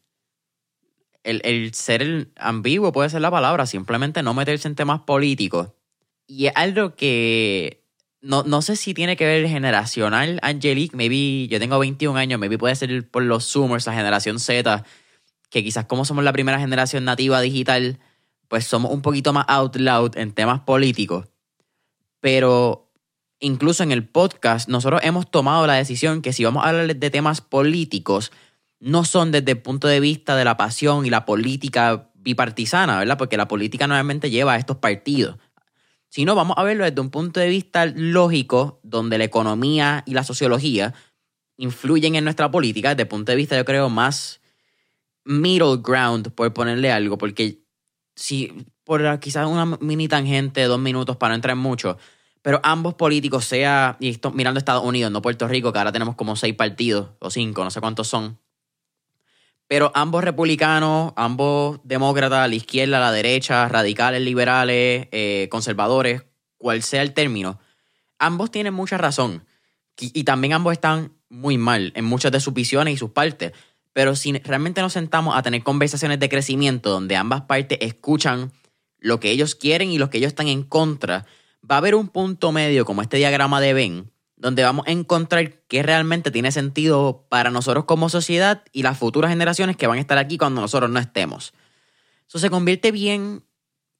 el, 1.27 1.73
ser 1.73 2.29
ambiguo, 2.37 2.91
puede 2.91 3.09
ser 3.09 3.21
la 3.21 3.31
palabra, 3.31 3.65
simplemente 3.65 4.23
no 4.23 4.33
meterse 4.33 4.67
en 4.67 4.75
temas 4.75 5.01
políticos. 5.01 5.69
Y 6.25 6.47
es 6.47 6.53
algo 6.55 6.95
que 6.95 7.83
no, 8.21 8.43
no 8.43 8.61
sé 8.61 8.75
si 8.75 8.93
tiene 8.93 9.15
que 9.15 9.25
ver 9.25 9.47
generacional, 9.47 10.39
Angelique, 10.41 10.95
maybe 10.95 11.47
yo 11.47 11.59
tengo 11.59 11.77
21 11.79 12.17
años, 12.17 12.39
maybe 12.39 12.57
puede 12.57 12.75
ser 12.75 13.09
por 13.09 13.23
los 13.23 13.45
Zoomers, 13.51 13.85
la 13.85 13.93
generación 13.93 14.39
Z, 14.39 14.83
que 15.49 15.63
quizás 15.63 15.85
como 15.85 16.05
somos 16.05 16.23
la 16.23 16.33
primera 16.33 16.59
generación 16.59 17.05
nativa 17.05 17.41
digital, 17.41 17.99
pues 18.47 18.65
somos 18.65 18.91
un 18.91 19.01
poquito 19.01 19.33
más 19.33 19.45
out 19.47 19.75
loud 19.75 20.17
en 20.17 20.31
temas 20.31 20.61
políticos. 20.61 21.27
Pero 22.19 22.91
incluso 23.39 23.83
en 23.83 23.91
el 23.91 24.07
podcast, 24.07 24.67
nosotros 24.69 25.01
hemos 25.03 25.29
tomado 25.29 25.67
la 25.67 25.73
decisión 25.73 26.21
que 26.21 26.33
si 26.33 26.43
vamos 26.43 26.65
a 26.65 26.69
hablar 26.69 26.95
de 26.95 27.09
temas 27.09 27.41
políticos, 27.41 28.31
no 28.79 29.05
son 29.05 29.31
desde 29.31 29.51
el 29.51 29.61
punto 29.61 29.87
de 29.87 29.99
vista 29.99 30.35
de 30.35 30.45
la 30.45 30.57
pasión 30.57 31.05
y 31.05 31.09
la 31.09 31.25
política 31.25 32.11
bipartisana, 32.15 32.99
¿verdad? 32.99 33.17
Porque 33.17 33.37
la 33.37 33.47
política 33.47 33.87
normalmente 33.87 34.29
lleva 34.29 34.53
a 34.53 34.57
estos 34.57 34.77
partidos. 34.77 35.37
Sino 36.09 36.35
vamos 36.35 36.57
a 36.57 36.63
verlo 36.63 36.85
desde 36.85 37.01
un 37.01 37.09
punto 37.09 37.39
de 37.39 37.49
vista 37.49 37.85
lógico, 37.85 38.79
donde 38.83 39.17
la 39.17 39.23
economía 39.25 40.03
y 40.05 40.13
la 40.13 40.23
sociología 40.23 40.93
influyen 41.57 42.15
en 42.15 42.23
nuestra 42.23 42.49
política, 42.51 42.89
desde 42.89 43.03
el 43.03 43.07
punto 43.07 43.31
de 43.31 43.35
vista, 43.35 43.57
yo 43.57 43.65
creo, 43.65 43.89
más 43.89 44.41
middle 45.25 45.77
ground, 45.83 46.31
por 46.31 46.53
ponerle 46.53 46.91
algo, 46.91 47.17
porque 47.17 47.63
si 48.15 48.65
por 48.83 49.19
quizás 49.19 49.47
una 49.47 49.65
mini 49.65 50.07
tangente 50.07 50.63
dos 50.63 50.79
minutos 50.79 51.17
para 51.17 51.31
no 51.31 51.35
entrar 51.35 51.53
en 51.53 51.61
mucho, 51.61 51.97
pero 52.41 52.61
ambos 52.63 52.93
políticos, 52.93 53.43
sea, 53.45 53.97
y 53.99 54.09
esto 54.09 54.31
mirando 54.31 54.59
Estados 54.59 54.85
Unidos, 54.85 55.11
no 55.11 55.21
Puerto 55.21 55.47
Rico, 55.47 55.73
que 55.73 55.79
ahora 55.79 55.91
tenemos 55.91 56.15
como 56.15 56.37
seis 56.37 56.55
partidos, 56.55 57.09
o 57.19 57.29
cinco, 57.29 57.63
no 57.63 57.71
sé 57.71 57.81
cuántos 57.81 58.07
son, 58.07 58.39
pero 59.67 59.91
ambos 59.95 60.23
republicanos, 60.23 61.13
ambos 61.15 61.79
demócratas, 61.83 62.49
la 62.49 62.55
izquierda, 62.55 62.99
la 62.99 63.11
derecha, 63.11 63.67
radicales, 63.67 64.21
liberales, 64.21 65.07
eh, 65.11 65.47
conservadores, 65.51 66.23
cual 66.57 66.81
sea 66.83 67.01
el 67.01 67.13
término, 67.13 67.59
ambos 68.17 68.49
tienen 68.49 68.73
mucha 68.73 68.97
razón. 68.97 69.45
Y, 69.99 70.23
también 70.25 70.53
ambos 70.53 70.73
están 70.73 71.13
muy 71.27 71.57
mal 71.57 71.91
en 71.95 72.05
muchas 72.05 72.31
de 72.31 72.39
sus 72.39 72.53
visiones 72.53 72.93
y 72.93 72.97
sus 72.97 73.11
partes. 73.11 73.51
Pero 73.93 74.15
si 74.15 74.37
realmente 74.39 74.81
nos 74.81 74.93
sentamos 74.93 75.35
a 75.35 75.41
tener 75.41 75.63
conversaciones 75.63 76.19
de 76.19 76.29
crecimiento 76.29 76.91
donde 76.91 77.15
ambas 77.15 77.41
partes 77.41 77.79
escuchan 77.81 78.51
lo 78.99 79.19
que 79.19 79.31
ellos 79.31 79.55
quieren 79.55 79.89
y 79.89 79.97
lo 79.97 80.09
que 80.09 80.19
ellos 80.19 80.29
están 80.29 80.47
en 80.49 80.63
contra, 80.63 81.25
va 81.69 81.75
a 81.75 81.77
haber 81.79 81.95
un 81.95 82.09
punto 82.09 82.51
medio 82.51 82.85
como 82.85 83.01
este 83.01 83.17
diagrama 83.17 83.59
de 83.59 83.73
Ben, 83.73 84.11
donde 84.37 84.63
vamos 84.63 84.87
a 84.87 84.91
encontrar 84.91 85.51
qué 85.67 85.83
realmente 85.83 86.31
tiene 86.31 86.51
sentido 86.51 87.25
para 87.27 87.49
nosotros 87.49 87.85
como 87.85 88.07
sociedad 88.07 88.63
y 88.71 88.83
las 88.83 88.97
futuras 88.97 89.29
generaciones 89.29 89.75
que 89.75 89.87
van 89.87 89.97
a 89.97 90.01
estar 90.01 90.17
aquí 90.17 90.37
cuando 90.37 90.61
nosotros 90.61 90.89
no 90.89 90.99
estemos. 90.99 91.53
Eso 92.27 92.39
se 92.39 92.49
convierte 92.49 92.91
bien 92.91 93.43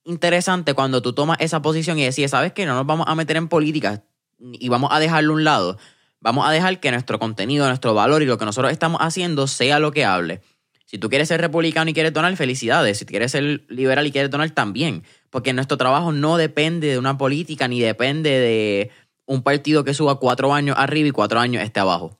interesante 0.04 0.74
cuando 0.74 1.02
tú 1.02 1.14
tomas 1.14 1.38
esa 1.42 1.62
posición 1.62 1.98
y 2.00 2.06
decides, 2.06 2.32
¿sabes 2.32 2.54
qué? 2.54 2.66
No 2.66 2.76
nos 2.76 2.86
vamos 2.86 3.08
a 3.10 3.16
meter 3.16 3.36
en 3.36 3.48
política 3.48 4.04
y 4.40 4.70
vamos 4.70 4.92
a 4.94 5.00
dejarlo 5.00 5.34
a 5.34 5.36
un 5.36 5.44
lado. 5.44 5.78
Vamos 6.20 6.48
a 6.48 6.52
dejar 6.52 6.80
que 6.80 6.92
nuestro 6.92 7.20
contenido, 7.20 7.68
nuestro 7.68 7.94
valor 7.94 8.22
y 8.22 8.26
lo 8.26 8.38
que 8.38 8.46
nosotros 8.46 8.72
estamos 8.72 9.02
haciendo 9.02 9.48
sea 9.48 9.80
lo 9.80 9.92
que 9.92 10.06
hable. 10.06 10.42
Si 10.86 10.98
tú 10.98 11.10
quieres 11.10 11.28
ser 11.28 11.42
republicano 11.42 11.90
y 11.90 11.94
quieres 11.94 12.14
donar, 12.14 12.36
felicidades. 12.38 13.00
Si 13.00 13.06
quieres 13.06 13.34
ser 13.34 13.66
liberal 13.68 14.08
y 14.08 14.12
quieres 14.12 14.32
donar, 14.32 14.50
también. 14.52 15.04
Porque 15.30 15.52
nuestro 15.52 15.78
trabajo 15.78 16.14
no 16.14 16.38
depende 16.38 16.88
de 16.88 16.98
una 16.98 17.18
política 17.18 17.68
ni 17.68 17.82
depende 17.82 18.30
de 18.30 18.92
un 19.28 19.44
partido 19.44 19.84
que 19.84 19.94
suba 19.94 20.20
cuatro 20.20 20.54
años 20.54 20.76
arriba 20.80 21.10
y 21.10 21.12
cuatro 21.12 21.40
años 21.40 21.62
esté 21.62 21.80
abajo. 21.80 22.18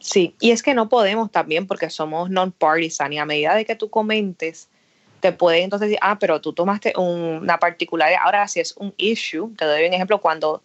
Sí, 0.00 0.34
y 0.40 0.50
es 0.50 0.62
que 0.62 0.74
no 0.74 0.88
podemos 0.88 1.30
también 1.30 1.66
porque 1.66 1.90
somos 1.90 2.30
non-partisan 2.30 3.12
y 3.12 3.18
a 3.18 3.24
medida 3.24 3.54
de 3.54 3.64
que 3.64 3.74
tú 3.74 3.88
comentes, 3.88 4.68
te 5.20 5.32
pueden 5.32 5.64
entonces 5.64 5.88
decir, 5.88 5.98
ah, 6.02 6.18
pero 6.18 6.40
tú 6.40 6.52
tomaste 6.52 6.92
una 6.96 7.58
particular, 7.58 8.12
ahora 8.22 8.46
si 8.46 8.60
es 8.60 8.76
un 8.76 8.94
issue, 8.96 9.52
te 9.56 9.64
doy 9.64 9.86
un 9.86 9.94
ejemplo, 9.94 10.20
cuando 10.20 10.62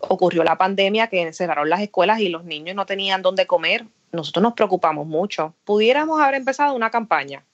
ocurrió 0.00 0.44
la 0.44 0.58
pandemia 0.58 1.08
que 1.08 1.32
cerraron 1.32 1.70
las 1.70 1.80
escuelas 1.80 2.20
y 2.20 2.28
los 2.28 2.44
niños 2.44 2.76
no 2.76 2.86
tenían 2.86 3.22
dónde 3.22 3.46
comer, 3.46 3.86
nosotros 4.12 4.42
nos 4.42 4.54
preocupamos 4.54 5.06
mucho. 5.06 5.54
Pudiéramos 5.64 6.20
haber 6.20 6.36
empezado 6.36 6.74
una 6.74 6.90
campaña. 6.90 7.44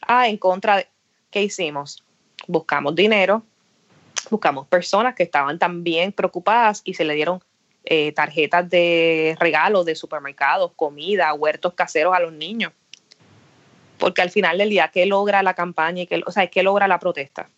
Ah, 0.00 0.28
en 0.28 0.38
contra 0.38 0.78
de, 0.78 0.88
¿qué 1.30 1.42
hicimos? 1.42 2.02
Buscamos 2.46 2.94
dinero, 2.94 3.42
buscamos 4.30 4.66
personas 4.66 5.14
que 5.14 5.22
estaban 5.22 5.58
también 5.58 6.12
preocupadas 6.12 6.82
y 6.84 6.94
se 6.94 7.04
le 7.04 7.14
dieron 7.14 7.42
eh, 7.84 8.12
tarjetas 8.12 8.68
de 8.68 9.36
regalo 9.40 9.84
de 9.84 9.94
supermercados, 9.94 10.72
comida, 10.76 11.32
huertos 11.34 11.74
caseros 11.74 12.14
a 12.14 12.20
los 12.20 12.32
niños. 12.32 12.72
Porque 13.98 14.22
al 14.22 14.30
final 14.30 14.58
del 14.58 14.70
día, 14.70 14.90
¿qué 14.92 15.06
logra 15.06 15.42
la 15.42 15.54
campaña? 15.54 16.02
Y 16.02 16.06
qué, 16.06 16.22
o 16.24 16.30
sea, 16.30 16.46
¿qué 16.48 16.62
logra 16.62 16.86
la 16.86 16.98
protesta? 16.98 17.50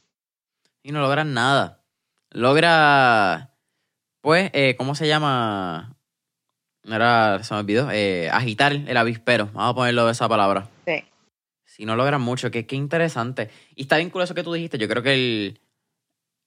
Y 0.82 0.92
no 0.92 1.00
logran 1.00 1.34
nada. 1.34 1.82
Logra, 2.30 3.50
pues, 4.20 4.50
eh, 4.54 4.76
¿cómo 4.76 4.94
se 4.94 5.08
llama? 5.08 5.96
no 6.84 6.96
era, 6.96 7.42
se 7.42 7.54
me 7.54 7.61
olvidó, 7.61 7.90
eh, 7.90 8.28
agitar 8.30 8.72
el 8.72 8.96
avispero, 8.96 9.46
vamos 9.52 9.72
a 9.72 9.74
ponerlo 9.74 10.06
de 10.06 10.12
esa 10.12 10.28
palabra. 10.28 10.68
Sí. 10.86 11.04
Si 11.64 11.84
no 11.84 11.96
logran 11.96 12.20
mucho, 12.20 12.50
qué, 12.50 12.66
qué 12.66 12.76
interesante. 12.76 13.50
Y 13.74 13.82
está 13.82 13.96
bien 13.96 14.11
curioso 14.11 14.34
que 14.34 14.42
tú 14.42 14.52
dijiste, 14.52 14.78
yo 14.78 14.88
creo 14.88 15.02
que 15.02 15.14
el, 15.14 15.61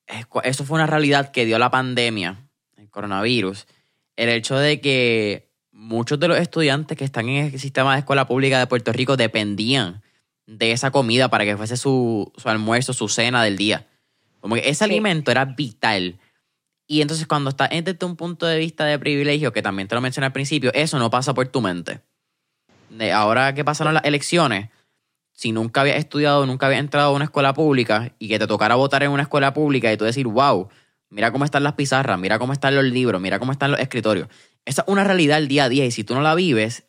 eso 0.08 0.66
fue 0.66 0.76
una 0.76 0.88
realidad 0.88 1.32
que 1.32 1.46
dio 1.46 1.58
la 1.60 1.72
pandemia, 1.72 2.48
el 2.78 2.90
coronavirus, 2.90 3.66
el 4.16 4.30
hecho 4.30 4.58
de 4.58 4.82
que 4.82 5.52
muchos 5.72 6.20
de 6.20 6.28
los 6.28 6.38
estudiantes 6.38 6.98
que 6.98 7.06
están 7.06 7.30
en 7.30 7.46
el 7.46 7.60
sistema 7.60 7.94
de 7.94 8.00
escuela 8.00 8.28
pública 8.28 8.60
de 8.60 8.68
Puerto 8.68 8.92
Rico 8.94 9.18
dependían 9.18 10.02
de 10.46 10.72
esa 10.72 10.92
comida 10.92 11.30
para 11.30 11.46
que 11.46 11.58
fuese 11.58 11.78
su, 11.78 12.32
su 12.38 12.50
almuerzo, 12.50 12.94
su 12.94 13.08
cena 13.08 13.44
del 13.44 13.58
día. 13.58 13.88
Como 14.40 14.56
que 14.56 14.70
ese 14.70 14.84
alimento 14.84 15.32
era 15.32 15.46
vital. 15.46 16.20
Y 16.86 17.02
entonces 17.02 17.28
cuando 17.28 17.50
estás 17.50 17.70
desde 17.70 18.06
un 18.06 18.16
punto 18.16 18.46
de 18.46 18.60
vista 18.60 18.86
de 18.86 19.00
privilegio, 19.00 19.54
que 19.54 19.62
también 19.62 19.88
te 19.88 19.96
lo 19.96 20.02
mencioné 20.02 20.28
al 20.28 20.34
principio, 20.34 20.72
eso 20.74 21.00
no 21.00 21.10
pasa 21.10 21.34
por 21.34 21.48
tu 21.48 21.62
mente. 21.62 22.02
De 22.90 23.12
ahora 23.12 23.54
que 23.54 23.64
pasaron 23.64 23.94
las 23.94 24.04
elecciones, 24.04 24.70
si 25.44 25.52
nunca 25.52 25.82
habías 25.82 25.98
estudiado, 25.98 26.46
nunca 26.46 26.68
habías 26.68 26.80
entrado 26.80 27.10
a 27.10 27.12
una 27.14 27.26
escuela 27.26 27.54
pública 27.54 28.14
y 28.18 28.30
que 28.30 28.40
te 28.40 28.48
tocara 28.48 28.76
votar 28.76 29.04
en 29.04 29.12
una 29.12 29.24
escuela 29.24 29.54
pública 29.54 29.92
y 29.92 29.98
tú 29.98 30.06
decir, 30.06 30.26
wow, 30.26 30.70
mira 31.10 31.34
cómo 31.34 31.44
están 31.44 31.64
las 31.64 31.74
pizarras, 31.74 32.18
mira 32.18 32.40
cómo 32.40 32.54
están 32.54 32.74
los 32.76 32.86
libros, 32.86 33.20
mira 33.20 33.40
cómo 33.40 33.52
están 33.52 33.70
los 33.70 33.82
escritorios. 33.82 34.30
Esa 34.64 34.84
es 34.84 34.88
una 34.88 35.04
realidad 35.04 35.40
el 35.40 35.50
día 35.50 35.66
a 35.66 35.70
día 35.70 35.84
y 35.84 35.92
si 35.92 36.06
tú 36.06 36.16
no 36.16 36.22
la 36.22 36.34
vives, 36.34 36.86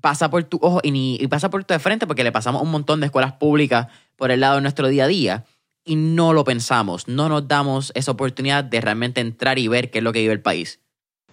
pasa 0.00 0.30
por 0.30 0.44
tu 0.44 0.60
ojo 0.62 0.78
y, 0.84 0.92
ni, 0.92 1.16
y 1.16 1.26
pasa 1.26 1.50
por 1.50 1.64
tu 1.64 1.74
de 1.74 1.80
frente 1.80 2.06
porque 2.06 2.22
le 2.22 2.30
pasamos 2.30 2.62
un 2.62 2.70
montón 2.70 3.00
de 3.00 3.06
escuelas 3.06 3.32
públicas 3.32 3.88
por 4.14 4.30
el 4.30 4.38
lado 4.38 4.54
de 4.54 4.60
nuestro 4.60 4.86
día 4.86 5.06
a 5.06 5.08
día 5.08 5.44
y 5.84 5.96
no 5.96 6.32
lo 6.32 6.44
pensamos, 6.44 7.08
no 7.08 7.28
nos 7.28 7.48
damos 7.48 7.90
esa 7.96 8.12
oportunidad 8.12 8.62
de 8.62 8.80
realmente 8.80 9.20
entrar 9.20 9.58
y 9.58 9.66
ver 9.66 9.90
qué 9.90 9.98
es 9.98 10.04
lo 10.04 10.12
que 10.12 10.20
vive 10.20 10.32
el 10.32 10.42
país. 10.42 10.78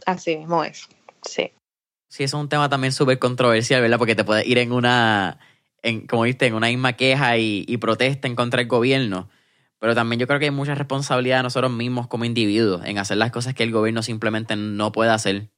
Así 0.08 0.38
mismo 0.38 0.64
es, 0.64 0.90
sí. 1.22 1.52
Sí, 2.10 2.24
eso 2.24 2.38
es 2.38 2.42
un 2.42 2.50
tema 2.50 2.68
también 2.68 2.94
súper 2.94 3.20
controversial, 3.20 3.80
¿verdad? 3.80 4.00
Porque 4.00 4.16
te 4.16 4.24
puedes 4.24 4.48
ir 4.48 4.58
en 4.58 4.72
una, 4.72 5.38
en, 5.84 6.08
como 6.08 6.24
viste, 6.24 6.46
en 6.48 6.54
una 6.54 6.68
misma 6.68 6.94
queja 6.94 7.38
y, 7.38 7.66
y 7.68 7.78
protesta 7.78 8.28
en 8.28 8.36
contra 8.36 8.60
del 8.60 8.68
gobierno. 8.68 9.30
Pero 9.80 9.94
también 9.94 10.20
yo 10.20 10.28
creo 10.28 10.40
que 10.40 10.46
hay 10.46 10.52
mucha 10.52 10.76
responsabilidad 10.76 11.38
de 11.38 11.44
nosotros 11.44 11.72
mismos 11.72 12.08
como 12.08 12.26
individuos 12.26 12.84
en 12.86 12.98
hacer 12.98 13.18
las 13.18 13.32
cosas 13.32 13.54
que 13.54 13.64
el 13.64 13.72
gobierno 13.72 14.02
simplemente 14.02 14.56
no 14.56 14.92
puede 14.92 15.12
hacer. 15.12 15.50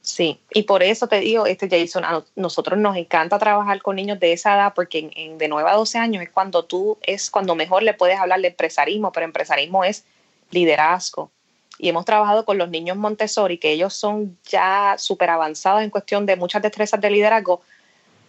Sí, 0.00 0.40
y 0.52 0.62
por 0.62 0.82
eso 0.82 1.06
te 1.06 1.20
digo, 1.20 1.46
este 1.46 1.68
Jason, 1.68 2.04
a 2.04 2.24
nosotros 2.34 2.78
nos 2.78 2.96
encanta 2.96 3.38
trabajar 3.38 3.82
con 3.82 3.96
niños 3.96 4.18
de 4.18 4.32
esa 4.32 4.54
edad 4.54 4.72
porque 4.74 5.10
en, 5.14 5.38
de 5.38 5.48
9 5.48 5.68
a 5.68 5.74
12 5.74 5.98
años 5.98 6.22
es 6.22 6.30
cuando 6.30 6.64
tú, 6.64 6.98
es 7.02 7.30
cuando 7.30 7.54
mejor 7.54 7.82
le 7.82 7.94
puedes 7.94 8.18
hablar 8.18 8.40
de 8.40 8.48
empresarismo, 8.48 9.12
pero 9.12 9.26
empresarismo 9.26 9.84
es 9.84 10.04
liderazgo. 10.50 11.30
Y 11.78 11.88
hemos 11.90 12.04
trabajado 12.04 12.44
con 12.44 12.58
los 12.58 12.70
niños 12.70 12.96
Montessori, 12.96 13.58
que 13.58 13.70
ellos 13.70 13.94
son 13.94 14.38
ya 14.44 14.96
súper 14.98 15.30
avanzados 15.30 15.82
en 15.82 15.90
cuestión 15.90 16.26
de 16.26 16.36
muchas 16.36 16.62
destrezas 16.62 17.00
de 17.00 17.10
liderazgo, 17.10 17.60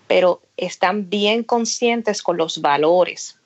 pero 0.10 0.42
están 0.58 1.08
bien 1.08 1.44
conscientes 1.44 2.24
con 2.24 2.36
los 2.36 2.62
valores. 2.62 3.38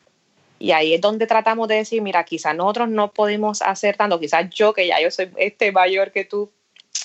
Y 0.60 0.72
ahí 0.72 0.94
es 0.94 1.02
donde 1.02 1.28
tratamos 1.28 1.68
de 1.68 1.76
decir, 1.76 2.02
mira, 2.02 2.24
quizás 2.24 2.56
nosotros 2.56 2.88
no 2.88 3.12
podemos 3.12 3.62
hacer 3.62 3.98
tanto, 3.98 4.18
quizás 4.18 4.50
yo, 4.50 4.74
que 4.74 4.88
ya 4.88 5.02
yo 5.02 5.12
soy 5.12 5.30
este 5.36 5.74
mayor 5.74 6.14
que 6.14 6.24
tú 6.24 6.50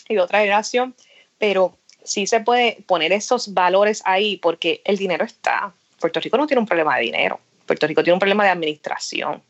y 0.08 0.14
de 0.14 0.20
otra 0.20 0.38
generación, 0.38 0.94
pero 1.38 1.76
sí 2.04 2.28
se 2.28 2.38
puede 2.38 2.84
poner 2.86 3.10
esos 3.10 3.52
valores 3.52 4.00
ahí 4.04 4.36
porque 4.36 4.80
el 4.84 4.96
dinero 4.96 5.24
está. 5.24 5.72
Puerto 5.98 6.20
Rico 6.20 6.36
no 6.36 6.46
tiene 6.46 6.60
un 6.60 6.66
problema 6.66 6.96
de 6.96 7.02
dinero, 7.02 7.40
Puerto 7.66 7.88
Rico 7.88 8.04
tiene 8.04 8.14
un 8.14 8.20
problema 8.20 8.44
de 8.44 8.50
administración 8.50 9.42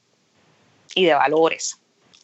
y 0.94 1.04
de 1.04 1.12
valores. 1.12 1.76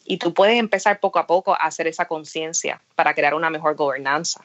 Y 0.05 0.17
tú 0.17 0.33
puedes 0.33 0.57
empezar 0.57 0.99
poco 0.99 1.19
a 1.19 1.27
poco 1.27 1.53
a 1.53 1.57
hacer 1.57 1.85
esa 1.85 2.07
conciencia 2.07 2.81
para 2.95 3.13
crear 3.13 3.35
una 3.35 3.51
mejor 3.51 3.75
gobernanza. 3.75 4.43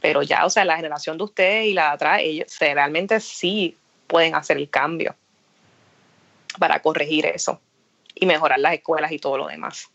Pero 0.00 0.22
ya, 0.22 0.44
o 0.44 0.50
sea, 0.50 0.64
la 0.64 0.76
generación 0.76 1.18
de 1.18 1.24
ustedes 1.24 1.66
y 1.66 1.74
la 1.74 1.88
de 1.88 1.90
atrás, 1.90 2.20
ellos 2.22 2.56
realmente 2.60 3.20
sí 3.20 3.76
pueden 4.06 4.34
hacer 4.34 4.56
el 4.56 4.70
cambio 4.70 5.16
para 6.58 6.80
corregir 6.80 7.26
eso 7.26 7.60
y 8.14 8.26
mejorar 8.26 8.58
las 8.58 8.74
escuelas 8.74 9.12
y 9.12 9.18
todo 9.18 9.38
lo 9.38 9.48
demás. 9.48 9.90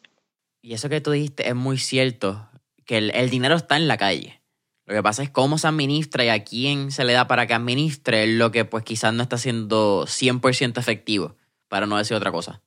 Y 0.61 0.73
eso 0.73 0.89
que 0.89 1.01
tú 1.01 1.11
dijiste 1.11 1.47
es 1.47 1.55
muy 1.55 1.77
cierto, 1.77 2.49
que 2.85 2.97
el, 2.97 3.11
el 3.15 3.29
dinero 3.29 3.55
está 3.55 3.75
en 3.77 3.87
la 3.87 3.97
calle 3.97 4.43
lo 4.85 4.95
que 4.95 5.03
pasa 5.03 5.23
es 5.23 5.29
cómo 5.29 5.57
se 5.57 5.67
administra 5.67 6.25
y 6.25 6.29
a 6.29 6.43
quién 6.43 6.91
se 6.91 7.05
le 7.05 7.13
da 7.13 7.27
para 7.27 7.47
que 7.47 7.53
administre 7.53 8.27
lo 8.27 8.51
que 8.51 8.65
pues 8.65 8.83
quizás 8.83 9.13
no 9.13 9.23
está 9.23 9.37
siendo 9.37 10.05
100% 10.05 10.77
efectivo, 10.77 11.35
para 11.69 11.85
no 11.85 11.97
decir 11.97 12.17
otra 12.17 12.31
cosa. 12.31 12.61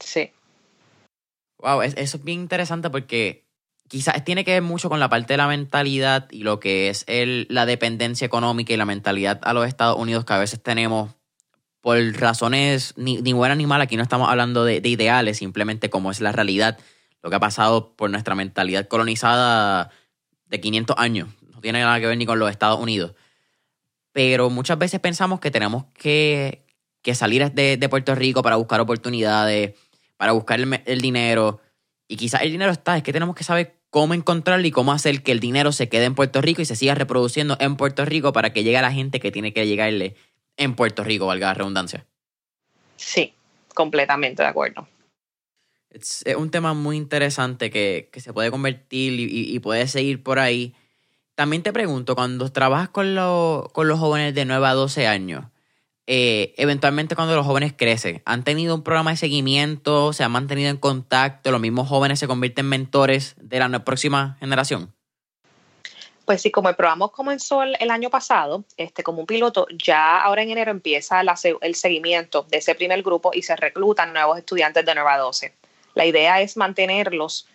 Sí. 0.00 0.32
Wow, 1.58 1.82
eso 1.82 1.96
es 1.96 2.24
bien 2.24 2.40
interesante 2.40 2.90
porque 2.90 3.47
quizás 3.88 4.24
tiene 4.24 4.44
que 4.44 4.52
ver 4.52 4.62
mucho 4.62 4.88
con 4.88 5.00
la 5.00 5.08
parte 5.08 5.32
de 5.32 5.38
la 5.38 5.48
mentalidad 5.48 6.28
y 6.30 6.42
lo 6.42 6.60
que 6.60 6.88
es 6.88 7.04
el, 7.06 7.46
la 7.50 7.66
dependencia 7.66 8.26
económica 8.26 8.72
y 8.72 8.76
la 8.76 8.84
mentalidad 8.84 9.40
a 9.42 9.52
los 9.52 9.66
Estados 9.66 9.98
Unidos 9.98 10.24
que 10.24 10.34
a 10.34 10.38
veces 10.38 10.62
tenemos 10.62 11.10
por 11.80 11.98
razones 12.14 12.94
ni, 12.96 13.22
ni 13.22 13.32
buenas 13.32 13.56
ni 13.56 13.66
malas. 13.66 13.86
Aquí 13.86 13.96
no 13.96 14.02
estamos 14.02 14.28
hablando 14.28 14.64
de, 14.64 14.80
de 14.80 14.88
ideales, 14.88 15.38
simplemente 15.38 15.90
como 15.90 16.10
es 16.10 16.20
la 16.20 16.32
realidad, 16.32 16.78
lo 17.22 17.30
que 17.30 17.36
ha 17.36 17.40
pasado 17.40 17.94
por 17.96 18.10
nuestra 18.10 18.34
mentalidad 18.34 18.86
colonizada 18.88 19.90
de 20.46 20.60
500 20.60 20.96
años. 20.98 21.28
No 21.52 21.60
tiene 21.60 21.80
nada 21.80 21.98
que 22.00 22.06
ver 22.06 22.16
ni 22.16 22.26
con 22.26 22.38
los 22.38 22.50
Estados 22.50 22.80
Unidos. 22.80 23.14
Pero 24.12 24.50
muchas 24.50 24.78
veces 24.78 25.00
pensamos 25.00 25.40
que 25.40 25.50
tenemos 25.50 25.84
que, 25.94 26.64
salir 27.14 27.52
de, 27.52 27.88
Puerto 27.88 28.14
Rico 28.14 28.42
para 28.42 28.56
buscar 28.56 28.80
oportunidades, 28.80 29.74
para 30.16 30.32
buscar 30.32 30.60
el, 30.60 31.00
dinero. 31.00 31.60
Y 32.08 32.16
quizás 32.16 32.42
el 32.42 32.50
dinero 32.50 32.72
está, 32.72 32.96
es 32.96 33.02
que 33.02 33.12
tenemos 33.12 33.36
que 33.36 33.44
saber 33.44 33.77
cómo 33.90 34.14
encontrarlo 34.14 34.66
y 34.66 34.70
cómo 34.70 34.92
hacer 34.92 35.22
que 35.22 35.32
el 35.32 35.40
dinero 35.40 35.72
se 35.72 35.88
quede 35.88 36.04
en 36.04 36.14
Puerto 36.14 36.40
Rico 36.40 36.62
y 36.62 36.64
se 36.64 36.76
siga 36.76 36.94
reproduciendo 36.94 37.56
en 37.60 37.76
Puerto 37.76 38.04
Rico 38.04 38.32
para 38.32 38.52
que 38.52 38.62
llegue 38.64 38.76
a 38.76 38.82
la 38.82 38.92
gente 38.92 39.20
que 39.20 39.30
tiene 39.30 39.52
que 39.52 39.66
llegarle 39.66 40.16
en 40.56 40.74
Puerto 40.74 41.04
Rico, 41.04 41.26
valga 41.26 41.48
la 41.48 41.54
redundancia. 41.54 42.06
Sí, 42.96 43.32
completamente 43.74 44.42
de 44.42 44.48
acuerdo. 44.48 44.88
Es, 45.90 46.24
un 46.36 46.50
tema 46.50 46.74
muy 46.74 46.96
interesante 46.96 47.70
que, 47.70 48.10
se 48.16 48.32
puede 48.32 48.50
convertir 48.50 49.14
y, 49.18 49.58
puede 49.60 49.86
seguir 49.86 50.22
por 50.22 50.38
ahí. 50.38 50.74
También 51.34 51.62
te 51.62 51.72
pregunto, 51.72 52.14
cuando 52.14 52.50
trabajas 52.50 52.88
con, 52.88 53.14
con 53.72 53.88
los 53.88 53.98
jóvenes 53.98 54.34
de 54.34 54.44
9 54.44 54.66
a 54.66 54.74
12 54.74 55.06
años, 55.06 55.44
eh, 56.10 56.54
eventualmente 56.56 57.14
cuando 57.14 57.36
los 57.36 57.44
jóvenes 57.44 57.74
crecen, 57.76 58.22
¿han 58.24 58.42
tenido 58.42 58.74
un 58.74 58.82
programa 58.82 59.10
de 59.10 59.18
seguimiento? 59.18 60.14
¿Se 60.14 60.24
han 60.24 60.32
mantenido 60.32 60.70
en 60.70 60.78
contacto? 60.78 61.50
¿Los 61.50 61.60
mismos 61.60 61.86
jóvenes 61.86 62.18
se 62.18 62.26
convierten 62.26 62.64
en 62.64 62.70
mentores 62.70 63.36
de 63.36 63.58
la 63.58 63.84
próxima 63.84 64.38
generación? 64.40 64.94
Pues 66.24 66.40
sí, 66.40 66.50
como 66.50 66.70
el 66.70 66.76
programa 66.76 67.08
comenzó 67.08 67.62
el, 67.62 67.90
año 67.90 68.08
pasado, 68.08 68.64
este, 68.78 69.02
como 69.02 69.20
un 69.20 69.26
piloto, 69.26 69.66
ya 69.84 70.22
ahora 70.22 70.42
en 70.42 70.50
enero 70.50 70.70
empieza 70.70 71.20
el 71.20 71.74
seguimiento 71.74 72.46
de 72.48 72.56
ese 72.56 72.74
primer 72.74 73.02
grupo 73.02 73.32
y 73.34 73.42
se 73.42 73.54
reclutan 73.54 74.14
nuevos 74.14 74.38
estudiantes 74.38 74.86
de 74.86 74.94
9 74.94 75.10
a 75.10 75.18
12. 75.18 75.52
La 75.94 76.06
idea 76.06 76.40
es 76.40 76.56
mantenerlos 76.56 77.46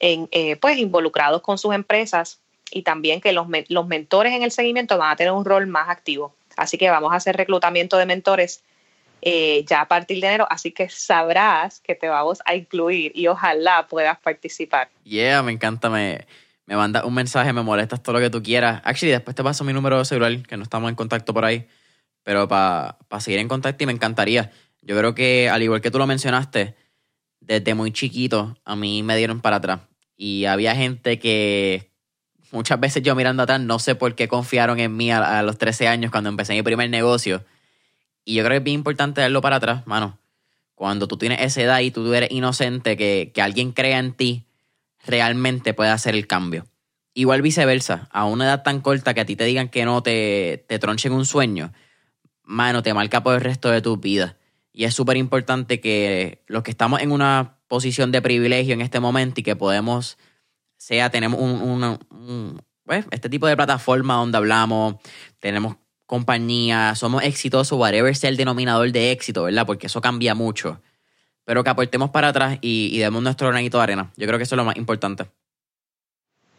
en, 0.00 0.28
eh, 0.32 0.56
pues, 0.56 0.78
involucrados 0.78 1.42
con 1.42 1.58
sus 1.58 1.72
empresas 1.72 2.40
y 2.72 2.82
también 2.82 3.20
que 3.20 3.32
los, 3.32 3.46
los 3.68 3.86
mentores 3.86 4.32
en 4.32 4.42
el 4.42 4.50
seguimiento 4.50 4.98
van 4.98 5.12
a 5.12 5.16
tener 5.16 5.32
un 5.32 5.44
rol 5.44 5.68
más 5.68 5.88
activo. 5.88 6.34
Así 6.60 6.76
que 6.76 6.90
vamos 6.90 7.12
a 7.12 7.16
hacer 7.16 7.36
reclutamiento 7.36 7.96
de 7.96 8.04
mentores 8.04 8.62
eh, 9.22 9.64
ya 9.66 9.80
a 9.80 9.88
partir 9.88 10.20
de 10.20 10.26
enero, 10.26 10.46
así 10.50 10.72
que 10.72 10.90
sabrás 10.90 11.80
que 11.80 11.94
te 11.94 12.08
vamos 12.08 12.40
a 12.44 12.54
incluir 12.54 13.12
y 13.14 13.28
ojalá 13.28 13.86
puedas 13.88 14.18
participar. 14.18 14.90
Yeah, 15.04 15.42
me 15.42 15.52
encanta, 15.52 15.88
me, 15.88 16.26
me 16.66 16.76
manda 16.76 17.06
un 17.06 17.14
mensaje, 17.14 17.50
me 17.54 17.62
molestas 17.62 18.02
todo 18.02 18.14
lo 18.14 18.20
que 18.20 18.28
tú 18.28 18.42
quieras. 18.42 18.82
Actually, 18.84 19.12
después 19.12 19.34
te 19.34 19.42
paso 19.42 19.64
mi 19.64 19.72
número 19.72 19.98
de 19.98 20.04
celular, 20.04 20.46
que 20.46 20.58
no 20.58 20.62
estamos 20.62 20.90
en 20.90 20.96
contacto 20.96 21.32
por 21.32 21.46
ahí, 21.46 21.66
pero 22.22 22.46
para 22.46 22.96
seguir 23.20 23.40
en 23.40 23.48
contacto 23.48 23.82
y 23.82 23.86
me 23.86 23.92
encantaría. 23.92 24.50
Yo 24.82 24.98
creo 24.98 25.14
que, 25.14 25.48
al 25.48 25.62
igual 25.62 25.80
que 25.80 25.90
tú 25.90 25.98
lo 25.98 26.06
mencionaste, 26.06 26.74
desde 27.40 27.74
muy 27.74 27.90
chiquito 27.90 28.58
a 28.66 28.76
mí 28.76 29.02
me 29.02 29.16
dieron 29.16 29.40
para 29.40 29.56
atrás. 29.56 29.80
Y 30.14 30.44
había 30.44 30.74
gente 30.74 31.18
que 31.18 31.89
muchas 32.52 32.80
veces 32.80 33.02
yo 33.02 33.14
mirando 33.14 33.42
atrás 33.42 33.60
no 33.60 33.78
sé 33.78 33.94
por 33.94 34.14
qué 34.14 34.28
confiaron 34.28 34.78
en 34.80 34.96
mí 34.96 35.10
a, 35.10 35.42
los 35.42 35.58
13 35.58 35.88
años 35.88 36.10
cuando 36.10 36.30
empecé 36.30 36.54
mi 36.54 36.62
primer 36.62 36.90
negocio. 36.90 37.44
Y 38.24 38.34
yo 38.34 38.42
creo 38.42 38.52
que 38.52 38.58
es 38.58 38.64
bien 38.64 38.74
importante 38.76 39.20
darlo 39.20 39.40
para 39.40 39.56
atrás, 39.56 39.86
mano. 39.86 40.18
Cuando 40.74 41.08
tú 41.08 41.16
tienes 41.16 41.40
esa 41.40 41.62
edad 41.62 41.80
y 41.80 41.90
tú 41.90 42.12
eres 42.14 42.30
inocente, 42.30 42.96
que, 42.96 43.32
que 43.34 43.42
alguien 43.42 43.72
crea 43.72 43.98
en 43.98 44.12
ti, 44.12 44.44
realmente 45.06 45.74
puede 45.74 45.90
hacer 45.90 46.14
el 46.14 46.26
cambio. 46.26 46.66
Igual 47.14 47.42
viceversa, 47.42 48.08
a 48.12 48.24
una 48.24 48.44
edad 48.44 48.62
tan 48.62 48.80
corta 48.80 49.14
que 49.14 49.20
a 49.20 49.26
ti 49.26 49.36
te 49.36 49.44
digan 49.44 49.68
que 49.68 49.84
no 49.84 50.02
te, 50.02 50.64
te 50.68 50.78
tronchen 50.78 51.12
un 51.12 51.26
sueño, 51.26 51.72
mano, 52.44 52.82
te 52.82 52.94
marca 52.94 53.22
por 53.22 53.34
el 53.34 53.40
resto 53.40 53.70
de 53.70 53.82
tu 53.82 53.96
vida. 53.96 54.36
Y 54.72 54.84
es 54.84 54.94
súper 54.94 55.16
importante 55.16 55.80
que 55.80 56.42
los 56.46 56.62
que 56.62 56.70
estamos 56.70 57.00
en 57.00 57.12
una 57.12 57.58
posición 57.68 58.12
de 58.12 58.22
privilegio 58.22 58.74
en 58.74 58.80
este 58.80 59.00
momento 59.00 59.40
y 59.40 59.42
que 59.42 59.56
podemos, 59.56 60.18
sea, 60.80 61.10
tenemos 61.10 61.38
un, 61.38 62.60
pues, 62.84 63.04
este 63.10 63.28
tipo 63.28 63.46
de 63.46 63.56
plataforma 63.56 64.14
donde 64.14 64.38
hablamos, 64.38 64.96
tenemos 65.38 65.76
compañía, 66.06 66.94
somos 66.94 67.22
exitosos, 67.22 67.78
whatever 67.78 68.16
sea 68.16 68.30
el 68.30 68.36
denominador 68.36 68.90
de 68.90 69.12
éxito, 69.12 69.44
¿verdad? 69.44 69.66
Porque 69.66 69.86
eso 69.86 70.00
cambia 70.00 70.34
mucho. 70.34 70.80
Pero 71.44 71.62
que 71.62 71.70
aportemos 71.70 72.10
para 72.10 72.28
atrás 72.28 72.58
y, 72.62 72.98
demos 72.98 73.22
nuestro 73.22 73.48
granito 73.48 73.76
de 73.76 73.82
arena. 73.84 74.10
Yo 74.16 74.26
creo 74.26 74.38
que 74.38 74.44
eso 74.44 74.54
es 74.54 74.56
lo 74.56 74.64
más 74.64 74.76
importante. 74.76 75.26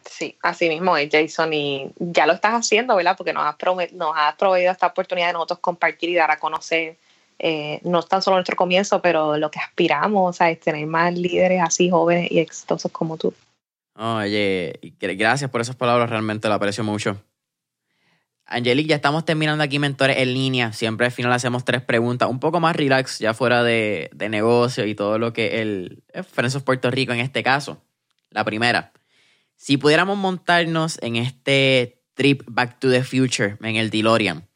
Sí, 0.08 0.38
así 0.42 0.68
mismo 0.68 0.96
es, 0.96 1.08
Jason, 1.10 1.52
y 1.52 1.90
ya 1.98 2.26
lo 2.26 2.32
estás 2.32 2.54
haciendo, 2.54 2.94
¿verdad? 2.94 3.16
Porque 3.16 3.32
nos 3.32 3.44
has, 3.44 3.92
nos 3.92 4.12
has 4.16 4.36
proveído 4.36 4.70
esta 4.70 4.86
oportunidad 4.86 5.28
de 5.28 5.32
nosotros 5.32 5.58
compartir 5.58 6.10
y 6.10 6.14
dar 6.14 6.30
a 6.30 6.38
conocer 6.38 6.96
eh, 7.38 7.80
no 7.82 8.02
tan 8.04 8.22
solo 8.22 8.36
nuestro 8.36 8.56
comienzo, 8.56 9.02
pero 9.02 9.36
lo 9.36 9.50
que 9.50 9.58
aspiramos, 9.58 10.40
es 10.40 10.60
Tener 10.60 10.86
más 10.86 11.12
líderes 11.12 11.60
así 11.60 11.90
jóvenes 11.90 12.30
y 12.30 12.38
exitosos 12.38 12.92
como 12.92 13.16
tú. 13.16 13.34
Oye, 13.94 14.80
gracias 15.00 15.50
por 15.50 15.60
esas 15.60 15.76
palabras, 15.76 16.08
realmente 16.08 16.48
lo 16.48 16.54
aprecio 16.54 16.82
mucho. 16.82 17.22
Angelique, 18.46 18.90
ya 18.90 18.96
estamos 18.96 19.24
terminando 19.24 19.62
aquí 19.62 19.78
Mentores 19.78 20.18
en 20.18 20.34
línea. 20.34 20.72
Siempre 20.72 21.06
al 21.06 21.12
final 21.12 21.32
hacemos 21.32 21.64
tres 21.64 21.82
preguntas, 21.82 22.28
un 22.28 22.40
poco 22.40 22.60
más 22.60 22.76
relax, 22.76 23.18
ya 23.18 23.34
fuera 23.34 23.62
de, 23.62 24.10
negocio 24.30 24.86
y 24.86 24.94
todo 24.94 25.18
lo 25.18 25.32
que 25.32 25.60
el 25.60 26.02
Friends 26.32 26.56
of 26.56 26.62
Puerto 26.62 26.90
Rico 26.90 27.12
en 27.12 27.20
este 27.20 27.42
caso. 27.42 27.82
La 28.30 28.44
primera, 28.44 28.92
si 29.56 29.76
pudiéramos 29.76 30.18
montarnos 30.18 30.98
en 31.02 31.16
este 31.16 32.02
trip 32.14 32.42
Back 32.46 32.78
to 32.78 32.90
the 32.90 33.04
Future 33.04 33.56
en 33.62 33.76
el 33.76 33.90
DeLorean, 33.90 34.48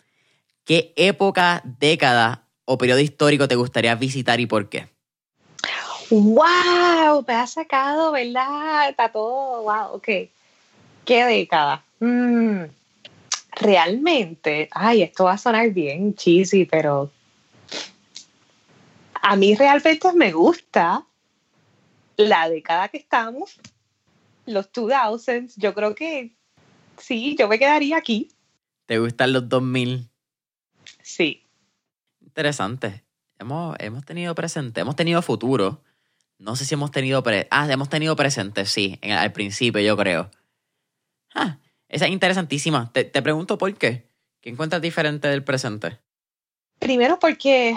¿qué 0.64 0.92
época, 0.96 1.62
década 1.64 2.48
o 2.64 2.78
periodo 2.78 3.00
histórico 3.00 3.48
te 3.48 3.54
gustaría 3.54 3.94
visitar 3.94 4.40
y 4.40 4.46
por 4.46 4.68
qué? 4.68 4.95
¡Wow! 6.10 7.24
Me 7.26 7.34
ha 7.34 7.46
sacado, 7.46 8.12
¿verdad? 8.12 8.90
Está 8.90 9.10
todo, 9.10 9.62
wow, 9.62 9.94
ok. 9.94 10.06
¿Qué 11.04 11.24
década? 11.24 11.84
Mm, 12.00 12.64
realmente, 13.52 14.68
ay, 14.70 15.02
esto 15.02 15.24
va 15.24 15.32
a 15.32 15.38
sonar 15.38 15.70
bien 15.70 16.14
cheesy, 16.14 16.64
pero 16.64 17.10
a 19.22 19.34
mí 19.36 19.54
realmente 19.56 20.12
me 20.12 20.32
gusta 20.32 21.04
la 22.16 22.48
década 22.48 22.88
que 22.88 22.98
estamos, 22.98 23.58
los 24.46 24.70
2000s. 24.72 25.54
Yo 25.56 25.74
creo 25.74 25.94
que 25.94 26.34
sí, 26.98 27.34
yo 27.36 27.48
me 27.48 27.58
quedaría 27.58 27.96
aquí. 27.96 28.28
¿Te 28.86 28.98
gustan 28.98 29.32
los 29.32 29.48
2000? 29.48 30.08
Sí. 31.02 31.42
Interesante. 32.20 33.02
Hemos, 33.38 33.76
hemos 33.80 34.04
tenido 34.04 34.34
presente, 34.34 34.80
hemos 34.80 34.96
tenido 34.96 35.20
futuro. 35.22 35.82
No 36.38 36.54
sé 36.56 36.64
si 36.64 36.74
hemos 36.74 36.90
tenido 36.90 37.22
pre 37.22 37.48
ah, 37.50 37.66
hemos 37.70 37.88
tenido 37.88 38.14
presente, 38.14 38.66
sí, 38.66 38.98
al 39.02 39.32
principio 39.32 39.80
yo 39.80 39.96
creo. 39.96 40.30
Ah, 41.34 41.58
esa 41.88 42.06
es 42.06 42.12
interesantísima. 42.12 42.90
Te, 42.92 43.04
pregunto 43.22 43.58
por 43.58 43.74
qué. 43.74 44.08
¿Qué 44.40 44.50
encuentras 44.50 44.82
diferente 44.82 45.28
del 45.28 45.44
presente? 45.44 45.98
Primero 46.78 47.18
porque 47.18 47.74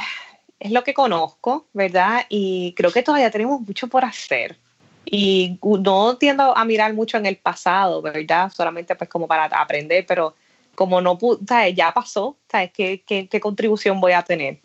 es 0.59 0.71
lo 0.71 0.83
que 0.83 0.93
conozco, 0.93 1.67
¿verdad? 1.73 2.25
Y 2.29 2.73
creo 2.75 2.91
que 2.91 3.03
todavía 3.03 3.31
tenemos 3.31 3.61
mucho 3.61 3.87
por 3.87 4.03
hacer. 4.03 4.57
Y 5.05 5.57
no 5.61 6.17
tiendo 6.17 6.55
a 6.55 6.65
mirar 6.65 6.93
mucho 6.93 7.17
en 7.17 7.25
el 7.25 7.37
pasado, 7.37 8.01
¿verdad? 8.01 8.51
Solamente 8.51 8.95
pues 8.95 9.09
como 9.09 9.27
para 9.27 9.45
aprender, 9.45 10.05
pero 10.05 10.35
como 10.75 11.01
no 11.01 11.17
¿sabes? 11.47 11.75
ya 11.75 11.93
pasó, 11.93 12.37
¿sabes? 12.49 12.71
¿Qué, 12.73 13.03
¿Qué, 13.05 13.27
qué, 13.27 13.39
contribución 13.39 13.99
voy 13.99 14.11
a 14.11 14.23
tener? 14.23 14.59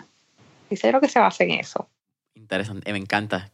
Y 0.68 0.76
creo 0.76 1.00
que 1.00 1.08
se 1.08 1.18
basa 1.18 1.44
en 1.44 1.52
eso. 1.52 1.88
Interesante, 2.34 2.92
me 2.92 2.98
encanta. 2.98 3.53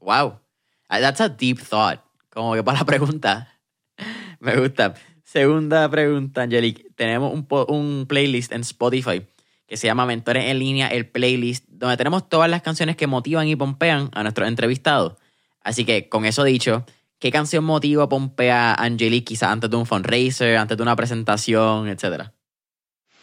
Wow, 0.00 0.40
that's 0.88 1.20
a 1.20 1.28
deep 1.28 1.58
thought. 1.60 2.00
Como 2.30 2.54
que 2.54 2.62
para 2.62 2.78
la 2.78 2.84
pregunta. 2.84 3.48
Me 4.40 4.56
gusta. 4.56 4.94
Segunda 5.24 5.90
pregunta, 5.90 6.42
Angelique. 6.42 6.86
Tenemos 6.94 7.32
un, 7.32 8.06
playlist 8.08 8.52
en 8.52 8.62
Spotify 8.62 9.26
que 9.66 9.76
se 9.76 9.86
llama 9.86 10.06
Mentores 10.06 10.46
en 10.46 10.58
línea, 10.58 10.88
el 10.88 11.06
playlist, 11.06 11.66
donde 11.68 11.98
tenemos 11.98 12.26
todas 12.30 12.48
las 12.48 12.62
canciones 12.62 12.96
que 12.96 13.06
motivan 13.06 13.46
y 13.48 13.54
pompean 13.54 14.08
a 14.14 14.22
nuestros 14.22 14.48
entrevistados. 14.48 15.18
Así 15.60 15.84
que, 15.84 16.08
con 16.08 16.24
eso 16.24 16.42
dicho, 16.44 16.86
¿qué 17.18 17.30
canción 17.30 17.64
motiva 17.64 18.08
pompea 18.08 18.72
a 18.72 18.84
Angelique 18.84 19.26
quizás 19.26 19.50
antes 19.50 19.68
de 19.68 19.76
un 19.76 19.84
fundraiser, 19.84 20.56
antes 20.56 20.78
de 20.78 20.82
una 20.82 20.96
presentación, 20.96 21.88
etcétera? 21.88 22.32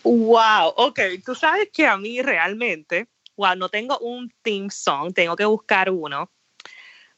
Wow, 0.04 0.74
ok. 0.76 1.00
Tú 1.26 1.34
sabes 1.34 1.70
que 1.74 1.88
a 1.88 1.98
mí 1.98 2.22
realmente, 2.22 3.08
wow, 3.36 3.56
no 3.56 3.70
tengo 3.70 3.98
un 3.98 4.32
theme 4.44 4.70
song, 4.70 5.12
tengo 5.14 5.36
que 5.36 5.46
buscar 5.46 5.90
uno 5.90 6.30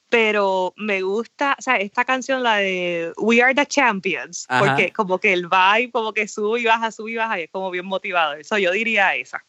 pero 0.10 0.74
me 0.78 1.02
gusta, 1.02 1.56
o 1.58 1.62
sea, 1.62 1.76
esta 1.78 2.06
canción, 2.06 2.44
la 2.44 2.58
de 2.58 3.14
We 3.18 3.42
Are 3.42 3.54
the 3.54 3.66
Champions, 3.66 4.48
porque 4.48 4.94
como 4.94 5.20
que 5.20 5.34
el 5.34 5.48
vibe, 5.48 5.92
como 5.92 6.14
que 6.14 6.28
sube 6.28 6.62
y 6.62 6.66
baja, 6.66 6.92
sube 6.92 7.12
y 7.12 7.16
baja, 7.16 7.40
y 7.40 7.44
es 7.44 7.50
como 7.52 7.70
bien 7.72 7.86
motivado. 7.86 8.34
Eso 8.34 8.58
yo 8.58 8.72
diría 8.72 9.16
esa. 9.16 9.44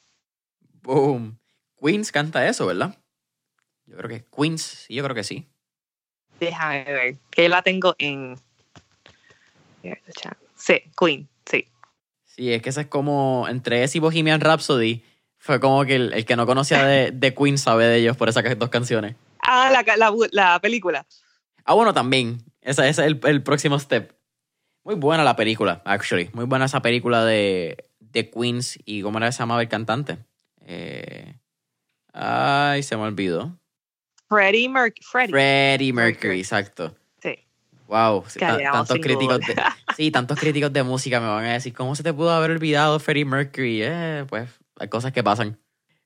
Boom. 0.83 1.39
Queens 1.81 2.11
canta 2.11 2.49
eso, 2.49 2.67
¿verdad? 2.67 2.97
Yo 3.87 3.97
creo 3.97 4.09
que 4.09 4.25
Queens, 4.25 4.63
sí, 4.63 4.95
yo 4.95 5.05
creo 5.05 5.15
que 5.15 5.25
sí. 5.25 5.47
Déjame 6.41 6.85
ver, 6.85 7.17
que 7.31 7.49
la 7.49 7.63
tengo 7.63 7.95
en. 7.99 8.37
Sí, 10.57 10.83
Queen, 10.99 11.29
sí. 11.49 11.69
Sí, 12.25 12.53
es 12.53 12.63
que 12.63 12.71
esa 12.71 12.83
es 12.83 12.87
como 12.89 13.47
entre 13.49 13.85
ese 13.85 13.99
y 13.99 14.01
Bohemian 14.01 14.41
Rhapsody. 14.41 15.05
Fue 15.39 15.61
como 15.61 15.85
que 15.85 15.95
el, 15.95 16.25
que 16.27 16.37
no 16.37 16.47
conocía 16.47 16.85
de, 16.85 17.13
de 17.13 17.33
Queen 17.33 17.59
sabe 17.59 17.87
de 17.87 17.99
ellos 17.99 18.17
por 18.17 18.29
esas 18.29 18.59
dos 18.59 18.71
canciones. 18.71 19.15
Ah, 19.51 19.71
la, 19.71 19.97
la, 19.97 20.15
la 20.31 20.61
película. 20.61 21.07
Ah, 21.65 21.73
bueno, 21.73 21.95
también. 21.95 22.45
Ese, 22.61 22.87
es 22.87 22.99
el, 22.99 23.19
el, 23.25 23.43
próximo 23.43 23.79
step. 23.79 24.13
Muy 24.85 24.95
buena 24.95 25.25
la 25.25 25.37
película, 25.37 25.81
actually. 25.87 26.29
Muy 26.35 26.45
buena 26.45 26.67
esa 26.67 26.83
película 26.83 27.25
de, 27.25 27.89
de 27.99 28.29
Queens 28.29 28.79
y 28.85 29.01
cómo 29.01 29.17
era 29.17 29.29
que 29.29 29.33
se 29.33 29.39
llamaba 29.39 29.63
el 29.63 29.69
cantante. 29.69 30.19
Eh, 30.67 31.35
ay, 32.13 32.83
se 32.83 32.95
me 32.99 33.05
olvidó. 33.05 33.59
Freddie, 34.29 34.69
Mercury. 34.69 35.29
Freddie 35.31 35.93
Mercury, 35.95 36.41
exacto. 36.41 36.95
Sí. 37.23 37.39
Wow, 37.87 38.25
tantos 38.39 38.99
críticos 39.01 39.41
de, 39.41 39.57
sí, 39.97 40.11
tantos 40.11 40.39
críticos 40.39 40.75
de 40.75 40.83
música 40.83 41.21
me 41.21 41.27
van 41.29 41.47
a 41.47 41.53
decir, 41.55 41.73
¿cómo 41.73 41.95
se 41.95 42.03
te 42.03 42.13
pudo 42.13 42.33
haber 42.33 42.51
olvidado 42.51 43.01
Freddie 43.01 43.25
Mercury? 43.25 43.81
Eh, 43.83 44.27
pues 44.29 44.51
hay 44.79 44.89
cosas 44.89 45.13
que 45.13 45.23
pasan. 45.23 45.59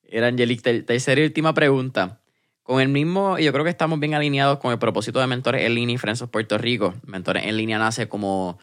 Era 0.03 0.27
Angelique, 0.27 0.83
tercera 0.83 1.19
y 1.19 1.25
última 1.25 1.53
pregunta. 1.53 2.22
Con 2.63 2.79
el 2.79 2.87
mismo, 2.87 3.37
yo 3.39 3.51
creo 3.51 3.65
que 3.65 3.69
estamos 3.69 3.99
bien 3.99 4.13
alineados 4.13 4.59
con 4.59 4.71
el 4.71 4.79
propósito 4.79 5.19
de 5.19 5.27
Mentores 5.27 5.63
en 5.63 5.75
Línea 5.75 5.95
y 5.95 5.97
Friends 5.97 6.21
of 6.21 6.29
Puerto 6.29 6.57
Rico. 6.57 6.95
Mentores 7.05 7.45
en 7.45 7.57
Línea 7.57 7.77
nace 7.77 8.07
como 8.07 8.57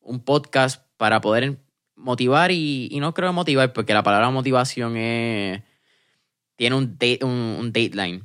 un 0.00 0.20
podcast 0.20 0.84
para 0.98 1.22
poder 1.22 1.58
motivar 1.94 2.52
y, 2.52 2.94
no 3.00 3.14
creo 3.14 3.32
motivar, 3.32 3.72
porque 3.72 3.94
la 3.94 4.02
palabra 4.02 4.28
motivación 4.28 4.98
es, 4.98 5.62
tiene 6.56 6.76
un, 6.76 6.98
un, 7.22 7.72
dateline. 7.72 8.24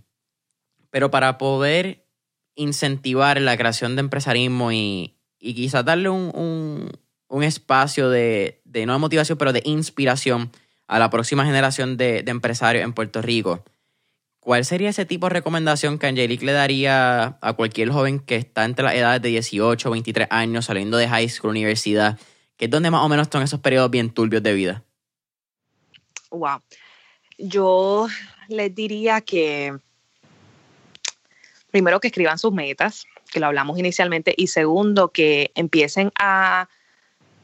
Pero 0.90 1.12
para 1.12 1.38
poder 1.38 2.06
incentivar 2.56 3.40
la 3.40 3.56
creación 3.56 3.95
de 3.95 4.02
empresarismo 4.02 4.74
y, 4.74 5.16
y 5.40 5.53
quizás 5.53 5.86
darle 5.86 6.10
un, 6.10 6.91
espacio 7.41 8.10
de, 8.10 8.62
no 8.66 8.91
de 8.91 8.99
motivación, 8.99 9.38
pero 9.38 9.53
de 9.53 9.62
inspiración 9.64 10.52
a 10.88 10.99
la 10.99 11.10
próxima 11.10 11.45
generación 11.45 11.95
de 11.95 12.26
empresarios 12.28 12.84
en 12.84 12.91
Puerto 12.91 13.22
Rico 13.22 13.64
¿Cuál 14.41 14.65
sería 14.65 14.89
ese 14.89 15.05
tipo 15.05 15.27
de 15.27 15.34
recomendación 15.34 15.99
que 15.99 16.07
Angelique 16.07 16.43
le 16.43 16.51
daría 16.51 17.38
a 17.41 17.53
cualquier 17.53 17.91
joven 17.91 18.19
que 18.19 18.38
está 18.38 18.65
entre 18.65 18.84
las 18.84 18.95
edades 18.95 19.22
de 19.22 19.30
18 19.30 19.88
o 19.88 19.91
23 19.91 20.27
años, 20.31 20.65
saliendo 20.65 20.97
de 20.97 21.07
high 21.07 21.30
school, 21.30 21.51
universidad, 21.51 22.18
que 22.57 22.65
es 22.65 22.72
donde 22.72 22.89
más 22.89 23.05
o 23.05 23.07
menos 23.07 23.27
están 23.27 23.43
esos 23.43 23.59
periodos 23.59 23.91
bien 23.91 24.09
turbios 24.09 24.41
de 24.41 24.53
vida? 24.53 24.84
Wow. 26.31 26.59
Yo 27.38 28.07
les 28.47 28.73
diría 28.73 29.22
que 29.22 29.77
primero 31.69 31.99
que 31.99 32.07
escriban 32.07 32.39
sus 32.39 32.51
metas, 32.51 33.05
que 33.31 33.39
lo 33.39 33.45
hablamos 33.45 33.77
inicialmente, 33.77 34.34
y 34.35 34.47
segundo 34.47 35.09
que 35.09 35.51
empiecen 35.53 36.11
a, 36.19 36.68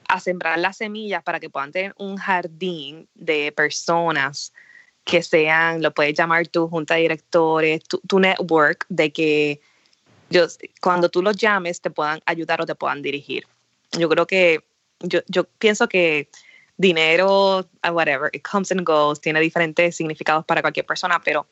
a 0.08 0.20
sembrar 0.20 0.58
las 0.58 0.78
semillas 0.78 1.22
para 1.22 1.40
que 1.40 1.52
puedan 1.52 1.72
tener 1.72 1.94
un 2.00 2.18
jardín 2.18 3.08
de 3.14 3.52
personas 3.52 4.52
que 5.08 5.24
sean, 5.24 5.82
lo 5.82 5.94
puedes 5.94 6.14
llamar 6.14 6.48
tu 6.48 6.68
junta 6.68 6.96
de 6.96 7.02
directores, 7.02 7.82
tu, 7.84 8.20
network, 8.20 8.86
de 8.90 9.12
que 9.12 9.62
yo, 10.30 10.46
cuando 10.82 11.10
tú 11.10 11.24
los 11.24 11.38
llames 11.38 11.82
te 11.82 11.90
puedan 11.90 12.20
ayudar 12.26 12.62
o 12.62 12.66
te 12.66 12.76
puedan 12.76 13.02
dirigir. 13.02 13.48
Yo 13.94 14.10
creo 14.10 14.28
que, 14.28 14.66
yo, 15.00 15.22
yo 15.28 15.46
pienso 15.46 15.88
que 15.88 16.30
dinero, 16.76 17.68
ah, 17.82 17.92
whatever, 17.92 18.30
it 18.34 18.44
comes 18.44 18.72
and 18.72 18.84
goes, 18.84 19.22
tiene 19.22 19.40
diferentes 19.40 19.96
significados 19.96 20.46
para 20.46 20.62
cualquier 20.62 20.86
persona, 20.86 21.22
pero 21.24 21.48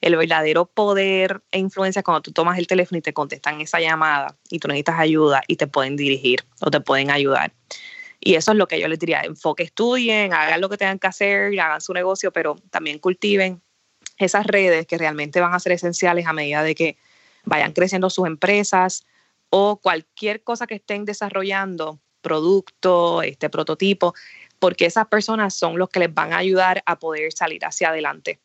el 0.00 0.16
verdadero 0.16 0.64
poder 0.64 1.42
e 1.50 1.58
influencia 1.58 2.02
cuando 2.02 2.22
tú 2.22 2.32
tomas 2.32 2.58
el 2.58 2.66
teléfono 2.66 2.98
y 2.98 3.02
te 3.02 3.12
contestan 3.12 3.60
esa 3.60 3.80
llamada 3.80 4.36
y 4.50 4.58
tú 4.58 4.68
necesitas 4.68 4.98
ayuda 4.98 5.42
y 5.46 5.56
te 5.56 5.66
pueden 5.66 5.96
dirigir 5.96 6.44
o 6.60 6.70
te 6.70 6.80
pueden 6.80 7.10
ayudar. 7.10 7.52
Y 8.26 8.36
eso 8.36 8.52
es 8.52 8.56
lo 8.56 8.66
que 8.66 8.80
yo 8.80 8.88
les 8.88 8.98
diría, 8.98 9.20
enfoque, 9.20 9.64
estudien, 9.64 10.32
hagan 10.32 10.62
lo 10.62 10.70
que 10.70 10.78
tengan 10.78 10.98
que 10.98 11.06
hacer, 11.06 11.60
hagan 11.60 11.82
su 11.82 11.92
negocio, 11.92 12.32
pero 12.32 12.56
también 12.70 12.98
cultiven 12.98 13.60
esas 14.16 14.46
redes 14.46 14.86
que 14.86 14.96
realmente 14.96 15.42
van 15.42 15.52
a 15.52 15.60
ser 15.60 15.72
esenciales 15.72 16.26
a 16.26 16.32
medida 16.32 16.62
de 16.62 16.74
que 16.74 16.96
vayan 17.44 17.74
creciendo 17.74 18.08
sus 18.08 18.26
empresas 18.26 19.04
o 19.50 19.76
cualquier 19.76 20.42
cosa 20.42 20.66
que 20.66 20.76
estén 20.76 21.04
desarrollando, 21.04 22.00
producto, 22.22 23.20
este 23.20 23.50
prototipo, 23.50 24.14
porque 24.58 24.86
esas 24.86 25.06
personas 25.08 25.52
son 25.52 25.76
los 25.76 25.90
que 25.90 26.00
les 26.00 26.14
van 26.14 26.32
a 26.32 26.38
ayudar 26.38 26.82
a 26.86 26.98
poder 26.98 27.30
salir 27.34 27.62
hacia 27.66 27.90
adelante. 27.90 28.40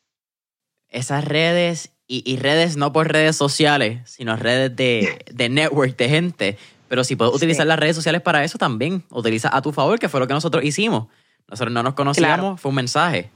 Esas 0.89 1.23
redes, 1.23 1.93
y, 2.05 2.35
redes 2.35 2.75
no 2.75 2.91
por 2.91 3.13
redes 3.13 3.37
sociales, 3.37 4.01
sino 4.09 4.35
redes 4.35 4.75
de, 4.75 5.23
de 5.31 5.47
network, 5.47 5.95
de 5.95 6.09
gente, 6.09 6.57
Pero 6.89 7.03
si 7.05 7.15
puedes 7.15 7.33
utilizar 7.33 7.65
las 7.65 7.79
redes 7.79 7.95
sociales 7.95 8.21
para 8.21 8.43
eso 8.43 8.57
también, 8.57 9.05
utiliza 9.11 9.55
a 9.55 9.61
tu 9.61 9.71
favor, 9.71 9.99
que 9.99 10.09
fue 10.09 10.19
lo 10.19 10.27
que 10.27 10.33
nosotros 10.33 10.63
hicimos. 10.65 11.07
Nosotros 11.47 11.71
no 11.73 11.83
nos 11.83 11.93
conocíamos, 11.93 12.59
fue 12.59 12.69
un 12.69 12.75
mensaje. 12.75 13.29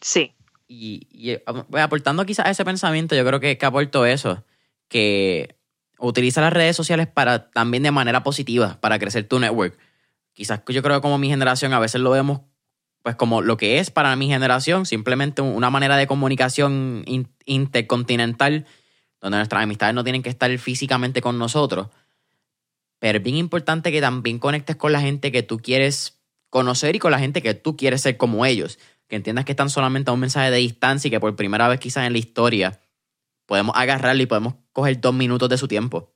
Sí. 0.00 0.32
Y, 0.68 1.08
y, 1.10 1.30
eh, 1.30 1.44
aportando 1.80 2.24
quizás 2.24 2.46
a 2.46 2.50
ese 2.50 2.64
pensamiento, 2.64 3.16
yo 3.16 3.24
creo 3.24 3.40
que, 3.40 3.58
que 3.58 3.66
aporto 3.66 4.06
eso, 4.06 4.44
que 4.88 5.56
utiliza 5.98 6.40
las 6.40 6.52
redes 6.52 6.76
sociales 6.76 7.08
para 7.08 7.50
también 7.50 7.82
de 7.82 7.90
manera 7.90 8.22
positiva, 8.22 8.78
para 8.80 8.98
crecer 8.98 9.26
tu 9.26 9.40
network. 9.40 9.76
Quizás 10.34 10.60
yo 10.68 10.82
creo 10.82 10.96
que 10.96 11.02
como 11.02 11.18
mi 11.18 11.28
generación 11.28 11.72
a 11.72 11.80
veces 11.80 12.00
lo 12.00 12.10
vemos 12.10 12.42
pues 13.02 13.16
como 13.16 13.40
lo 13.40 13.56
que 13.56 13.78
es 13.78 13.90
para 13.90 14.14
mi 14.16 14.28
generación, 14.28 14.84
simplemente 14.84 15.40
una 15.40 15.70
manera 15.70 15.96
de 15.96 16.06
comunicación 16.06 17.04
intercontinental, 17.46 18.66
donde 19.20 19.38
nuestras 19.38 19.62
amistades 19.62 19.94
no 19.94 20.04
tienen 20.04 20.22
que 20.22 20.28
estar 20.28 20.56
físicamente 20.58 21.22
con 21.22 21.38
nosotros. 21.38 21.88
Pero 23.00 23.18
es 23.18 23.24
bien 23.24 23.36
importante 23.36 23.90
que 23.90 24.00
también 24.00 24.38
conectes 24.38 24.76
con 24.76 24.92
la 24.92 25.00
gente 25.00 25.32
que 25.32 25.42
tú 25.42 25.58
quieres 25.58 26.20
conocer 26.50 26.94
y 26.94 26.98
con 27.00 27.10
la 27.10 27.18
gente 27.18 27.42
que 27.42 27.54
tú 27.54 27.76
quieres 27.76 28.02
ser 28.02 28.16
como 28.16 28.46
ellos. 28.46 28.78
Que 29.08 29.16
entiendas 29.16 29.44
que 29.44 29.52
están 29.52 29.70
solamente 29.70 30.10
a 30.10 30.14
un 30.14 30.20
mensaje 30.20 30.52
de 30.52 30.58
distancia 30.58 31.08
y 31.08 31.10
que 31.10 31.18
por 31.18 31.34
primera 31.34 31.66
vez 31.66 31.80
quizás 31.80 32.06
en 32.06 32.12
la 32.12 32.18
historia 32.18 32.80
podemos 33.46 33.74
agarrarle 33.76 34.22
y 34.22 34.26
podemos 34.26 34.54
coger 34.72 35.00
dos 35.00 35.14
minutos 35.14 35.48
de 35.48 35.58
su 35.58 35.66
tiempo. 35.66 36.12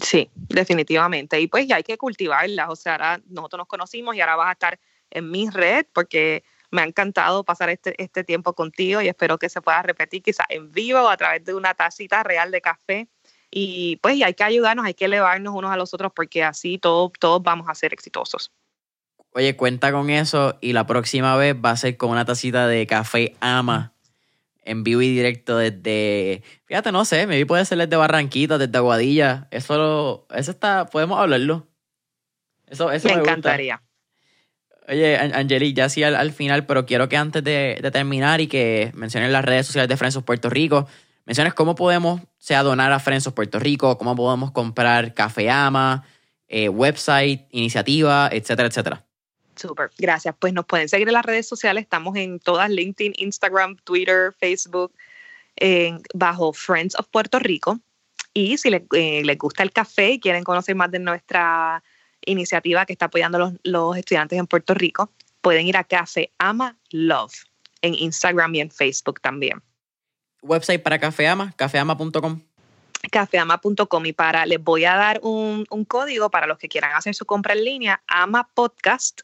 Sí, 0.00 0.30
definitivamente. 0.34 1.40
Y 1.40 1.46
pues 1.46 1.66
ya 1.66 1.76
hay 1.76 1.82
que 1.82 1.98
cultivarlas. 1.98 2.70
O 2.70 2.76
sea, 2.76 2.92
ahora 2.92 3.20
nosotros 3.26 3.58
nos 3.58 3.68
conocimos 3.68 4.16
y 4.16 4.20
ahora 4.20 4.36
vas 4.36 4.48
a 4.48 4.52
estar 4.52 4.80
en 5.10 5.30
mi 5.30 5.50
red 5.50 5.86
porque 5.92 6.42
me 6.70 6.82
ha 6.82 6.84
encantado 6.84 7.44
pasar 7.44 7.70
este, 7.70 7.94
este 8.02 8.24
tiempo 8.24 8.54
contigo 8.54 9.00
y 9.00 9.08
espero 9.08 9.38
que 9.38 9.48
se 9.48 9.62
pueda 9.62 9.82
repetir 9.82 10.22
quizás 10.22 10.46
en 10.48 10.72
vivo 10.72 11.00
o 11.00 11.08
a 11.08 11.16
través 11.16 11.44
de 11.44 11.54
una 11.54 11.74
tacita 11.74 12.22
real 12.22 12.50
de 12.50 12.60
café. 12.60 13.08
Y 13.56 14.00
pues 14.02 14.20
hay 14.20 14.34
que 14.34 14.42
ayudarnos, 14.42 14.84
hay 14.84 14.94
que 14.94 15.04
elevarnos 15.04 15.54
unos 15.54 15.70
a 15.70 15.76
los 15.76 15.94
otros 15.94 16.10
porque 16.12 16.42
así 16.42 16.76
todos, 16.76 17.12
todos 17.20 17.40
vamos 17.40 17.68
a 17.68 17.74
ser 17.76 17.92
exitosos. 17.92 18.50
Oye, 19.32 19.54
cuenta 19.54 19.92
con 19.92 20.10
eso 20.10 20.58
y 20.60 20.72
la 20.72 20.88
próxima 20.88 21.36
vez 21.36 21.54
va 21.54 21.70
a 21.70 21.76
ser 21.76 21.96
con 21.96 22.10
una 22.10 22.24
tacita 22.24 22.66
de 22.66 22.84
café 22.88 23.36
ama 23.38 23.94
en 24.64 24.82
vivo 24.82 25.02
y 25.02 25.14
directo 25.14 25.56
desde, 25.56 26.42
fíjate, 26.64 26.90
no 26.90 27.04
sé, 27.04 27.28
me 27.28 27.46
puede 27.46 27.64
ser 27.64 27.78
desde 27.78 27.94
Barranquita, 27.94 28.58
desde 28.58 28.76
Aguadilla. 28.76 29.46
Eso, 29.52 30.26
eso 30.34 30.50
está, 30.50 30.86
podemos 30.86 31.20
hablarlo. 31.20 31.68
Eso, 32.66 32.90
eso 32.90 33.08
me, 33.08 33.14
encantaría. 33.14 33.80
Oye, 34.88 35.16
Angelique, 35.16 35.74
ya 35.74 35.88
sí 35.88 36.02
al, 36.02 36.32
final, 36.32 36.66
pero 36.66 36.86
quiero 36.86 37.08
que 37.08 37.16
antes 37.16 37.44
de, 37.44 37.78
terminar 37.92 38.40
y 38.40 38.48
que 38.48 38.90
menciones 38.94 39.30
las 39.30 39.44
redes 39.44 39.66
sociales 39.66 39.88
de 39.88 39.96
Frensos 39.96 40.24
Puerto 40.24 40.50
Rico, 40.50 40.88
menciones 41.24 41.54
cómo 41.54 41.74
podemos, 41.74 42.20
sea, 42.38 42.62
donar 42.62 42.92
a 42.92 43.00
Frensos 43.00 43.32
Puerto 43.32 43.58
Rico, 43.58 43.98
cómo 43.98 44.14
podemos 44.14 44.50
comprar 44.52 45.14
Café 45.14 45.50
Ama, 45.50 46.04
eh, 46.48 46.68
website, 46.68 47.46
iniciativa, 47.50 48.28
etcétera, 48.30 48.68
etcétera. 48.68 49.06
Súper, 49.56 49.90
gracias. 49.98 50.34
Pues 50.38 50.52
nos 50.52 50.66
pueden 50.66 50.88
seguir 50.88 51.08
en 51.08 51.14
las 51.14 51.24
redes 51.24 51.46
sociales, 51.46 51.82
estamos 51.82 52.16
en 52.16 52.40
todas, 52.40 52.68
LinkedIn, 52.70 53.14
Instagram, 53.16 53.76
Twitter, 53.84 54.34
Facebook, 54.38 54.92
bajo 56.12 56.52
Friends 56.52 56.98
of 56.98 57.06
Puerto 57.10 57.38
Rico. 57.38 57.78
Y 58.34 58.58
si 58.58 58.68
eh, 58.68 59.22
les 59.24 59.38
gusta 59.38 59.62
el 59.62 59.72
café 59.72 60.12
y 60.12 60.20
quieren 60.20 60.42
conocer 60.42 60.74
más 60.74 60.90
de 60.90 60.98
nuestra 60.98 61.82
iniciativa 62.26 62.84
que 62.84 62.92
está 62.92 63.06
apoyando 63.06 63.38
los, 63.38 63.52
los 63.62 63.96
estudiantes 63.96 64.38
en 64.38 64.48
Puerto 64.48 64.74
Rico, 64.74 65.12
pueden 65.40 65.66
ir 65.68 65.76
a 65.76 65.84
Café 65.84 66.32
Ama 66.38 66.76
Love 66.90 67.34
en 67.82 67.94
Instagram 67.94 68.54
y 68.56 68.60
en 68.60 68.70
Facebook 68.70 69.20
también. 69.20 69.62
Website 70.44 70.82
para 70.82 70.98
Café 70.98 71.28
Ama, 71.28 71.52
cafeama.com. 71.56 72.40
Cafeama.com 73.10 74.06
y 74.06 74.12
para, 74.12 74.46
les 74.46 74.62
voy 74.62 74.84
a 74.84 74.94
dar 74.94 75.20
un, 75.22 75.66
un, 75.70 75.84
código 75.84 76.30
para 76.30 76.46
los 76.46 76.58
que 76.58 76.68
quieran 76.68 76.92
hacer 76.94 77.14
su 77.14 77.26
compra 77.26 77.52
en 77.52 77.64
línea, 77.64 78.02
Ama 78.06 78.48
Podcast, 78.54 79.22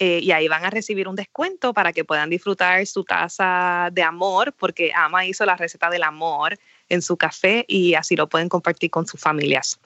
eh, 0.00 0.20
y 0.22 0.30
ahí 0.30 0.46
van 0.46 0.64
a 0.64 0.70
recibir 0.70 1.08
un 1.08 1.16
descuento 1.16 1.74
para 1.74 1.92
que 1.92 2.04
puedan 2.04 2.30
disfrutar 2.30 2.86
su 2.86 3.02
taza 3.02 3.88
de 3.92 4.02
amor, 4.02 4.52
porque 4.52 4.92
Ama 4.94 5.26
hizo 5.26 5.44
la 5.44 5.56
receta 5.56 5.90
del 5.90 6.04
amor 6.04 6.56
en 6.88 7.02
su 7.02 7.16
café 7.16 7.64
y 7.66 7.94
así 7.94 8.14
lo 8.14 8.28
pueden 8.28 8.48
compartir 8.48 8.90
con 8.90 9.06
sus 9.06 9.20
familias. 9.20 9.80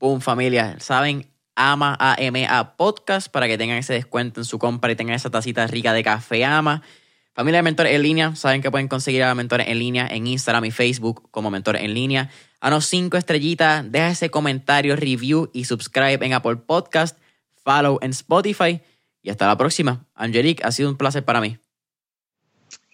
Boom, 0.00 0.20
familia. 0.20 0.80
Saben, 0.80 1.30
Ama 1.54 1.96
AMA 2.00 2.76
Podcast 2.76 3.28
para 3.28 3.46
que 3.46 3.58
tengan 3.58 3.76
ese 3.76 3.92
descuento 3.92 4.40
en 4.40 4.44
su 4.44 4.58
compra 4.58 4.90
y 4.90 4.96
tengan 4.96 5.14
esa 5.14 5.30
tacita 5.30 5.66
rica 5.66 5.92
de 5.92 6.02
café 6.02 6.44
Ama. 6.44 6.82
Familia 7.32 7.58
de 7.58 7.62
Mentores 7.62 7.94
en 7.94 8.02
línea, 8.02 8.34
saben 8.34 8.60
que 8.60 8.70
pueden 8.70 8.88
conseguir 8.88 9.22
a 9.22 9.34
Mentores 9.34 9.68
en 9.68 9.78
línea 9.78 10.06
en 10.10 10.26
Instagram 10.26 10.64
y 10.64 10.70
Facebook 10.70 11.30
como 11.30 11.50
Mentores 11.50 11.82
en 11.82 11.94
línea. 11.94 12.30
A 12.60 12.70
los 12.70 12.86
cinco 12.86 13.16
estrellitas, 13.16 13.90
deja 13.90 14.10
ese 14.10 14.30
comentario, 14.30 14.96
review 14.96 15.48
y 15.52 15.64
subscribe 15.64 16.24
en 16.26 16.32
Apple 16.32 16.56
Podcast, 16.56 17.18
follow 17.64 17.98
en 18.02 18.10
Spotify 18.10 18.80
y 19.22 19.30
hasta 19.30 19.46
la 19.46 19.56
próxima. 19.56 20.06
Angelique, 20.14 20.62
ha 20.64 20.72
sido 20.72 20.90
un 20.90 20.96
placer 20.96 21.24
para 21.24 21.40
mí. 21.40 21.58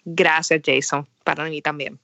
Gracias, 0.05 0.61
Jason. 0.63 1.07
Para 1.23 1.45
mí 1.45 1.61
también. 1.61 1.99